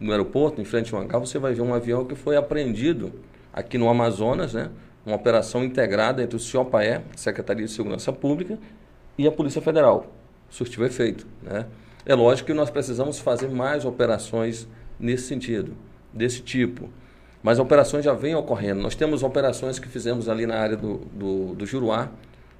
no 0.00 0.10
aeroporto, 0.10 0.60
em 0.60 0.64
frente 0.64 0.94
ao 0.94 1.00
hangar, 1.00 1.18
você 1.18 1.38
vai 1.38 1.52
ver 1.54 1.62
um 1.62 1.74
avião 1.74 2.04
que 2.04 2.14
foi 2.14 2.36
apreendido 2.36 3.12
aqui 3.52 3.76
no 3.78 3.88
Amazonas, 3.88 4.54
né? 4.54 4.70
Uma 5.04 5.16
operação 5.16 5.64
integrada 5.64 6.22
entre 6.22 6.36
o 6.36 6.40
CIOPAE, 6.40 7.02
Secretaria 7.16 7.66
de 7.66 7.72
Segurança 7.72 8.12
Pública, 8.12 8.58
e 9.18 9.26
a 9.26 9.32
Polícia 9.32 9.60
Federal. 9.60 10.06
Surtiu 10.48 10.84
efeito, 10.84 11.26
né? 11.42 11.66
É 12.06 12.14
lógico 12.14 12.48
que 12.48 12.54
nós 12.54 12.68
precisamos 12.68 13.18
fazer 13.18 13.48
mais 13.48 13.84
operações 13.84 14.68
nesse 14.98 15.26
sentido, 15.26 15.74
desse 16.12 16.42
tipo. 16.42 16.90
Mas 17.42 17.58
operações 17.58 18.04
já 18.04 18.12
vêm 18.12 18.34
ocorrendo. 18.34 18.80
Nós 18.80 18.94
temos 18.94 19.22
operações 19.22 19.78
que 19.78 19.88
fizemos 19.88 20.28
ali 20.28 20.46
na 20.46 20.56
área 20.56 20.76
do, 20.76 20.98
do, 21.12 21.54
do 21.54 21.66
Juruá, 21.66 22.10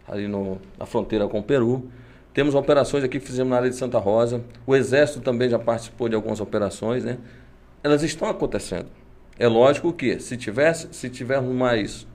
ali 0.07 0.29
no, 0.29 0.59
na 0.79 0.87
fronteira 0.87 1.27
com 1.27 1.39
o 1.39 1.43
Peru. 1.43 1.91
Temos 2.33 2.55
operações 2.55 3.05
aqui 3.05 3.21
que 3.21 3.27
fizemos 3.27 3.51
na 3.51 3.57
área 3.57 3.71
de 3.71 3.77
Santa 3.77 3.99
Rosa. 3.99 4.43
O 4.67 4.75
Exército 4.75 5.21
também 5.21 5.49
já 5.49 5.59
participou 5.59 6.09
de 6.09 6.15
algumas 6.15 6.41
operações, 6.41 7.05
né? 7.05 7.19
Elas 7.83 8.03
estão 8.03 8.29
acontecendo. 8.29 8.87
É 9.39 9.47
lógico 9.47 9.93
que 9.93 10.19
se 10.21 10.37
tivesse, 10.37 10.89
se 10.93 11.09
tivermos 11.11 11.55
mais, 11.55 12.07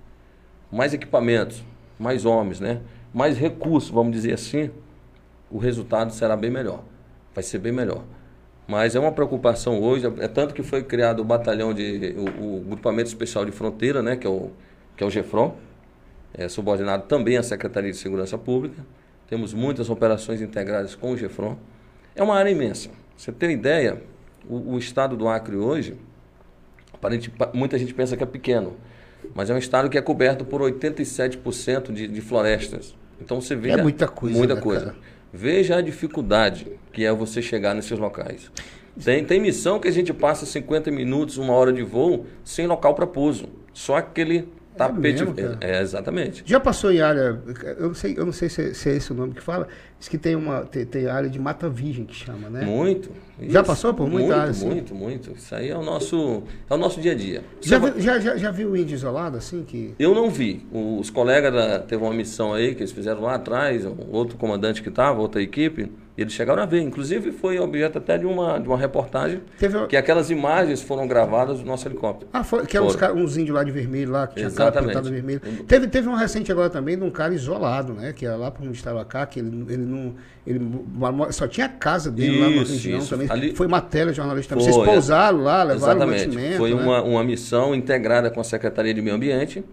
mais 0.71 0.93
equipamentos, 0.93 1.63
mais 1.97 2.25
homens, 2.25 2.59
né? 2.59 2.81
Mais 3.13 3.37
recursos, 3.37 3.89
vamos 3.89 4.11
dizer 4.11 4.33
assim, 4.33 4.69
o 5.49 5.57
resultado 5.57 6.13
será 6.13 6.35
bem 6.35 6.49
melhor. 6.49 6.83
Vai 7.33 7.43
ser 7.43 7.59
bem 7.59 7.71
melhor. 7.71 8.03
Mas 8.67 8.95
é 8.95 8.99
uma 8.99 9.11
preocupação 9.11 9.81
hoje, 9.81 10.05
é 10.19 10.27
tanto 10.27 10.53
que 10.53 10.61
foi 10.61 10.83
criado 10.83 11.21
o 11.21 11.25
batalhão 11.25 11.73
de 11.73 12.15
o, 12.15 12.57
o 12.57 12.61
grupamento 12.61 13.07
especial 13.07 13.43
de 13.43 13.51
fronteira, 13.51 14.03
né, 14.03 14.15
que 14.15 14.27
é 14.27 14.29
o 14.29 14.51
que 14.95 15.03
é 15.03 15.07
o 15.07 15.09
GEFRON, 15.09 15.55
é 16.33 16.49
subordinado 16.49 17.03
também 17.03 17.37
à 17.37 17.41
Secretaria 17.41 17.89
de 17.89 17.97
Segurança 17.97 18.37
Pública. 18.37 18.85
Temos 19.29 19.53
muitas 19.53 19.89
operações 19.89 20.41
integradas 20.41 20.93
com 20.93 21.13
o 21.13 21.17
GEFRON. 21.17 21.57
É 22.13 22.21
uma 22.21 22.35
área 22.35 22.49
imensa. 22.49 22.89
Você 23.15 23.31
tem 23.31 23.51
ideia, 23.51 24.01
o, 24.47 24.73
o 24.73 24.77
estado 24.77 25.15
do 25.15 25.29
Acre 25.29 25.55
hoje, 25.55 25.95
aparente, 26.93 27.31
muita 27.53 27.77
gente 27.77 27.93
pensa 27.93 28.17
que 28.17 28.23
é 28.23 28.25
pequeno, 28.25 28.75
mas 29.33 29.49
é 29.49 29.53
um 29.53 29.57
estado 29.57 29.89
que 29.89 29.97
é 29.97 30.01
coberto 30.01 30.43
por 30.45 30.61
87% 30.61 31.91
de, 31.91 32.07
de 32.07 32.21
florestas. 32.21 32.95
Então 33.21 33.41
você 33.41 33.55
vê 33.55 33.71
É 33.71 33.77
muita 33.77 34.07
coisa, 34.07 34.37
Muita 34.37 34.55
né, 34.55 34.61
coisa. 34.61 34.85
cara? 34.87 34.97
Veja 35.31 35.77
a 35.77 35.81
dificuldade 35.81 36.67
que 36.91 37.05
é 37.05 37.13
você 37.13 37.41
chegar 37.41 37.73
nesses 37.75 37.97
locais. 37.99 38.51
Tem, 39.03 39.23
tem 39.23 39.39
missão 39.39 39.79
que 39.79 39.87
a 39.87 39.91
gente 39.91 40.13
passa 40.13 40.45
50 40.45 40.89
minutos, 40.91 41.37
uma 41.37 41.53
hora 41.53 41.71
de 41.71 41.83
voo, 41.83 42.25
sem 42.43 42.65
local 42.67 42.95
para 42.95 43.05
pouso. 43.07 43.45
Só 43.73 43.95
aquele 43.97 44.47
tapete. 44.87 45.25
mesmo, 45.25 45.35
é, 45.61 45.81
exatamente. 45.81 46.43
Já 46.45 46.59
passou 46.59 46.91
em 46.91 47.01
área, 47.01 47.39
eu 47.77 47.87
não 47.87 47.93
sei, 47.93 48.15
eu 48.17 48.25
não 48.25 48.31
sei 48.33 48.49
se, 48.49 48.73
se 48.73 48.89
é 48.89 48.95
esse 48.95 49.11
o 49.11 49.15
nome 49.15 49.33
que 49.33 49.41
fala, 49.41 49.67
diz 49.99 50.07
que 50.07 50.17
tem 50.17 50.35
uma 50.35 50.61
tem, 50.61 50.85
tem 50.85 51.07
área 51.07 51.29
de 51.29 51.37
mata 51.37 51.69
virgem 51.69 52.05
que 52.05 52.15
chama, 52.15 52.49
né? 52.49 52.65
Muito. 52.65 53.11
Já 53.41 53.63
passou 53.63 53.93
por 53.93 54.09
muita 54.09 54.27
muito, 54.27 54.39
área, 54.39 54.51
assim? 54.51 54.65
Muito, 54.65 54.95
muito. 54.95 55.31
Isso 55.31 55.53
aí 55.55 55.69
é 55.69 55.77
o 55.77 55.81
nosso, 55.81 56.43
é 56.69 56.73
o 56.73 56.77
nosso 56.77 56.99
dia 56.99 57.11
a 57.11 57.15
dia. 57.15 57.43
Já, 57.61 57.79
Você 57.79 57.91
viu, 57.91 58.01
já, 58.01 58.19
já, 58.19 58.37
já 58.37 58.51
viu 58.51 58.71
o 58.71 58.77
índio 58.77 58.95
isolado 58.95 59.37
assim 59.37 59.63
que 59.63 59.93
Eu 59.99 60.13
não 60.13 60.29
vi. 60.29 60.65
Os 60.71 61.09
colegas 61.09 61.53
da, 61.53 61.79
teve 61.79 62.03
uma 62.03 62.13
missão 62.13 62.53
aí 62.53 62.75
que 62.75 62.81
eles 62.81 62.91
fizeram 62.91 63.21
lá 63.21 63.35
atrás, 63.35 63.85
um 63.85 63.95
outro 64.11 64.37
comandante 64.37 64.81
que 64.81 64.89
estava, 64.89 65.19
outra 65.19 65.41
equipe, 65.41 65.91
eles 66.21 66.33
chegaram 66.33 66.61
a 66.61 66.65
ver. 66.65 66.81
Inclusive 66.81 67.31
foi 67.31 67.59
objeto 67.59 67.97
até 67.97 68.17
de 68.17 68.25
uma, 68.25 68.59
de 68.59 68.67
uma 68.67 68.77
reportagem 68.77 69.41
Teve- 69.57 69.87
que 69.87 69.95
aquelas 69.97 70.29
imagens 70.29 70.81
foram 70.81 71.07
gravadas 71.07 71.59
do 71.59 71.65
nosso 71.65 71.87
helicóptero. 71.87 72.29
Ah, 72.33 72.43
foi, 72.43 72.65
que 72.65 72.75
eram 72.75 72.87
uns, 72.87 72.93
Foram. 72.95 73.07
ca- 73.15 73.19
uns 73.19 73.37
índios 73.37 73.55
lá 73.55 73.63
de 73.63 73.71
vermelho 73.71 74.11
lá, 74.11 74.27
que 74.27 74.35
tinha 74.35 74.49
cara 74.51 74.69
Exatamente. 74.69 74.87
pintado 74.89 75.09
vermelho. 75.09 75.41
Teve, 75.67 75.87
teve 75.87 76.07
um 76.09 76.15
recente 76.15 76.51
agora 76.51 76.69
também 76.69 76.97
de 76.97 77.03
um 77.03 77.11
cara 77.11 77.33
isolado, 77.33 77.93
né? 77.93 78.13
Que 78.13 78.25
era 78.25 78.35
lá 78.35 78.49
por 78.51 78.65
onde 78.65 78.77
estava 78.77 79.03
cá, 79.05 79.25
que 79.25 79.39
ele, 79.39 79.65
ele 79.69 79.85
não. 79.85 80.15
Ele 80.47 80.59
só 81.31 81.47
tinha 81.47 81.67
a 81.67 81.69
casa 81.69 82.09
dele 82.09 82.39
lá 82.39 82.49
na 82.49 82.55
Isso, 82.63 82.71
região 82.73 82.99
isso. 82.99 83.09
também. 83.09 83.27
Ali- 83.29 83.55
Foi 83.55 83.67
matéria 83.67 84.11
jornalista 84.11 84.55
também. 84.55 84.65
Foi, 84.65 84.73
Vocês 84.73 84.93
pousaram 84.93 85.43
lá, 85.43 85.61
levaram 85.63 85.97
Exatamente. 86.01 86.25
mantimento. 86.27 86.57
Foi 86.57 86.73
né? 86.73 86.81
uma, 86.81 87.01
uma 87.03 87.23
missão 87.23 87.75
integrada 87.75 88.31
com 88.31 88.39
a 88.39 88.43
Secretaria 88.43 88.93
de 88.93 89.01
Meio 89.01 89.15
Ambiente, 89.15 89.63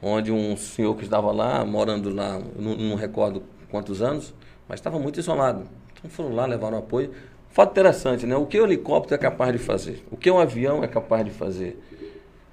onde 0.00 0.32
um 0.32 0.56
senhor 0.56 0.94
que 0.96 1.04
estava 1.04 1.30
lá, 1.32 1.64
morando 1.64 2.08
lá, 2.14 2.40
não, 2.58 2.76
não 2.76 2.96
recordo 2.96 3.42
quantos 3.70 4.00
anos, 4.00 4.32
mas 4.68 4.80
estava 4.80 4.98
muito 4.98 5.18
isolado. 5.20 5.62
Então 5.98 6.10
foram 6.10 6.34
lá, 6.34 6.46
levaram 6.46 6.78
apoio. 6.78 7.10
Fato 7.50 7.70
interessante, 7.70 8.26
né? 8.26 8.36
O 8.36 8.44
que 8.46 8.60
o 8.60 8.64
helicóptero 8.64 9.14
é 9.14 9.18
capaz 9.18 9.52
de 9.52 9.58
fazer? 9.58 10.04
O 10.10 10.16
que 10.16 10.30
o 10.30 10.38
avião 10.38 10.84
é 10.84 10.88
capaz 10.88 11.24
de 11.24 11.30
fazer? 11.30 11.80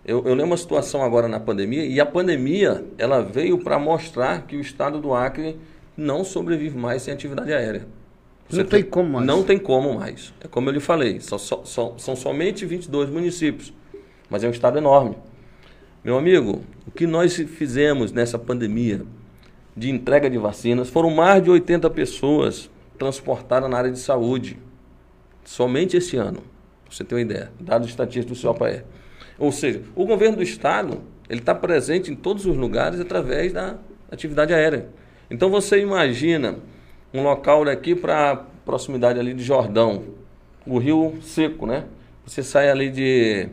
Eu, 0.05 0.17
eu 0.25 0.33
lembro 0.33 0.47
uma 0.51 0.57
situação 0.57 1.01
agora 1.03 1.27
na 1.27 1.39
pandemia, 1.39 1.85
e 1.85 1.99
a 1.99 2.05
pandemia 2.05 2.85
ela 2.97 3.21
veio 3.21 3.57
para 3.57 3.79
mostrar 3.79 4.43
que 4.45 4.55
o 4.55 4.61
estado 4.61 4.99
do 4.99 5.13
Acre 5.13 5.57
não 5.95 6.23
sobrevive 6.23 6.77
mais 6.77 7.01
sem 7.03 7.13
atividade 7.13 7.53
aérea. 7.53 7.85
Não 8.51 8.65
tem 8.65 8.83
como 8.83 9.09
mais. 9.09 9.25
Não 9.25 9.43
tem 9.43 9.57
como 9.57 9.93
mais. 9.95 10.33
É 10.41 10.47
como 10.47 10.69
eu 10.69 10.73
lhe 10.73 10.79
falei, 10.79 11.19
só- 11.21 11.37
só- 11.37 11.63
só- 11.63 11.95
são 11.97 12.15
somente 12.15 12.65
22 12.65 13.09
municípios, 13.09 13.73
mas 14.29 14.43
é 14.43 14.47
um 14.47 14.51
estado 14.51 14.77
enorme. 14.77 15.15
Meu 16.03 16.17
amigo, 16.17 16.61
o 16.85 16.91
que 16.91 17.07
nós 17.07 17.35
fizemos 17.35 18.11
nessa 18.11 18.37
pandemia 18.37 19.01
de 19.75 19.89
entrega 19.89 20.29
de 20.29 20.37
vacinas 20.37 20.89
foram 20.89 21.09
mais 21.09 21.43
de 21.43 21.49
80 21.49 21.89
pessoas 21.89 22.69
transportadas 22.97 23.69
na 23.69 23.77
área 23.77 23.91
de 23.91 23.99
saúde. 23.99 24.57
Somente 25.43 25.97
esse 25.97 26.15
ano, 26.15 26.41
pra 26.85 26.91
você 26.91 27.03
ter 27.03 27.15
uma 27.15 27.21
ideia, 27.21 27.51
dados 27.59 27.89
estatísticos 27.89 28.37
do 28.37 28.41
CIOPAE. 28.41 28.83
Ou 29.37 29.51
seja, 29.51 29.81
o 29.95 30.05
governo 30.05 30.37
do 30.37 30.43
estado 30.43 31.01
ele 31.29 31.39
está 31.39 31.55
presente 31.55 32.11
em 32.11 32.15
todos 32.15 32.45
os 32.45 32.55
lugares 32.55 32.99
através 32.99 33.51
da 33.51 33.77
atividade 34.11 34.53
aérea. 34.53 34.89
Então 35.29 35.49
você 35.49 35.79
imagina 35.79 36.57
um 37.13 37.23
local 37.23 37.65
daqui 37.65 37.95
para 37.95 38.45
proximidade 38.65 39.19
ali 39.19 39.33
de 39.33 39.43
Jordão, 39.43 40.03
o 40.65 40.77
rio 40.77 41.17
seco, 41.21 41.65
né? 41.65 41.85
Você 42.25 42.43
sai 42.43 42.69
ali 42.69 42.89
de 42.89 43.49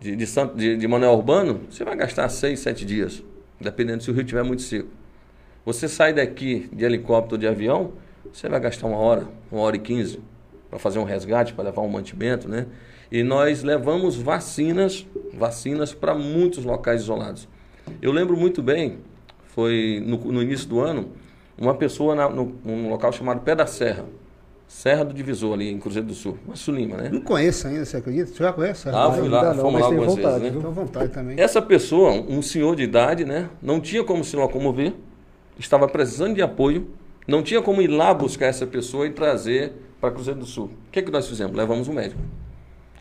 de, 0.00 0.16
de, 0.16 0.26
de, 0.56 0.76
de 0.76 0.88
Manuel 0.88 1.12
Urbano, 1.12 1.60
você 1.68 1.84
vai 1.84 1.94
gastar 1.94 2.28
seis, 2.30 2.60
sete 2.60 2.86
dias, 2.86 3.22
dependendo 3.60 4.02
se 4.02 4.10
o 4.10 4.14
rio 4.14 4.22
estiver 4.22 4.42
muito 4.42 4.62
seco. 4.62 4.88
Você 5.64 5.88
sai 5.88 6.12
daqui 6.12 6.68
de 6.72 6.84
helicóptero 6.84 7.34
ou 7.34 7.38
de 7.38 7.46
avião, 7.46 7.92
você 8.32 8.48
vai 8.48 8.60
gastar 8.60 8.86
uma 8.86 8.96
hora, 8.96 9.26
uma 9.50 9.60
hora 9.60 9.76
e 9.76 9.78
quinze, 9.78 10.20
para 10.68 10.78
fazer 10.78 10.98
um 10.98 11.04
resgate, 11.04 11.52
para 11.52 11.64
levar 11.64 11.82
um 11.82 11.88
mantimento, 11.88 12.48
né? 12.48 12.66
E 13.10 13.22
nós 13.22 13.62
levamos 13.62 14.16
vacinas, 14.16 15.06
vacinas 15.34 15.92
para 15.92 16.14
muitos 16.14 16.64
locais 16.64 17.02
isolados. 17.02 17.48
Eu 18.00 18.12
lembro 18.12 18.36
muito 18.36 18.62
bem, 18.62 18.98
foi 19.48 20.02
no, 20.06 20.16
no 20.32 20.42
início 20.42 20.68
do 20.68 20.80
ano, 20.80 21.10
uma 21.58 21.74
pessoa 21.74 22.14
na, 22.14 22.28
no, 22.28 22.54
num 22.64 22.88
local 22.88 23.12
chamado 23.12 23.40
Pé 23.40 23.54
da 23.54 23.66
Serra, 23.66 24.06
Serra 24.66 25.04
do 25.04 25.12
Divisor, 25.12 25.54
ali 25.54 25.68
em 25.68 25.78
Cruzeiro 25.78 26.06
do 26.06 26.14
Sul, 26.14 26.38
Massu 26.46 26.70
Lima, 26.70 26.96
né? 26.96 27.10
Não 27.12 27.20
conheço 27.20 27.66
ainda, 27.66 27.84
você 27.84 27.96
acredita? 27.96 28.26
Você 28.28 28.42
já 28.42 28.52
conhece? 28.52 28.88
Ah, 28.88 29.10
fui 29.10 29.28
lá, 29.28 29.52
não, 29.52 29.64
fomos 29.64 29.80
lá 29.80 29.86
algumas 29.86 30.14
vontade, 30.14 30.40
vezes, 30.40 30.62
né? 30.62 30.70
vontade 30.70 31.08
também. 31.08 31.40
Essa 31.40 31.60
pessoa, 31.60 32.12
um 32.12 32.40
senhor 32.40 32.76
de 32.76 32.84
idade, 32.84 33.24
né, 33.24 33.50
não 33.60 33.80
tinha 33.80 34.04
como 34.04 34.22
se 34.22 34.36
locomover, 34.36 34.94
estava 35.58 35.86
precisando 35.88 36.34
de 36.34 36.42
apoio, 36.42 36.88
não 37.26 37.42
tinha 37.42 37.60
como 37.62 37.80
ir 37.82 37.88
lá 37.88 38.12
buscar 38.14 38.46
essa 38.46 38.66
pessoa 38.66 39.06
e 39.06 39.10
trazer 39.10 39.72
para 40.00 40.10
Cruzeiro 40.10 40.40
do 40.40 40.46
Sul. 40.46 40.66
O 40.88 40.90
que, 40.90 41.02
que 41.02 41.10
nós 41.10 41.28
fizemos? 41.28 41.56
Levamos 41.56 41.88
um 41.88 41.92
médico. 41.92 42.20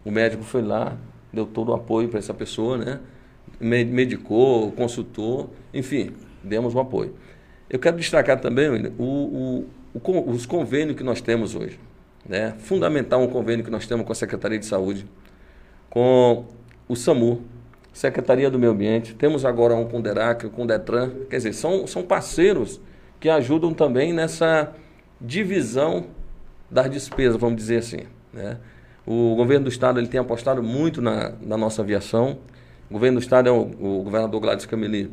O 0.04 0.12
médico 0.12 0.43
foi 0.43 0.62
lá, 0.62 0.97
deu 1.32 1.45
todo 1.45 1.70
o 1.70 1.74
apoio 1.74 2.10
para 2.10 2.20
essa 2.20 2.34
pessoa, 2.34 2.78
né, 2.78 3.00
me- 3.60 3.86
medicou, 3.86 4.72
consultou, 4.74 5.50
enfim, 5.74 6.12
demos 6.43 6.76
o 6.76 6.80
apoio. 6.80 7.16
Eu 7.70 7.80
quero 7.80 7.97
destacar 7.97 8.39
também 8.39 8.70
o, 8.97 9.04
o- 9.04 9.68
o 9.93 10.30
os 10.32 10.45
convênios 10.45 10.95
que 10.97 11.04
nós 11.04 11.20
temos 11.22 11.56
hoje. 11.56 11.80
Né? 12.28 12.54
Fundamental 12.60 13.22
um 13.22 13.28
convênio 13.28 13.64
que 13.66 13.72
nós 13.72 13.88
temos 13.88 14.06
com 14.06 14.12
a 14.12 14.16
Secretaria 14.16 14.60
de 14.60 14.66
Saúde, 14.66 15.06
com 15.89 16.45
o 16.88 16.95
SAMU, 16.95 17.41
Secretaria 18.00 18.50
do 18.50 18.58
Meio 18.58 18.72
Ambiente, 18.72 19.14
temos 19.14 19.43
agora 19.43 19.76
um 19.76 19.84
com 19.84 20.00
o 20.00 20.02
DERAC, 20.02 20.47
com 20.47 20.64
o 20.64 20.66
DETRAN, 20.66 21.12
quer 21.30 21.36
dizer, 21.36 21.52
são, 21.52 21.86
são 21.86 22.02
parceiros 22.02 22.80
que 23.20 23.28
ajudam 23.28 23.74
também 23.74 24.14
nessa 24.14 24.72
divisão 25.20 26.06
das 26.72 26.89
despesas, 26.89 27.36
vamos 27.36 27.58
dizer 27.58 27.80
assim. 27.80 28.04
Né? 28.32 28.56
O 29.06 29.36
governo 29.36 29.66
do 29.66 29.70
Estado 29.70 30.00
ele 30.00 30.08
tem 30.08 30.18
apostado 30.18 30.64
muito 30.64 31.02
na, 31.02 31.34
na 31.41 31.58
nossa 31.58 31.82
aviação. 31.82 32.38
O 32.89 32.93
governo 32.93 33.20
do 33.20 33.22
Estado 33.22 33.50
é 33.50 33.52
o, 33.52 33.64
o 33.64 34.02
governador 34.02 34.39
Gladys 34.39 34.66
Cameli. 34.66 35.12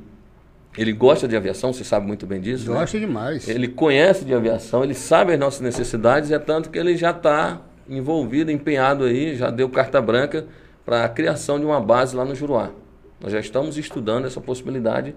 Ele 0.79 0.93
gosta 0.93 1.27
de 1.27 1.37
aviação, 1.37 1.73
você 1.73 1.83
sabe 1.83 2.07
muito 2.07 2.25
bem 2.25 2.41
disso. 2.41 2.71
né? 2.71 2.79
Gosto 2.79 3.01
demais. 3.01 3.49
Ele 3.49 3.67
conhece 3.67 4.25
de 4.25 4.33
aviação, 4.33 4.85
ele 4.85 4.95
sabe 4.95 5.33
as 5.33 5.41
nossas 5.41 5.61
necessidades, 5.61 6.31
é 6.31 6.39
tanto 6.39 6.71
que 6.71 6.79
ele 6.79 6.97
já 6.97 7.11
está 7.11 7.63
envolvido, 7.89 8.53
empenhado 8.53 9.03
aí, 9.03 9.35
já 9.35 9.51
deu 9.51 9.69
carta 9.69 10.01
branca 10.01 10.47
para 10.87 11.05
a 11.05 11.09
criação 11.09 11.59
de 11.59 11.67
uma 11.67 11.81
base 11.81 12.15
lá 12.15 12.25
no 12.25 12.37
Juruá. 12.37 12.71
Nós 13.21 13.33
já 13.33 13.41
estamos 13.41 13.77
estudando 13.77 14.27
essa 14.27 14.41
possibilidade 14.41 15.17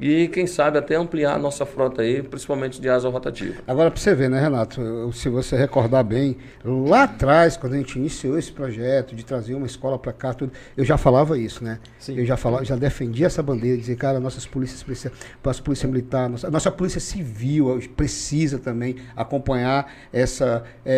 e 0.00 0.28
quem 0.28 0.46
sabe 0.46 0.78
até 0.78 0.94
ampliar 0.96 1.34
a 1.34 1.38
nossa 1.38 1.64
frota 1.64 2.02
aí, 2.02 2.22
principalmente 2.22 2.80
de 2.80 2.88
asa 2.88 3.08
rotativa. 3.08 3.54
Agora, 3.66 3.90
para 3.90 4.00
você 4.00 4.14
ver, 4.14 4.28
né, 4.28 4.40
Renato? 4.40 5.10
Se 5.12 5.28
você 5.28 5.56
recordar 5.56 6.04
bem, 6.04 6.36
lá 6.64 7.04
atrás, 7.04 7.56
quando 7.56 7.74
a 7.74 7.76
gente 7.78 7.96
iniciou 7.98 8.38
esse 8.38 8.52
projeto 8.52 9.14
de 9.14 9.24
trazer 9.24 9.54
uma 9.54 9.66
escola 9.66 9.98
para 9.98 10.12
cá, 10.12 10.34
tudo, 10.34 10.52
eu 10.76 10.84
já 10.84 10.98
falava 10.98 11.38
isso, 11.38 11.64
né? 11.64 11.78
Sim. 11.98 12.18
Eu 12.18 12.26
já 12.26 12.36
falava, 12.36 12.64
já 12.64 12.76
defendia 12.76 13.26
essa 13.26 13.42
bandeira, 13.42 13.76
dizer, 13.78 13.96
cara, 13.96 14.20
nossas 14.20 14.46
polícias 14.46 14.82
precisam, 14.82 15.12
nossa 15.44 15.62
polícia 15.62 15.88
militar, 15.88 16.28
nossa, 16.28 16.50
nossa 16.50 16.70
polícia 16.70 17.00
civil 17.00 17.80
precisa 17.96 18.58
também 18.58 18.96
acompanhar 19.14 19.92
essa, 20.12 20.64
é, 20.84 20.94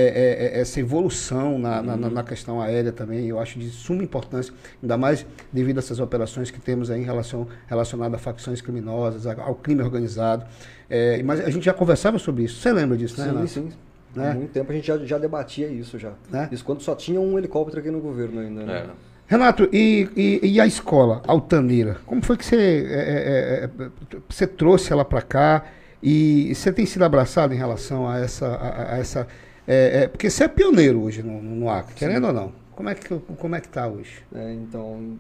é, 0.54 0.58
é, 0.58 0.60
essa 0.60 0.80
evolução 0.80 1.58
na, 1.58 1.82
na, 1.82 1.96
na- 1.96 2.10
na 2.10 2.22
questão 2.24 2.60
aérea 2.60 2.92
também. 2.92 3.26
Eu 3.28 3.38
acho 3.38 3.58
de 3.58 3.68
suma 3.70 4.02
importância, 4.02 4.52
ainda 4.82 4.96
mais 4.96 5.24
devido 5.52 5.78
a 5.78 5.80
essas 5.80 6.00
operações 6.00 6.50
que 6.50 6.60
temos 6.60 6.90
aí 6.90 7.00
em 7.00 7.04
relação 7.04 7.46
relacionada 7.66 8.16
a 8.16 8.18
facções 8.18 8.60
criminosas, 8.88 9.26
ao 9.26 9.54
crime 9.54 9.82
organizado. 9.82 10.46
É, 10.88 11.22
mas 11.22 11.40
a 11.40 11.50
gente 11.50 11.64
já 11.64 11.74
conversava 11.74 12.18
sobre 12.18 12.44
isso. 12.44 12.60
Você 12.60 12.72
lembra 12.72 12.96
disso, 12.96 13.20
né, 13.20 13.26
Sim, 13.26 13.32
Renato? 13.32 13.48
sim. 13.48 13.68
Né? 14.16 14.30
Há 14.30 14.34
muito 14.34 14.52
tempo 14.52 14.72
a 14.72 14.74
gente 14.74 14.86
já, 14.86 14.98
já 14.98 15.18
debatia 15.18 15.68
isso 15.68 15.98
já. 15.98 16.12
Né? 16.30 16.48
Isso 16.50 16.64
quando 16.64 16.80
só 16.80 16.94
tinha 16.94 17.20
um 17.20 17.38
helicóptero 17.38 17.80
aqui 17.80 17.90
no 17.90 18.00
governo 18.00 18.40
ainda, 18.40 18.64
né? 18.64 18.86
É. 18.86 19.08
Renato, 19.26 19.68
e, 19.70 20.08
e, 20.16 20.54
e 20.54 20.60
a 20.60 20.66
escola 20.66 21.22
altaneira? 21.26 21.98
Como 22.06 22.24
foi 22.24 22.38
que 22.38 22.44
você, 22.46 22.56
é, 22.56 22.94
é, 22.94 23.64
é, 23.64 23.90
você 24.26 24.46
trouxe 24.46 24.90
ela 24.90 25.04
para 25.04 25.20
cá 25.20 25.66
e 26.02 26.54
você 26.54 26.72
tem 26.72 26.86
sido 26.86 27.04
abraçado 27.04 27.52
em 27.52 27.56
relação 27.58 28.08
a 28.08 28.18
essa. 28.18 28.46
A, 28.46 28.94
a 28.94 28.98
essa 28.98 29.28
é, 29.66 30.04
é, 30.04 30.08
porque 30.08 30.30
você 30.30 30.44
é 30.44 30.48
pioneiro 30.48 31.02
hoje 31.02 31.22
no, 31.22 31.42
no, 31.42 31.56
no 31.56 31.68
Acre, 31.70 31.94
querendo 31.94 32.28
ou 32.28 32.32
não. 32.32 32.52
Como 32.74 32.88
é 32.88 32.94
que 32.94 33.14
como 33.14 33.54
é 33.54 33.60
que 33.60 33.68
tá 33.68 33.86
hoje? 33.86 34.24
É, 34.34 34.54
então, 34.54 35.18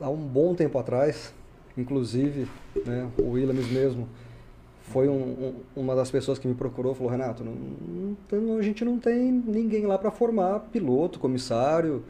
há 0.00 0.10
um 0.10 0.16
bom 0.16 0.56
tempo 0.56 0.76
atrás, 0.76 1.32
inclusive, 1.78 2.46
né, 2.84 3.08
o 3.18 3.30
Williams 3.30 3.70
mesmo 3.70 4.08
foi 4.82 5.08
um- 5.08 5.12
um- 5.14 5.54
uma 5.76 5.94
das 5.94 6.10
pessoas 6.10 6.38
que 6.38 6.48
me 6.48 6.54
procurou, 6.54 6.94
falou, 6.94 7.10
Renato, 7.12 7.44
não, 7.44 8.16
não 8.32 8.56
a 8.56 8.62
gente 8.62 8.84
não 8.84 8.98
tem 8.98 9.30
ninguém 9.30 9.86
lá 9.86 9.96
para 9.98 10.10
formar 10.10 10.60
piloto, 10.72 11.18
comissário, 11.18 12.02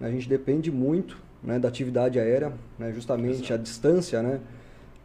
né, 0.00 0.08
a 0.08 0.10
gente 0.10 0.28
depende 0.28 0.70
muito 0.70 1.16
né, 1.42 1.58
da 1.58 1.66
atividade 1.68 2.20
aérea, 2.20 2.52
né, 2.78 2.92
justamente 2.92 3.52
a 3.52 3.56
distância, 3.56 4.22
né, 4.22 4.40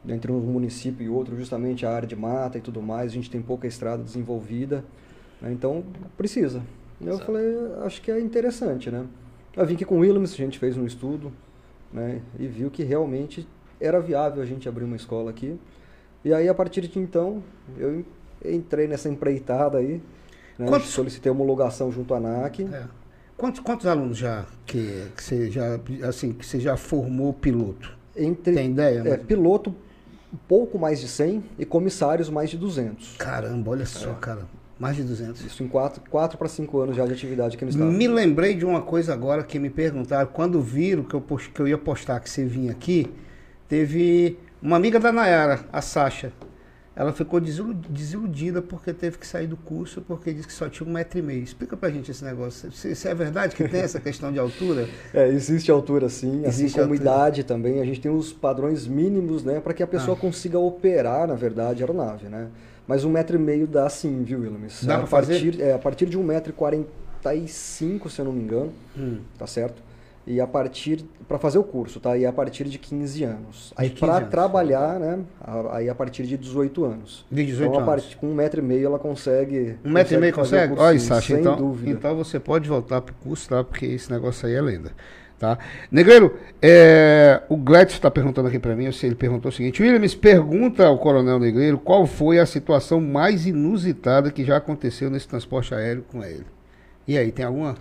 entre 0.08 0.32
um 0.32 0.40
município 0.40 1.04
e 1.04 1.10
outro, 1.10 1.36
justamente 1.36 1.84
a 1.86 1.92
área 1.92 2.08
de 2.08 2.16
mata 2.16 2.58
e 2.60 2.62
tudo 2.62 2.80
mais, 2.82 3.12
a 3.12 3.14
gente 3.16 3.30
tem 3.30 3.42
pouca 3.42 3.66
estrada 3.68 4.04
desenvolvida, 4.04 4.84
né, 5.42 5.52
então 5.52 5.84
precisa. 6.16 6.62
Eu 7.02 7.10
Exato. 7.10 7.26
falei, 7.26 7.46
acho 7.84 8.02
que 8.04 8.12
é 8.12 8.20
interessante, 8.20 8.90
né? 8.92 9.06
Eu 9.56 9.66
vim 9.66 9.74
aqui 9.74 9.84
com 9.86 9.96
o 9.96 10.00
Williams, 10.00 10.32
a 10.34 10.38
gente 10.38 10.60
fez 10.60 10.78
um 10.78 10.86
estudo, 10.86 11.32
né, 11.92 12.22
e 12.40 12.48
viu 12.48 12.70
que 12.70 12.84
realmente 12.84 13.48
era 13.80 14.00
viável 14.00 14.42
a 14.42 14.46
gente 14.46 14.68
abrir 14.68 14.84
uma 14.84 14.96
escola 14.96 15.30
aqui. 15.30 15.58
E 16.26 16.34
aí, 16.34 16.50
a 16.50 16.54
partir 16.54 16.82
de 16.88 17.00
então, 17.00 17.44
eu 17.78 18.04
entrei 18.44 18.88
nessa 18.88 19.08
empreitada 19.10 19.78
aí, 19.78 20.02
né, 20.58 20.66
Quantos- 20.68 20.90
solicitei 20.90 21.32
homologação 21.32 21.92
junto 21.92 22.14
à 22.14 22.18
ANAC. 22.18 22.64
É. 22.64 22.84
Quantos, 23.38 23.60
quantos 23.62 23.86
alunos 23.86 24.18
já 24.18 24.46
que, 24.66 25.04
que 25.16 25.24
você 25.24 25.52
já 25.52 25.80
assim 26.08 26.34
que 26.34 26.44
você 26.46 26.60
já 26.60 26.76
formou 26.76 27.32
piloto? 27.34 27.96
Entre, 28.16 28.54
Tem 28.56 28.72
ideia? 28.72 29.04
É, 29.06 29.18
piloto, 29.18 29.70
um 30.34 30.38
pouco 30.48 30.80
mais 30.80 31.00
de 31.00 31.08
100 31.08 31.44
e 31.60 31.64
comissários 31.66 32.30
mais 32.32 32.50
de 32.50 32.58
200. 32.58 33.16
Caramba, 33.18 33.70
olha 33.72 33.86
só, 33.86 34.12
cara, 34.16 34.42
mais 34.80 34.96
de 34.96 35.04
200. 35.04 35.46
Isso 35.46 35.62
em 35.64 35.68
4, 35.68 36.02
quatro 36.10 36.36
para 36.36 36.48
5 36.48 36.80
anos 36.80 36.96
já 36.96 37.06
de 37.06 37.14
atividade 37.14 37.56
aqui 37.56 37.64
no 37.64 37.70
estado. 37.70 37.92
Me 37.92 38.08
lembrei 38.08 38.56
de 38.56 38.66
uma 38.66 38.82
coisa 38.82 39.14
agora 39.14 39.44
que 39.44 39.60
me 39.60 39.70
perguntaram, 39.70 40.28
quando 40.34 40.60
viram 40.60 41.04
que 41.04 41.14
eu, 41.14 41.22
post- 41.22 41.52
que 41.52 41.62
eu 41.62 41.68
ia 41.68 41.78
postar 41.78 42.20
que 42.20 42.28
você 42.30 42.44
vinha 42.44 42.72
aqui, 42.72 43.08
teve 43.68 44.38
uma 44.62 44.76
amiga 44.76 45.00
da 45.00 45.12
Nayara, 45.12 45.62
a 45.72 45.82
Sasha. 45.82 46.32
Ela 46.96 47.14
ficou 47.14 47.40
desilu- 47.40 47.76
desiludida 47.76 48.60
porque 48.60 48.92
teve 48.92 49.20
que 49.20 49.28
sair 49.28 49.46
do 49.46 49.56
curso 49.56 50.02
porque 50.02 50.34
disse 50.34 50.48
que 50.48 50.54
só 50.54 50.68
tinha 50.68 50.90
um 50.90 50.92
metro 50.92 51.20
e 51.20 51.22
meio. 51.22 51.44
Explica 51.44 51.78
pra 51.78 51.92
gente 51.92 52.10
esse 52.10 52.26
negócio. 52.26 52.72
Se, 52.72 52.96
se 52.96 53.08
é 53.08 53.14
verdade 53.14 53.56
que 53.56 53.68
tem 53.70 53.82
essa 53.82 54.00
questão 54.00 54.32
de 54.32 54.40
altura? 54.40 54.88
É, 55.14 55.28
existe 55.28 55.70
altura 55.70 56.10
sim, 56.10 56.40
assim 56.40 56.48
Existe 56.64 56.80
como 56.80 56.94
altura. 56.94 57.02
idade 57.12 57.44
também. 57.44 57.80
A 57.82 57.86
gente 57.86 58.02
tem 58.02 58.12
os 58.12 58.34
padrões 58.34 58.88
mínimos, 58.88 59.44
né, 59.44 59.60
para 59.60 59.76
que 59.76 59.84
a 59.84 59.88
pessoa 59.88 60.18
Ah. 60.18 60.20
consiga 60.20 60.58
operar, 60.58 61.28
na 61.28 61.36
verdade, 61.36 61.84
a 61.84 61.86
aeronave, 61.86 62.30
né? 62.30 62.48
Mas 62.88 63.04
um 63.04 63.12
metro 63.12 63.36
e 63.36 63.40
meio 63.40 63.68
dá 63.68 63.88
sim, 63.90 64.24
viu, 64.24 64.40
Williams? 64.40 64.84
Dá 64.84 64.96
a 64.96 64.98
pra 65.00 65.08
fazer? 65.08 65.34
partir, 65.40 65.62
É, 65.62 65.74
a 65.74 65.78
partir 65.78 66.06
de 66.08 66.18
um 66.18 66.24
metro 66.24 66.50
e 66.50 66.54
quarenta 66.54 67.36
e 67.36 67.48
cinco, 67.48 68.10
se 68.10 68.20
eu 68.20 68.26
não 68.26 68.32
me 68.34 68.42
engano, 68.42 68.74
Hum. 68.98 69.20
tá 69.38 69.46
certo? 69.46 69.84
E 70.28 70.42
a 70.42 70.46
partir, 70.46 71.06
para 71.26 71.40
fazer 71.40 71.58
o 71.58 71.64
curso, 71.64 72.02
tá? 72.02 72.18
E 72.18 72.26
a 72.26 72.34
partir 72.34 72.66
de 72.66 72.78
15 72.78 73.24
anos. 73.24 73.74
Aí 73.78 73.90
15 73.90 74.00
para 74.00 74.26
trabalhar, 74.26 75.00
né, 75.00 75.20
aí 75.72 75.90
a 75.90 75.96
partir 75.96 76.24
de 76.24 76.38
18 76.38 76.84
anos. 76.84 77.26
De 77.32 77.46
18 77.46 77.70
então, 77.70 77.82
anos. 77.82 77.86
partir, 77.86 78.18
com 78.18 78.28
um 78.28 78.36
metro 78.36 78.60
e 78.60 78.64
meio 78.64 78.86
ela 78.86 79.00
consegue... 79.00 79.78
Um 79.86 79.90
metro 79.90 80.16
e 80.16 80.18
meio 80.18 80.34
consegue? 80.34 80.74
Olha, 80.78 81.00
sim, 81.00 81.08
Sasha, 81.08 81.28
sem 81.28 81.40
então, 81.40 81.56
dúvida. 81.56 81.90
então 81.90 82.16
você 82.16 82.40
pode 82.40 82.68
voltar 82.68 83.00
pro 83.00 83.16
curso, 83.16 83.48
tá? 83.48 83.64
Porque 83.64 83.86
esse 83.86 84.12
negócio 84.12 84.46
aí 84.48 84.54
é 84.54 84.62
lenda. 84.62 84.92
Tá? 85.40 85.58
Negreiro, 85.92 86.36
é, 86.60 87.44
o 87.48 87.56
Gladys 87.56 87.94
está 87.94 88.10
perguntando 88.10 88.48
aqui 88.48 88.58
para 88.58 88.76
mim, 88.76 88.90
ele 89.04 89.16
perguntou 89.16 89.50
o 89.50 89.52
seguinte, 89.54 89.84
Williams, 89.84 90.16
pergunta 90.16 90.88
ao 90.88 90.98
Coronel 90.98 91.38
Negreiro 91.40 91.78
qual 91.78 92.08
foi 92.08 92.40
a 92.40 92.46
situação 92.46 93.00
mais 93.00 93.46
inusitada 93.46 94.32
que 94.32 94.44
já 94.44 94.58
aconteceu 94.58 95.12
nesse 95.12 95.28
transporte 95.28 95.76
aéreo 95.76 96.04
com 96.12 96.24
ele. 96.24 96.46
E 97.08 97.18
aí, 97.18 97.32
tem 97.32 97.46
alguma? 97.46 97.76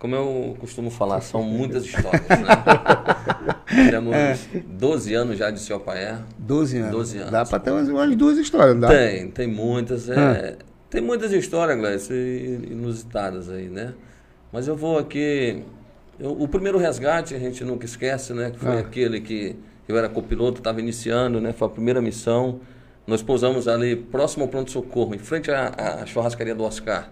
Como 0.00 0.14
eu 0.16 0.56
costumo 0.58 0.90
falar, 0.90 1.20
são 1.20 1.42
muitas 1.42 1.84
histórias, 1.84 2.22
né? 2.26 3.86
Temos 3.90 4.48
12 4.66 5.14
anos 5.14 5.38
já 5.38 5.50
de 5.50 5.60
seu 5.60 5.78
pai. 5.78 6.18
12 6.38 6.78
anos. 6.78 6.90
12 6.90 7.18
anos. 7.18 7.30
Dá 7.30 7.44
para 7.44 7.58
ter 7.60 7.70
umas, 7.70 7.88
umas 7.88 8.16
duas 8.16 8.38
histórias, 8.38 8.72
não 8.74 8.80
dá? 8.80 8.88
Tem, 8.88 9.30
tem 9.30 9.46
muitas. 9.46 10.08
É, 10.08 10.56
Ah. 10.58 10.64
Tem 10.88 11.00
muitas 11.00 11.30
histórias, 11.32 11.78
Gleice, 11.78 12.12
inusitadas 12.68 13.48
aí, 13.48 13.68
né? 13.68 13.92
Mas 14.52 14.66
eu 14.66 14.74
vou 14.74 14.98
aqui. 14.98 15.62
eu- 16.18 16.32
o 16.32 16.48
primeiro 16.48 16.78
resgate 16.78 17.32
a 17.34 17.38
gente 17.38 17.62
nunca 17.62 17.84
esquece, 17.84 18.32
né? 18.32 18.50
Que 18.50 18.58
foi 18.58 18.76
Ah. 18.76 18.80
aquele 18.80 19.20
que 19.20 19.54
eu 19.86 19.96
era 19.96 20.08
copiloto, 20.08 20.58
estava 20.58 20.80
iniciando, 20.80 21.40
né? 21.40 21.52
Foi 21.52 21.68
a 21.68 21.70
primeira 21.70 22.00
missão. 22.02 22.58
Nós 23.06 23.22
pousamos 23.22 23.68
ali 23.68 23.94
próximo 23.96 24.44
ao 24.44 24.48
pronto-socorro, 24.48 25.14
em 25.14 25.18
frente 25.18 25.50
à, 25.50 26.00
à 26.02 26.06
churrascaria 26.06 26.54
do 26.54 26.64
Oscar. 26.64 27.10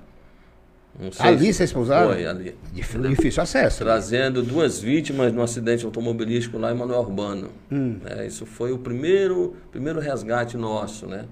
Ali 1.20 1.46
se- 1.46 1.52
vocês 1.54 1.72
pousaram? 1.72 2.12
Foi, 2.12 2.26
ali. 2.26 2.56
Dif- 2.72 2.98
Difícil 2.98 3.42
acesso. 3.42 3.84
né? 3.84 3.90
Trazendo 3.90 4.42
duas 4.42 4.80
vítimas 4.80 5.32
no 5.32 5.42
acidente 5.42 5.84
automobilístico 5.84 6.58
lá 6.58 6.72
em 6.72 6.76
Manuel 6.76 7.00
Urbano. 7.00 7.50
Hum. 7.70 7.98
É, 8.04 8.26
isso 8.26 8.44
foi 8.44 8.72
o 8.72 8.78
primeiro, 8.78 9.54
primeiro 9.70 10.00
resgate 10.00 10.56
nosso, 10.56 11.06
né? 11.06 11.24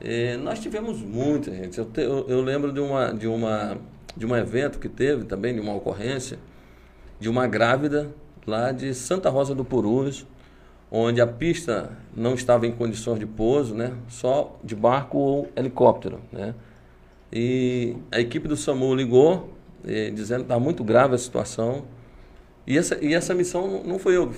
E 0.00 0.36
nós 0.36 0.58
tivemos 0.60 1.00
muita 1.00 1.50
gente. 1.50 1.78
Eu, 1.78 1.84
te- 1.86 2.00
eu- 2.00 2.26
eu 2.28 2.40
lembro 2.42 2.72
de 2.72 2.80
uma, 2.80 3.12
de 3.12 3.26
uma 3.26 3.76
de 4.16 4.26
um 4.26 4.36
evento 4.36 4.78
que 4.78 4.88
teve 4.90 5.24
também, 5.24 5.54
de 5.54 5.60
uma 5.60 5.74
ocorrência, 5.74 6.38
de 7.18 7.30
uma 7.30 7.46
grávida 7.46 8.10
lá 8.46 8.70
de 8.70 8.92
Santa 8.92 9.30
Rosa 9.30 9.54
do 9.54 9.64
Purus, 9.64 10.26
onde 10.90 11.18
a 11.20 11.26
pista 11.26 11.90
não 12.14 12.34
estava 12.34 12.66
em 12.66 12.72
condições 12.72 13.18
de 13.18 13.24
pouso, 13.26 13.74
né? 13.74 13.92
Só 14.08 14.58
de 14.62 14.76
barco 14.76 15.16
ou 15.18 15.48
helicóptero, 15.56 16.20
né? 16.30 16.54
E 17.32 17.96
a 18.10 18.20
equipe 18.20 18.46
do 18.46 18.56
SAMU 18.56 18.94
ligou, 18.94 19.50
eh, 19.86 20.10
dizendo 20.14 20.38
que 20.40 20.44
estava 20.44 20.60
muito 20.60 20.84
grave 20.84 21.14
a 21.14 21.18
situação. 21.18 21.84
E 22.66 22.76
essa, 22.78 22.98
e 23.02 23.14
essa 23.14 23.34
missão 23.34 23.82
não- 23.84 23.98
foi 23.98 24.16
eu, 24.16 24.30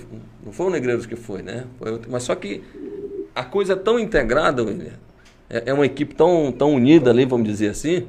não 0.43 0.51
foi 0.51 0.65
o 0.67 0.69
Negreiros 0.69 1.05
que 1.05 1.15
foi, 1.15 1.41
né? 1.41 1.65
Foi 1.77 1.91
eu- 1.91 2.01
mas 2.09 2.23
só 2.23 2.33
que 2.35 2.63
a 3.35 3.43
coisa 3.43 3.73
é 3.73 3.75
tão 3.75 3.99
integrada, 3.99 4.63
William, 4.63 4.93
é, 5.49 5.63
é 5.67 5.73
uma 5.73 5.85
equipe 5.85 6.15
tão, 6.15 6.51
tão 6.51 6.73
unida 6.73 7.11
ali, 7.11 7.25
vamos 7.25 7.47
dizer 7.47 7.69
assim, 7.69 8.07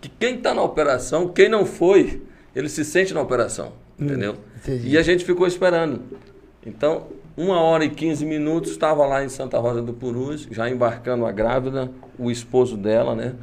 que 0.00 0.08
quem 0.08 0.36
está 0.36 0.54
na 0.54 0.62
operação, 0.62 1.28
quem 1.28 1.48
não 1.48 1.66
foi, 1.66 2.22
ele 2.54 2.68
se 2.68 2.84
sente 2.84 3.12
na 3.12 3.20
operação, 3.20 3.72
entendeu? 3.98 4.36
entendi. 4.56 4.88
E 4.90 4.96
a 4.98 5.02
gente 5.02 5.24
ficou 5.24 5.46
esperando. 5.46 6.00
Então, 6.64 7.08
uma 7.36 7.60
hora 7.60 7.84
e 7.84 7.90
15 7.90 8.24
minutos, 8.24 8.70
estava 8.70 9.04
lá 9.04 9.24
em 9.24 9.28
Santa 9.28 9.58
Rosa 9.58 9.82
do 9.82 9.92
Purus, 9.92 10.46
já 10.50 10.68
embarcando 10.70 11.26
a 11.26 11.32
grávida, 11.32 11.90
o 12.18 12.30
esposo 12.30 12.76
dela, 12.76 13.14
né? 13.14 13.34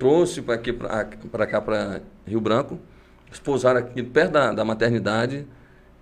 Trouxe 0.00 0.40
para 0.40 0.54
aqui, 0.54 0.72
para 0.72 1.46
cá, 1.46 1.60
para 1.60 2.00
Rio 2.26 2.40
Branco, 2.40 2.78
esposaram 3.30 3.80
aqui 3.80 4.02
perto 4.02 4.32
da, 4.32 4.50
da 4.50 4.64
maternidade 4.64 5.46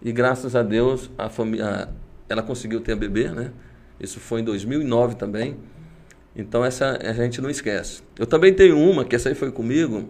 e 0.01 0.13
graças 0.13 0.55
a 0.55 0.63
Deus 0.63 1.11
a 1.19 1.29
família, 1.29 1.89
ela 2.29 2.41
conseguiu 2.41 2.81
ter 2.81 2.93
a 2.93 2.97
bebê, 2.97 3.29
né? 3.29 3.51
Isso 3.99 4.21
foi 4.21 4.41
em 4.41 4.45
2009 4.45 5.17
também. 5.17 5.57
Então 6.37 6.65
essa 6.65 6.97
a 7.03 7.13
gente 7.13 7.41
não 7.41 7.51
esquece. 7.51 8.01
Eu 8.17 8.25
também 8.25 8.55
tenho 8.55 8.79
uma, 8.79 9.05
que 9.05 9.17
essa 9.17 9.31
aí 9.31 9.35
foi 9.35 9.51
comigo, 9.51 10.09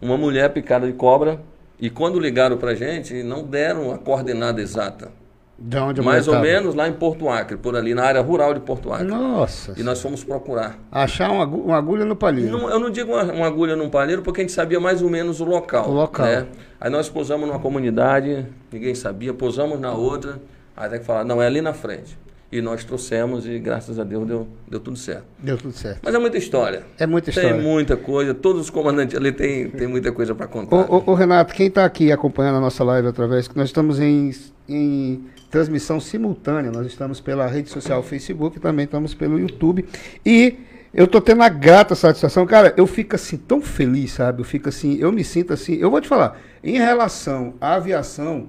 uma 0.00 0.16
mulher 0.16 0.50
picada 0.54 0.86
de 0.86 0.94
cobra, 0.94 1.38
e 1.78 1.90
quando 1.90 2.18
ligaram 2.18 2.56
pra 2.56 2.74
gente, 2.74 3.22
não 3.22 3.44
deram 3.44 3.92
a 3.92 3.98
coordenada 3.98 4.62
exata. 4.62 5.12
De 5.60 5.76
onde 5.76 6.00
Mais 6.00 6.28
ou 6.28 6.38
menos 6.38 6.76
lá 6.76 6.86
em 6.86 6.92
Porto 6.92 7.28
Acre, 7.28 7.56
por 7.56 7.74
ali, 7.74 7.92
na 7.92 8.04
área 8.04 8.20
rural 8.20 8.54
de 8.54 8.60
Porto 8.60 8.92
Acre. 8.92 9.08
Nossa. 9.08 9.74
E 9.76 9.82
nós 9.82 10.00
fomos 10.00 10.22
procurar. 10.22 10.78
Achar 10.92 11.32
uma, 11.32 11.44
uma 11.44 11.76
agulha 11.76 12.04
no 12.04 12.14
palheiro. 12.14 12.56
Não, 12.56 12.70
eu 12.70 12.78
não 12.78 12.90
digo 12.90 13.12
uma, 13.12 13.24
uma 13.24 13.46
agulha 13.46 13.74
num 13.74 13.90
palheiro 13.90 14.22
porque 14.22 14.40
a 14.40 14.44
gente 14.44 14.52
sabia 14.52 14.78
mais 14.78 15.02
ou 15.02 15.10
menos 15.10 15.40
o 15.40 15.44
local. 15.44 15.88
O 15.88 15.92
local. 15.92 16.26
né? 16.26 16.46
Aí 16.80 16.88
nós 16.88 17.08
pousamos 17.08 17.48
numa 17.48 17.58
comunidade, 17.58 18.46
ninguém 18.72 18.94
sabia, 18.94 19.34
pousamos 19.34 19.80
na 19.80 19.92
outra, 19.92 20.40
aí 20.76 20.86
até 20.86 21.00
que 21.00 21.04
falaram, 21.04 21.26
não, 21.26 21.42
é 21.42 21.46
ali 21.46 21.60
na 21.60 21.72
frente. 21.72 22.16
E 22.50 22.62
nós 22.62 22.84
trouxemos 22.84 23.44
e 23.44 23.58
graças 23.58 23.98
a 23.98 24.04
Deus 24.04 24.26
deu, 24.26 24.48
deu 24.66 24.78
tudo 24.80 24.96
certo. 24.96 25.24
Deu 25.40 25.58
tudo 25.58 25.72
certo. 25.72 25.98
Mas 26.02 26.14
é 26.14 26.18
muita 26.18 26.38
história. 26.38 26.82
É 26.98 27.06
muita 27.06 27.30
história. 27.30 27.52
Tem 27.52 27.60
muita 27.60 27.96
coisa, 27.96 28.32
todos 28.32 28.62
os 28.62 28.70
comandantes 28.70 29.16
ali 29.16 29.32
tem, 29.32 29.68
tem 29.68 29.88
muita 29.88 30.12
coisa 30.12 30.34
para 30.36 30.46
contar. 30.46 30.74
Ô, 30.74 31.02
ô, 31.04 31.10
ô, 31.10 31.14
Renato, 31.14 31.52
quem 31.52 31.66
está 31.66 31.84
aqui 31.84 32.10
acompanhando 32.12 32.56
a 32.56 32.60
nossa 32.60 32.82
live 32.84 33.08
através, 33.08 33.50
nós 33.54 33.68
estamos 33.68 34.00
em, 34.00 34.30
em 34.66 35.26
transmissão 35.50 35.98
simultânea, 36.00 36.70
nós 36.70 36.86
estamos 36.86 37.20
pela 37.20 37.46
rede 37.46 37.68
social 37.70 38.02
Facebook, 38.02 38.60
também 38.60 38.84
estamos 38.84 39.14
pelo 39.14 39.38
YouTube. 39.38 39.84
E 40.24 40.56
eu 40.92 41.06
tô 41.06 41.20
tendo 41.20 41.42
a 41.42 41.48
grata 41.48 41.94
satisfação, 41.94 42.46
cara, 42.46 42.74
eu 42.76 42.86
fico 42.86 43.14
assim 43.14 43.36
tão 43.36 43.60
feliz, 43.60 44.12
sabe? 44.12 44.40
Eu 44.40 44.44
fico 44.44 44.68
assim, 44.68 44.96
eu 44.98 45.10
me 45.12 45.24
sinto 45.24 45.52
assim, 45.52 45.74
eu 45.76 45.90
vou 45.90 46.00
te 46.00 46.08
falar, 46.08 46.38
em 46.62 46.76
relação 46.78 47.54
à 47.60 47.74
aviação, 47.74 48.46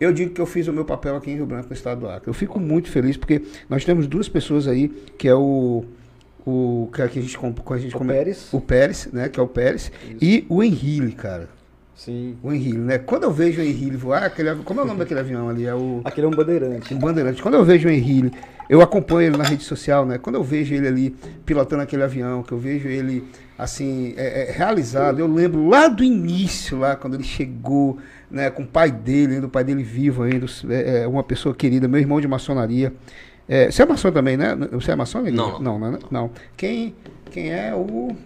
eu 0.00 0.12
digo 0.12 0.32
que 0.32 0.40
eu 0.40 0.46
fiz 0.46 0.66
o 0.66 0.72
meu 0.72 0.84
papel 0.84 1.14
aqui 1.16 1.30
em 1.30 1.34
Rio 1.36 1.46
Branco, 1.46 1.68
no 1.68 1.74
estado 1.74 2.00
do 2.00 2.08
Acre. 2.08 2.28
Eu 2.28 2.34
fico 2.34 2.58
muito 2.58 2.88
feliz 2.90 3.16
porque 3.18 3.42
nós 3.68 3.84
temos 3.84 4.06
duas 4.06 4.28
pessoas 4.28 4.66
aí, 4.66 4.88
que 5.18 5.28
é 5.28 5.34
o 5.34 5.84
o 6.46 6.88
que 6.94 7.02
a 7.02 7.06
gente, 7.06 7.36
com 7.38 7.74
a 7.74 7.78
gente 7.78 7.94
O 7.94 7.98
come- 7.98 8.14
Pérez. 8.14 8.48
o 8.50 8.60
Pérez, 8.62 9.08
né, 9.12 9.28
que 9.28 9.38
é 9.38 9.42
o 9.42 9.46
Pérez, 9.46 9.92
e 10.22 10.46
o 10.48 10.62
Henrique, 10.62 11.12
cara. 11.12 11.50
Sim. 12.00 12.38
O 12.42 12.50
Henrique, 12.50 12.78
né? 12.78 12.96
Quando 12.96 13.24
eu 13.24 13.30
vejo 13.30 13.60
o 13.60 13.64
Henrique 13.64 13.94
voar, 13.94 14.22
aquele, 14.22 14.54
como 14.64 14.80
é 14.80 14.84
o 14.84 14.86
nome 14.86 15.00
daquele 15.00 15.20
avião 15.20 15.50
ali? 15.50 15.66
É 15.66 15.74
o 15.74 16.00
Aquele 16.02 16.26
é 16.26 16.30
um 16.30 16.32
bandeirante. 16.32 16.94
o 16.94 16.96
Bandeirante. 16.96 17.42
Quando 17.42 17.56
eu 17.56 17.64
vejo 17.64 17.88
o 17.88 17.90
Henrique, 17.90 18.32
eu 18.70 18.80
acompanho 18.80 19.28
ele 19.28 19.36
na 19.36 19.44
rede 19.44 19.64
social, 19.64 20.06
né? 20.06 20.16
Quando 20.16 20.36
eu 20.36 20.42
vejo 20.42 20.74
ele 20.74 20.88
ali 20.88 21.10
pilotando 21.44 21.82
aquele 21.82 22.02
avião, 22.02 22.42
que 22.42 22.52
eu 22.52 22.58
vejo 22.58 22.88
ele 22.88 23.22
assim 23.58 24.14
é, 24.16 24.48
é, 24.48 24.50
realizado, 24.50 25.18
eu 25.18 25.26
lembro 25.26 25.68
lá 25.68 25.88
do 25.88 26.02
início, 26.02 26.78
lá 26.78 26.96
quando 26.96 27.16
ele 27.16 27.22
chegou, 27.22 27.98
né? 28.30 28.48
Com 28.48 28.62
o 28.62 28.66
pai 28.66 28.90
dele, 28.90 29.34
ainda 29.34 29.46
o 29.46 29.50
pai 29.50 29.62
dele 29.62 29.82
vivo 29.82 30.22
ainda, 30.22 30.46
é, 30.70 31.02
é 31.02 31.06
uma 31.06 31.22
pessoa 31.22 31.54
querida, 31.54 31.86
meu 31.86 32.00
irmão 32.00 32.18
de 32.18 32.26
maçonaria. 32.26 32.94
É, 33.46 33.70
você 33.70 33.82
é 33.82 33.86
maçom 33.86 34.10
também, 34.10 34.38
né? 34.38 34.56
Você 34.72 34.90
é 34.90 34.96
maçom? 34.96 35.20
Neguinho? 35.20 35.42
Não, 35.42 35.58
não. 35.58 35.78
não, 35.78 35.92
né? 35.92 35.98
não. 36.10 36.30
Quem, 36.56 36.94
quem 37.30 37.52
é 37.52 37.74
o 37.74 38.16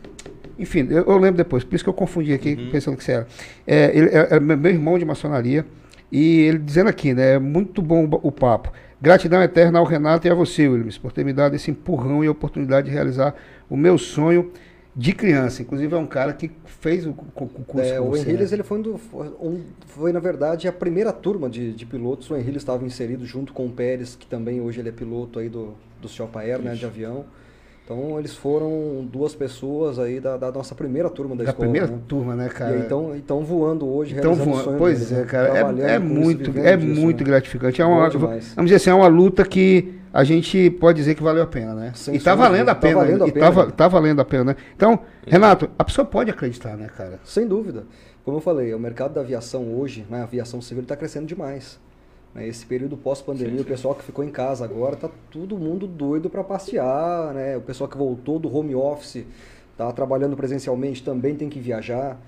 enfim, 0.58 0.86
eu, 0.90 1.04
eu 1.04 1.16
lembro 1.18 1.36
depois, 1.36 1.64
por 1.64 1.74
isso 1.74 1.84
que 1.84 1.90
eu 1.90 1.94
confundi 1.94 2.32
aqui, 2.32 2.56
pensando 2.70 2.96
que 2.96 3.04
você 3.04 3.12
era. 3.12 3.26
É, 3.66 3.96
ele 3.96 4.08
é, 4.10 4.36
é 4.36 4.40
meu 4.40 4.70
irmão 4.70 4.98
de 4.98 5.04
maçonaria, 5.04 5.64
e 6.12 6.40
ele 6.42 6.58
dizendo 6.58 6.88
aqui, 6.88 7.12
né? 7.14 7.34
É 7.34 7.38
muito 7.38 7.82
bom 7.82 8.08
o 8.22 8.30
papo. 8.32 8.72
Gratidão 9.00 9.42
eterna 9.42 9.78
ao 9.78 9.84
Renato 9.84 10.26
e 10.26 10.30
a 10.30 10.34
você, 10.34 10.66
Williams, 10.68 10.96
por 10.96 11.12
ter 11.12 11.24
me 11.24 11.32
dado 11.32 11.54
esse 11.56 11.70
empurrão 11.70 12.24
e 12.24 12.28
oportunidade 12.28 12.86
de 12.88 12.92
realizar 12.94 13.34
o 13.68 13.76
meu 13.76 13.98
sonho 13.98 14.50
de 14.96 15.12
criança. 15.12 15.60
Inclusive, 15.60 15.92
é 15.92 15.98
um 15.98 16.06
cara 16.06 16.32
que 16.32 16.50
fez 16.64 17.04
o, 17.04 17.10
o 17.10 17.14
curso. 17.48 17.80
É, 17.80 17.98
com 17.98 18.06
o 18.06 18.10
você, 18.10 18.22
Henriles, 18.22 18.50
né? 18.52 18.56
ele 18.56 18.62
foi, 18.62 18.78
um 18.78 18.82
do- 18.82 19.00
um- 19.42 19.62
foi, 19.88 20.12
na 20.12 20.20
verdade, 20.20 20.68
a 20.68 20.72
primeira 20.72 21.12
turma 21.12 21.50
de, 21.50 21.72
de 21.72 21.84
pilotos. 21.84 22.30
O 22.30 22.36
Henriles 22.36 22.62
estava 22.62 22.84
inserido 22.86 23.26
junto 23.26 23.52
com 23.52 23.66
o 23.66 23.70
Pérez, 23.70 24.14
que 24.18 24.26
também 24.26 24.60
hoje 24.60 24.80
ele 24.80 24.88
é 24.88 24.92
piloto 24.92 25.38
aí 25.40 25.48
do, 25.48 25.74
do 26.00 26.08
Chopper 26.08 26.42
Air, 26.42 26.60
né, 26.60 26.74
de 26.74 26.86
avião. 26.86 27.24
Então, 27.84 28.18
eles 28.18 28.34
foram 28.34 29.06
duas 29.12 29.34
pessoas 29.34 29.98
aí 29.98 30.18
da, 30.18 30.38
da 30.38 30.50
nossa 30.50 30.74
primeira 30.74 31.10
turma 31.10 31.36
da, 31.36 31.44
Da 31.44 31.50
escola. 31.50 31.68
primeira 31.68 31.86
né? 31.86 31.98
turma, 32.08 32.34
né, 32.34 32.48
cara? 32.48 32.76
E 32.76 32.80
então, 32.80 33.14
então 33.14 33.44
voando 33.44 33.86
hoje, 33.86 34.14
Então, 34.16 34.34
voando. 34.34 34.78
Pois 34.78 35.00
deles, 35.00 35.12
é, 35.12 35.16
né? 35.16 35.24
cara. 35.26 35.50
Trabalhando 35.50 35.80
É, 35.82 35.92
é 35.92 35.98
isso, 35.98 36.06
muito, 36.06 36.58
é 36.58 36.76
disso, 36.78 37.00
muito 37.00 37.18
né? 37.18 37.24
gratificante. 37.24 37.82
É 37.82 37.84
uma, 37.84 38.08
vamos 38.08 38.42
dizer 38.64 38.76
assim, 38.76 38.88
é 38.88 38.94
uma 38.94 39.06
luta 39.06 39.44
que 39.44 39.92
a 40.14 40.24
gente 40.24 40.70
pode 40.70 40.96
dizer 40.96 41.14
que 41.14 41.22
valeu 41.22 41.42
a 41.42 41.46
pena, 41.46 41.74
né? 41.74 41.92
Sem 41.94 42.14
e 42.14 42.20
tá 42.20 42.32
de 42.32 42.38
valendo 42.38 42.70
a. 42.70 42.74
Tá 42.74 42.80
pena. 42.80 42.96
valendo 43.00 43.24
a 43.24 43.28
e 43.28 43.32
pena. 43.32 43.52
Tá, 43.52 43.66
tá 43.70 43.88
valendo 43.88 44.20
a 44.20 44.24
pena, 44.24 44.44
né? 44.44 44.56
Então, 44.74 45.00
Renato, 45.26 45.68
a 45.78 45.84
pessoa 45.84 46.06
pode 46.06 46.30
acreditar, 46.30 46.78
né, 46.78 46.88
cara? 46.96 47.20
Sem 47.22 47.46
dúvida. 47.46 47.84
Como 48.24 48.38
eu 48.38 48.40
falei, 48.40 48.72
o 48.72 48.78
mercado 48.78 49.12
da 49.12 49.20
aviação 49.20 49.74
hoje, 49.78 50.06
né, 50.08 50.20
a 50.20 50.22
aviação 50.22 50.62
civil 50.62 50.82
está 50.84 50.96
crescendo 50.96 51.26
demais. 51.26 51.78
Né, 52.34 52.48
Esse 52.48 52.66
período 52.66 52.96
pós-pandemia, 52.96 53.60
o 53.62 53.64
pessoal 53.64 53.94
que 53.94 54.02
ficou 54.02 54.24
em 54.24 54.30
casa 54.30 54.64
agora, 54.64 54.96
tá 54.96 55.08
todo 55.30 55.56
mundo 55.56 55.86
doido 55.86 56.28
para 56.28 56.42
passear, 56.42 57.32
né? 57.32 57.56
O 57.56 57.60
pessoal 57.60 57.88
que 57.88 57.96
voltou 57.96 58.38
do 58.38 58.54
home 58.54 58.74
office, 58.74 59.24
tá 59.76 59.90
trabalhando 59.92 60.36
presencialmente, 60.36 61.02
também 61.02 61.34
tem 61.36 61.48
que 61.48 61.60
viajar. 61.60 62.18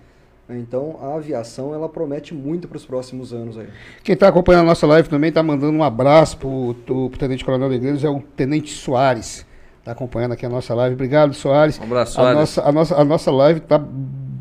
né? 0.48 0.58
Então, 0.58 0.96
a 1.02 1.14
aviação, 1.16 1.74
ela 1.74 1.88
promete 1.88 2.32
muito 2.34 2.68
para 2.68 2.76
os 2.76 2.86
próximos 2.86 3.32
anos 3.32 3.58
aí. 3.58 3.68
Quem 4.04 4.12
está 4.14 4.28
acompanhando 4.28 4.62
a 4.62 4.66
nossa 4.66 4.86
live 4.86 5.08
também 5.08 5.28
está 5.30 5.42
mandando 5.42 5.76
um 5.76 5.82
abraço 5.82 6.38
pro, 6.38 6.74
pro 6.86 7.08
Tenente 7.18 7.44
Coronel 7.44 7.68
Negreiros, 7.68 8.04
é 8.04 8.08
o 8.08 8.20
Tenente 8.20 8.70
Soares. 8.70 9.44
Está 9.80 9.92
acompanhando 9.92 10.32
aqui 10.32 10.44
a 10.44 10.48
nossa 10.48 10.74
live. 10.74 10.94
Obrigado, 10.94 11.32
Soares. 11.34 11.78
Um 11.78 11.84
abraço, 11.84 12.12
a 12.12 12.22
Soares. 12.22 12.38
nossa, 12.38 12.62
a 12.62 12.72
nossa, 12.72 12.94
a 12.96 13.04
nossa 13.04 13.30
live 13.30 13.60
está 13.60 13.78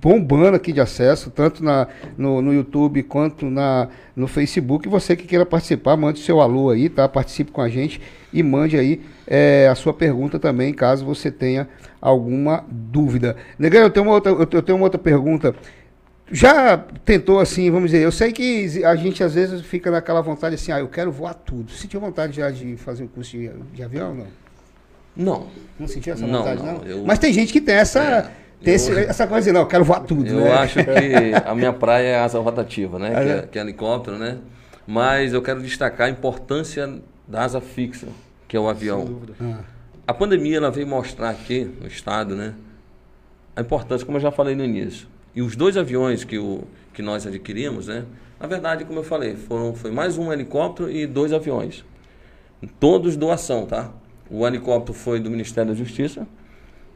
bombando 0.10 0.56
aqui 0.56 0.72
de 0.72 0.80
acesso, 0.80 1.32
tanto 1.32 1.64
na, 1.64 1.88
no, 2.16 2.40
no 2.40 2.54
YouTube 2.54 3.02
quanto 3.02 3.50
na, 3.50 3.88
no 4.16 4.28
Facebook. 4.28 4.88
Você 4.88 5.16
que 5.16 5.26
queira 5.26 5.48
participar, 5.48 5.98
mande 5.98 6.20
seu 6.20 6.40
alô 6.42 6.70
aí, 6.70 6.90
tá? 6.90 7.10
Participe 7.10 7.50
com 7.52 7.60
a 7.60 7.68
gente 7.68 8.00
e 8.32 8.44
mande 8.44 8.78
aí 8.78 9.02
é, 9.26 9.68
a 9.68 9.74
sua 9.74 9.96
pergunta 9.96 10.38
também, 10.38 10.72
caso 10.76 11.04
você 11.04 11.32
tenha 11.32 11.68
alguma 12.00 12.64
dúvida. 12.70 13.36
Negão, 13.58 13.82
eu 13.82 13.90
tenho 13.90 14.06
uma 14.06 14.14
outra, 14.14 14.32
eu 14.32 14.62
tenho 14.62 14.76
uma 14.78 14.84
outra 14.86 15.00
pergunta. 15.00 15.56
Já 16.32 16.78
tentou 17.04 17.40
assim, 17.40 17.72
vamos 17.72 17.90
dizer, 17.90 18.04
eu 18.04 18.12
sei 18.12 18.32
que 18.32 18.84
a 18.86 18.96
gente 18.96 19.24
às 19.24 19.34
vezes 19.34 19.62
fica 19.62 19.90
naquela 19.90 20.22
vontade 20.22 20.54
assim, 20.54 20.72
ah, 20.72 20.80
eu 20.82 20.88
quero 20.88 21.12
voar 21.12 21.34
tudo. 21.34 21.72
Sentiu 21.72 22.00
vontade 22.00 22.36
já 22.38 22.52
de 22.52 22.78
fazer 22.78 23.06
o 23.06 23.08
curso 23.08 23.32
de, 23.32 23.50
de 23.74 23.82
avião 23.82 24.10
ou 24.10 24.16
não? 24.16 24.28
Não. 25.18 25.48
Não 25.80 25.88
sentiu 25.88 26.14
essa 26.14 26.28
Não, 26.28 26.40
vontade, 26.44 26.62
não? 26.64 26.74
não, 26.74 26.84
eu- 26.84 27.04
Mas 27.06 27.18
tem 27.18 27.34
gente 27.34 27.52
que 27.52 27.60
tem 27.62 27.74
essa, 27.76 28.00
É, 28.04 28.45
tem 28.64 28.74
eu- 28.74 28.76
esse- 28.76 28.94
essa 29.06 29.28
coisa 29.28 29.52
não, 29.54 29.62
eu 29.62 29.68
quero 29.68 29.84
voar 29.84 30.02
tudo, 30.02 30.28
Eu 30.28 30.42
né? 30.46 30.52
acho 30.54 30.76
que 30.84 30.90
a 31.46 31.54
minha 31.56 31.74
praia 31.74 32.08
é 32.08 32.16
a 32.20 32.24
asa 32.26 32.40
rotativa, 32.40 32.98
né? 33.00 33.12
Ah, 33.16 33.22
Que 33.24 33.30
é? 33.30 33.38
é, 33.38 33.42
que 33.48 33.60
é 33.60 33.62
helicóptero, 33.62 34.18
né? 34.18 34.38
Mas 34.88 35.34
eu 35.34 35.42
quero 35.42 35.62
destacar 35.62 36.08
a 36.08 36.10
importância 36.10 37.00
da 37.28 37.44
asa 37.44 37.60
fixa, 37.62 38.08
que 38.48 38.56
é 38.56 38.60
o 38.60 38.68
avião. 38.70 39.22
Ah, 39.42 39.60
A 40.08 40.14
pandemia 40.14 40.58
ela 40.58 40.70
veio 40.70 40.86
mostrar 40.88 41.30
aqui 41.32 41.70
no 41.82 41.88
estado, 41.88 42.36
né? 42.36 42.54
A 43.56 43.62
importância, 43.62 44.06
como 44.06 44.18
eu 44.18 44.22
já 44.22 44.32
falei 44.32 44.54
no 44.56 44.64
início. 44.64 45.08
E 45.36 45.42
os 45.42 45.56
dois 45.56 45.76
aviões 45.78 46.24
que, 46.24 46.38
o, 46.38 46.64
que 46.94 47.02
nós 47.02 47.26
adquirimos, 47.26 47.88
né? 47.88 48.04
Na 48.40 48.48
verdade, 48.48 48.86
como 48.86 49.00
eu 49.00 49.04
falei, 49.04 49.36
foram, 49.36 49.74
foi 49.74 49.92
mais 49.92 50.18
um 50.18 50.32
helicóptero 50.32 50.92
e 50.92 51.08
dois 51.08 51.34
aviões. 51.34 51.84
Todos 52.80 53.16
doação, 53.18 53.66
tá? 53.66 53.90
O 54.30 54.46
helicóptero 54.46 54.94
foi 54.98 55.20
do 55.20 55.30
Ministério 55.30 55.72
da 55.72 55.78
Justiça, 55.78 56.28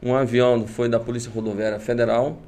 um 0.02 0.14
avião 0.14 0.66
foi 0.66 0.88
da 0.88 0.98
Polícia 1.00 1.30
Rodoviária 1.34 1.78
Federal 1.78 2.38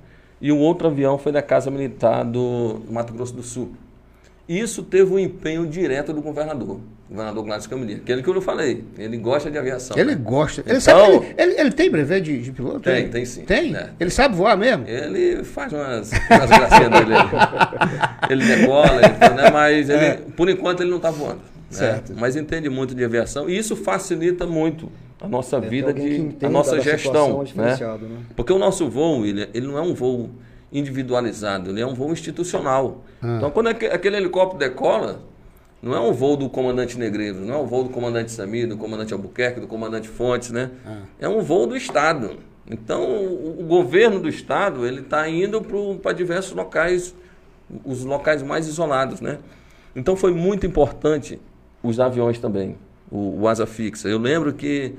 e 0.40 0.50
o 0.50 0.58
outro 0.58 0.88
avião 0.88 1.18
foi 1.18 1.32
da 1.32 1.42
Casa 1.42 1.70
Militar 1.70 2.24
do 2.24 2.80
Mato 2.90 3.12
Grosso 3.12 3.34
do 3.34 3.42
Sul. 3.42 3.72
Isso 4.48 4.82
teve 4.82 5.12
um 5.12 5.18
empenho 5.18 5.66
direto 5.66 6.12
do 6.12 6.20
governador, 6.20 6.80
o 7.08 7.10
governador 7.14 7.44
Gladys 7.44 7.66
Camelier, 7.68 7.98
aquele 7.98 8.22
que 8.22 8.28
eu 8.28 8.34
não 8.34 8.40
falei, 8.40 8.84
ele 8.98 9.16
gosta 9.16 9.48
de 9.50 9.56
aviação. 9.56 9.96
Ele 9.96 10.16
né? 10.16 10.20
gosta. 10.22 10.62
Ele, 10.66 10.78
Então- 10.78 10.80
sabe, 11.12 11.26
ele, 11.38 11.52
ele- 11.52 11.60
ele 11.60 11.70
tem 11.72 11.88
brevet 11.88 12.20
de, 12.24 12.42
de 12.42 12.50
piloto? 12.52 12.80
Tem, 12.80 13.02
Ele- 13.02 13.08
tem 13.08 13.24
sim. 13.24 13.44
Tem? 13.44 13.74
É. 13.74 13.90
Ele 14.00 14.10
sabe 14.10 14.34
voar 14.34 14.56
mesmo? 14.56 14.84
Ele 14.86 15.44
faz 15.44 15.72
umas, 15.72 16.10
umas 16.10 16.50
gracinhas 16.50 16.90
dele. 16.90 17.14
Ele 18.30 18.44
decola, 18.46 18.96
ele, 19.02 19.34
né? 19.34 19.50
mas 19.52 19.88
ele, 19.90 20.16
por 20.36 20.48
enquanto 20.48 20.80
ele 20.80 20.90
não 20.90 20.96
está 20.96 21.10
voando. 21.10 21.36
né? 21.36 21.42
É. 21.70 21.74
Certo. 21.74 22.12
Mas 22.18 22.34
entende 22.36 22.68
muito 22.68 22.94
de 22.94 23.04
aviação 23.04 23.48
e 23.48 23.56
isso 23.56 23.76
facilita 23.76 24.46
muito 24.46 24.90
a 25.22 25.28
nossa 25.28 25.60
vida, 25.60 25.94
de, 25.94 26.36
a 26.42 26.48
nossa 26.48 26.80
gestão. 26.80 27.44
Né? 27.54 27.76
né? 27.76 28.18
Porque 28.34 28.52
o 28.52 28.58
nosso 28.58 28.90
voo, 28.90 29.20
William, 29.20 29.46
ele 29.54 29.66
não 29.66 29.78
é 29.78 29.80
um 29.80 29.94
voo 29.94 30.30
individualizado, 30.72 31.70
ele 31.70 31.80
é 31.80 31.86
um 31.86 31.94
voo 31.94 32.12
institucional. 32.12 33.04
Ah. 33.20 33.36
Então, 33.36 33.50
quando 33.50 33.68
aque- 33.68 33.86
aquele 33.86 34.16
helicóptero 34.16 34.58
decola, 34.58 35.20
não 35.80 35.94
é 35.94 36.00
um 36.00 36.12
voo 36.12 36.36
do 36.36 36.48
comandante 36.48 36.98
Negreiro, 36.98 37.40
não 37.40 37.54
é 37.54 37.58
um 37.58 37.66
voo 37.66 37.84
do 37.84 37.90
comandante 37.90 38.32
Samir, 38.32 38.68
do 38.68 38.76
comandante 38.76 39.12
Albuquerque, 39.12 39.60
do 39.60 39.66
comandante 39.66 40.08
Fontes, 40.08 40.50
né? 40.50 40.70
É 41.20 41.28
um 41.28 41.40
voo 41.40 41.66
do 41.66 41.76
Estado. 41.76 42.38
Então, 42.70 43.02
o, 43.02 43.60
o 43.60 43.64
governo 43.64 44.20
do 44.20 44.28
Estado, 44.28 44.86
ele 44.86 45.00
está 45.00 45.28
indo 45.28 45.60
para 46.00 46.12
diversos 46.12 46.52
locais, 46.52 47.14
os 47.84 48.04
locais 48.04 48.42
mais 48.42 48.66
isolados, 48.66 49.20
né? 49.20 49.38
Então, 49.94 50.16
foi 50.16 50.32
muito 50.32 50.66
importante 50.66 51.38
os 51.82 51.98
aviões 52.00 52.38
também, 52.38 52.76
o, 53.10 53.40
o 53.40 53.48
asa 53.48 53.66
fixa. 53.66 54.08
Eu 54.08 54.18
lembro 54.18 54.52
que 54.52 54.94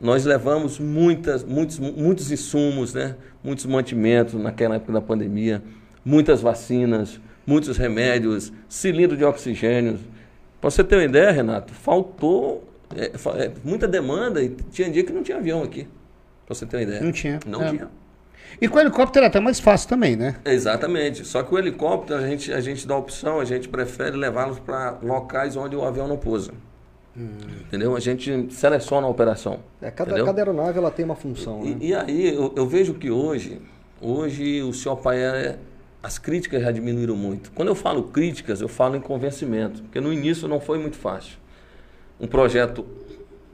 nós 0.00 0.24
levamos 0.24 0.78
muitas, 0.78 1.42
muitos, 1.42 1.78
muitos 1.78 2.30
insumos, 2.30 2.94
né? 2.94 3.16
muitos 3.42 3.64
mantimentos 3.66 4.34
naquela 4.34 4.76
época 4.76 4.92
da 4.92 5.00
pandemia, 5.00 5.62
muitas 6.04 6.40
vacinas, 6.40 7.20
muitos 7.46 7.76
remédios, 7.76 8.52
cilindro 8.68 9.16
de 9.16 9.24
oxigênio. 9.24 9.98
Para 10.60 10.70
você 10.70 10.82
ter 10.82 10.96
uma 10.96 11.04
ideia, 11.04 11.30
Renato, 11.30 11.72
faltou 11.72 12.68
é, 12.94 13.06
é, 13.06 13.52
muita 13.64 13.88
demanda 13.88 14.42
e 14.42 14.50
tinha 14.70 14.90
dia 14.90 15.02
que 15.04 15.12
não 15.12 15.22
tinha 15.22 15.38
avião 15.38 15.62
aqui. 15.62 15.86
Para 16.44 16.54
você 16.54 16.66
ter 16.66 16.76
uma 16.76 16.82
ideia. 16.82 17.00
Não 17.00 17.12
tinha. 17.12 17.40
Não 17.46 17.62
É. 17.62 17.70
tinha. 17.70 17.88
E 18.60 18.68
com 18.68 18.78
o 18.78 18.80
helicóptero 18.80 19.24
era 19.24 19.26
até 19.26 19.40
mais 19.40 19.58
fácil 19.60 19.88
também, 19.88 20.16
né? 20.16 20.36
Exatamente. 20.44 21.24
Só 21.26 21.42
que 21.42 21.54
o 21.54 21.58
helicóptero, 21.58 22.20
a 22.22 22.26
gente, 22.26 22.52
a 22.52 22.60
gente 22.60 22.86
dá 22.86 22.94
a 22.94 22.98
opção, 22.98 23.40
a 23.40 23.44
gente 23.44 23.68
prefere 23.68 24.16
levá-los 24.16 24.58
para 24.60 24.98
locais 25.02 25.56
onde 25.56 25.74
o 25.76 25.84
avião 25.84 26.06
não 26.06 26.16
pousa. 26.16 26.52
Entendeu? 27.60 27.96
A 27.96 28.00
gente 28.00 28.48
seleciona 28.52 29.06
a 29.06 29.10
operação. 29.10 29.60
É, 29.80 29.90
cada, 29.90 30.22
cada 30.24 30.40
aeronave 30.40 30.78
ela 30.78 30.90
tem 30.90 31.04
uma 31.04 31.16
função, 31.16 31.64
né? 31.64 31.76
E, 31.80 31.88
e 31.88 31.94
aí 31.94 32.34
eu, 32.34 32.52
eu 32.54 32.66
vejo 32.66 32.94
que 32.94 33.10
hoje, 33.10 33.60
hoje 34.00 34.62
o 34.62 34.72
senhor 34.72 34.96
Paia, 34.96 35.58
as 36.02 36.18
críticas 36.18 36.62
já 36.62 36.70
diminuíram 36.70 37.16
muito. 37.16 37.50
Quando 37.52 37.68
eu 37.68 37.74
falo 37.74 38.02
críticas, 38.04 38.60
eu 38.60 38.68
falo 38.68 38.96
em 38.96 39.00
convencimento, 39.00 39.82
porque 39.82 40.00
no 40.00 40.12
início 40.12 40.46
não 40.46 40.60
foi 40.60 40.78
muito 40.78 40.96
fácil. 40.96 41.38
Um 42.20 42.26
projeto 42.26 42.84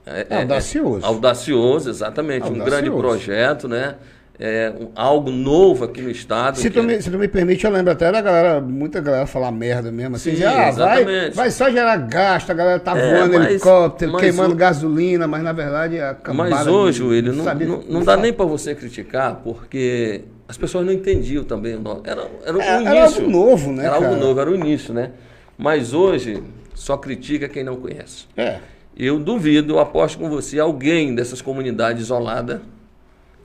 É, 0.05 0.27
É 0.29 0.41
audacioso. 0.41 1.05
audacioso, 1.05 1.89
exatamente. 1.89 2.43
Um 2.43 2.47
Audacioso. 2.47 2.69
grande 2.69 2.89
projeto, 2.91 3.67
né? 3.69 3.95
É, 4.39 4.73
um- 4.79 4.87
algo 4.95 5.29
novo 5.29 5.85
aqui 5.85 6.01
no 6.01 6.09
estado. 6.09 6.57
Se 6.57 6.69
tu, 6.71 6.81
me, 6.81 6.99
se 6.99 7.09
tu 7.11 7.19
me 7.19 7.27
permite, 7.27 7.63
eu 7.65 7.71
lembro 7.71 7.91
até 7.93 8.11
da 8.11 8.19
galera, 8.19 8.59
muita 8.59 8.99
galera 8.99 9.27
falar 9.27 9.51
merda 9.51 9.91
mesmo. 9.91 10.15
Assim, 10.15 10.31
Sim, 10.31 10.37
dizer, 10.37 10.47
ah, 10.47 10.71
vai, 10.71 11.29
vai 11.31 11.51
só 11.51 11.69
gerar 11.69 11.97
gasto, 11.97 12.49
a 12.49 12.53
galera 12.55 12.79
tá 12.79 12.97
É, 12.97 13.13
voando 13.19 13.37
mas- 13.37 13.47
helicóptero, 13.47 14.11
mas 14.11 14.21
queimando 14.21 14.53
o- 14.53 14.57
gasolina, 14.57 15.27
mas 15.27 15.43
na 15.43 15.53
verdade 15.53 15.97
é 15.97 16.03
a 16.25 16.33
Mas 16.33 16.65
hoje, 16.65 16.99
de- 17.03 17.07
William, 17.07 17.33
não, 17.33 17.43
sabia- 17.43 17.67
não, 17.67 17.83
não 17.83 18.03
dá 18.03 18.17
nem 18.17 18.33
para 18.33 18.45
você 18.45 18.73
criticar, 18.73 19.35
porque 19.43 20.21
as 20.47 20.57
pessoas 20.57 20.83
não 20.83 20.91
entendiam 20.91 21.43
também. 21.43 21.79
Era, 22.03 22.27
era 22.43 22.57
o 22.57 22.61
É, 22.61 22.75
início. 22.81 22.89
era 22.91 23.05
algo 23.05 23.29
novo, 23.29 23.71
né, 23.71 23.85
Era 23.85 23.95
algo 23.95 24.07
cara? 24.09 24.19
novo, 24.19 24.39
era 24.39 24.49
o 24.49 24.55
início, 24.55 24.93
né? 24.95 25.11
Mas 25.55 25.93
hoje, 25.93 26.41
só 26.73 26.97
critica 26.97 27.47
quem 27.47 27.63
não 27.63 27.75
conhece. 27.75 28.25
É. 28.35 28.57
Eu 28.97 29.19
duvido, 29.19 29.73
eu 29.73 29.79
aposto 29.79 30.17
com 30.17 30.27
você, 30.27 30.59
alguém 30.59 31.13
dessas 31.13 31.39
comunidades 31.39 32.01
isoladas 32.01 32.59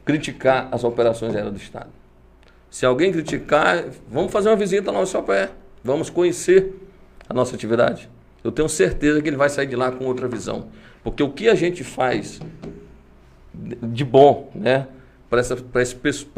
criticar 0.08 0.70
as 0.72 0.84
operações 0.84 1.34
aéreas 1.34 1.52
do 1.52 1.58
Estado. 1.58 1.90
Se 2.70 2.86
alguém 2.86 3.12
criticar, 3.12 3.84
vamos 4.10 4.32
fazer 4.32 4.48
uma 4.48 4.56
visita 4.56 4.90
lá 4.90 5.00
no 5.00 5.06
Sopé. 5.06 5.50
Vamos 5.84 6.08
conhecer 6.08 6.74
a 7.28 7.34
nossa 7.34 7.54
atividade. 7.54 8.08
Eu 8.42 8.50
tenho 8.50 8.70
certeza 8.70 9.20
que 9.20 9.28
ele 9.28 9.36
vai 9.36 9.50
sair 9.50 9.66
de 9.66 9.76
lá 9.76 9.92
com 9.92 10.06
outra 10.06 10.26
visão. 10.26 10.68
Porque 11.04 11.22
o 11.22 11.28
que 11.28 11.46
a 11.46 11.54
gente 11.54 11.84
faz 11.84 12.40
de 13.52 14.02
bom, 14.02 14.50
né, 14.54 14.88
para 15.28 15.42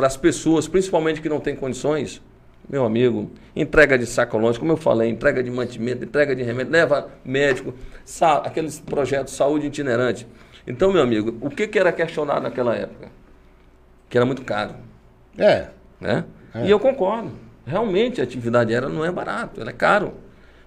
as 0.07 0.17
pessoas, 0.17 0.67
principalmente 0.67 1.21
que 1.21 1.29
não 1.29 1.39
têm 1.39 1.55
condições, 1.55 2.21
meu 2.69 2.85
amigo, 2.85 3.31
entrega 3.55 3.97
de 3.97 4.05
sacolões, 4.05 4.59
como 4.59 4.73
eu 4.73 4.77
falei, 4.77 5.09
entrega 5.09 5.45
de 5.45 5.51
mantimento, 5.51 6.05
entrega 6.05 6.35
de 6.35 6.43
remédio, 6.43 6.73
leva 6.73 7.09
médico, 7.25 7.73
aqueles 8.43 8.81
projetos 8.81 9.31
de 9.33 9.39
saúde 9.39 9.69
itinerante. 9.69 10.27
Então, 10.67 10.93
meu 10.93 11.03
amigo, 11.03 11.39
o 11.41 11.49
que, 11.49 11.69
que 11.69 11.79
era 11.79 11.93
questionado 11.93 12.41
naquela 12.41 12.75
época? 12.75 13.20
Que 14.11 14.19
era 14.19 14.27
muito 14.27 14.43
caro, 14.43 14.74
É. 15.39 15.69
né? 16.01 16.24
E 16.65 16.69
eu 16.70 16.78
concordo. 16.78 17.31
Realmente 17.65 18.20
a 18.20 18.24
atividade 18.24 18.74
aérea 18.74 18.89
não 18.89 19.05
é 19.05 19.11
barato, 19.12 19.61
ela 19.61 19.70
é 19.70 19.73
caro. 19.73 20.12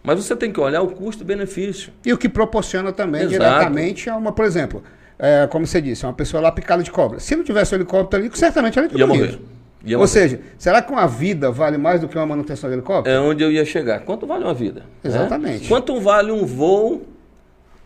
Mas 0.01 0.23
você 0.25 0.35
tem 0.35 0.51
que 0.51 0.59
olhar 0.59 0.81
o 0.81 0.87
custo-benefício. 0.87 1.93
E 2.05 2.11
o 2.11 2.17
que 2.17 2.27
proporciona 2.27 2.91
também 2.91 3.21
Exato. 3.21 3.31
diretamente 3.33 4.09
a 4.09 4.15
uma, 4.17 4.31
por 4.31 4.45
exemplo, 4.45 4.83
é, 5.19 5.45
como 5.47 5.67
você 5.67 5.79
disse, 5.81 6.05
uma 6.05 6.13
pessoa 6.13 6.41
lá 6.41 6.51
picada 6.51 6.81
de 6.81 6.91
cobra. 6.91 7.19
Se 7.19 7.35
não 7.35 7.43
tivesse 7.43 7.73
o 7.73 7.77
helicóptero 7.77 8.23
ali, 8.23 8.35
certamente 8.37 8.79
ela 8.79 8.87
Ia 8.93 9.05
morrer. 9.07 9.39
Ia 9.85 9.97
Ou 9.97 10.01
morrer. 10.03 10.07
seja, 10.07 10.39
será 10.57 10.81
que 10.81 10.91
uma 10.91 11.05
vida 11.07 11.51
vale 11.51 11.77
mais 11.77 11.99
do 12.01 12.07
que 12.07 12.17
uma 12.17 12.25
manutenção 12.25 12.69
de 12.69 12.75
helicóptero? 12.77 13.13
É 13.15 13.19
onde 13.19 13.43
eu 13.43 13.51
ia 13.51 13.65
chegar. 13.65 13.99
Quanto 14.01 14.25
vale 14.25 14.43
uma 14.45 14.53
vida? 14.53 14.81
né? 14.81 14.85
Exatamente. 15.03 15.67
Quanto 15.67 15.99
vale 15.99 16.31
um 16.31 16.45
voo 16.45 17.01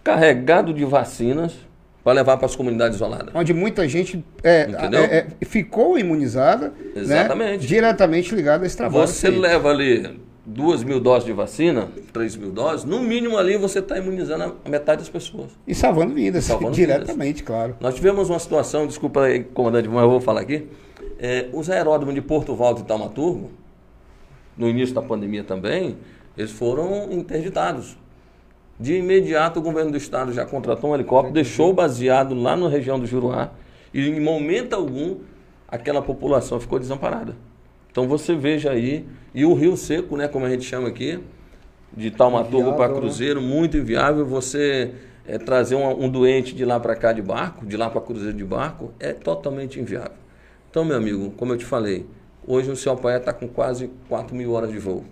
carregado 0.03 0.73
de 0.73 0.85
vacinas 0.85 1.53
para 2.07 2.13
levar 2.13 2.37
para 2.37 2.45
as 2.45 2.55
comunidades 2.55 2.95
isoladas? 2.95 3.35
Onde 3.35 3.53
muita 3.53 3.85
gente 3.85 4.23
é, 4.41 4.61
é, 4.61 5.17
é, 5.17 5.45
ficou 5.45 5.99
imunizada, 5.99 6.69
né, 6.69 7.01
Exatamente. 7.01 7.67
diretamente 7.67 8.33
ligada 8.33 8.63
a 8.63 8.65
esse 8.65 8.77
trabalho. 8.77 9.05
Você 9.05 9.29
leva 9.29 9.69
ali 9.69 10.17
duas 10.45 10.85
mil 10.85 11.01
doses 11.01 11.25
de 11.25 11.33
vacina, 11.33 11.89
três 12.13 12.37
mil 12.37 12.49
doses, 12.49 12.85
no 12.85 13.01
mínimo 13.01 13.37
ali 13.37 13.57
você 13.57 13.79
está 13.79 13.97
imunizando 13.97 14.55
a 14.63 14.69
metade 14.69 14.99
das 15.01 15.09
pessoas. 15.09 15.51
E 15.67 15.75
salvando 15.75 16.13
vidas, 16.13 16.45
Salvando 16.45 16.73
diretamente, 16.73 17.43
claro. 17.43 17.75
Nós 17.81 17.95
tivemos 17.95 18.29
uma 18.29 18.39
situação, 18.39 18.87
desculpa 18.87 19.23
aí, 19.23 19.43
comandante, 19.43 19.89
mas 19.89 20.01
eu 20.01 20.09
vou 20.09 20.21
falar 20.21 20.39
aqui. 20.39 20.65
É, 21.19 21.49
os 21.51 21.69
aeródromos 21.69 22.15
de 22.15 22.21
Porto 22.21 22.55
Valdo 22.55 22.79
e 22.79 22.83
Taumaturgo, 22.85 23.51
no 24.55 24.69
início 24.69 24.95
da 24.95 25.01
pandemia 25.01 25.43
também, 25.43 25.97
eles 26.37 26.51
foram 26.51 27.11
interditados. 27.11 27.97
De 28.79 28.95
imediato, 28.95 29.59
o 29.59 29.63
governo 29.63 29.91
do 29.91 29.97
estado 29.97 30.31
já 30.31 30.45
contratou 30.45 30.91
um 30.91 30.95
helicóptero, 30.95 31.33
deixou 31.33 31.73
baseado 31.73 32.35
lá 32.35 32.55
na 32.55 32.69
região 32.69 32.99
do 32.99 33.07
Juruá, 33.07 33.51
e 33.93 34.07
em 34.07 34.19
momento 34.19 34.73
algum 34.73 35.17
aquela 35.67 36.01
população 36.01 36.59
ficou 36.59 36.77
desamparada. 36.77 37.35
Então 37.91 38.07
você 38.07 38.35
veja 38.35 38.71
aí, 38.71 39.05
e 39.33 39.43
o 39.43 39.53
Rio 39.53 39.75
Seco, 39.75 40.15
né, 40.15 40.27
como 40.27 40.45
a 40.45 40.49
gente 40.49 40.63
chama 40.63 40.87
aqui, 40.87 41.19
de 41.95 42.11
Taumaturgo 42.11 42.73
para 42.73 42.89
né? 42.89 42.99
Cruzeiro, 42.99 43.41
muito 43.41 43.77
inviável. 43.77 44.25
Você 44.25 44.93
eh, 45.25 45.37
trazer 45.37 45.75
um, 45.75 46.05
um 46.05 46.09
doente 46.09 46.53
de 46.53 46.65
lá 46.65 46.79
para 46.79 46.95
cá 46.95 47.11
de 47.11 47.21
barco, 47.21 47.65
de 47.65 47.75
lá 47.77 47.89
para 47.89 48.01
Cruzeiro 48.01 48.37
de 48.37 48.43
barco, 48.43 48.91
é 48.99 49.13
totalmente 49.13 49.79
inviável. 49.79 50.17
Então, 50.69 50.85
meu 50.85 50.97
amigo, 50.97 51.31
como 51.31 51.53
eu 51.53 51.57
te 51.57 51.65
falei, 51.65 52.05
hoje 52.45 52.69
o 52.69 52.75
Céu 52.75 52.95
Paé 52.95 53.17
está 53.17 53.33
com 53.33 53.47
quase 53.47 53.89
4 54.09 54.35
mil 54.35 54.51
horas 54.51 54.69
de 54.71 54.77
voo. 54.77 55.05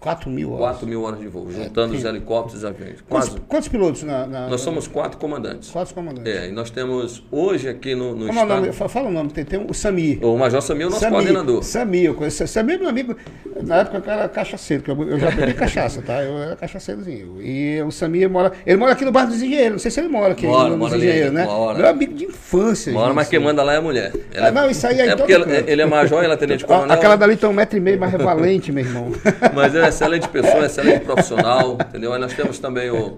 4 0.00 0.30
mil 0.30 0.52
horas. 0.52 0.60
4 0.76 0.86
mil 0.86 1.02
horas 1.02 1.18
de 1.18 1.26
voo, 1.26 1.50
juntando 1.50 1.94
os 1.94 2.04
helicópteros 2.04 2.62
e 2.62 2.66
aviões. 2.66 3.00
Quantos, 3.08 3.28
Quase. 3.30 3.40
quantos 3.48 3.68
pilotos 3.68 4.02
na, 4.04 4.26
na- 4.26 4.46
Nós 4.48 4.60
somos 4.60 4.86
quatro 4.86 5.18
comandantes. 5.18 5.70
Quatro 5.70 5.92
comandantes. 5.94 6.32
É, 6.32 6.48
e 6.48 6.52
nós 6.52 6.70
temos 6.70 7.24
hoje 7.32 7.68
aqui 7.68 7.94
no, 7.96 8.14
no 8.14 8.26
Como 8.26 8.38
é 8.38 8.42
o 8.42 8.44
estado... 8.44 8.60
nome? 8.60 8.72
Fa- 8.72 8.88
Fala 8.88 9.08
o 9.08 9.12
nome, 9.12 9.30
tem, 9.30 9.44
tem 9.44 9.66
o 9.68 9.74
Sami. 9.74 10.18
O 10.22 10.36
Major 10.38 10.62
Samir 10.62 10.82
é 10.84 10.86
o 10.86 10.90
nosso 10.90 11.00
Sami, 11.02 11.12
coordenador. 11.16 11.62
Sami, 11.64 12.04
eu 12.04 12.14
conheço. 12.14 12.46
Sami 12.46 12.74
é 12.74 12.78
meu 12.78 12.88
amigo. 12.88 13.16
Na 13.62 13.78
época 13.78 14.02
eu 14.06 14.12
era 14.12 14.28
cachaceiro, 14.28 14.82
que 14.84 14.90
eu, 14.90 15.02
eu 15.02 15.18
já 15.18 15.30
bebi 15.32 15.54
cachaça, 15.58 16.00
tá? 16.00 16.22
Eu 16.22 16.38
era 16.38 16.54
cachaceirozinho. 16.56 17.42
E 17.42 17.82
o 17.82 17.90
Sami 17.90 18.26
mora. 18.28 18.52
Ele 18.64 18.76
mora 18.76 18.92
aqui 18.92 19.04
no 19.04 19.10
bairro 19.10 19.30
dos 19.30 19.38
Engenheiros. 19.42 19.72
Não 19.72 19.78
sei 19.80 19.90
se 19.90 19.98
ele 20.00 20.08
mora 20.08 20.32
aqui 20.32 20.46
Mora, 20.46 20.68
no, 20.70 20.78
mora 20.78 20.94
ali, 20.94 21.06
Engenheiros, 21.06 21.32
né? 21.32 21.44
mora. 21.44 21.76
Meu 21.78 21.88
amigo 21.88 22.14
de 22.14 22.24
infância. 22.26 22.92
Uma 22.92 23.00
hora, 23.00 23.08
gente. 23.08 23.16
mas 23.16 23.28
quem 23.28 23.40
manda 23.40 23.62
lá 23.64 23.74
é 23.74 23.76
a 23.78 23.82
mulher. 23.82 24.12
Ela 24.32 24.48
Ah, 24.48 24.52
não, 24.52 24.70
isso 24.70 24.86
aí 24.86 25.00
é 25.00 25.08
é 25.08 25.16
porque 25.16 25.32
ela- 25.32 25.44
canto. 25.44 25.68
ele 25.68 25.82
é 25.82 25.86
major, 25.86 26.22
ela 26.22 26.34
é 26.34 26.36
tenente 26.36 26.64
Ó, 26.64 26.68
coronel. 26.68 26.96
Aquela 26.96 27.16
dali 27.16 27.36
tem 27.36 27.48
um 27.48 27.52
metro 27.52 27.76
e 27.76 27.80
meio, 27.80 27.98
mas 27.98 28.14
é 28.14 28.18
valente, 28.18 28.70
meu 28.70 28.84
irmão. 28.84 29.08
Mas 29.54 29.74
é 29.74 29.87
uma 29.88 29.90
excelente 29.90 30.28
pessoa, 30.28 30.66
excelente 30.66 31.04
profissional, 31.04 31.78
entendeu? 31.80 32.12
Aí 32.12 32.20
nós 32.20 32.34
temos 32.34 32.58
também 32.58 32.90
o, 32.90 33.16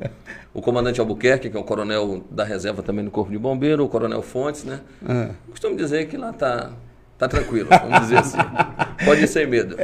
o 0.55 0.63
comandante 0.63 1.01
Albuquerque, 1.01 1.51
que 1.51 1.57
é 1.57 1.61
o 1.61 1.65
coronel 1.65 2.25
da 2.31 2.45
reserva 2.45 2.83
também 2.83 3.05
do 3.05 3.11
Corpo 3.11 3.31
de 3.31 3.39
Bombeiro, 3.39 3.85
o 3.85 3.89
coronel 3.89 4.23
Fontes, 4.23 4.65
né? 4.65 4.81
Ah. 5.07 5.31
Costumo 5.51 5.77
dizer 5.77 6.07
que 6.07 6.17
lá 6.17 6.33
tá, 6.33 6.71
tá 7.19 7.29
tranquilo, 7.29 7.69
vamos 7.69 8.01
dizer 8.01 8.19
assim. 8.19 8.39
Pode 9.05 9.25
ir 9.25 9.27
sem 9.27 9.47
medo. 9.47 9.77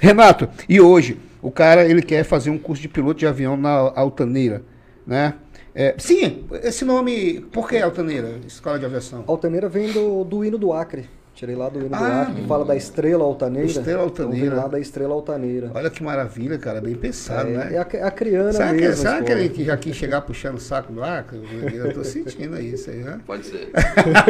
Renato, 0.00 0.48
e 0.68 0.80
hoje, 0.80 1.18
o 1.40 1.50
cara 1.50 1.84
ele 1.84 2.02
quer 2.02 2.24
fazer 2.24 2.50
um 2.50 2.58
curso 2.58 2.82
de 2.82 2.88
piloto 2.88 3.20
de 3.20 3.26
avião 3.26 3.56
na 3.56 3.70
Altaneira, 3.94 4.62
né? 5.06 5.34
É, 5.74 5.94
sim, 5.96 6.44
esse 6.62 6.84
nome, 6.84 7.40
por 7.52 7.66
que 7.66 7.78
Altaneira, 7.78 8.40
Escola 8.46 8.78
de 8.78 8.84
Aviação? 8.84 9.24
Altaneira 9.26 9.70
vem 9.70 9.90
do, 9.90 10.22
do 10.22 10.44
hino 10.44 10.58
do 10.58 10.72
Acre. 10.72 11.08
Tirei 11.34 11.56
lá 11.56 11.68
do 11.70 11.78
hino 11.80 11.88
do 11.88 11.94
Ah, 11.94 12.22
Acre, 12.22 12.34
que 12.42 12.46
fala 12.46 12.64
da 12.64 12.76
estrela 12.76 13.24
altaneira. 13.24 13.66
Estrela 13.66 14.04
Então 14.04 14.24
altaneira. 14.26 14.50
vem 14.50 14.58
lá 14.58 14.68
da 14.68 14.78
estrela 14.78 15.14
altaneira. 15.14 15.70
Olha 15.74 15.88
que 15.90 16.02
maravilha, 16.02 16.58
cara, 16.58 16.80
bem 16.80 16.94
pensado, 16.94 17.48
é, 17.48 17.52
né? 17.52 17.70
é 17.72 17.78
a, 17.78 18.06
a 18.06 18.10
criana 18.10 18.52
Será, 18.52 18.68
que, 18.68 18.74
mesmo. 18.82 18.92
a 18.92 18.96
será 18.96 19.22
que 19.22 19.32
ele 19.32 19.48
que 19.48 19.64
já 19.64 19.76
quis 19.76 19.96
chegar 19.96 20.20
puxando 20.20 20.56
o 20.56 20.60
saco 20.60 20.92
do 20.92 21.02
Acre? 21.02 21.40
Eu 21.74 21.92
tô 21.94 22.04
sentindo 22.04 22.60
isso 22.60 22.90
aí, 22.90 22.98
né? 22.98 23.18
Pode 23.26 23.46
ser. 23.46 23.70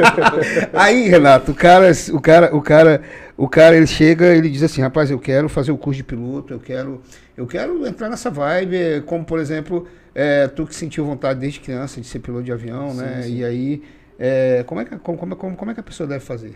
Aí, 0.73 1.09
Renato, 1.09 1.51
o 1.53 1.55
cara, 1.55 1.91
o 2.13 2.21
cara, 2.21 2.55
o 2.57 2.63
cara, 2.63 3.03
o 3.37 3.49
cara, 3.49 3.77
ele 3.77 3.87
chega, 3.87 4.27
ele 4.35 4.49
diz 4.49 4.63
assim, 4.63 4.81
rapaz, 4.81 5.11
eu 5.11 5.19
quero 5.19 5.49
fazer 5.49 5.73
o 5.73 5.77
curso 5.77 5.99
de 5.99 6.05
piloto, 6.05 6.55
eu 6.55 6.61
quero, 6.61 7.03
eu 7.37 7.47
quero 7.47 7.87
entrar 7.87 8.09
nessa 8.09 8.31
vibe, 8.31 9.03
como 9.07 9.25
por 9.25 9.39
exemplo, 9.39 9.87
é, 10.15 10.47
tu 10.49 10.67
que 10.67 10.75
sentiu 10.75 11.05
vontade 11.05 11.41
desde 11.41 11.61
criança 11.61 12.01
de 12.01 12.07
ser 12.07 12.21
piloto 12.21 12.45
de 12.45 12.53
avião, 12.53 12.95
né? 12.95 13.25
E 13.27 13.45
aí, 13.45 13.83
é, 14.19 14.63
como 14.67 14.81
é 14.81 14.85
que, 14.85 14.97
como, 14.99 15.37
como, 15.37 15.57
como 15.57 15.71
é 15.71 15.75
que 15.75 15.81
a 15.81 15.83
pessoa 15.83 16.07
deve 16.07 16.25
fazer? 16.25 16.55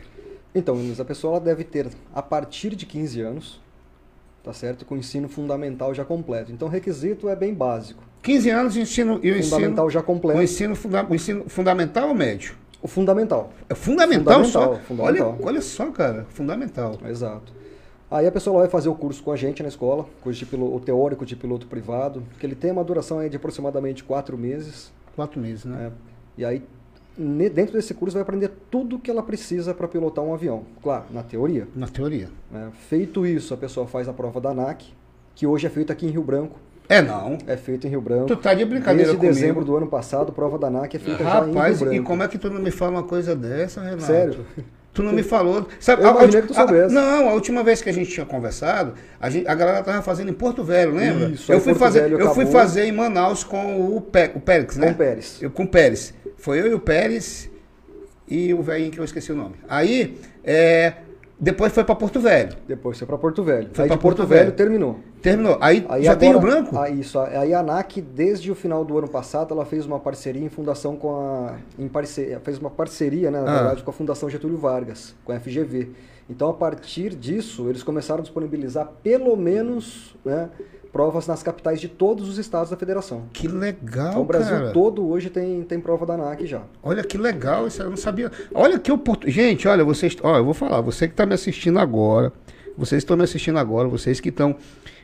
Então, 0.56 0.74
Inês, 0.76 0.98
a 0.98 1.04
pessoa 1.04 1.38
deve 1.38 1.64
ter, 1.64 1.88
a 2.14 2.22
partir 2.22 2.74
de 2.74 2.86
15 2.86 3.20
anos, 3.20 3.60
tá 4.42 4.54
certo? 4.54 4.86
Com 4.86 4.94
o 4.94 4.98
ensino 4.98 5.28
fundamental 5.28 5.92
já 5.92 6.02
completo. 6.02 6.50
Então, 6.50 6.66
o 6.66 6.70
requisito 6.70 7.28
é 7.28 7.36
bem 7.36 7.52
básico. 7.52 8.02
15 8.22 8.50
anos 8.50 8.76
ensino, 8.76 9.20
e 9.22 9.30
o 9.30 9.42
Fundamental 9.42 9.86
ensino, 9.86 9.90
já 9.90 10.02
completo. 10.02 10.40
o 10.40 10.42
ensino, 10.42 10.74
funda, 10.74 11.06
o 11.08 11.14
ensino 11.14 11.44
fundamental 11.46 12.08
ou 12.08 12.14
médio? 12.14 12.54
O 12.80 12.88
fundamental. 12.88 13.52
É 13.68 13.74
fundamental, 13.74 14.42
Fundamental, 14.44 14.74
só? 14.76 14.80
fundamental. 14.80 15.36
Olha, 15.38 15.46
olha 15.46 15.60
só, 15.60 15.90
cara, 15.90 16.24
fundamental. 16.30 16.98
Exato. 17.06 17.52
Aí 18.10 18.26
a 18.26 18.32
pessoa 18.32 18.60
vai 18.60 18.68
fazer 18.68 18.88
o 18.88 18.94
curso 18.94 19.22
com 19.22 19.32
a 19.32 19.36
gente 19.36 19.62
na 19.62 19.68
escola, 19.68 20.06
curso 20.22 20.38
de 20.38 20.46
piloto, 20.46 20.74
o 20.74 20.80
teórico 20.80 21.26
de 21.26 21.36
piloto 21.36 21.66
privado, 21.66 22.22
que 22.40 22.46
ele 22.46 22.54
tem 22.54 22.70
uma 22.70 22.82
duração 22.82 23.18
aí 23.18 23.28
de 23.28 23.36
aproximadamente 23.36 24.02
quatro 24.02 24.38
meses. 24.38 24.90
Quatro 25.14 25.38
meses, 25.38 25.64
né? 25.66 25.76
né? 25.76 25.92
E 26.38 26.44
aí, 26.44 26.62
dentro 27.18 27.72
desse 27.74 27.94
curso, 27.94 28.14
vai 28.14 28.22
aprender 28.22 28.50
tudo 28.70 28.98
que 28.98 29.10
ela 29.10 29.22
precisa 29.22 29.72
para 29.74 29.88
pilotar 29.88 30.24
um 30.24 30.34
avião. 30.34 30.64
Claro, 30.82 31.04
na 31.10 31.22
teoria. 31.22 31.66
Na 31.74 31.88
teoria. 31.88 32.28
né? 32.50 32.68
Feito 32.88 33.24
isso, 33.26 33.54
a 33.54 33.56
pessoa 33.56 33.86
faz 33.86 34.08
a 34.08 34.12
prova 34.12 34.40
da 34.40 34.50
ANAC, 34.50 34.84
que 35.34 35.46
hoje 35.46 35.66
é 35.66 35.70
feita 35.70 35.92
aqui 35.92 36.06
em 36.06 36.10
Rio 36.10 36.22
Branco. 36.22 36.58
É 36.88 37.02
não. 37.02 37.36
É 37.46 37.56
feita 37.56 37.86
em 37.86 37.90
Rio 37.90 38.00
Branco. 38.00 38.26
Tu 38.26 38.36
tá 38.36 38.54
de 38.54 38.64
brincadeira 38.64 39.10
Desde 39.10 39.16
comigo. 39.16 39.34
dezembro 39.34 39.64
do 39.64 39.76
ano 39.76 39.86
passado, 39.88 40.32
prova 40.32 40.56
da 40.58 40.68
ANAC 40.68 40.94
é 40.96 40.98
feita 41.00 41.24
já 41.24 41.30
em 41.46 41.52
Rapaz, 41.52 41.80
Rio 41.80 41.86
e 41.88 41.94
Branco. 41.96 42.06
como 42.08 42.22
é 42.22 42.28
que 42.28 42.38
tu 42.38 42.48
não 42.50 42.60
me 42.60 42.70
fala 42.70 42.92
uma 42.92 43.02
coisa 43.02 43.34
dessa, 43.34 43.80
Renato? 43.82 44.02
Sério? 44.04 44.46
Tu 44.94 45.02
não 45.02 45.12
me 45.12 45.22
falou. 45.22 45.66
Sabe, 45.78 46.02
Eu 46.04 46.08
a- 46.08 46.10
imaginei 46.12 46.40
que 46.42 46.48
tu 46.48 46.54
soubesse. 46.54 46.96
a- 46.96 47.00
não, 47.00 47.28
a 47.28 47.34
última 47.34 47.62
vez 47.62 47.82
que 47.82 47.90
a 47.90 47.92
gente 47.92 48.10
tinha 48.10 48.24
conversado, 48.24 48.94
a, 49.20 49.28
gente- 49.28 49.46
a 49.46 49.54
galera 49.54 49.82
tava 49.82 50.00
fazendo 50.00 50.30
em 50.30 50.32
Porto 50.32 50.62
Velho, 50.64 50.94
lembra? 50.94 51.28
Isso, 51.28 51.52
eu 51.52 51.60
fui 51.60 51.72
Porto 51.74 51.80
fazer, 51.84 52.00
Velho 52.02 52.14
eu 52.20 52.32
fui 52.32 52.44
acabou. 52.44 52.52
fazer 52.60 52.84
em 52.84 52.92
Manaus 52.92 53.44
com 53.44 53.94
o, 53.94 54.00
Pé, 54.00 54.32
o 54.34 54.40
Pérez, 54.40 54.76
né? 54.78 54.86
Com 54.86 54.92
o 54.92 54.96
Pérez. 54.96 55.38
Eu, 55.42 55.50
com 55.50 55.62
o 55.64 55.68
Pérez. 55.68 56.14
Foi 56.36 56.60
eu 56.60 56.66
e 56.68 56.74
o 56.74 56.80
Pérez 56.80 57.50
e 58.28 58.52
o 58.54 58.62
velhinho 58.62 58.90
que 58.90 58.98
eu 59.00 59.04
esqueci 59.04 59.32
o 59.32 59.36
nome. 59.36 59.54
Aí, 59.68 60.18
é, 60.44 60.94
Depois 61.38 61.70
foi 61.72 61.84
pra 61.84 61.94
Porto 61.94 62.18
Velho. 62.18 62.56
Depois 62.66 62.96
foi 62.98 63.06
para 63.06 63.18
Porto 63.18 63.42
Velho. 63.44 63.68
Foi 63.72 63.84
de 63.84 63.90
Porto, 63.90 64.00
Porto 64.00 64.26
Velho, 64.26 64.44
Velho. 64.46 64.52
terminou. 64.56 65.00
Terminou. 65.20 65.58
Aí, 65.60 65.84
Aí 65.88 66.02
já 66.02 66.16
tem 66.16 66.30
Rio 66.30 66.38
agora- 66.38 66.62
Branco? 66.62 66.78
Ah, 66.78 66.88
isso. 66.88 67.18
Aí 67.18 67.52
a 67.52 67.60
ANAC, 67.60 68.00
desde 68.00 68.50
o 68.50 68.54
final 68.54 68.82
do 68.86 68.96
ano 68.96 69.06
passado, 69.08 69.52
ela 69.52 69.66
fez 69.66 69.84
uma 69.84 70.00
parceria 70.00 70.42
em 70.42 70.48
fundação 70.48 70.96
com 70.96 71.14
a. 71.14 71.56
Em 71.78 71.88
parceria, 71.88 72.40
fez 72.40 72.56
uma 72.58 72.70
parceria, 72.70 73.30
né, 73.30 73.42
na 73.42 73.50
Ah. 73.50 73.54
verdade, 73.58 73.82
com 73.82 73.90
a 73.90 73.92
Fundação 73.92 74.30
Getúlio 74.30 74.56
Vargas, 74.56 75.14
com 75.26 75.32
a 75.32 75.36
FGV. 75.38 75.90
Então, 76.30 76.48
a 76.48 76.54
partir 76.54 77.14
disso, 77.14 77.68
eles 77.68 77.82
começaram 77.82 78.20
a 78.20 78.22
disponibilizar 78.22 78.90
pelo 79.02 79.36
menos 79.36 80.16
né, 80.24 80.48
provas 80.96 81.26
nas 81.26 81.42
capitais 81.42 81.78
de 81.78 81.88
todos 81.88 82.26
os 82.26 82.38
estados 82.38 82.70
da 82.70 82.76
federação. 82.76 83.24
Que 83.30 83.46
legal, 83.46 84.08
Então, 84.08 84.22
o 84.22 84.24
Brasil 84.24 84.56
cara. 84.56 84.72
todo 84.72 85.06
hoje 85.06 85.28
tem, 85.28 85.62
tem 85.62 85.78
prova 85.78 86.06
da 86.06 86.14
ANAC 86.14 86.46
já. 86.46 86.62
Olha 86.82 87.04
que 87.04 87.18
legal, 87.18 87.66
isso 87.66 87.82
eu 87.82 87.90
não 87.90 87.98
sabia. 87.98 88.32
Olha 88.54 88.78
que 88.78 88.90
oportunidade. 88.90 89.30
Gente, 89.30 89.68
olha, 89.68 89.84
vocês. 89.84 90.16
Olha, 90.22 90.38
eu 90.38 90.44
vou 90.46 90.54
falar, 90.54 90.80
você 90.80 91.06
que 91.06 91.12
está 91.12 91.26
me 91.26 91.34
assistindo 91.34 91.78
agora, 91.78 92.32
vocês 92.78 93.02
estão 93.02 93.14
me 93.14 93.24
assistindo 93.24 93.58
agora, 93.58 93.86
vocês 93.86 94.20
que 94.20 94.30
estão 94.30 94.56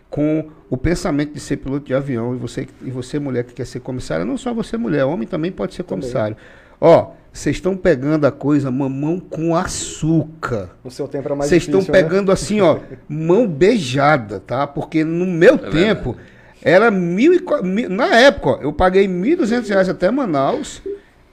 com 0.09 0.49
o 0.71 0.79
pensamento 0.79 1.35
de 1.35 1.41
ser 1.41 1.59
piloto 1.59 1.85
de 1.85 1.93
avião, 1.93 2.35
e 2.35 2.39
você, 2.39 2.67
e 2.81 2.91
você 2.91 3.19
mulher 3.19 3.45
que 3.45 3.53
quer 3.53 3.67
ser 3.67 3.81
comissária, 3.81 4.25
não 4.25 4.39
só 4.39 4.55
você 4.55 4.79
mulher, 4.79 5.05
homem 5.05 5.29
também 5.29 5.53
pode 5.53 5.75
ser 5.75 5.83
comissário. 5.83 6.39
Ó, 6.85 7.13
vocês 7.33 7.55
estão 7.57 7.77
pegando 7.77 8.27
a 8.27 8.33
coisa 8.33 8.69
mamão 8.69 9.21
com 9.21 9.55
açúcar. 9.55 10.71
No 10.83 10.91
seu 10.91 11.07
tempo 11.07 11.29
era 11.29 11.37
mais 11.37 11.49
Vocês 11.49 11.63
estão 11.63 11.81
né? 11.81 11.87
pegando 11.87 12.33
assim, 12.33 12.61
ó, 12.61 12.79
mão 13.09 13.47
beijada, 13.47 14.41
tá? 14.41 14.67
Porque 14.67 15.05
no 15.05 15.25
meu 15.25 15.57
tempo 15.57 16.17
era 16.61 16.91
mil 16.91 17.33
e, 17.33 17.41
mil- 17.63 17.89
na 17.89 18.07
época, 18.19 18.49
ó, 18.51 18.59
eu 18.63 18.73
paguei 18.73 19.07
1.200 19.07 19.69
reais 19.69 19.89
até 19.89 20.11
Manaus, 20.11 20.83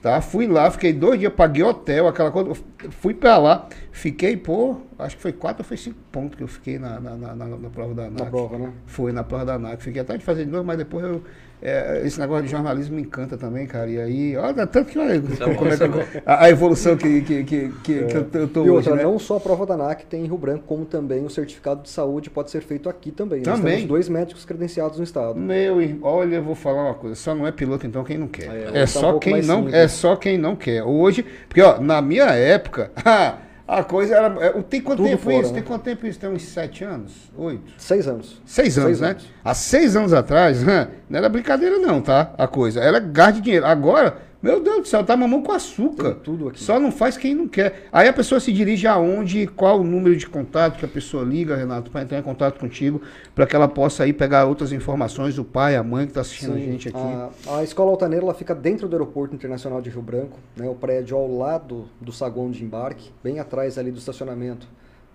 tá? 0.00 0.20
Fui 0.20 0.46
lá, 0.46 0.70
fiquei 0.70 0.92
dois 0.92 1.18
dias, 1.18 1.32
paguei 1.32 1.64
hotel, 1.64 2.06
aquela 2.06 2.30
coisa, 2.30 2.52
fui 3.00 3.12
pra 3.12 3.36
lá, 3.36 3.66
fiquei, 3.90 4.36
pô, 4.36 4.76
acho 5.02 5.16
que 5.16 5.22
foi 5.22 5.32
quatro 5.32 5.62
ou 5.62 5.64
foi 5.64 5.76
cinco 5.76 5.98
pontos 6.12 6.36
que 6.36 6.42
eu 6.42 6.48
fiquei 6.48 6.78
na, 6.78 7.00
na, 7.00 7.16
na, 7.16 7.34
na- 7.34 7.46
na 7.56 7.70
prova 7.70 7.94
da 7.94 8.04
ANAC. 8.04 8.20
Na 8.24 8.26
prova, 8.30 8.58
né? 8.58 8.72
Foi 8.86 9.12
na 9.12 9.24
prova 9.24 9.44
da 9.44 9.54
ANAC. 9.54 9.82
Fiquei 9.82 10.00
até 10.02 10.16
de 10.16 10.24
fazer 10.24 10.44
de 10.44 10.50
novo, 10.50 10.64
mas 10.64 10.78
depois 10.78 11.04
eu. 11.04 11.22
é, 11.62 12.02
esse 12.06 12.18
negócio 12.18 12.44
de 12.44 12.50
jornalismo 12.50 12.96
me 12.96 13.02
encanta 13.02 13.36
também, 13.36 13.66
cara. 13.66 13.88
E 13.90 14.00
aí, 14.00 14.36
olha, 14.36 14.66
tanto 14.66 14.90
que 14.90 14.98
olha, 14.98 15.20
como 15.56 15.70
é 15.70 15.76
que- 15.76 16.22
a, 16.24 16.44
a 16.44 16.50
evolução 16.50 16.96
que, 16.96 17.20
que, 17.20 17.44
que, 17.44 17.68
que, 17.82 18.02
que 18.06 18.16
eu, 18.16 18.26
eu 18.32 18.48
tô 18.48 18.64
E 18.64 18.70
hoje, 18.70 18.88
outra, 18.88 18.96
né? 18.96 19.02
não 19.02 19.18
só 19.18 19.36
a 19.36 19.40
prova 19.40 19.66
da 19.66 19.74
ANAC 19.74 20.06
tem 20.06 20.22
em 20.24 20.26
Rio 20.26 20.38
Branco, 20.38 20.64
como 20.66 20.84
também 20.86 21.24
o 21.24 21.28
certificado 21.30 21.82
de 21.82 21.90
saúde 21.90 22.30
pode 22.30 22.50
ser 22.50 22.62
feito 22.62 22.88
aqui 22.88 23.10
também. 23.10 23.42
Nós 23.42 23.58
Também. 23.58 23.74
temos 23.74 23.88
dois 23.88 24.08
médicos 24.08 24.44
credenciados 24.46 24.96
no 24.98 25.04
estado. 25.04 25.38
Meu 25.38 25.82
irmão, 25.82 26.10
olha, 26.10 26.36
eu 26.36 26.42
vou 26.42 26.54
falar 26.54 26.84
uma 26.84 26.94
coisa, 26.94 27.14
só 27.14 27.34
não 27.34 27.46
é 27.46 27.52
piloto 27.52 27.86
então 27.86 28.02
quem 28.04 28.16
não 28.16 28.28
quer. 28.28 28.44
É, 28.44 28.62
É, 28.62 28.70
hoje 28.70 28.72
tá 28.72 28.82
um 28.82 28.86
só 28.86 29.00
pouco 29.10 29.20
quem 29.20 29.42
não, 29.42 29.56
simples. 29.56 29.74
é 29.74 29.88
só 29.88 30.16
quem 30.16 30.38
não 30.38 30.56
quer. 30.56 30.82
Hoje, 30.82 31.22
porque 31.46 31.60
ó, 31.60 31.78
na 31.80 32.00
minha 32.00 32.24
época, 32.26 32.90
a 33.78 33.84
coisa 33.84 34.16
era, 34.16 34.44
é, 34.44 34.62
tem 34.62 34.80
quanto 34.80 34.98
Tudo 34.98 35.08
tempo 35.08 35.22
fora, 35.22 35.36
isso? 35.36 35.48
né? 35.52 35.54
Tem 35.54 35.62
quanto 35.62 35.82
tempo 35.82 36.06
isso? 36.06 36.18
Tem 36.18 36.28
uns 36.28 36.42
sete 36.42 36.82
anos, 36.82 37.12
oito. 37.36 37.72
Seis 37.78 38.08
anos. 38.08 38.42
Seis 38.44 38.76
anos, 38.76 38.88
Seis 38.98 39.00
né? 39.00 39.10
anos. 39.10 39.26
Há 39.44 39.54
seis 39.54 39.94
anos 39.94 40.12
atrás, 40.12 40.62
não 41.08 41.18
era 41.18 41.28
brincadeira 41.28 41.78
não, 41.78 42.00
tá? 42.00 42.32
A 42.36 42.48
coisa. 42.48 42.80
Era 42.80 42.98
gasto 42.98 43.36
de 43.36 43.42
dinheiro. 43.42 43.64
Agora, 43.66 44.16
meu 44.42 44.60
Deus 44.62 44.80
do 44.80 44.88
céu, 44.88 45.04
tá 45.04 45.16
mamão 45.16 45.42
com 45.42 45.52
açúcar. 45.52 46.14
Tem 46.14 46.22
tudo 46.22 46.48
aqui. 46.48 46.62
Só 46.62 46.80
não 46.80 46.90
faz 46.90 47.16
quem 47.16 47.34
não 47.34 47.46
quer. 47.46 47.88
Aí 47.92 48.08
a 48.08 48.12
pessoa 48.12 48.40
se 48.40 48.50
dirige 48.52 48.86
aonde, 48.86 49.46
qual 49.46 49.80
o 49.80 49.84
número 49.84 50.16
de 50.16 50.26
contato 50.26 50.78
que 50.78 50.84
a 50.84 50.88
pessoa 50.88 51.22
liga, 51.24 51.54
Renato, 51.56 51.90
para 51.90 52.02
entrar 52.02 52.18
em 52.18 52.22
contato 52.22 52.58
contigo, 52.58 53.02
para 53.34 53.46
que 53.46 53.54
ela 53.54 53.68
possa 53.68 54.04
aí 54.04 54.12
pegar 54.14 54.46
outras 54.46 54.72
informações, 54.72 55.38
o 55.38 55.44
pai, 55.44 55.76
a 55.76 55.82
mãe 55.82 56.06
que 56.06 56.12
está 56.12 56.22
assistindo 56.22 56.52
a 56.52 56.56
Sim, 56.56 56.64
gente 56.64 56.88
aqui. 56.88 56.98
A, 56.98 57.58
a 57.58 57.62
Escola 57.62 57.90
Altaneira 57.90 58.24
ela 58.24 58.34
fica 58.34 58.54
dentro 58.54 58.88
do 58.88 58.94
Aeroporto 58.96 59.34
Internacional 59.34 59.82
de 59.82 59.90
Rio 59.90 60.00
Branco, 60.00 60.38
né, 60.56 60.66
o 60.68 60.74
prédio 60.74 61.16
ao 61.18 61.30
lado 61.36 61.88
do 62.00 62.10
saguão 62.10 62.50
de 62.50 62.64
embarque, 62.64 63.10
bem 63.22 63.40
atrás 63.40 63.76
ali 63.76 63.90
do 63.90 63.98
estacionamento 63.98 64.66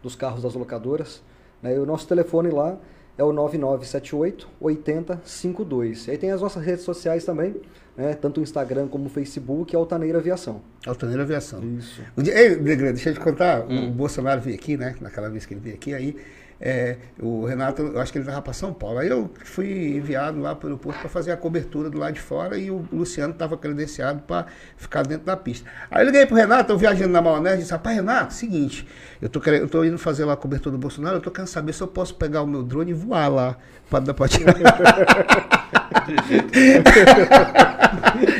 dos 0.03 0.15
carros 0.15 0.43
das 0.43 0.53
locadoras. 0.53 1.23
né, 1.63 1.75
e 1.75 1.79
o 1.79 1.85
nosso 1.85 2.07
telefone 2.07 2.49
lá 2.51 2.77
é 3.17 3.23
o 3.23 3.31
9978 3.33 4.47
8052. 4.59 6.07
E 6.07 6.11
aí 6.11 6.17
tem 6.17 6.31
as 6.31 6.41
nossas 6.41 6.63
redes 6.63 6.83
sociais 6.83 7.23
também, 7.25 7.55
né, 7.97 8.13
tanto 8.13 8.39
o 8.39 8.43
Instagram 8.43 8.87
como 8.87 9.05
o 9.05 9.09
Facebook, 9.09 9.75
Altaneira 9.75 10.17
Aviação. 10.19 10.61
Altaneira 10.85 11.23
Aviação. 11.23 11.63
Isso. 11.77 12.01
Um 12.17 12.23
dia- 12.23 12.37
Ei, 12.37 12.55
Negrão, 12.57 12.91
deixa 12.93 13.09
eu 13.09 13.13
te 13.13 13.19
contar. 13.19 13.65
O 13.65 13.89
Bolsonaro 13.91 14.41
veio 14.41 14.55
aqui, 14.55 14.75
né? 14.77 14.95
Naquela 15.01 15.29
vez 15.29 15.45
que 15.45 15.53
ele 15.53 15.61
veio 15.61 15.75
aqui, 15.75 15.93
aí 15.93 16.15
é, 16.59 16.97
o 17.19 17.45
Renato, 17.45 17.81
eu 17.81 17.99
acho 17.99 18.11
que 18.11 18.17
ele 18.17 18.23
estava 18.23 18.41
para 18.41 18.53
São 18.53 18.73
Paulo. 18.73 18.99
Aí 18.99 19.09
eu 19.09 19.29
fui 19.43 19.95
enviado 19.95 20.39
lá 20.39 20.55
para 20.55 20.67
o 20.67 20.69
aeroporto 20.69 20.99
para 20.99 21.09
fazer 21.09 21.31
a 21.31 21.37
cobertura 21.37 21.89
do 21.89 21.97
lado 21.97 22.13
de 22.13 22.21
fora 22.21 22.57
e 22.57 22.71
o 22.71 22.85
Luciano 22.91 23.33
estava 23.33 23.57
credenciado 23.57 24.21
para 24.21 24.45
ficar 24.77 25.03
dentro 25.03 25.25
da 25.25 25.35
pista. 25.35 25.69
Aí 25.91 26.01
eu 26.01 26.05
liguei 26.05 26.25
pro 26.25 26.35
Renato, 26.35 26.71
eu 26.71 26.77
viajando 26.77 27.11
na 27.11 27.21
maionese, 27.21 27.57
disse, 27.57 27.71
rapaz, 27.71 27.95
Renato, 27.95 28.33
seguinte, 28.33 28.87
eu 29.21 29.29
tô, 29.29 29.41
eu 29.49 29.67
tô 29.67 29.83
indo 29.83 29.97
fazer 29.97 30.25
lá 30.25 30.33
a 30.33 30.37
cobertura 30.37 30.71
do 30.71 30.79
Bolsonaro, 30.79 31.17
eu 31.17 31.21
tô 31.21 31.29
querendo 31.31 31.47
saber 31.47 31.73
se 31.73 31.81
eu 31.81 31.87
posso 31.87 32.15
pegar 32.15 32.41
o 32.41 32.47
meu 32.47 32.63
drone 32.63 32.91
e 32.91 32.93
voar 32.93 33.27
lá 33.27 33.57
para 33.89 34.05
dar 34.05 34.13
para 34.13 34.27
tirar. 34.27 34.55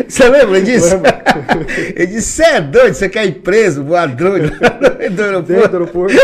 Você 0.08 0.30
lembra 0.30 0.62
disso? 0.62 0.96
Ele 1.96 2.08
disse, 2.08 2.32
você 2.34 2.44
é 2.44 2.62
doido, 2.62 2.94
você 2.94 3.10
quer 3.10 3.26
ir 3.26 3.42
preso, 3.42 3.84
voar 3.84 4.08
drone 4.08 4.50
do 5.12 5.24
aeroporto? 5.24 5.42
Dentro 5.42 5.42
do 5.42 5.78
aeroporto. 5.78 6.16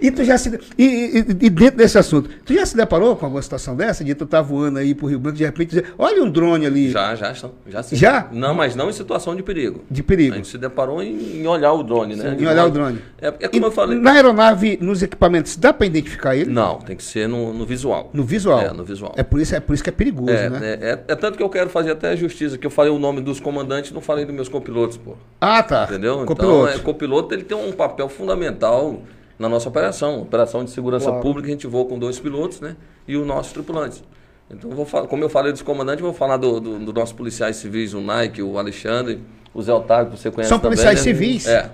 E 0.00 0.10
tu 0.10 0.24
já 0.24 0.38
se. 0.38 0.58
E, 0.78 0.84
e- 0.84 1.18
e 1.46 1.50
dentro 1.50 1.76
desse 1.76 1.98
assunto, 1.98 2.30
tu 2.44 2.54
já 2.54 2.64
se 2.64 2.76
deparou 2.76 3.14
com 3.16 3.26
alguma 3.26 3.42
situação 3.42 3.76
dessa? 3.76 4.02
De 4.02 4.14
tu 4.14 4.24
tá 4.26 4.40
voando 4.40 4.78
aí 4.78 4.94
pro 4.94 5.06
Rio 5.06 5.18
Branco, 5.18 5.36
de 5.38 5.44
repente 5.44 5.68
dizer, 5.70 5.92
olha 5.98 6.22
um 6.24 6.30
drone 6.30 6.66
ali 6.66 6.90
Já, 6.90 7.14
já 7.14 7.32
estão. 7.32 7.52
Já, 7.68 7.82
sim. 7.82 7.96
Já? 7.96 8.28
Não, 8.32 8.54
mas 8.54 8.74
não 8.74 8.88
em 8.88 8.92
situação 8.92 9.36
de 9.36 9.42
perigo. 9.42 9.82
de 9.90 10.00
A 10.00 10.04
perigo. 10.04 10.34
gente 10.36 10.48
se 10.48 10.58
deparou 10.58 11.02
em, 11.02 11.40
em 11.42 11.46
olhar 11.46 11.72
o 11.72 11.82
drone, 11.82 12.16
né? 12.16 12.36
Em 12.38 12.46
olhar 12.46 12.66
o 12.66 12.70
drone. 12.70 12.98
É, 13.20 13.28
é 13.28 13.48
como 13.48 13.66
E 13.66 13.68
eu 13.68 13.70
falei. 13.72 13.98
Na 13.98 14.12
aeronave, 14.12 14.78
nos 14.80 15.02
equipamentos, 15.02 15.56
dá 15.56 15.72
pra 15.72 15.86
identificar 15.86 16.34
ele? 16.34 16.50
Não, 16.50 16.76
tem 16.78 16.96
que 16.96 17.02
ser 17.02 17.28
no, 17.28 17.52
no 17.52 17.66
visual. 17.66 18.10
No 18.12 18.24
visual. 18.24 18.60
É, 18.60 18.72
no 18.72 18.84
visual. 18.84 19.12
É 19.16 19.22
por 19.22 19.40
isso, 19.40 19.54
é 19.54 19.60
por 19.60 19.74
isso 19.74 19.82
que 19.84 19.90
é 19.90 19.92
perigoso, 19.92 20.30
É, 20.30 20.48
né? 20.48 20.60
é, 20.62 20.90
é- 20.90 21.04
é 21.08 21.14
tanto 21.14 21.36
que 21.36 21.42
eu 21.42 21.48
quero 21.48 21.68
fazer 21.70 21.90
até 21.92 22.08
a 22.10 22.16
justiça, 22.16 22.56
que 22.56 22.66
eu 22.66 22.70
falei 22.70 22.90
o 22.92 22.98
nome 22.98 23.20
dos 23.20 23.38
comandantes, 23.40 23.92
não 23.92 24.00
falei 24.00 24.24
dos 24.24 24.34
meus 24.34 24.48
copilotos, 24.48 24.96
pô. 24.96 25.14
Ah, 25.40 25.62
tá. 25.62 25.84
Entendeu? 25.88 26.24
Copiloto. 26.24 26.68
Então, 26.70 26.80
é, 26.80 26.82
copiloto 26.82 27.34
ele 27.34 27.44
tem 27.44 27.56
um 27.56 27.72
papel 27.72 28.08
fundamental 28.08 29.02
na 29.40 29.48
nossa 29.48 29.68
operação. 29.68 30.20
Operação 30.22 30.62
de 30.64 30.70
segurança 30.70 31.06
Claro. 31.06 31.22
pública, 31.22 31.48
a 31.48 31.50
gente 31.50 31.66
voa 31.66 31.86
com 31.86 31.98
dois 31.98 32.18
pilotos, 32.20 32.60
né? 32.60 32.76
E 33.08 33.16
os 33.16 33.26
nossos 33.26 33.52
tripulantes. 33.52 34.04
Então, 34.50 34.70
vou 34.70 34.84
falar, 34.84 35.06
como 35.06 35.24
eu 35.24 35.28
falei 35.28 35.50
dos 35.52 35.62
comandantes, 35.62 36.02
vou 36.02 36.12
falar 36.12 36.36
do, 36.36 36.60
do, 36.60 36.78
do 36.78 36.92
nossos 36.92 37.14
policiais 37.14 37.56
civis, 37.56 37.94
o 37.94 38.00
Nike, 38.00 38.42
o 38.42 38.58
Alexandre, 38.58 39.20
o 39.54 39.62
Zé 39.62 39.72
Otávio, 39.72 40.12
que 40.12 40.18
você 40.18 40.30
conhece 40.30 40.48
São 40.48 40.58
também, 40.58 40.76
policiais 40.76 40.98
né? 40.98 41.02
civis? 41.04 41.46
É. 41.46 41.70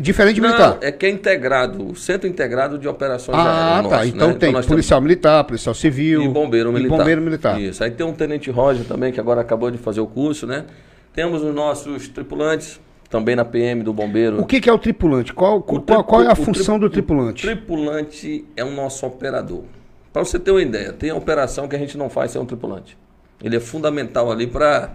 Diferente 0.00 0.34
de 0.34 0.40
Não, 0.42 0.48
militar. 0.50 0.78
é 0.82 0.92
que 0.92 1.06
é 1.06 1.08
integrado, 1.08 1.90
o 1.92 1.96
Centro 1.96 2.28
Integrado 2.28 2.78
de 2.78 2.86
Operações 2.86 3.36
Ah, 3.38 3.80
tá. 3.82 3.82
nosso, 3.82 4.04
Então 4.06 4.28
né? 4.28 4.34
tem 4.34 4.50
temos- 4.52 4.66
policial 4.66 5.00
militar, 5.00 5.42
policial 5.44 5.74
civil. 5.74 6.22
e 6.22 6.28
bombeiro 6.28 6.68
e 6.70 6.72
militar. 6.74 6.98
bombeiro 6.98 7.22
militar. 7.22 7.58
Isso. 7.60 7.82
Aí 7.82 7.90
tem 7.90 8.04
um 8.06 8.12
tenente 8.12 8.50
Roger 8.50 8.84
também, 8.86 9.10
que 9.12 9.18
agora 9.18 9.40
acabou 9.40 9.70
de 9.70 9.78
fazer 9.78 10.00
o 10.02 10.06
curso, 10.06 10.46
né? 10.46 10.66
Temos 11.14 11.42
os 11.42 11.54
nossos 11.54 12.06
tripulantes, 12.08 12.78
também 13.12 13.36
na 13.36 13.44
PM 13.44 13.82
do 13.82 13.92
bombeiro. 13.92 14.40
O 14.40 14.46
que, 14.46 14.58
que 14.58 14.70
é 14.70 14.72
o 14.72 14.78
tripulante? 14.78 15.34
Qual, 15.34 15.58
O 15.58 15.62
qual, 15.62 15.80
tripu- 15.82 16.04
qual 16.04 16.22
é 16.22 16.28
a 16.28 16.34
função 16.34 16.78
do 16.78 16.86
o 16.86 16.90
tripulante? 16.90 17.46
tripulante 17.46 18.46
é 18.56 18.64
o 18.64 18.70
nosso 18.70 19.04
operador. 19.04 19.64
Para 20.10 20.24
você 20.24 20.38
ter 20.38 20.50
uma 20.50 20.62
ideia, 20.62 20.94
tem 20.94 21.10
a 21.10 21.14
operação 21.14 21.68
que 21.68 21.76
a 21.76 21.78
gente 21.78 21.98
não 21.98 22.08
faz 22.08 22.30
sem 22.30 22.40
um 22.40 22.46
tripulante. 22.46 22.96
Ele 23.44 23.54
é 23.54 23.60
fundamental 23.60 24.32
ali 24.32 24.46
para 24.46 24.94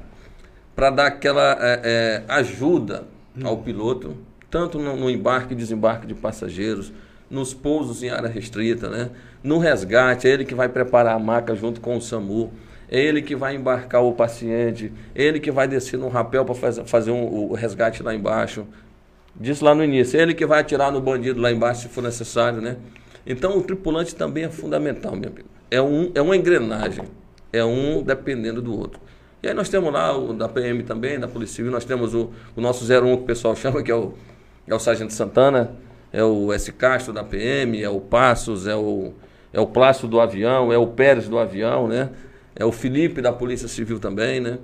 dar 0.90 1.06
aquela 1.06 1.58
é, 1.62 1.82
é, 1.84 2.24
ajuda 2.28 3.04
ao 3.44 3.58
piloto, 3.58 4.18
tanto 4.50 4.80
no, 4.80 4.96
no 4.96 5.12
embarque 5.12 5.54
e 5.54 5.56
desembarque 5.56 6.08
de 6.08 6.16
passageiros, 6.16 6.92
nos 7.30 7.54
pousos 7.54 8.02
em 8.02 8.10
área 8.10 8.28
restrita, 8.30 8.90
né? 8.90 9.12
no 9.44 9.60
resgate, 9.60 10.28
é 10.28 10.32
ele 10.32 10.44
que 10.44 10.56
vai 10.56 10.68
preparar 10.70 11.16
a 11.16 11.20
maca 11.20 11.54
junto 11.56 11.80
com 11.80 11.96
o 11.96 12.02
SAMU, 12.02 12.52
ele 12.90 13.22
que 13.22 13.36
vai 13.36 13.56
embarcar 13.56 14.02
o 14.04 14.14
paciente, 14.14 14.92
ele 15.14 15.40
que 15.40 15.52
vai 15.52 15.68
descer 15.68 15.98
no 15.98 16.08
rapel 16.08 16.46
para 16.46 16.56
fazer, 16.56 16.86
fazer 16.86 17.12
um- 17.12 17.50
o 17.52 17.54
resgate 17.54 18.02
lá 18.02 18.14
embaixo. 18.14 18.66
Disse 19.36 19.64
lá 19.64 19.76
no 19.76 19.84
início, 19.84 20.20
ele 20.20 20.34
que 20.34 20.46
vai 20.46 20.62
atirar 20.62 20.92
no 20.92 21.00
bandido 21.02 21.40
lá 21.42 21.52
embaixo 21.52 21.84
se 21.84 21.90
for 21.90 22.02
necessário, 22.04 22.62
né? 22.62 22.78
Então 23.26 23.58
o 23.58 23.62
tripulante 23.62 24.16
também 24.16 24.46
é 24.46 24.50
fundamental, 24.50 25.16
meu 25.16 25.30
amigo. 25.30 25.48
É, 25.70 25.82
um, 25.82 26.12
é 26.16 26.22
uma 26.22 26.36
engrenagem, 26.36 27.04
é 27.52 27.64
um 27.64 28.02
dependendo 28.02 28.62
do 28.62 28.78
outro. 28.78 29.00
E 29.44 29.48
aí 29.48 29.54
nós 29.54 29.70
temos 29.70 29.92
lá 29.94 30.18
o 30.18 30.34
da 30.34 30.48
PM 30.48 30.82
também, 30.84 31.20
da 31.20 31.28
Polícia 31.28 31.58
Civil, 31.58 31.72
nós 31.72 31.86
temos 31.86 32.16
o, 32.16 32.32
o 32.56 32.62
nosso 32.62 32.86
01 32.86 33.18
que 33.18 33.24
o 33.24 33.26
pessoal 33.26 33.54
chama, 33.58 33.84
que 33.84 33.92
é 33.92 33.96
o, 33.96 34.14
é 34.66 34.74
o 34.74 34.80
Sargento 34.80 35.14
Santana, 35.14 35.72
é 36.12 36.24
o 36.24 36.52
S. 36.54 36.72
Castro 36.72 37.14
da 37.14 37.24
PM, 37.24 37.84
é 37.84 37.90
o 37.90 38.00
Passos, 38.00 38.66
é 38.66 38.76
o, 38.76 39.12
é 39.54 39.60
o 39.60 39.68
Plácio 39.68 40.08
do 40.08 40.20
avião, 40.20 40.72
é 40.72 40.78
o 40.78 40.88
Pérez 40.88 41.28
do 41.28 41.38
avião, 41.38 41.88
né? 41.88 42.10
É 42.58 42.66
o 42.66 42.72
Felipe 42.72 43.22
da 43.22 43.32
Polícia 43.32 43.68
Civil 43.68 44.00
também, 44.00 44.40
né? 44.40 44.58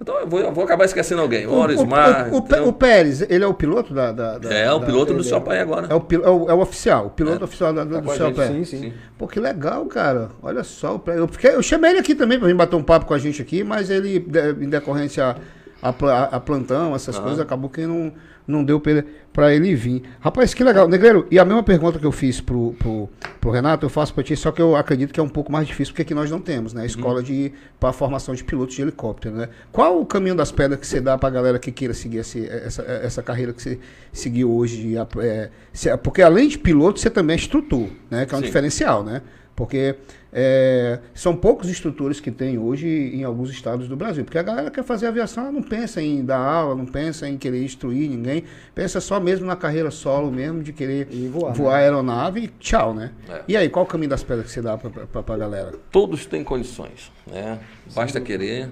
Então 0.00 0.18
eu 0.20 0.26
vou, 0.26 0.40
eu 0.40 0.52
vou 0.52 0.62
acabar 0.64 0.84
esquecendo 0.84 1.22
alguém. 1.22 1.46
O, 1.46 1.52
o, 1.52 1.86
Mar. 1.86 2.28
o, 2.30 2.36
o, 2.36 2.42
Pé- 2.42 2.60
o 2.60 2.70
Pérez, 2.72 3.22
ele 3.22 3.42
é 3.42 3.46
o 3.46 3.54
piloto 3.54 3.94
da. 3.94 4.12
da- 4.12 4.36
da- 4.38 4.52
É, 4.54 4.70
o 4.70 4.78
da- 4.78 4.84
piloto 4.84 5.12
do 5.14 5.20
ele 5.20 5.24
seu 5.28 5.38
é- 5.38 5.40
pai 5.40 5.58
agora. 5.60 5.86
É 5.88 5.94
o, 5.94 6.06
é 6.22 6.28
o, 6.30 6.50
é 6.50 6.54
o 6.54 6.60
oficial, 6.60 7.06
o 7.06 7.10
piloto 7.10 7.40
É. 7.40 7.44
oficial 7.44 7.72
da- 7.72 7.82
da- 7.84 7.94
Tá 7.94 8.00
do 8.02 8.10
a 8.10 8.14
seu 8.14 8.30
pé. 8.32 8.48
Sim, 8.48 8.64
sim. 8.64 8.92
Pô, 9.16 9.26
que 9.26 9.40
legal, 9.40 9.86
cara. 9.86 10.28
Olha 10.42 10.62
só. 10.64 10.96
o 10.96 10.98
Pérez. 10.98 11.22
Eu, 11.22 11.28
fiquei- 11.28 11.54
eu 11.54 11.62
chamei 11.62 11.92
ele 11.92 12.00
aqui 12.00 12.14
também 12.14 12.38
para 12.38 12.46
vir 12.48 12.54
bater 12.54 12.76
um 12.76 12.82
papo 12.82 13.06
com 13.06 13.14
a 13.14 13.18
gente 13.18 13.40
aqui, 13.40 13.64
mas 13.64 13.88
ele, 13.88 14.18
de- 14.18 14.50
em 14.62 14.68
decorrência 14.68 15.34
a, 15.82 15.88
a, 15.88 16.24
a 16.36 16.40
plantão, 16.40 16.94
essas 16.94 17.16
Ah. 17.16 17.20
coisas, 17.22 17.40
acabou 17.40 17.70
que 17.70 17.86
não, 17.86 18.12
não 18.46 18.64
deu 18.64 18.80
pra 18.80 19.52
ele, 19.54 19.74
vir. 19.74 20.02
Rapaz, 20.20 20.54
que 20.54 20.62
legal. 20.64 20.88
Negreiro, 20.88 21.26
e 21.30 21.38
a 21.38 21.44
mesma 21.44 21.62
pergunta 21.62 21.98
que 21.98 22.06
eu 22.06 22.12
fiz 22.12 22.40
pro, 22.40 22.74
pro, 22.78 23.08
pro 23.40 23.50
Renato, 23.50 23.84
eu 23.84 23.90
faço 23.90 24.14
pra 24.14 24.22
ti, 24.22 24.36
só 24.36 24.50
que 24.52 24.62
eu 24.62 24.76
acredito 24.76 25.12
que 25.12 25.20
é 25.20 25.22
um 25.22 25.28
pouco 25.28 25.50
mais 25.50 25.66
difícil, 25.66 25.92
porque 25.92 26.02
aqui 26.02 26.14
nós 26.14 26.30
não 26.30 26.40
temos, 26.40 26.72
né? 26.72 26.82
A 26.82 26.86
escola 26.86 27.22
de, 27.22 27.52
pra 27.80 27.92
formação 27.92 28.34
de 28.34 28.44
pilotos 28.44 28.74
de 28.76 28.82
helicóptero, 28.82 29.34
né? 29.34 29.48
Qual 29.72 30.00
o 30.00 30.06
caminho 30.06 30.34
das 30.34 30.52
pedras 30.52 30.78
que 30.80 30.86
você 30.86 31.00
dá 31.00 31.18
pra 31.18 31.28
galera 31.28 31.58
que 31.58 31.70
queira 31.72 31.92
seguir 31.92 32.18
esse, 32.18 32.46
essa, 32.48 32.82
essa 32.82 33.22
carreira 33.22 33.52
que 33.52 33.60
você 33.62 33.78
seguiu 34.12 34.50
hoje? 34.52 34.76
de 34.76 34.96
é, 35.20 35.50
se- 35.72 35.96
porque 35.98 36.22
além 36.22 36.48
de 36.48 36.58
piloto, 36.58 37.00
você 37.00 37.10
também 37.10 37.34
é 37.34 37.38
instrutor, 37.38 37.88
né? 38.10 38.26
Que 38.26 38.34
é 38.34 38.36
um 38.38 38.40
Sim. 38.40 38.46
diferencial, 38.46 39.02
né? 39.04 39.22
Porque 39.56 39.96
é, 40.30 41.00
são 41.14 41.34
poucos 41.34 41.70
instrutores 41.70 42.20
que 42.20 42.30
tem 42.30 42.58
hoje 42.58 42.86
em 42.86 43.24
alguns 43.24 43.50
estados 43.50 43.88
do 43.88 43.96
Brasil. 43.96 44.22
Porque 44.22 44.36
a 44.36 44.42
galera 44.42 44.70
quer 44.70 44.84
fazer 44.84 45.06
aviação, 45.06 45.44
ela 45.44 45.52
não 45.52 45.62
pensa 45.62 46.02
em 46.02 46.22
dar 46.22 46.36
aula, 46.38 46.74
não 46.74 46.84
pensa 46.84 47.26
em 47.26 47.38
querer 47.38 47.64
instruir 47.64 48.10
ninguém, 48.10 48.44
pensa 48.74 49.00
só 49.00 49.18
mesmo 49.18 49.46
na 49.46 49.56
carreira 49.56 49.90
solo 49.90 50.30
mesmo, 50.30 50.62
de 50.62 50.74
querer 50.74 51.08
E 51.10 51.26
voar, 51.28 51.48
né? 51.52 51.56
voar 51.56 51.76
aeronave 51.76 52.40
e 52.40 52.48
tchau, 52.48 52.92
né? 52.92 53.12
É. 53.30 53.42
E 53.48 53.56
aí, 53.56 53.70
qual 53.70 53.86
o 53.86 53.88
caminho 53.88 54.10
das 54.10 54.22
pedras 54.22 54.46
que 54.46 54.52
você 54.52 54.60
dá 54.60 54.76
pra, 54.76 55.22
pra 55.22 55.36
galera? 55.38 55.72
Todos 55.90 56.26
têm 56.26 56.44
condições, 56.44 57.10
né? 57.26 57.58
Basta 57.94 58.20
querer, 58.20 58.68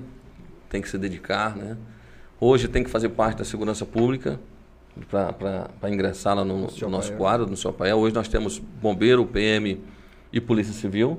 tem 0.69 0.83
que 0.83 0.89
se 0.91 0.99
dedicar, 0.99 1.57
né? 1.57 1.79
Hoje 2.39 2.69
tem 2.69 2.85
que 2.85 2.91
fazer 2.91 3.09
parte 3.09 3.39
da 3.39 3.45
segurança 3.45 3.87
pública 3.87 4.39
para 5.09 5.91
ingressar 5.91 6.37
lá 6.37 6.45
no, 6.45 6.69
no 6.69 6.89
nosso 6.91 7.09
pael. 7.09 7.19
quadro, 7.19 7.47
no 7.47 7.57
seu 7.57 7.73
pael. 7.73 7.97
Hoje 7.97 8.15
nós 8.15 8.29
temos 8.29 8.59
bombeiro, 8.59 9.25
PM 9.25 9.81
e 10.35 10.41
polícia 10.41 10.73
civil. 10.75 11.19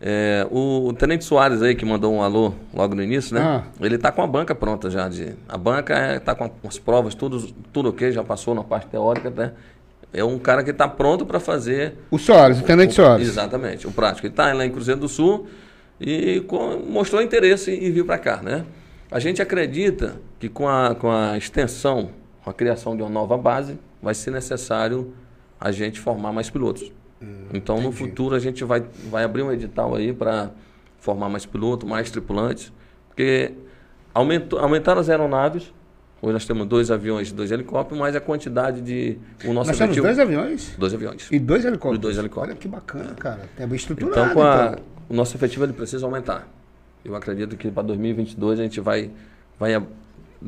É, 0.00 0.44
o, 0.50 0.88
o 0.88 0.92
Tenente 0.92 1.24
Soares 1.24 1.62
aí, 1.62 1.76
que 1.76 1.84
mandou 1.84 2.12
um 2.12 2.22
alô 2.22 2.54
logo 2.74 2.94
no 2.94 3.02
início, 3.02 3.34
né? 3.36 3.40
Ah. 3.40 3.62
Ele 3.80 3.94
está 3.94 4.10
com 4.10 4.20
a 4.22 4.26
banca 4.26 4.52
pronta 4.54 4.90
já. 4.90 5.08
De, 5.08 5.34
a 5.48 5.56
banca 5.56 6.16
está 6.16 6.34
com 6.34 6.50
as 6.66 6.78
provas, 6.78 7.14
tudo, 7.14 7.52
tudo 7.72 7.90
ok, 7.90 8.10
já 8.10 8.24
passou 8.24 8.54
na 8.54 8.64
parte 8.64 8.88
teórica, 8.88 9.30
né? 9.30 9.52
É 10.12 10.24
um 10.24 10.38
cara 10.38 10.64
que 10.64 10.70
está 10.70 10.88
pronto 10.88 11.24
para 11.24 11.38
fazer 11.38 11.94
O 12.10 12.18
Soares, 12.18 12.58
o 12.60 12.64
Tenente 12.64 12.90
o- 12.92 12.94
Soares. 12.96 13.28
Exatamente, 13.28 13.86
o 13.86 13.92
prático. 13.92 14.26
Ele 14.26 14.32
está 14.32 14.52
lá 14.52 14.66
em 14.66 14.70
Cruzeiro 14.70 15.00
do 15.00 15.08
Sul 15.08 15.46
e 16.00 16.40
co- 16.48 16.78
mostrou 16.78 17.22
interesse 17.22 17.70
em 17.70 17.90
vir 17.92 18.04
para 18.04 18.18
cá, 18.18 18.38
né? 18.42 18.64
A 19.10 19.18
gente 19.20 19.40
acredita 19.40 20.16
que 20.40 20.48
com 20.48 20.68
a, 20.68 20.94
com 20.96 21.10
a 21.10 21.38
extensão, 21.38 22.10
com 22.42 22.50
a 22.50 22.52
criação 22.52 22.96
de 22.96 23.02
uma 23.02 23.10
nova 23.10 23.38
base, 23.38 23.78
vai 24.02 24.14
ser 24.14 24.32
necessário 24.32 25.12
a 25.60 25.70
gente 25.70 26.00
formar 26.00 26.32
mais 26.32 26.50
pilotos. 26.50 26.90
Então, 27.52 27.80
no 27.80 27.92
futuro, 27.92 28.34
a 28.34 28.38
gente 28.38 28.64
vai, 28.64 28.82
vai 29.10 29.24
abrir 29.24 29.42
um 29.42 29.52
edital 29.52 29.94
aí 29.94 30.12
para 30.12 30.50
formar 30.98 31.28
mais 31.28 31.44
pilotos, 31.46 31.88
mais 31.88 32.10
tripulantes, 32.10 32.72
porque 33.08 33.52
aumentou, 34.14 34.58
aumentaram 34.58 35.00
as 35.00 35.08
aeronaves. 35.08 35.72
Hoje 36.20 36.32
nós 36.34 36.46
temos 36.46 36.66
dois 36.68 36.90
aviões 36.90 37.30
e 37.30 37.34
dois 37.34 37.50
helicópteros, 37.50 37.98
mas 37.98 38.14
a 38.14 38.20
quantidade 38.20 38.80
de. 38.80 39.18
O 39.44 39.52
nosso 39.52 39.70
Nós 39.70 39.78
temos 39.78 39.96
objetivo- 39.98 40.06
dois 40.06 40.18
aviões 40.20 40.74
dois 40.78 40.94
aviões. 40.94 41.28
e 41.32 41.38
dois 41.38 41.64
helicópteros. 41.64 41.98
E 41.98 42.00
dois 42.00 42.16
helicópteros. 42.18 42.50
Olha 42.52 42.60
que 42.60 42.68
bacana, 42.68 43.14
cara. 43.14 43.40
Tem 43.56 43.66
bem 43.66 43.76
estruturado. 43.76 44.20
Então, 44.20 44.34
com 44.34 44.42
a- 44.42 44.70
então. 44.74 44.84
o 45.08 45.14
nosso 45.14 45.36
efetivo 45.36 45.64
ele 45.64 45.72
precisa 45.72 46.06
aumentar. 46.06 46.48
Eu 47.04 47.16
acredito 47.16 47.56
que 47.56 47.68
para 47.72 47.82
2022 47.82 48.60
a 48.60 48.62
gente 48.62 48.80
vai, 48.80 49.10
vai 49.58 49.72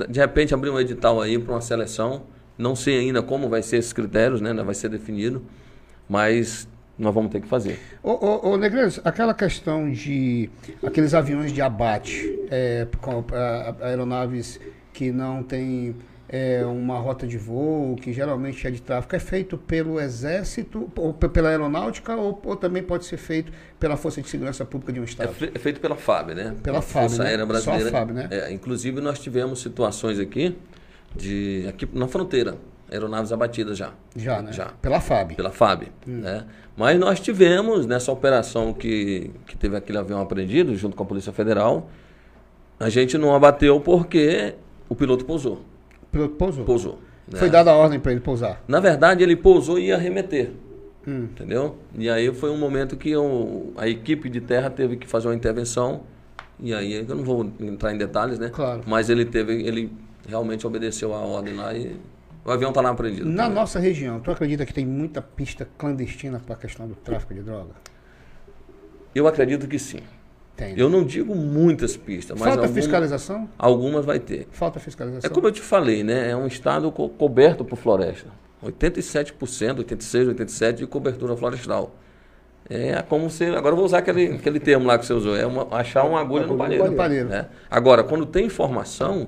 de 0.08 0.20
repente 0.20 0.54
abrir 0.54 0.70
um 0.70 0.78
edital 0.78 1.20
aí 1.20 1.36
para 1.40 1.52
uma 1.54 1.60
seleção. 1.60 2.22
Não 2.56 2.76
sei 2.76 3.00
ainda 3.00 3.20
como 3.20 3.48
vai 3.48 3.60
ser 3.60 3.78
esses 3.78 3.92
critérios, 3.92 4.40
né? 4.40 4.52
Vai 4.54 4.76
ser 4.76 4.88
definido, 4.88 5.42
mas 6.08 6.68
nós 6.98 7.12
vamos 7.14 7.30
ter 7.32 7.40
que 7.40 7.48
fazer. 7.48 7.78
Ô, 8.02 8.10
ô, 8.12 8.50
ô 8.52 8.56
Negreiros, 8.56 9.00
aquela 9.04 9.34
questão 9.34 9.90
de 9.90 10.48
aqueles 10.84 11.12
aviões 11.14 11.52
de 11.52 11.60
abate, 11.60 12.38
é, 12.50 12.86
com, 13.00 13.24
a- 13.32 13.76
a- 13.80 13.86
aeronaves 13.88 14.60
que 14.92 15.10
não 15.10 15.42
têm 15.42 15.96
é, 16.28 16.64
uma 16.64 16.98
rota 16.98 17.26
de 17.26 17.36
voo, 17.36 17.96
que 17.96 18.12
geralmente 18.12 18.66
é 18.66 18.70
de 18.70 18.80
tráfego, 18.80 19.14
é 19.14 19.18
feito 19.18 19.58
pelo 19.58 20.00
Exército, 20.00 20.90
ou 20.96 21.12
pe- 21.12 21.28
pela 21.28 21.48
Aeronáutica, 21.50 22.16
ou, 22.16 22.40
ou 22.44 22.56
também 22.56 22.82
pode 22.82 23.04
ser 23.04 23.18
feito 23.18 23.52
pela 23.78 23.96
Força 23.96 24.22
de 24.22 24.28
Segurança 24.28 24.64
Pública 24.64 24.92
de 24.92 25.00
um 25.00 25.02
É, 25.02 25.06
Estado? 25.06 25.34
é 25.54 25.58
feito 25.58 25.80
pela 25.80 25.94
FAB, 25.96 26.30
né? 26.34 26.54
Pela 26.62 26.80
FAB, 26.80 27.02
Força 27.08 27.22
né? 27.22 27.28
Aérea 27.30 27.44
Só 27.44 27.44
a 27.44 27.46
Brasileira. 27.74 27.90
FAB, 27.90 28.10
né? 28.12 28.28
É, 28.30 28.52
inclusive 28.52 29.00
nós 29.00 29.18
tivemos 29.18 29.60
situações 29.60 30.18
aqui 30.18 30.56
de 31.14 31.66
aqui 31.68 31.88
na 31.92 32.08
fronteira, 32.08 32.56
aeronaves 32.90 33.32
abatidas 33.32 33.76
já. 33.78 33.92
Já, 34.16 34.42
né? 34.42 34.52
Já. 34.52 34.66
Pela 34.82 35.00
FAB. 35.00 35.34
pela 35.34 35.50
FAB. 35.50 35.84
Né? 36.06 36.44
Mas 36.76 36.98
nós 36.98 37.20
tivemos, 37.20 37.86
nessa 37.86 38.10
operação 38.12 38.72
que, 38.72 39.30
que 39.46 39.56
teve 39.56 39.76
aquele 39.76 39.98
avião 39.98 40.20
apreendido, 40.20 40.74
junto 40.76 40.96
com 40.96 41.02
a 41.02 41.06
Polícia 41.06 41.32
Federal, 41.32 41.88
a 42.78 42.88
gente 42.88 43.16
não 43.16 43.34
abateu 43.34 43.80
porque 43.80 44.54
o 44.88 44.94
piloto 44.94 45.24
pousou. 45.24 45.62
O 46.02 46.06
piloto 46.10 46.34
pousou. 46.34 46.64
Pousou. 46.64 46.98
né? 47.30 47.38
Foi 47.38 47.48
dada 47.48 47.70
a 47.70 47.76
ordem 47.76 47.98
para 48.00 48.12
ele 48.12 48.20
pousar. 48.20 48.62
Na 48.68 48.80
verdade, 48.80 49.22
ele 49.22 49.36
pousou 49.36 49.78
e 49.78 49.86
ia 49.86 49.96
arremeter. 49.96 50.50
Hum. 51.06 51.24
Entendeu? 51.24 51.76
E 51.96 52.08
aí 52.08 52.32
foi 52.34 52.50
um 52.50 52.56
momento 52.58 52.96
que 52.96 53.10
eu- 53.10 53.72
a 53.76 53.86
equipe 53.88 54.28
de 54.28 54.40
terra 54.40 54.70
teve 54.70 54.96
que 54.96 55.06
fazer 55.06 55.28
uma 55.28 55.34
intervenção. 55.34 56.00
E 56.58 56.72
aí 56.72 56.92
eu 56.94 57.14
não 57.16 57.22
vou 57.24 57.50
entrar 57.60 57.92
em 57.92 57.98
detalhes, 57.98 58.38
né? 58.38 58.48
Claro. 58.52 58.82
Mas 58.86 59.10
ele 59.10 59.24
teve, 59.24 59.52
ele 59.66 59.92
realmente 60.26 60.66
obedeceu 60.66 61.12
a 61.14 61.18
ordem 61.18 61.54
lá 61.54 61.74
e 61.74 61.96
o 62.44 62.50
avião 62.50 62.70
está 62.70 62.80
lá 62.80 62.90
apreendido. 62.90 63.28
Na 63.28 63.44
também. 63.44 63.54
nossa 63.58 63.78
região, 63.78 64.20
tu 64.20 64.30
acredita 64.30 64.64
que 64.66 64.72
tem 64.74 64.84
muita 64.86 65.22
pista 65.22 65.66
clandestina 65.78 66.40
para 66.44 66.54
a 66.54 66.58
questão 66.58 66.86
do 66.86 66.94
tráfico 66.94 67.32
de 67.34 67.40
droga? 67.42 67.70
Eu 69.14 69.26
acredito 69.26 69.66
que 69.68 69.78
sim. 69.78 70.00
Tem. 70.56 70.78
Eu 70.78 70.88
não 70.88 71.04
digo 71.04 71.34
muitas 71.34 71.96
pistas, 71.96 72.38
mas 72.38 72.48
Falta 72.48 72.62
alguma- 72.66 72.80
fiscalização? 72.80 73.48
algumas 73.58 74.04
vai 74.04 74.20
ter. 74.20 74.46
Falta 74.52 74.78
fiscalização. 74.78 75.28
É 75.28 75.32
como 75.32 75.48
eu 75.48 75.52
te 75.52 75.60
falei, 75.60 76.04
né? 76.04 76.30
É 76.30 76.36
um 76.36 76.46
estado 76.46 76.92
co- 76.92 77.08
coberto 77.08 77.64
por 77.64 77.76
floresta. 77.76 78.28
87%, 78.62 79.78
86%, 79.84 80.28
87% 80.34 80.72
de 80.74 80.86
cobertura 80.86 81.36
florestal. 81.36 81.94
É 82.70 83.02
como 83.02 83.28
se. 83.28 83.44
Agora 83.46 83.72
eu 83.72 83.76
vou 83.76 83.84
usar 83.84 83.98
aquele, 83.98 84.26
aquele 84.36 84.58
termo 84.60 84.86
lá 84.86 84.96
que 84.96 85.04
você 85.04 85.12
usou. 85.12 85.36
É 85.36 85.44
uma- 85.44 85.66
achar 85.76 86.04
uma 86.04 86.20
agulha 86.20 86.46
no 86.46 86.54
Agulha 86.54 86.78
no 86.78 86.78
palheiro. 86.78 86.90
No 86.90 86.96
palheiro. 86.96 87.28
né? 87.28 87.46
Agora, 87.70 88.02
quando 88.04 88.24
tem 88.24 88.46
informação, 88.46 89.26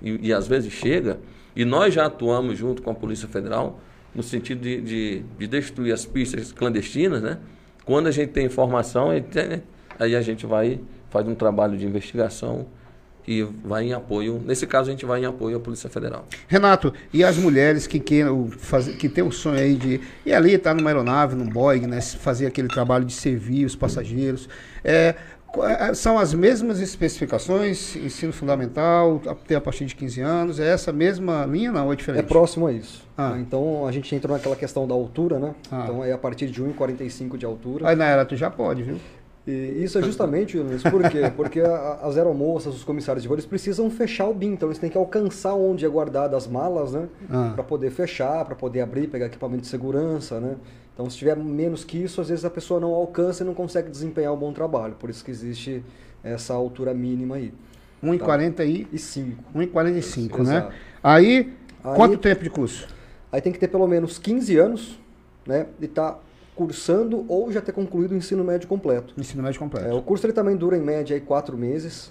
e, 0.00 0.28
e 0.28 0.32
às 0.32 0.46
vezes 0.46 0.72
chega, 0.72 1.18
e 1.56 1.64
nós 1.64 1.92
já 1.94 2.06
atuamos 2.06 2.56
junto 2.58 2.82
com 2.82 2.90
a 2.90 2.94
Polícia 2.94 3.26
Federal, 3.26 3.80
no 4.14 4.22
sentido 4.22 4.60
de, 4.60 4.80
de, 4.80 5.22
de 5.38 5.46
destruir 5.46 5.92
as 5.92 6.04
pistas 6.06 6.52
clandestinas, 6.52 7.22
né? 7.22 7.38
Quando 7.84 8.06
a 8.06 8.10
gente 8.10 8.30
tem 8.30 8.46
informação, 8.46 9.12
gente- 9.12 9.62
aí 9.98 10.14
a 10.14 10.20
gente 10.20 10.44
vai, 10.46 10.78
faz 11.10 11.26
um 11.26 11.34
trabalho 11.34 11.76
de 11.76 11.86
investigação 11.86 12.66
e 13.28 13.42
vai 13.42 13.84
em 13.86 13.92
apoio. 13.92 14.40
Nesse 14.44 14.66
caso, 14.66 14.88
a 14.88 14.92
gente 14.92 15.04
vai 15.04 15.20
em 15.20 15.24
apoio 15.24 15.56
à 15.56 15.60
Polícia 15.60 15.90
Federal. 15.90 16.26
Renato, 16.46 16.92
e 17.12 17.24
as 17.24 17.36
mulheres 17.36 17.86
que 17.86 17.98
queiram 17.98 18.48
fazer, 18.50 18.96
que 18.96 19.08
tem 19.08 19.24
o 19.24 19.32
sonho 19.32 19.58
aí 19.58 19.74
de 19.74 20.00
ir 20.24 20.32
ali, 20.32 20.54
estar 20.54 20.74
numa 20.74 20.88
aeronave, 20.90 21.34
num 21.34 21.48
Boeing, 21.48 21.86
né, 21.86 22.00
fazer 22.00 22.46
aquele 22.46 22.68
trabalho 22.68 23.04
de 23.04 23.12
servir 23.12 23.64
os 23.64 23.74
passageiros, 23.74 24.48
é, 24.84 25.16
são 25.94 26.18
as 26.18 26.32
mesmas 26.34 26.80
especificações, 26.80 27.96
ensino 27.96 28.32
fundamental, 28.32 29.20
até 29.26 29.54
a 29.54 29.60
partir 29.60 29.84
de 29.86 29.94
15 29.94 30.20
anos, 30.20 30.60
é 30.60 30.68
essa 30.72 30.92
mesma 30.92 31.44
linha 31.46 31.72
não, 31.72 31.86
ou 31.86 31.90
é 31.90 31.94
É 31.94 31.96
diferente? 31.96 32.26
próximo 32.26 32.66
a 32.66 32.72
isso. 32.72 33.04
Ah. 33.16 33.30
né? 33.30 33.40
Então 33.40 33.86
a 33.86 33.92
gente 33.92 34.14
entrou 34.14 34.36
naquela 34.36 34.56
questão 34.56 34.86
da 34.86 34.94
altura, 34.94 35.38
né? 35.38 35.54
Ah. 35.70 35.82
Então 35.84 36.04
é 36.04 36.12
a 36.12 36.18
partir 36.18 36.48
de 36.48 36.62
1,45 36.62 37.36
de 37.36 37.46
altura. 37.46 37.88
Aí 37.88 37.96
na 37.96 38.04
era 38.06 38.24
tu 38.24 38.36
já 38.36 38.50
pode, 38.50 38.82
viu? 38.82 38.96
E 39.46 39.84
isso 39.84 39.96
é 39.96 40.02
justamente, 40.02 40.58
Luiz, 40.58 40.82
por 40.82 41.08
quê? 41.08 41.30
Porque 41.36 41.60
a- 41.60 42.00
as 42.02 42.16
aeromoças, 42.16 42.74
os 42.74 42.82
comissários 42.82 43.22
de 43.22 43.28
voo, 43.28 43.36
eles 43.36 43.46
precisam 43.46 43.88
fechar 43.88 44.26
o 44.28 44.34
BIM, 44.34 44.54
então 44.54 44.68
eles 44.68 44.78
têm 44.78 44.90
que 44.90 44.98
alcançar 44.98 45.54
onde 45.54 45.84
é 45.84 45.88
guardada 45.88 46.36
as 46.36 46.46
malas, 46.48 46.92
né? 46.92 47.06
Ah. 47.30 47.52
Para 47.54 47.62
poder 47.62 47.90
fechar, 47.90 48.44
para 48.44 48.56
poder 48.56 48.80
abrir, 48.80 49.06
pegar 49.06 49.26
equipamento 49.26 49.62
de 49.62 49.68
segurança, 49.68 50.40
né? 50.40 50.56
Então 50.96 51.10
se 51.10 51.18
tiver 51.18 51.36
menos 51.36 51.84
que 51.84 51.98
isso, 52.02 52.22
às 52.22 52.30
vezes 52.30 52.42
a 52.46 52.48
pessoa 52.50 52.80
não 52.80 52.94
alcança 52.94 53.42
e 53.42 53.46
não 53.46 53.52
consegue 53.52 53.90
desempenhar 53.90 54.32
um 54.32 54.36
bom 54.36 54.50
trabalho. 54.50 54.94
Por 54.94 55.10
isso 55.10 55.22
que 55.22 55.30
existe 55.30 55.84
essa 56.24 56.54
altura 56.54 56.94
mínima 56.94 57.36
aí. 57.36 57.52
1,40 58.02 58.64
e 58.64 58.88
E 58.90 58.98
5. 58.98 59.44
1,45, 59.54 60.38
né? 60.38 60.56
Exato. 60.56 60.72
Aí, 61.04 61.52
Aí- 61.84 61.96
quanto 61.96 62.16
tempo 62.16 62.42
de 62.42 62.48
curso? 62.48 62.88
Aí 63.30 63.42
tem 63.42 63.52
que 63.52 63.58
ter 63.58 63.68
pelo 63.68 63.86
menos 63.86 64.18
15 64.18 64.56
anos, 64.56 64.98
né? 65.46 65.66
E 65.78 65.84
estar 65.84 66.18
cursando 66.54 67.26
ou 67.28 67.52
já 67.52 67.60
ter 67.60 67.72
concluído 67.72 68.12
o 68.12 68.16
ensino 68.16 68.42
médio 68.42 68.66
completo. 68.66 69.12
Ensino 69.18 69.42
médio 69.42 69.60
completo. 69.60 69.86
É, 69.86 69.92
o 69.92 70.00
curso 70.00 70.24
ele 70.24 70.32
também 70.32 70.56
dura 70.56 70.78
em 70.78 70.80
média 70.80 71.14
aí 71.14 71.20
quatro 71.20 71.58
meses. 71.58 72.10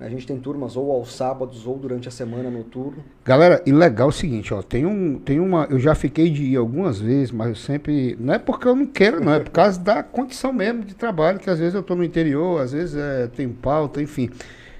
A 0.00 0.08
gente 0.08 0.26
tem 0.26 0.38
turmas 0.38 0.76
ou 0.76 0.90
aos 0.90 1.14
sábados 1.14 1.66
ou 1.66 1.78
durante 1.78 2.08
a 2.08 2.10
semana 2.10 2.50
noturno. 2.50 3.02
Galera, 3.24 3.62
e 3.64 3.72
legal 3.72 4.08
é 4.08 4.10
o 4.10 4.12
seguinte, 4.12 4.52
ó, 4.52 4.60
tem 4.60 4.84
um, 4.84 5.18
tem 5.18 5.38
uma, 5.38 5.66
eu 5.70 5.78
já 5.78 5.94
fiquei 5.94 6.28
de 6.28 6.42
ir 6.42 6.56
algumas 6.56 7.00
vezes, 7.00 7.30
mas 7.30 7.48
eu 7.48 7.54
sempre, 7.54 8.16
não 8.18 8.34
é 8.34 8.38
porque 8.38 8.66
eu 8.66 8.74
não 8.74 8.86
quero, 8.86 9.22
não, 9.22 9.32
é 9.32 9.40
por 9.40 9.50
causa 9.50 9.78
da 9.78 10.02
condição 10.02 10.52
mesmo 10.52 10.84
de 10.84 10.94
trabalho, 10.94 11.38
que 11.38 11.48
às 11.48 11.60
vezes 11.60 11.74
eu 11.74 11.82
tô 11.82 11.94
no 11.94 12.02
interior, 12.02 12.60
às 12.60 12.72
vezes 12.72 12.96
é, 12.96 13.28
tem 13.28 13.48
pauta, 13.48 14.02
enfim, 14.02 14.30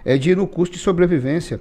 é 0.05 0.19
de 0.19 0.31
ir 0.31 0.37
no 0.37 0.49
curso 0.49 0.73
de 0.73 0.79
sobrevivência, 0.81 1.61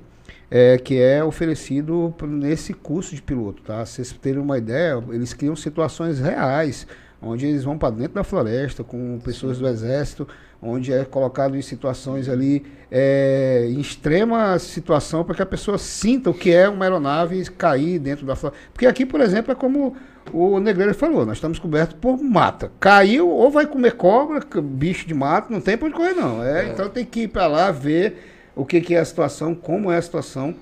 é, 0.49 0.77
que 0.77 0.99
é 0.99 1.23
oferecido 1.23 2.13
nesse 2.27 2.73
curso 2.73 3.15
de 3.15 3.21
piloto, 3.21 3.61
tá? 3.61 3.85
Vocês 3.85 4.11
terem 4.13 4.41
uma 4.41 4.57
ideia, 4.57 5.01
eles 5.09 5.34
criam 5.34 5.55
situações 5.55 6.19
reais, 6.19 6.88
onde 7.21 7.45
eles 7.45 7.63
vão 7.63 7.77
para 7.77 7.95
dentro 7.95 8.15
da 8.15 8.23
floresta 8.23 8.84
com 8.84 9.19
pessoas 9.23 9.57
do 9.57 9.67
exército, 9.67 10.27
onde 10.64 10.94
é 10.94 11.03
colocado 11.03 11.56
em 11.57 11.61
situações 11.61 12.30
ali, 12.30 12.65
é, 12.90 13.68
em 13.69 13.80
extrema 13.80 14.57
situação, 14.60 15.23
para 15.23 15.35
que 15.35 15.41
a 15.41 15.45
pessoa 15.45 15.77
sinta 15.77 16.30
o 16.30 16.34
que 16.34 16.52
é 16.53 16.69
uma 16.69 16.85
aeronave 16.85 17.44
cair 17.52 17.99
dentro 17.99 18.26
da 18.26 18.35
floresta. 18.35 18.64
Porque 18.72 18.85
aqui, 18.85 19.06
por 19.06 19.19
exemplo, 19.19 19.52
é 19.52 19.56
como 19.56 19.95
o 20.31 20.60
Negreiro 20.60 20.94
falou, 20.94 21.26
nós 21.26 21.38
estamos 21.38 21.60
cobertos 21.60 21.98
por 21.99 22.22
mata. 22.22 22.72
Caiu, 22.80 23.27
ou 23.30 23.52
vai 23.52 23.68
comer 23.68 23.94
cobra, 23.94 24.40
bicho 24.61 25.07
de 25.07 25.14
mato, 25.14 25.52
não 25.52 25.60
tem 25.60 25.77
pra 25.77 25.88
onde 25.88 25.95
correr 25.95 26.14
não. 26.14 26.44
É, 26.44 26.69
Então 26.69 26.88
tem 26.90 27.06
que 27.06 27.22
ir 27.23 27.27
para 27.27 27.48
lá 27.48 27.72
ver 27.72 28.15
o 28.56 28.65
que, 28.65 28.80
que 28.80 28.95
é 28.95 28.99
a 28.99 29.06
situação, 29.06 29.53
como 29.53 29.91
é 29.91 29.98
a 29.98 30.02
situação. 30.02 30.56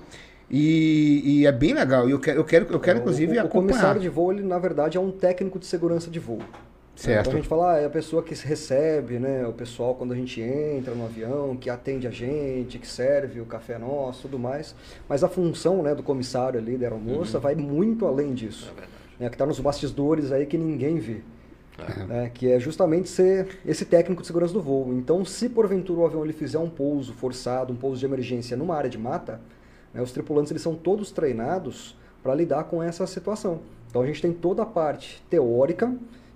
E, 0.50 1.22
e 1.24 1.46
é 1.46 1.52
bem 1.52 1.72
legal. 1.72 2.08
E 2.08 2.12
eu 2.12 2.18
quero, 2.20 2.40
eu 2.40 2.44
quero, 2.44 2.66
eu 2.70 2.80
quero 2.80 2.98
inclusive, 2.98 3.32
o, 3.38 3.42
o 3.42 3.46
acompanhar. 3.46 3.68
comissário 3.68 4.00
de 4.00 4.08
voo, 4.08 4.32
ele 4.32 4.42
na 4.42 4.58
verdade 4.58 4.98
é 4.98 5.00
um 5.00 5.10
técnico 5.10 5.58
de 5.58 5.64
segurança 5.66 6.10
de 6.10 6.18
voo. 6.18 6.40
Certo. 7.02 7.20
Então 7.20 7.32
a 7.32 7.36
gente 7.36 7.48
fala, 7.48 7.72
ah, 7.72 7.78
é 7.78 7.84
a 7.84 7.90
pessoa 7.90 8.22
que 8.22 8.32
recebe, 8.32 9.18
né? 9.18 9.44
O 9.44 9.52
pessoal 9.52 9.94
quando 9.96 10.12
a 10.12 10.16
gente 10.16 10.40
entra 10.40 10.94
no 10.94 11.04
avião, 11.04 11.56
que 11.56 11.68
atende 11.68 12.06
a 12.06 12.10
gente, 12.10 12.78
que 12.78 12.86
serve 12.86 13.40
o 13.40 13.44
café 13.44 13.76
nosso, 13.76 14.22
tudo 14.22 14.38
mais. 14.38 14.72
Mas 15.08 15.24
a 15.24 15.28
função, 15.28 15.82
né, 15.82 15.96
do 15.96 16.02
comissário 16.02 16.60
ali, 16.60 16.76
da 16.76 16.86
aeromoça, 16.86 17.40
vai 17.40 17.56
muito 17.56 18.06
além 18.06 18.32
disso. 18.34 18.72
né, 19.18 19.28
que 19.28 19.34
está 19.34 19.44
nos 19.44 19.58
bastidores 19.58 20.30
aí 20.30 20.46
que 20.46 20.56
ninguém 20.56 20.98
vê. 20.98 21.22
né, 22.06 22.30
que 22.32 22.50
é 22.52 22.60
justamente 22.60 23.08
ser 23.08 23.58
esse 23.66 23.84
técnico 23.84 24.20
de 24.20 24.26
segurança 24.28 24.52
do 24.52 24.62
voo. 24.62 24.92
Então, 24.92 25.24
se 25.24 25.48
porventura 25.48 26.00
o 26.00 26.06
avião 26.06 26.22
ele 26.22 26.32
fizer 26.32 26.58
um 26.58 26.70
pouso 26.70 27.12
forçado, 27.14 27.72
um 27.72 27.76
pouso 27.76 27.98
de 27.98 28.06
emergência 28.06 28.56
numa 28.56 28.76
área 28.76 28.90
de 28.90 28.98
mata, 28.98 29.40
né, 29.92 30.00
os 30.00 30.12
tripulantes 30.12 30.52
eles 30.52 30.62
são 30.62 30.76
todos 30.76 31.10
treinados 31.10 31.96
para 32.22 32.32
lidar 32.34 32.64
com 32.64 32.80
essa 32.80 33.04
situação. 33.08 33.60
Então, 33.90 34.02
a 34.02 34.06
gente 34.06 34.22
tem 34.22 34.32
toda 34.32 34.62
a 34.62 34.66
parte 34.66 35.20
teórica 35.28 35.92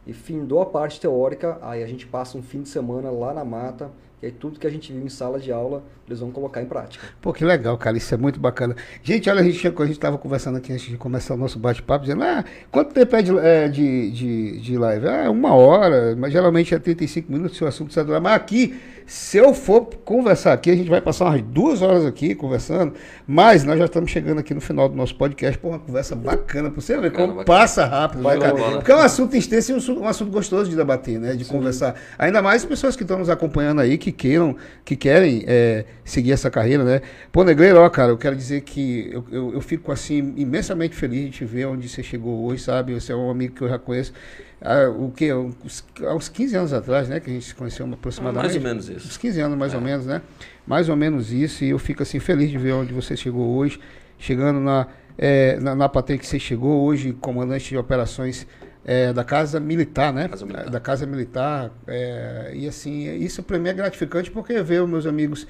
e 0.07 0.13
findou 0.13 0.63
a 0.63 0.67
parte 0.67 1.01
teórica, 1.01 1.59
aí 1.63 1.83
a 1.83 1.87
gente 1.87 2.07
passa 2.07 2.39
um 2.39 2.43
fim 2.43 2.63
de 2.63 2.69
semana 2.69 3.11
lá 3.11 3.35
na 3.35 3.45
mata, 3.45 3.91
e 4.23 4.27
aí 4.27 4.33
tudo 4.33 4.59
que 4.59 4.67
a 4.67 4.71
gente 4.71 4.93
viu 4.93 5.05
em 5.05 5.09
sala 5.09 5.39
de 5.39 5.53
aula, 5.53 5.83
eles 6.07 6.21
vão 6.21 6.31
colocar 6.31 6.63
em 6.63 6.67
prática. 6.67 7.05
Pô, 7.21 7.33
que 7.33 7.45
legal, 7.45 7.77
cara, 7.77 7.99
isso 7.99 8.15
é 8.15 8.17
muito 8.17 8.41
bacana. 8.41 8.75
Gente, 9.03 9.29
olha, 9.29 9.41
a 9.41 9.45
gente, 9.45 9.59
gente 9.59 9.91
estava 9.91 10.17
conversando 10.17 10.57
aqui 10.57 10.73
antes 10.73 10.87
de 10.87 10.97
começar 10.97 11.35
o 11.35 11.37
nosso 11.37 11.59
bate-papo, 11.59 12.05
dizendo, 12.05 12.23
ah, 12.23 12.45
quanto 12.71 12.95
tempo 12.95 13.15
é 13.15 13.23
de, 13.23 13.39
é, 13.39 13.69
de, 13.69 14.11
de, 14.13 14.61
de 14.61 14.79
live? 14.79 15.07
Ah, 15.07 15.31
uma 15.31 15.55
hora, 15.55 16.17
mas 16.17 16.33
geralmente 16.33 16.75
é 16.75 16.79
35 16.79 17.31
minutos 17.31 17.59
se 17.59 17.65
o 17.65 17.67
assunto 17.67 17.89
precisa 17.89 18.07
durar. 18.07 18.21
Mas 18.21 18.35
aqui, 18.35 18.81
se 19.07 19.39
eu 19.39 19.55
for 19.55 19.87
conversar 20.05 20.53
aqui, 20.53 20.71
a 20.71 20.75
gente 20.77 20.91
vai 20.91 21.01
passar 21.01 21.27
umas 21.27 21.41
duas 21.41 21.81
horas 21.81 22.05
aqui 22.05 22.35
conversando, 22.35 22.95
mas 23.27 23.63
nós 23.63 23.79
já 23.79 23.85
estamos 23.85 24.11
chegando 24.11 24.39
aqui 24.41 24.53
no 24.53 24.61
final 24.61 24.89
do 24.89 24.97
nosso 24.97 25.15
podcast, 25.15 25.57
pô, 25.59 25.69
uma 25.69 25.79
conversa 25.79 26.17
bacana, 26.17 26.71
pra 26.71 26.81
você 26.81 26.99
ver 26.99 27.13
como 27.13 27.29
bacana. 27.29 27.45
passa 27.45 27.85
rápido, 27.85 28.23
Vai 28.23 28.37
né, 28.37 28.43
cara? 28.47 28.55
né? 28.71 28.77
Porque 28.77 28.91
é 28.91 28.97
um 28.97 29.01
assunto 29.01 29.37
extenso 29.37 29.71
e 29.71 29.75
um, 29.75 29.79
assunto- 29.79 30.01
um 30.01 30.09
assunto 30.09 30.31
gostoso 30.33 30.69
de 30.69 30.75
debater, 30.77 31.21
né? 31.21 31.35
De 31.35 31.45
conversar. 31.45 31.95
Ainda 32.19 32.43
mais 32.43 32.65
pessoas 32.65 32.97
que 32.97 33.03
estão 33.03 33.19
nos 33.19 33.31
acompanhando 33.31 33.81
aí, 33.81 33.97
que 33.97 34.11
queiram, 34.11 34.57
que 34.85 34.97
querem 34.97 35.45
é, 35.47 35.85
seguir 36.05 36.33
essa 36.33 36.51
carreira, 36.51 36.83
né? 36.83 37.01
Pô, 37.31 37.45
Negreiro, 37.45 37.79
ó, 37.79 37.89
cara, 37.89 38.11
eu 38.11 38.19
quero 38.19 38.35
dizer 38.35 38.63
que 38.63 39.09
eu, 39.13 39.25
eu, 39.31 39.55
eu 39.55 39.61
fico, 39.61 39.93
assim, 39.93 40.35
imensamente 40.37 40.97
feliz 40.97 41.27
de 41.27 41.31
te 41.31 41.45
ver 41.45 41.67
onde 41.67 41.89
você 41.89 42.03
chegou 42.03 42.45
hoje, 42.45 42.63
sabe? 42.65 42.93
Você 42.95 43.13
é 43.13 43.17
um 43.17 43.31
amigo 43.31 43.55
que 43.55 43.63
eu 43.63 43.69
já 43.69 43.79
conheço. 43.79 44.13
Ah, 44.61 44.89
o 44.89 45.11
que? 45.11 45.31
Há 45.31 46.15
uns 46.15 46.29
15 46.29 46.57
anos 46.57 46.73
atrás, 46.73 47.09
né? 47.09 47.21
Que 47.21 47.31
a 47.31 47.33
gente 47.33 47.45
se 47.45 47.55
conheceu 47.55 47.87
aproximadamente. 47.93 48.45
Mais 48.45 48.57
ou 48.57 48.63
menos 48.63 48.89
isso. 48.89 49.09
Uns 49.09 49.17
15 49.17 49.41
anos, 49.41 49.59
mais 49.59 49.75
ou 49.75 49.81
menos, 49.81 50.07
né? 50.07 50.23
Mais 50.67 50.89
ou 50.89 50.97
menos 50.97 51.33
isso. 51.33 51.65
E 51.65 51.71
eu 51.71 51.79
fico, 51.79 52.03
assim, 52.03 52.19
feliz 52.19 52.51
de 52.51 52.59
ver 52.59 52.73
onde 52.73 52.93
você 52.93 53.17
chegou 53.17 53.55
hoje. 53.57 53.79
Chegando 54.19 54.59
na, 54.59 54.87
é, 55.19 55.59
na, 55.61 55.75
na 55.75 55.89
patente 55.89 56.21
que 56.21 56.27
você 56.27 56.39
chegou 56.39 56.85
hoje, 56.85 57.13
comandante 57.13 57.69
de 57.69 57.77
operações 57.77 58.47
é, 58.85 59.13
da 59.13 59.23
Casa 59.23 59.61
Militar, 59.61 60.13
né? 60.13 60.27
Casa 60.29 60.47
Militar. 60.47 60.71
Da 60.71 60.81
Casa 60.81 61.07
Militar. 61.07 61.71
é, 61.87 62.53
e, 62.55 62.67
assim, 62.67 63.15
isso 63.17 63.43
para 63.43 63.59
mim 63.59 63.69
é 63.69 63.75
gratificante 63.75 64.31
porque 64.31 64.63
ver 64.63 64.83
os 64.83 64.89
meus 64.89 65.07
amigos 65.07 65.47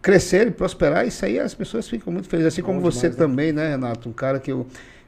crescer 0.00 0.46
e 0.46 0.50
prosperar, 0.52 1.04
isso 1.04 1.24
aí 1.24 1.36
as 1.36 1.52
pessoas 1.52 1.88
ficam 1.88 2.12
muito 2.12 2.28
felizes. 2.28 2.52
Assim 2.54 2.62
como 2.62 2.78
Bom 2.80 2.88
você 2.90 3.08
demais, 3.08 3.16
né? 3.16 3.26
também, 3.26 3.52
né, 3.52 3.70
Renato? 3.70 4.08
Um 4.08 4.12
cara 4.12 4.38
que 4.38 4.52
eu 4.52 4.64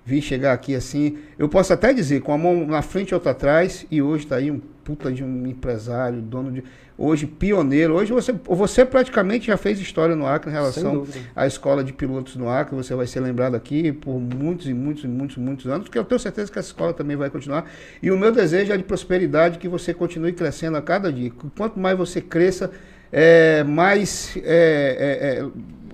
vi 0.08 0.22
chegar 0.22 0.54
aqui 0.54 0.74
assim. 0.74 1.18
Eu 1.38 1.50
posso 1.50 1.70
até 1.70 1.92
dizer, 1.92 2.22
com 2.22 2.32
a 2.32 2.38
mão 2.38 2.66
na 2.66 2.80
frente 2.80 3.10
e 3.10 3.14
outra 3.14 3.32
atrás, 3.32 3.84
e 3.90 4.00
hoje 4.00 4.24
está 4.24 4.36
aí 4.36 4.50
um 4.50 4.58
puta 4.58 5.12
de 5.12 5.22
um 5.22 5.46
empresário, 5.46 6.22
dono 6.22 6.50
de. 6.50 6.64
Hoje, 6.96 7.26
pioneiro. 7.26 7.94
Hoje 7.94 8.10
você, 8.10 8.32
você 8.32 8.86
praticamente 8.86 9.48
já 9.48 9.58
fez 9.58 9.78
história 9.78 10.16
no 10.16 10.26
Acre 10.26 10.50
em 10.50 10.52
relação 10.54 11.06
à 11.36 11.46
escola 11.46 11.84
de 11.84 11.92
pilotos 11.92 12.36
no 12.36 12.48
Acre. 12.48 12.74
Você 12.74 12.94
vai 12.94 13.06
ser 13.06 13.20
lembrado 13.20 13.54
aqui 13.54 13.92
por 13.92 14.18
muitos 14.18 14.66
e 14.66 14.72
muitos 14.72 15.04
e 15.04 15.06
muitos, 15.06 15.36
muitos 15.36 15.66
anos, 15.66 15.84
porque 15.84 15.98
eu 15.98 16.04
tenho 16.04 16.18
certeza 16.18 16.50
que 16.50 16.58
essa 16.58 16.68
escola 16.68 16.94
também 16.94 17.14
vai 17.14 17.28
continuar. 17.28 17.70
E 18.02 18.10
o 18.10 18.16
meu 18.16 18.32
desejo 18.32 18.72
é 18.72 18.78
de 18.78 18.84
prosperidade, 18.84 19.58
que 19.58 19.68
você 19.68 19.92
continue 19.92 20.32
crescendo 20.32 20.78
a 20.78 20.82
cada 20.82 21.12
dia. 21.12 21.30
Quanto 21.54 21.78
mais 21.78 21.98
você 21.98 22.22
cresça, 22.22 22.70
é, 23.12 23.62
mais 23.62 24.38
é, 24.38 24.40
é, 24.42 25.38
é, 25.38 25.46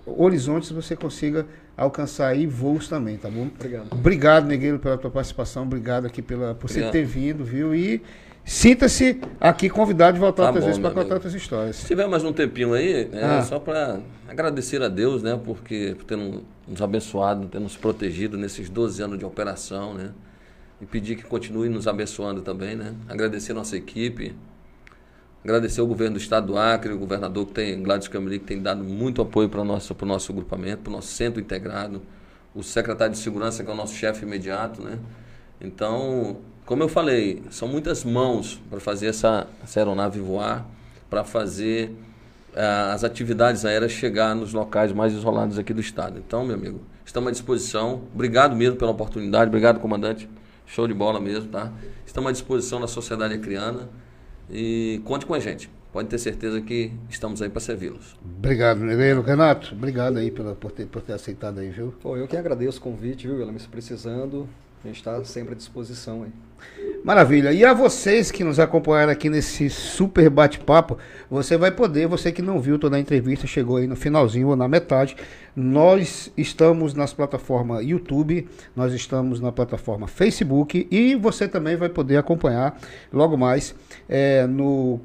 horizontes 0.07 0.71
você 0.71 0.95
consiga 0.95 1.45
alcançar 1.77 2.29
aí 2.29 2.47
voos 2.47 2.89
também, 2.89 3.17
tá 3.17 3.29
bom? 3.29 3.49
Obrigado. 3.55 3.87
Obrigado, 3.93 4.47
Negueiro, 4.47 4.79
pela 4.79 4.97
tua 4.99 5.11
participação. 5.11 5.65
Obrigado 5.65 6.07
aqui 6.07 6.23
pela, 6.23 6.55
por 6.55 6.69
você 6.69 6.81
Obrigado. 6.85 6.93
ter 6.93 7.05
vindo, 7.05 7.45
viu? 7.45 7.75
E 7.75 8.01
sinta-se 8.45 9.21
aqui 9.41 9.69
convidado 9.69 10.15
de 10.15 10.21
voltar 10.21 10.43
Tá 10.43 10.49
outras 10.49 10.65
bom, 10.65 10.69
vezes 10.69 10.81
para 10.83 10.91
contar 10.91 11.15
outras 11.15 11.35
histórias. 11.35 11.77
Se 11.77 11.87
tiver 11.87 12.07
mais 12.07 12.23
um 12.25 12.33
tempinho 12.33 12.75
aí, 12.75 13.09
é 13.13 13.25
Ah. 13.25 13.43
só 13.43 13.59
para 13.59 14.01
agradecer 14.29 14.83
a 14.83 14.89
Deus, 14.89 15.23
né? 15.23 15.39
Porque 15.43 15.95
por 15.97 16.05
ter 16.05 16.17
no- 16.17 16.43
nos 16.69 16.81
abençoado, 16.83 17.47
ter 17.49 17.59
nos 17.61 17.77
protegido 17.77 18.37
nesses 18.37 18.69
12 18.69 19.03
anos 19.03 19.19
de 19.19 19.25
operação, 19.25 19.95
né? 19.95 20.11
E 20.81 20.87
pedir 20.87 21.17
que 21.17 21.23
continue 21.25 21.69
nos 21.69 21.87
abençoando 21.89 22.43
também, 22.43 22.75
né? 22.77 22.95
Agradecer 23.09 23.53
a 23.53 23.55
nossa 23.55 23.77
equipe, 23.77 24.35
agradecer 25.45 25.83
ao 25.83 25.87
governo 25.87 26.17
do 26.17 26.21
estado 26.21 26.47
do 26.47 26.59
Acre, 26.59 26.93
o 26.93 26.99
governador 26.99 27.47
que 27.47 27.53
tem, 27.53 27.83
Gladys 27.83 28.09
Cameli, 28.09 28.39
que 28.39 28.47
tem 28.47 28.63
dado 28.63 28.83
muito 28.83 29.21
apoio 29.21 29.49
para 29.49 29.61
o 29.61 29.65
nosso, 29.65 29.95
pro 29.95 30.07
nosso 30.07 30.33
agrupamento, 30.33 30.83
para 30.83 30.91
o 30.91 30.97
nosso 30.97 31.09
centro 31.09 31.39
integrado, 31.39 32.01
o 32.55 32.63
secretário 32.63 33.13
de 33.13 33.19
segurança, 33.19 33.63
que 33.63 33.71
é 33.71 33.73
o 33.73 33.77
nosso 33.77 33.95
chefe 33.95 34.25
imediato, 34.25 34.83
né? 34.83 34.99
Então, 35.61 36.39
como 36.65 36.83
eu 36.83 36.89
falei, 36.89 37.43
são 37.51 37.69
muitas 37.69 38.05
mãos 38.05 38.61
para 38.71 38.81
fazer 38.81 39.09
essa, 39.09 39.47
essa 39.63 39.81
aeronave 39.81 40.19
voar, 40.19 40.67
para 41.11 41.25
fazer 41.25 41.95
ah, 42.57 42.93
as 42.95 43.05
atividades 43.05 43.67
aéreas 43.67 43.93
chegar 43.93 44.35
nos 44.35 44.55
locais 44.55 44.93
mais 44.93 45.13
isolados 45.13 45.59
aqui 45.59 45.75
do 45.75 45.81
estado. 45.81 46.19
Então, 46.19 46.45
meu 46.45 46.57
amigo, 46.57 46.81
estamos 47.05 47.29
à 47.29 47.33
disposição. 47.33 48.05
Obrigado 48.15 48.57
mesmo 48.57 48.77
pela 48.77 48.93
oportunidade, 48.93 49.49
obrigado, 49.49 49.79
comandante. 49.79 50.29
Show 50.67 50.89
de 50.89 50.95
bola 50.95 51.21
mesmo, 51.21 51.51
tá? 51.51 51.71
Estamos 52.07 52.31
à 52.31 52.33
disposição 52.33 52.81
da 52.81 52.87
sociedade 52.87 53.35
acriana 53.35 53.91
e 54.51 55.01
conte 55.05 55.27
com 55.27 55.35
a 55.35 55.39
gente. 55.39 55.71
Pode 55.93 56.09
ter 56.09 56.19
certeza 56.19 56.61
que 56.61 56.91
estamos 57.09 57.41
aí 57.41 57.49
para 57.49 57.61
servi-los. 57.61 58.17
Obrigado, 58.25 58.81
Negueiro. 58.81 59.23
Renato, 59.23 59.75
obrigado 59.75 60.17
aí 60.19 60.31
pela, 60.31 60.55
por, 60.55 60.73
ter, 60.73 60.87
por 60.87 61.01
ter 61.01 61.13
aceitado 61.13 61.61
aí, 61.61 61.71
viu? 61.71 61.95
Pô, 62.03 62.17
eu 62.17 62.27
que 62.27 62.37
agradeço 62.37 62.79
o 62.79 62.83
convite, 62.83 63.29
viu, 63.29 63.37
Guilherme? 63.37 63.61
Se 63.61 63.69
precisando, 63.69 64.49
a 64.83 64.89
gente 64.89 64.97
está 64.97 65.23
sempre 65.25 65.55
à 65.55 65.57
disposição 65.57 66.25
aí. 66.25 66.33
Maravilha. 67.05 67.53
E 67.53 67.63
a 67.63 67.75
vocês 67.75 68.31
que 68.31 68.43
nos 68.43 68.59
acompanharam 68.59 69.13
aqui 69.13 69.29
nesse 69.29 69.69
super 69.69 70.31
bate-papo, 70.31 70.97
você 71.31 71.55
vai 71.55 71.71
poder, 71.71 72.07
você 72.07 72.33
que 72.33 72.41
não 72.41 72.59
viu 72.59 72.79
toda 72.79 72.97
a 72.97 72.99
entrevista, 72.99 73.47
chegou 73.47 73.77
aí 73.77 73.87
no 73.87 73.95
finalzinho 73.95 74.49
ou 74.49 74.57
na 74.57 74.67
metade. 74.67 75.15
Nós 75.55 76.33
estamos 76.35 76.95
nas 76.95 77.13
plataformas 77.13 77.85
YouTube, 77.85 78.49
nós 78.75 78.95
estamos 78.95 79.39
na 79.39 79.53
plataforma 79.53 80.07
Facebook 80.07 80.89
e 80.91 81.15
você 81.15 81.47
também 81.47 81.77
vai 81.77 81.91
poder 81.91 82.17
acompanhar 82.17 82.81
logo 83.13 83.37
mais 83.37 83.75
eh, 84.09 84.47
no 84.47 84.99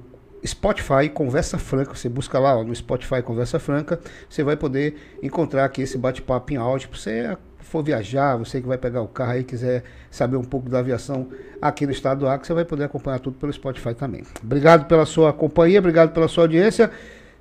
Spotify 0.45 1.09
Conversa 1.13 1.57
Franca. 1.57 1.95
Você 1.95 2.07
busca 2.07 2.39
lá 2.39 2.57
ó, 2.57 2.63
no 2.63 2.73
Spotify 2.73 3.21
Conversa 3.21 3.59
Franca, 3.59 3.99
você 4.29 4.41
vai 4.41 4.55
poder 4.55 4.95
encontrar 5.21 5.65
aqui 5.65 5.81
esse 5.81 5.97
bate-papo 5.97 6.53
em 6.53 6.55
áudio 6.55 6.87
para 6.87 6.97
você 6.97 7.37
for 7.61 7.83
viajar, 7.83 8.35
você 8.37 8.61
que 8.61 8.67
vai 8.67 8.77
pegar 8.77 9.01
o 9.01 9.07
carro 9.07 9.31
aí 9.31 9.43
quiser 9.43 9.83
saber 10.09 10.37
um 10.37 10.43
pouco 10.43 10.69
da 10.69 10.79
aviação 10.79 11.27
aqui 11.61 11.85
no 11.85 11.91
estado 11.91 12.21
do 12.21 12.27
Acre, 12.27 12.47
você 12.47 12.53
vai 12.53 12.65
poder 12.65 12.85
acompanhar 12.85 13.19
tudo 13.19 13.37
pelo 13.37 13.51
Spotify 13.53 13.93
também. 13.93 14.23
Obrigado 14.43 14.85
pela 14.85 15.05
sua 15.05 15.31
companhia, 15.31 15.79
obrigado 15.79 16.11
pela 16.13 16.27
sua 16.27 16.45
audiência. 16.45 16.89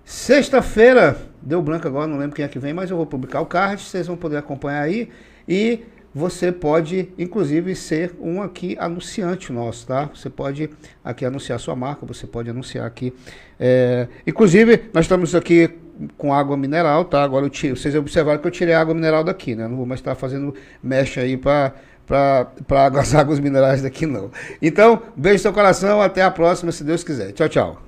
Sexta-feira, 0.05 1.17
deu 1.43 1.61
branco 1.63 1.87
agora, 1.87 2.07
não 2.07 2.19
lembro 2.19 2.35
quem 2.35 2.45
é 2.45 2.49
que 2.49 2.59
vem, 2.59 2.73
mas 2.73 2.91
eu 2.91 2.97
vou 2.97 3.07
publicar 3.07 3.41
o 3.41 3.47
card, 3.47 3.83
vocês 3.83 4.07
vão 4.07 4.17
poder 4.17 4.39
acompanhar 4.39 4.83
aí 4.83 5.11
e 5.47 5.85
você 6.15 6.51
pode, 6.51 7.11
inclusive, 7.19 7.75
ser 7.77 8.15
um 8.19 8.41
aqui 8.43 8.77
anunciante 8.81 9.53
nosso, 9.53 9.87
tá? 9.87 10.11
Você 10.15 10.31
pode 10.31 10.71
aqui 11.05 11.25
anunciar 11.25 11.61
sua 11.61 11.77
marca, 11.77 12.07
você 12.07 12.27
pode 12.27 12.49
anunciar 12.49 12.87
aqui. 12.87 13.13
é, 13.61 14.09
Inclusive, 14.27 14.85
nós 14.93 15.05
estamos 15.05 15.35
aqui 15.35 15.71
com 16.17 16.33
água 16.33 16.57
mineral, 16.57 17.05
tá? 17.05 17.23
Agora 17.23 17.45
eu 17.45 17.51
tiro, 17.51 17.77
vocês 17.77 17.95
observaram 17.95 18.41
que 18.41 18.47
eu 18.47 18.51
tirei 18.51 18.75
a 18.75 18.81
água 18.81 18.95
mineral 18.95 19.25
daqui, 19.25 19.55
né? 19.55 19.67
Não 19.67 19.77
vou 19.77 19.87
mais 19.87 20.01
estar 20.01 20.15
fazendo 20.15 20.55
mecha 20.83 21.21
aí 21.21 21.37
para 21.37 21.75
para 22.07 22.49
as 23.01 23.15
águas 23.15 23.39
minerais 23.39 23.83
daqui, 23.83 24.07
não. 24.07 24.31
Então, 24.63 25.03
beijo 25.15 25.37
no 25.37 25.41
seu 25.41 25.53
coração, 25.53 26.01
até 26.01 26.23
a 26.23 26.31
próxima, 26.31 26.73
se 26.73 26.83
Deus 26.83 27.05
quiser. 27.05 27.33
Tchau, 27.33 27.49
tchau. 27.49 27.88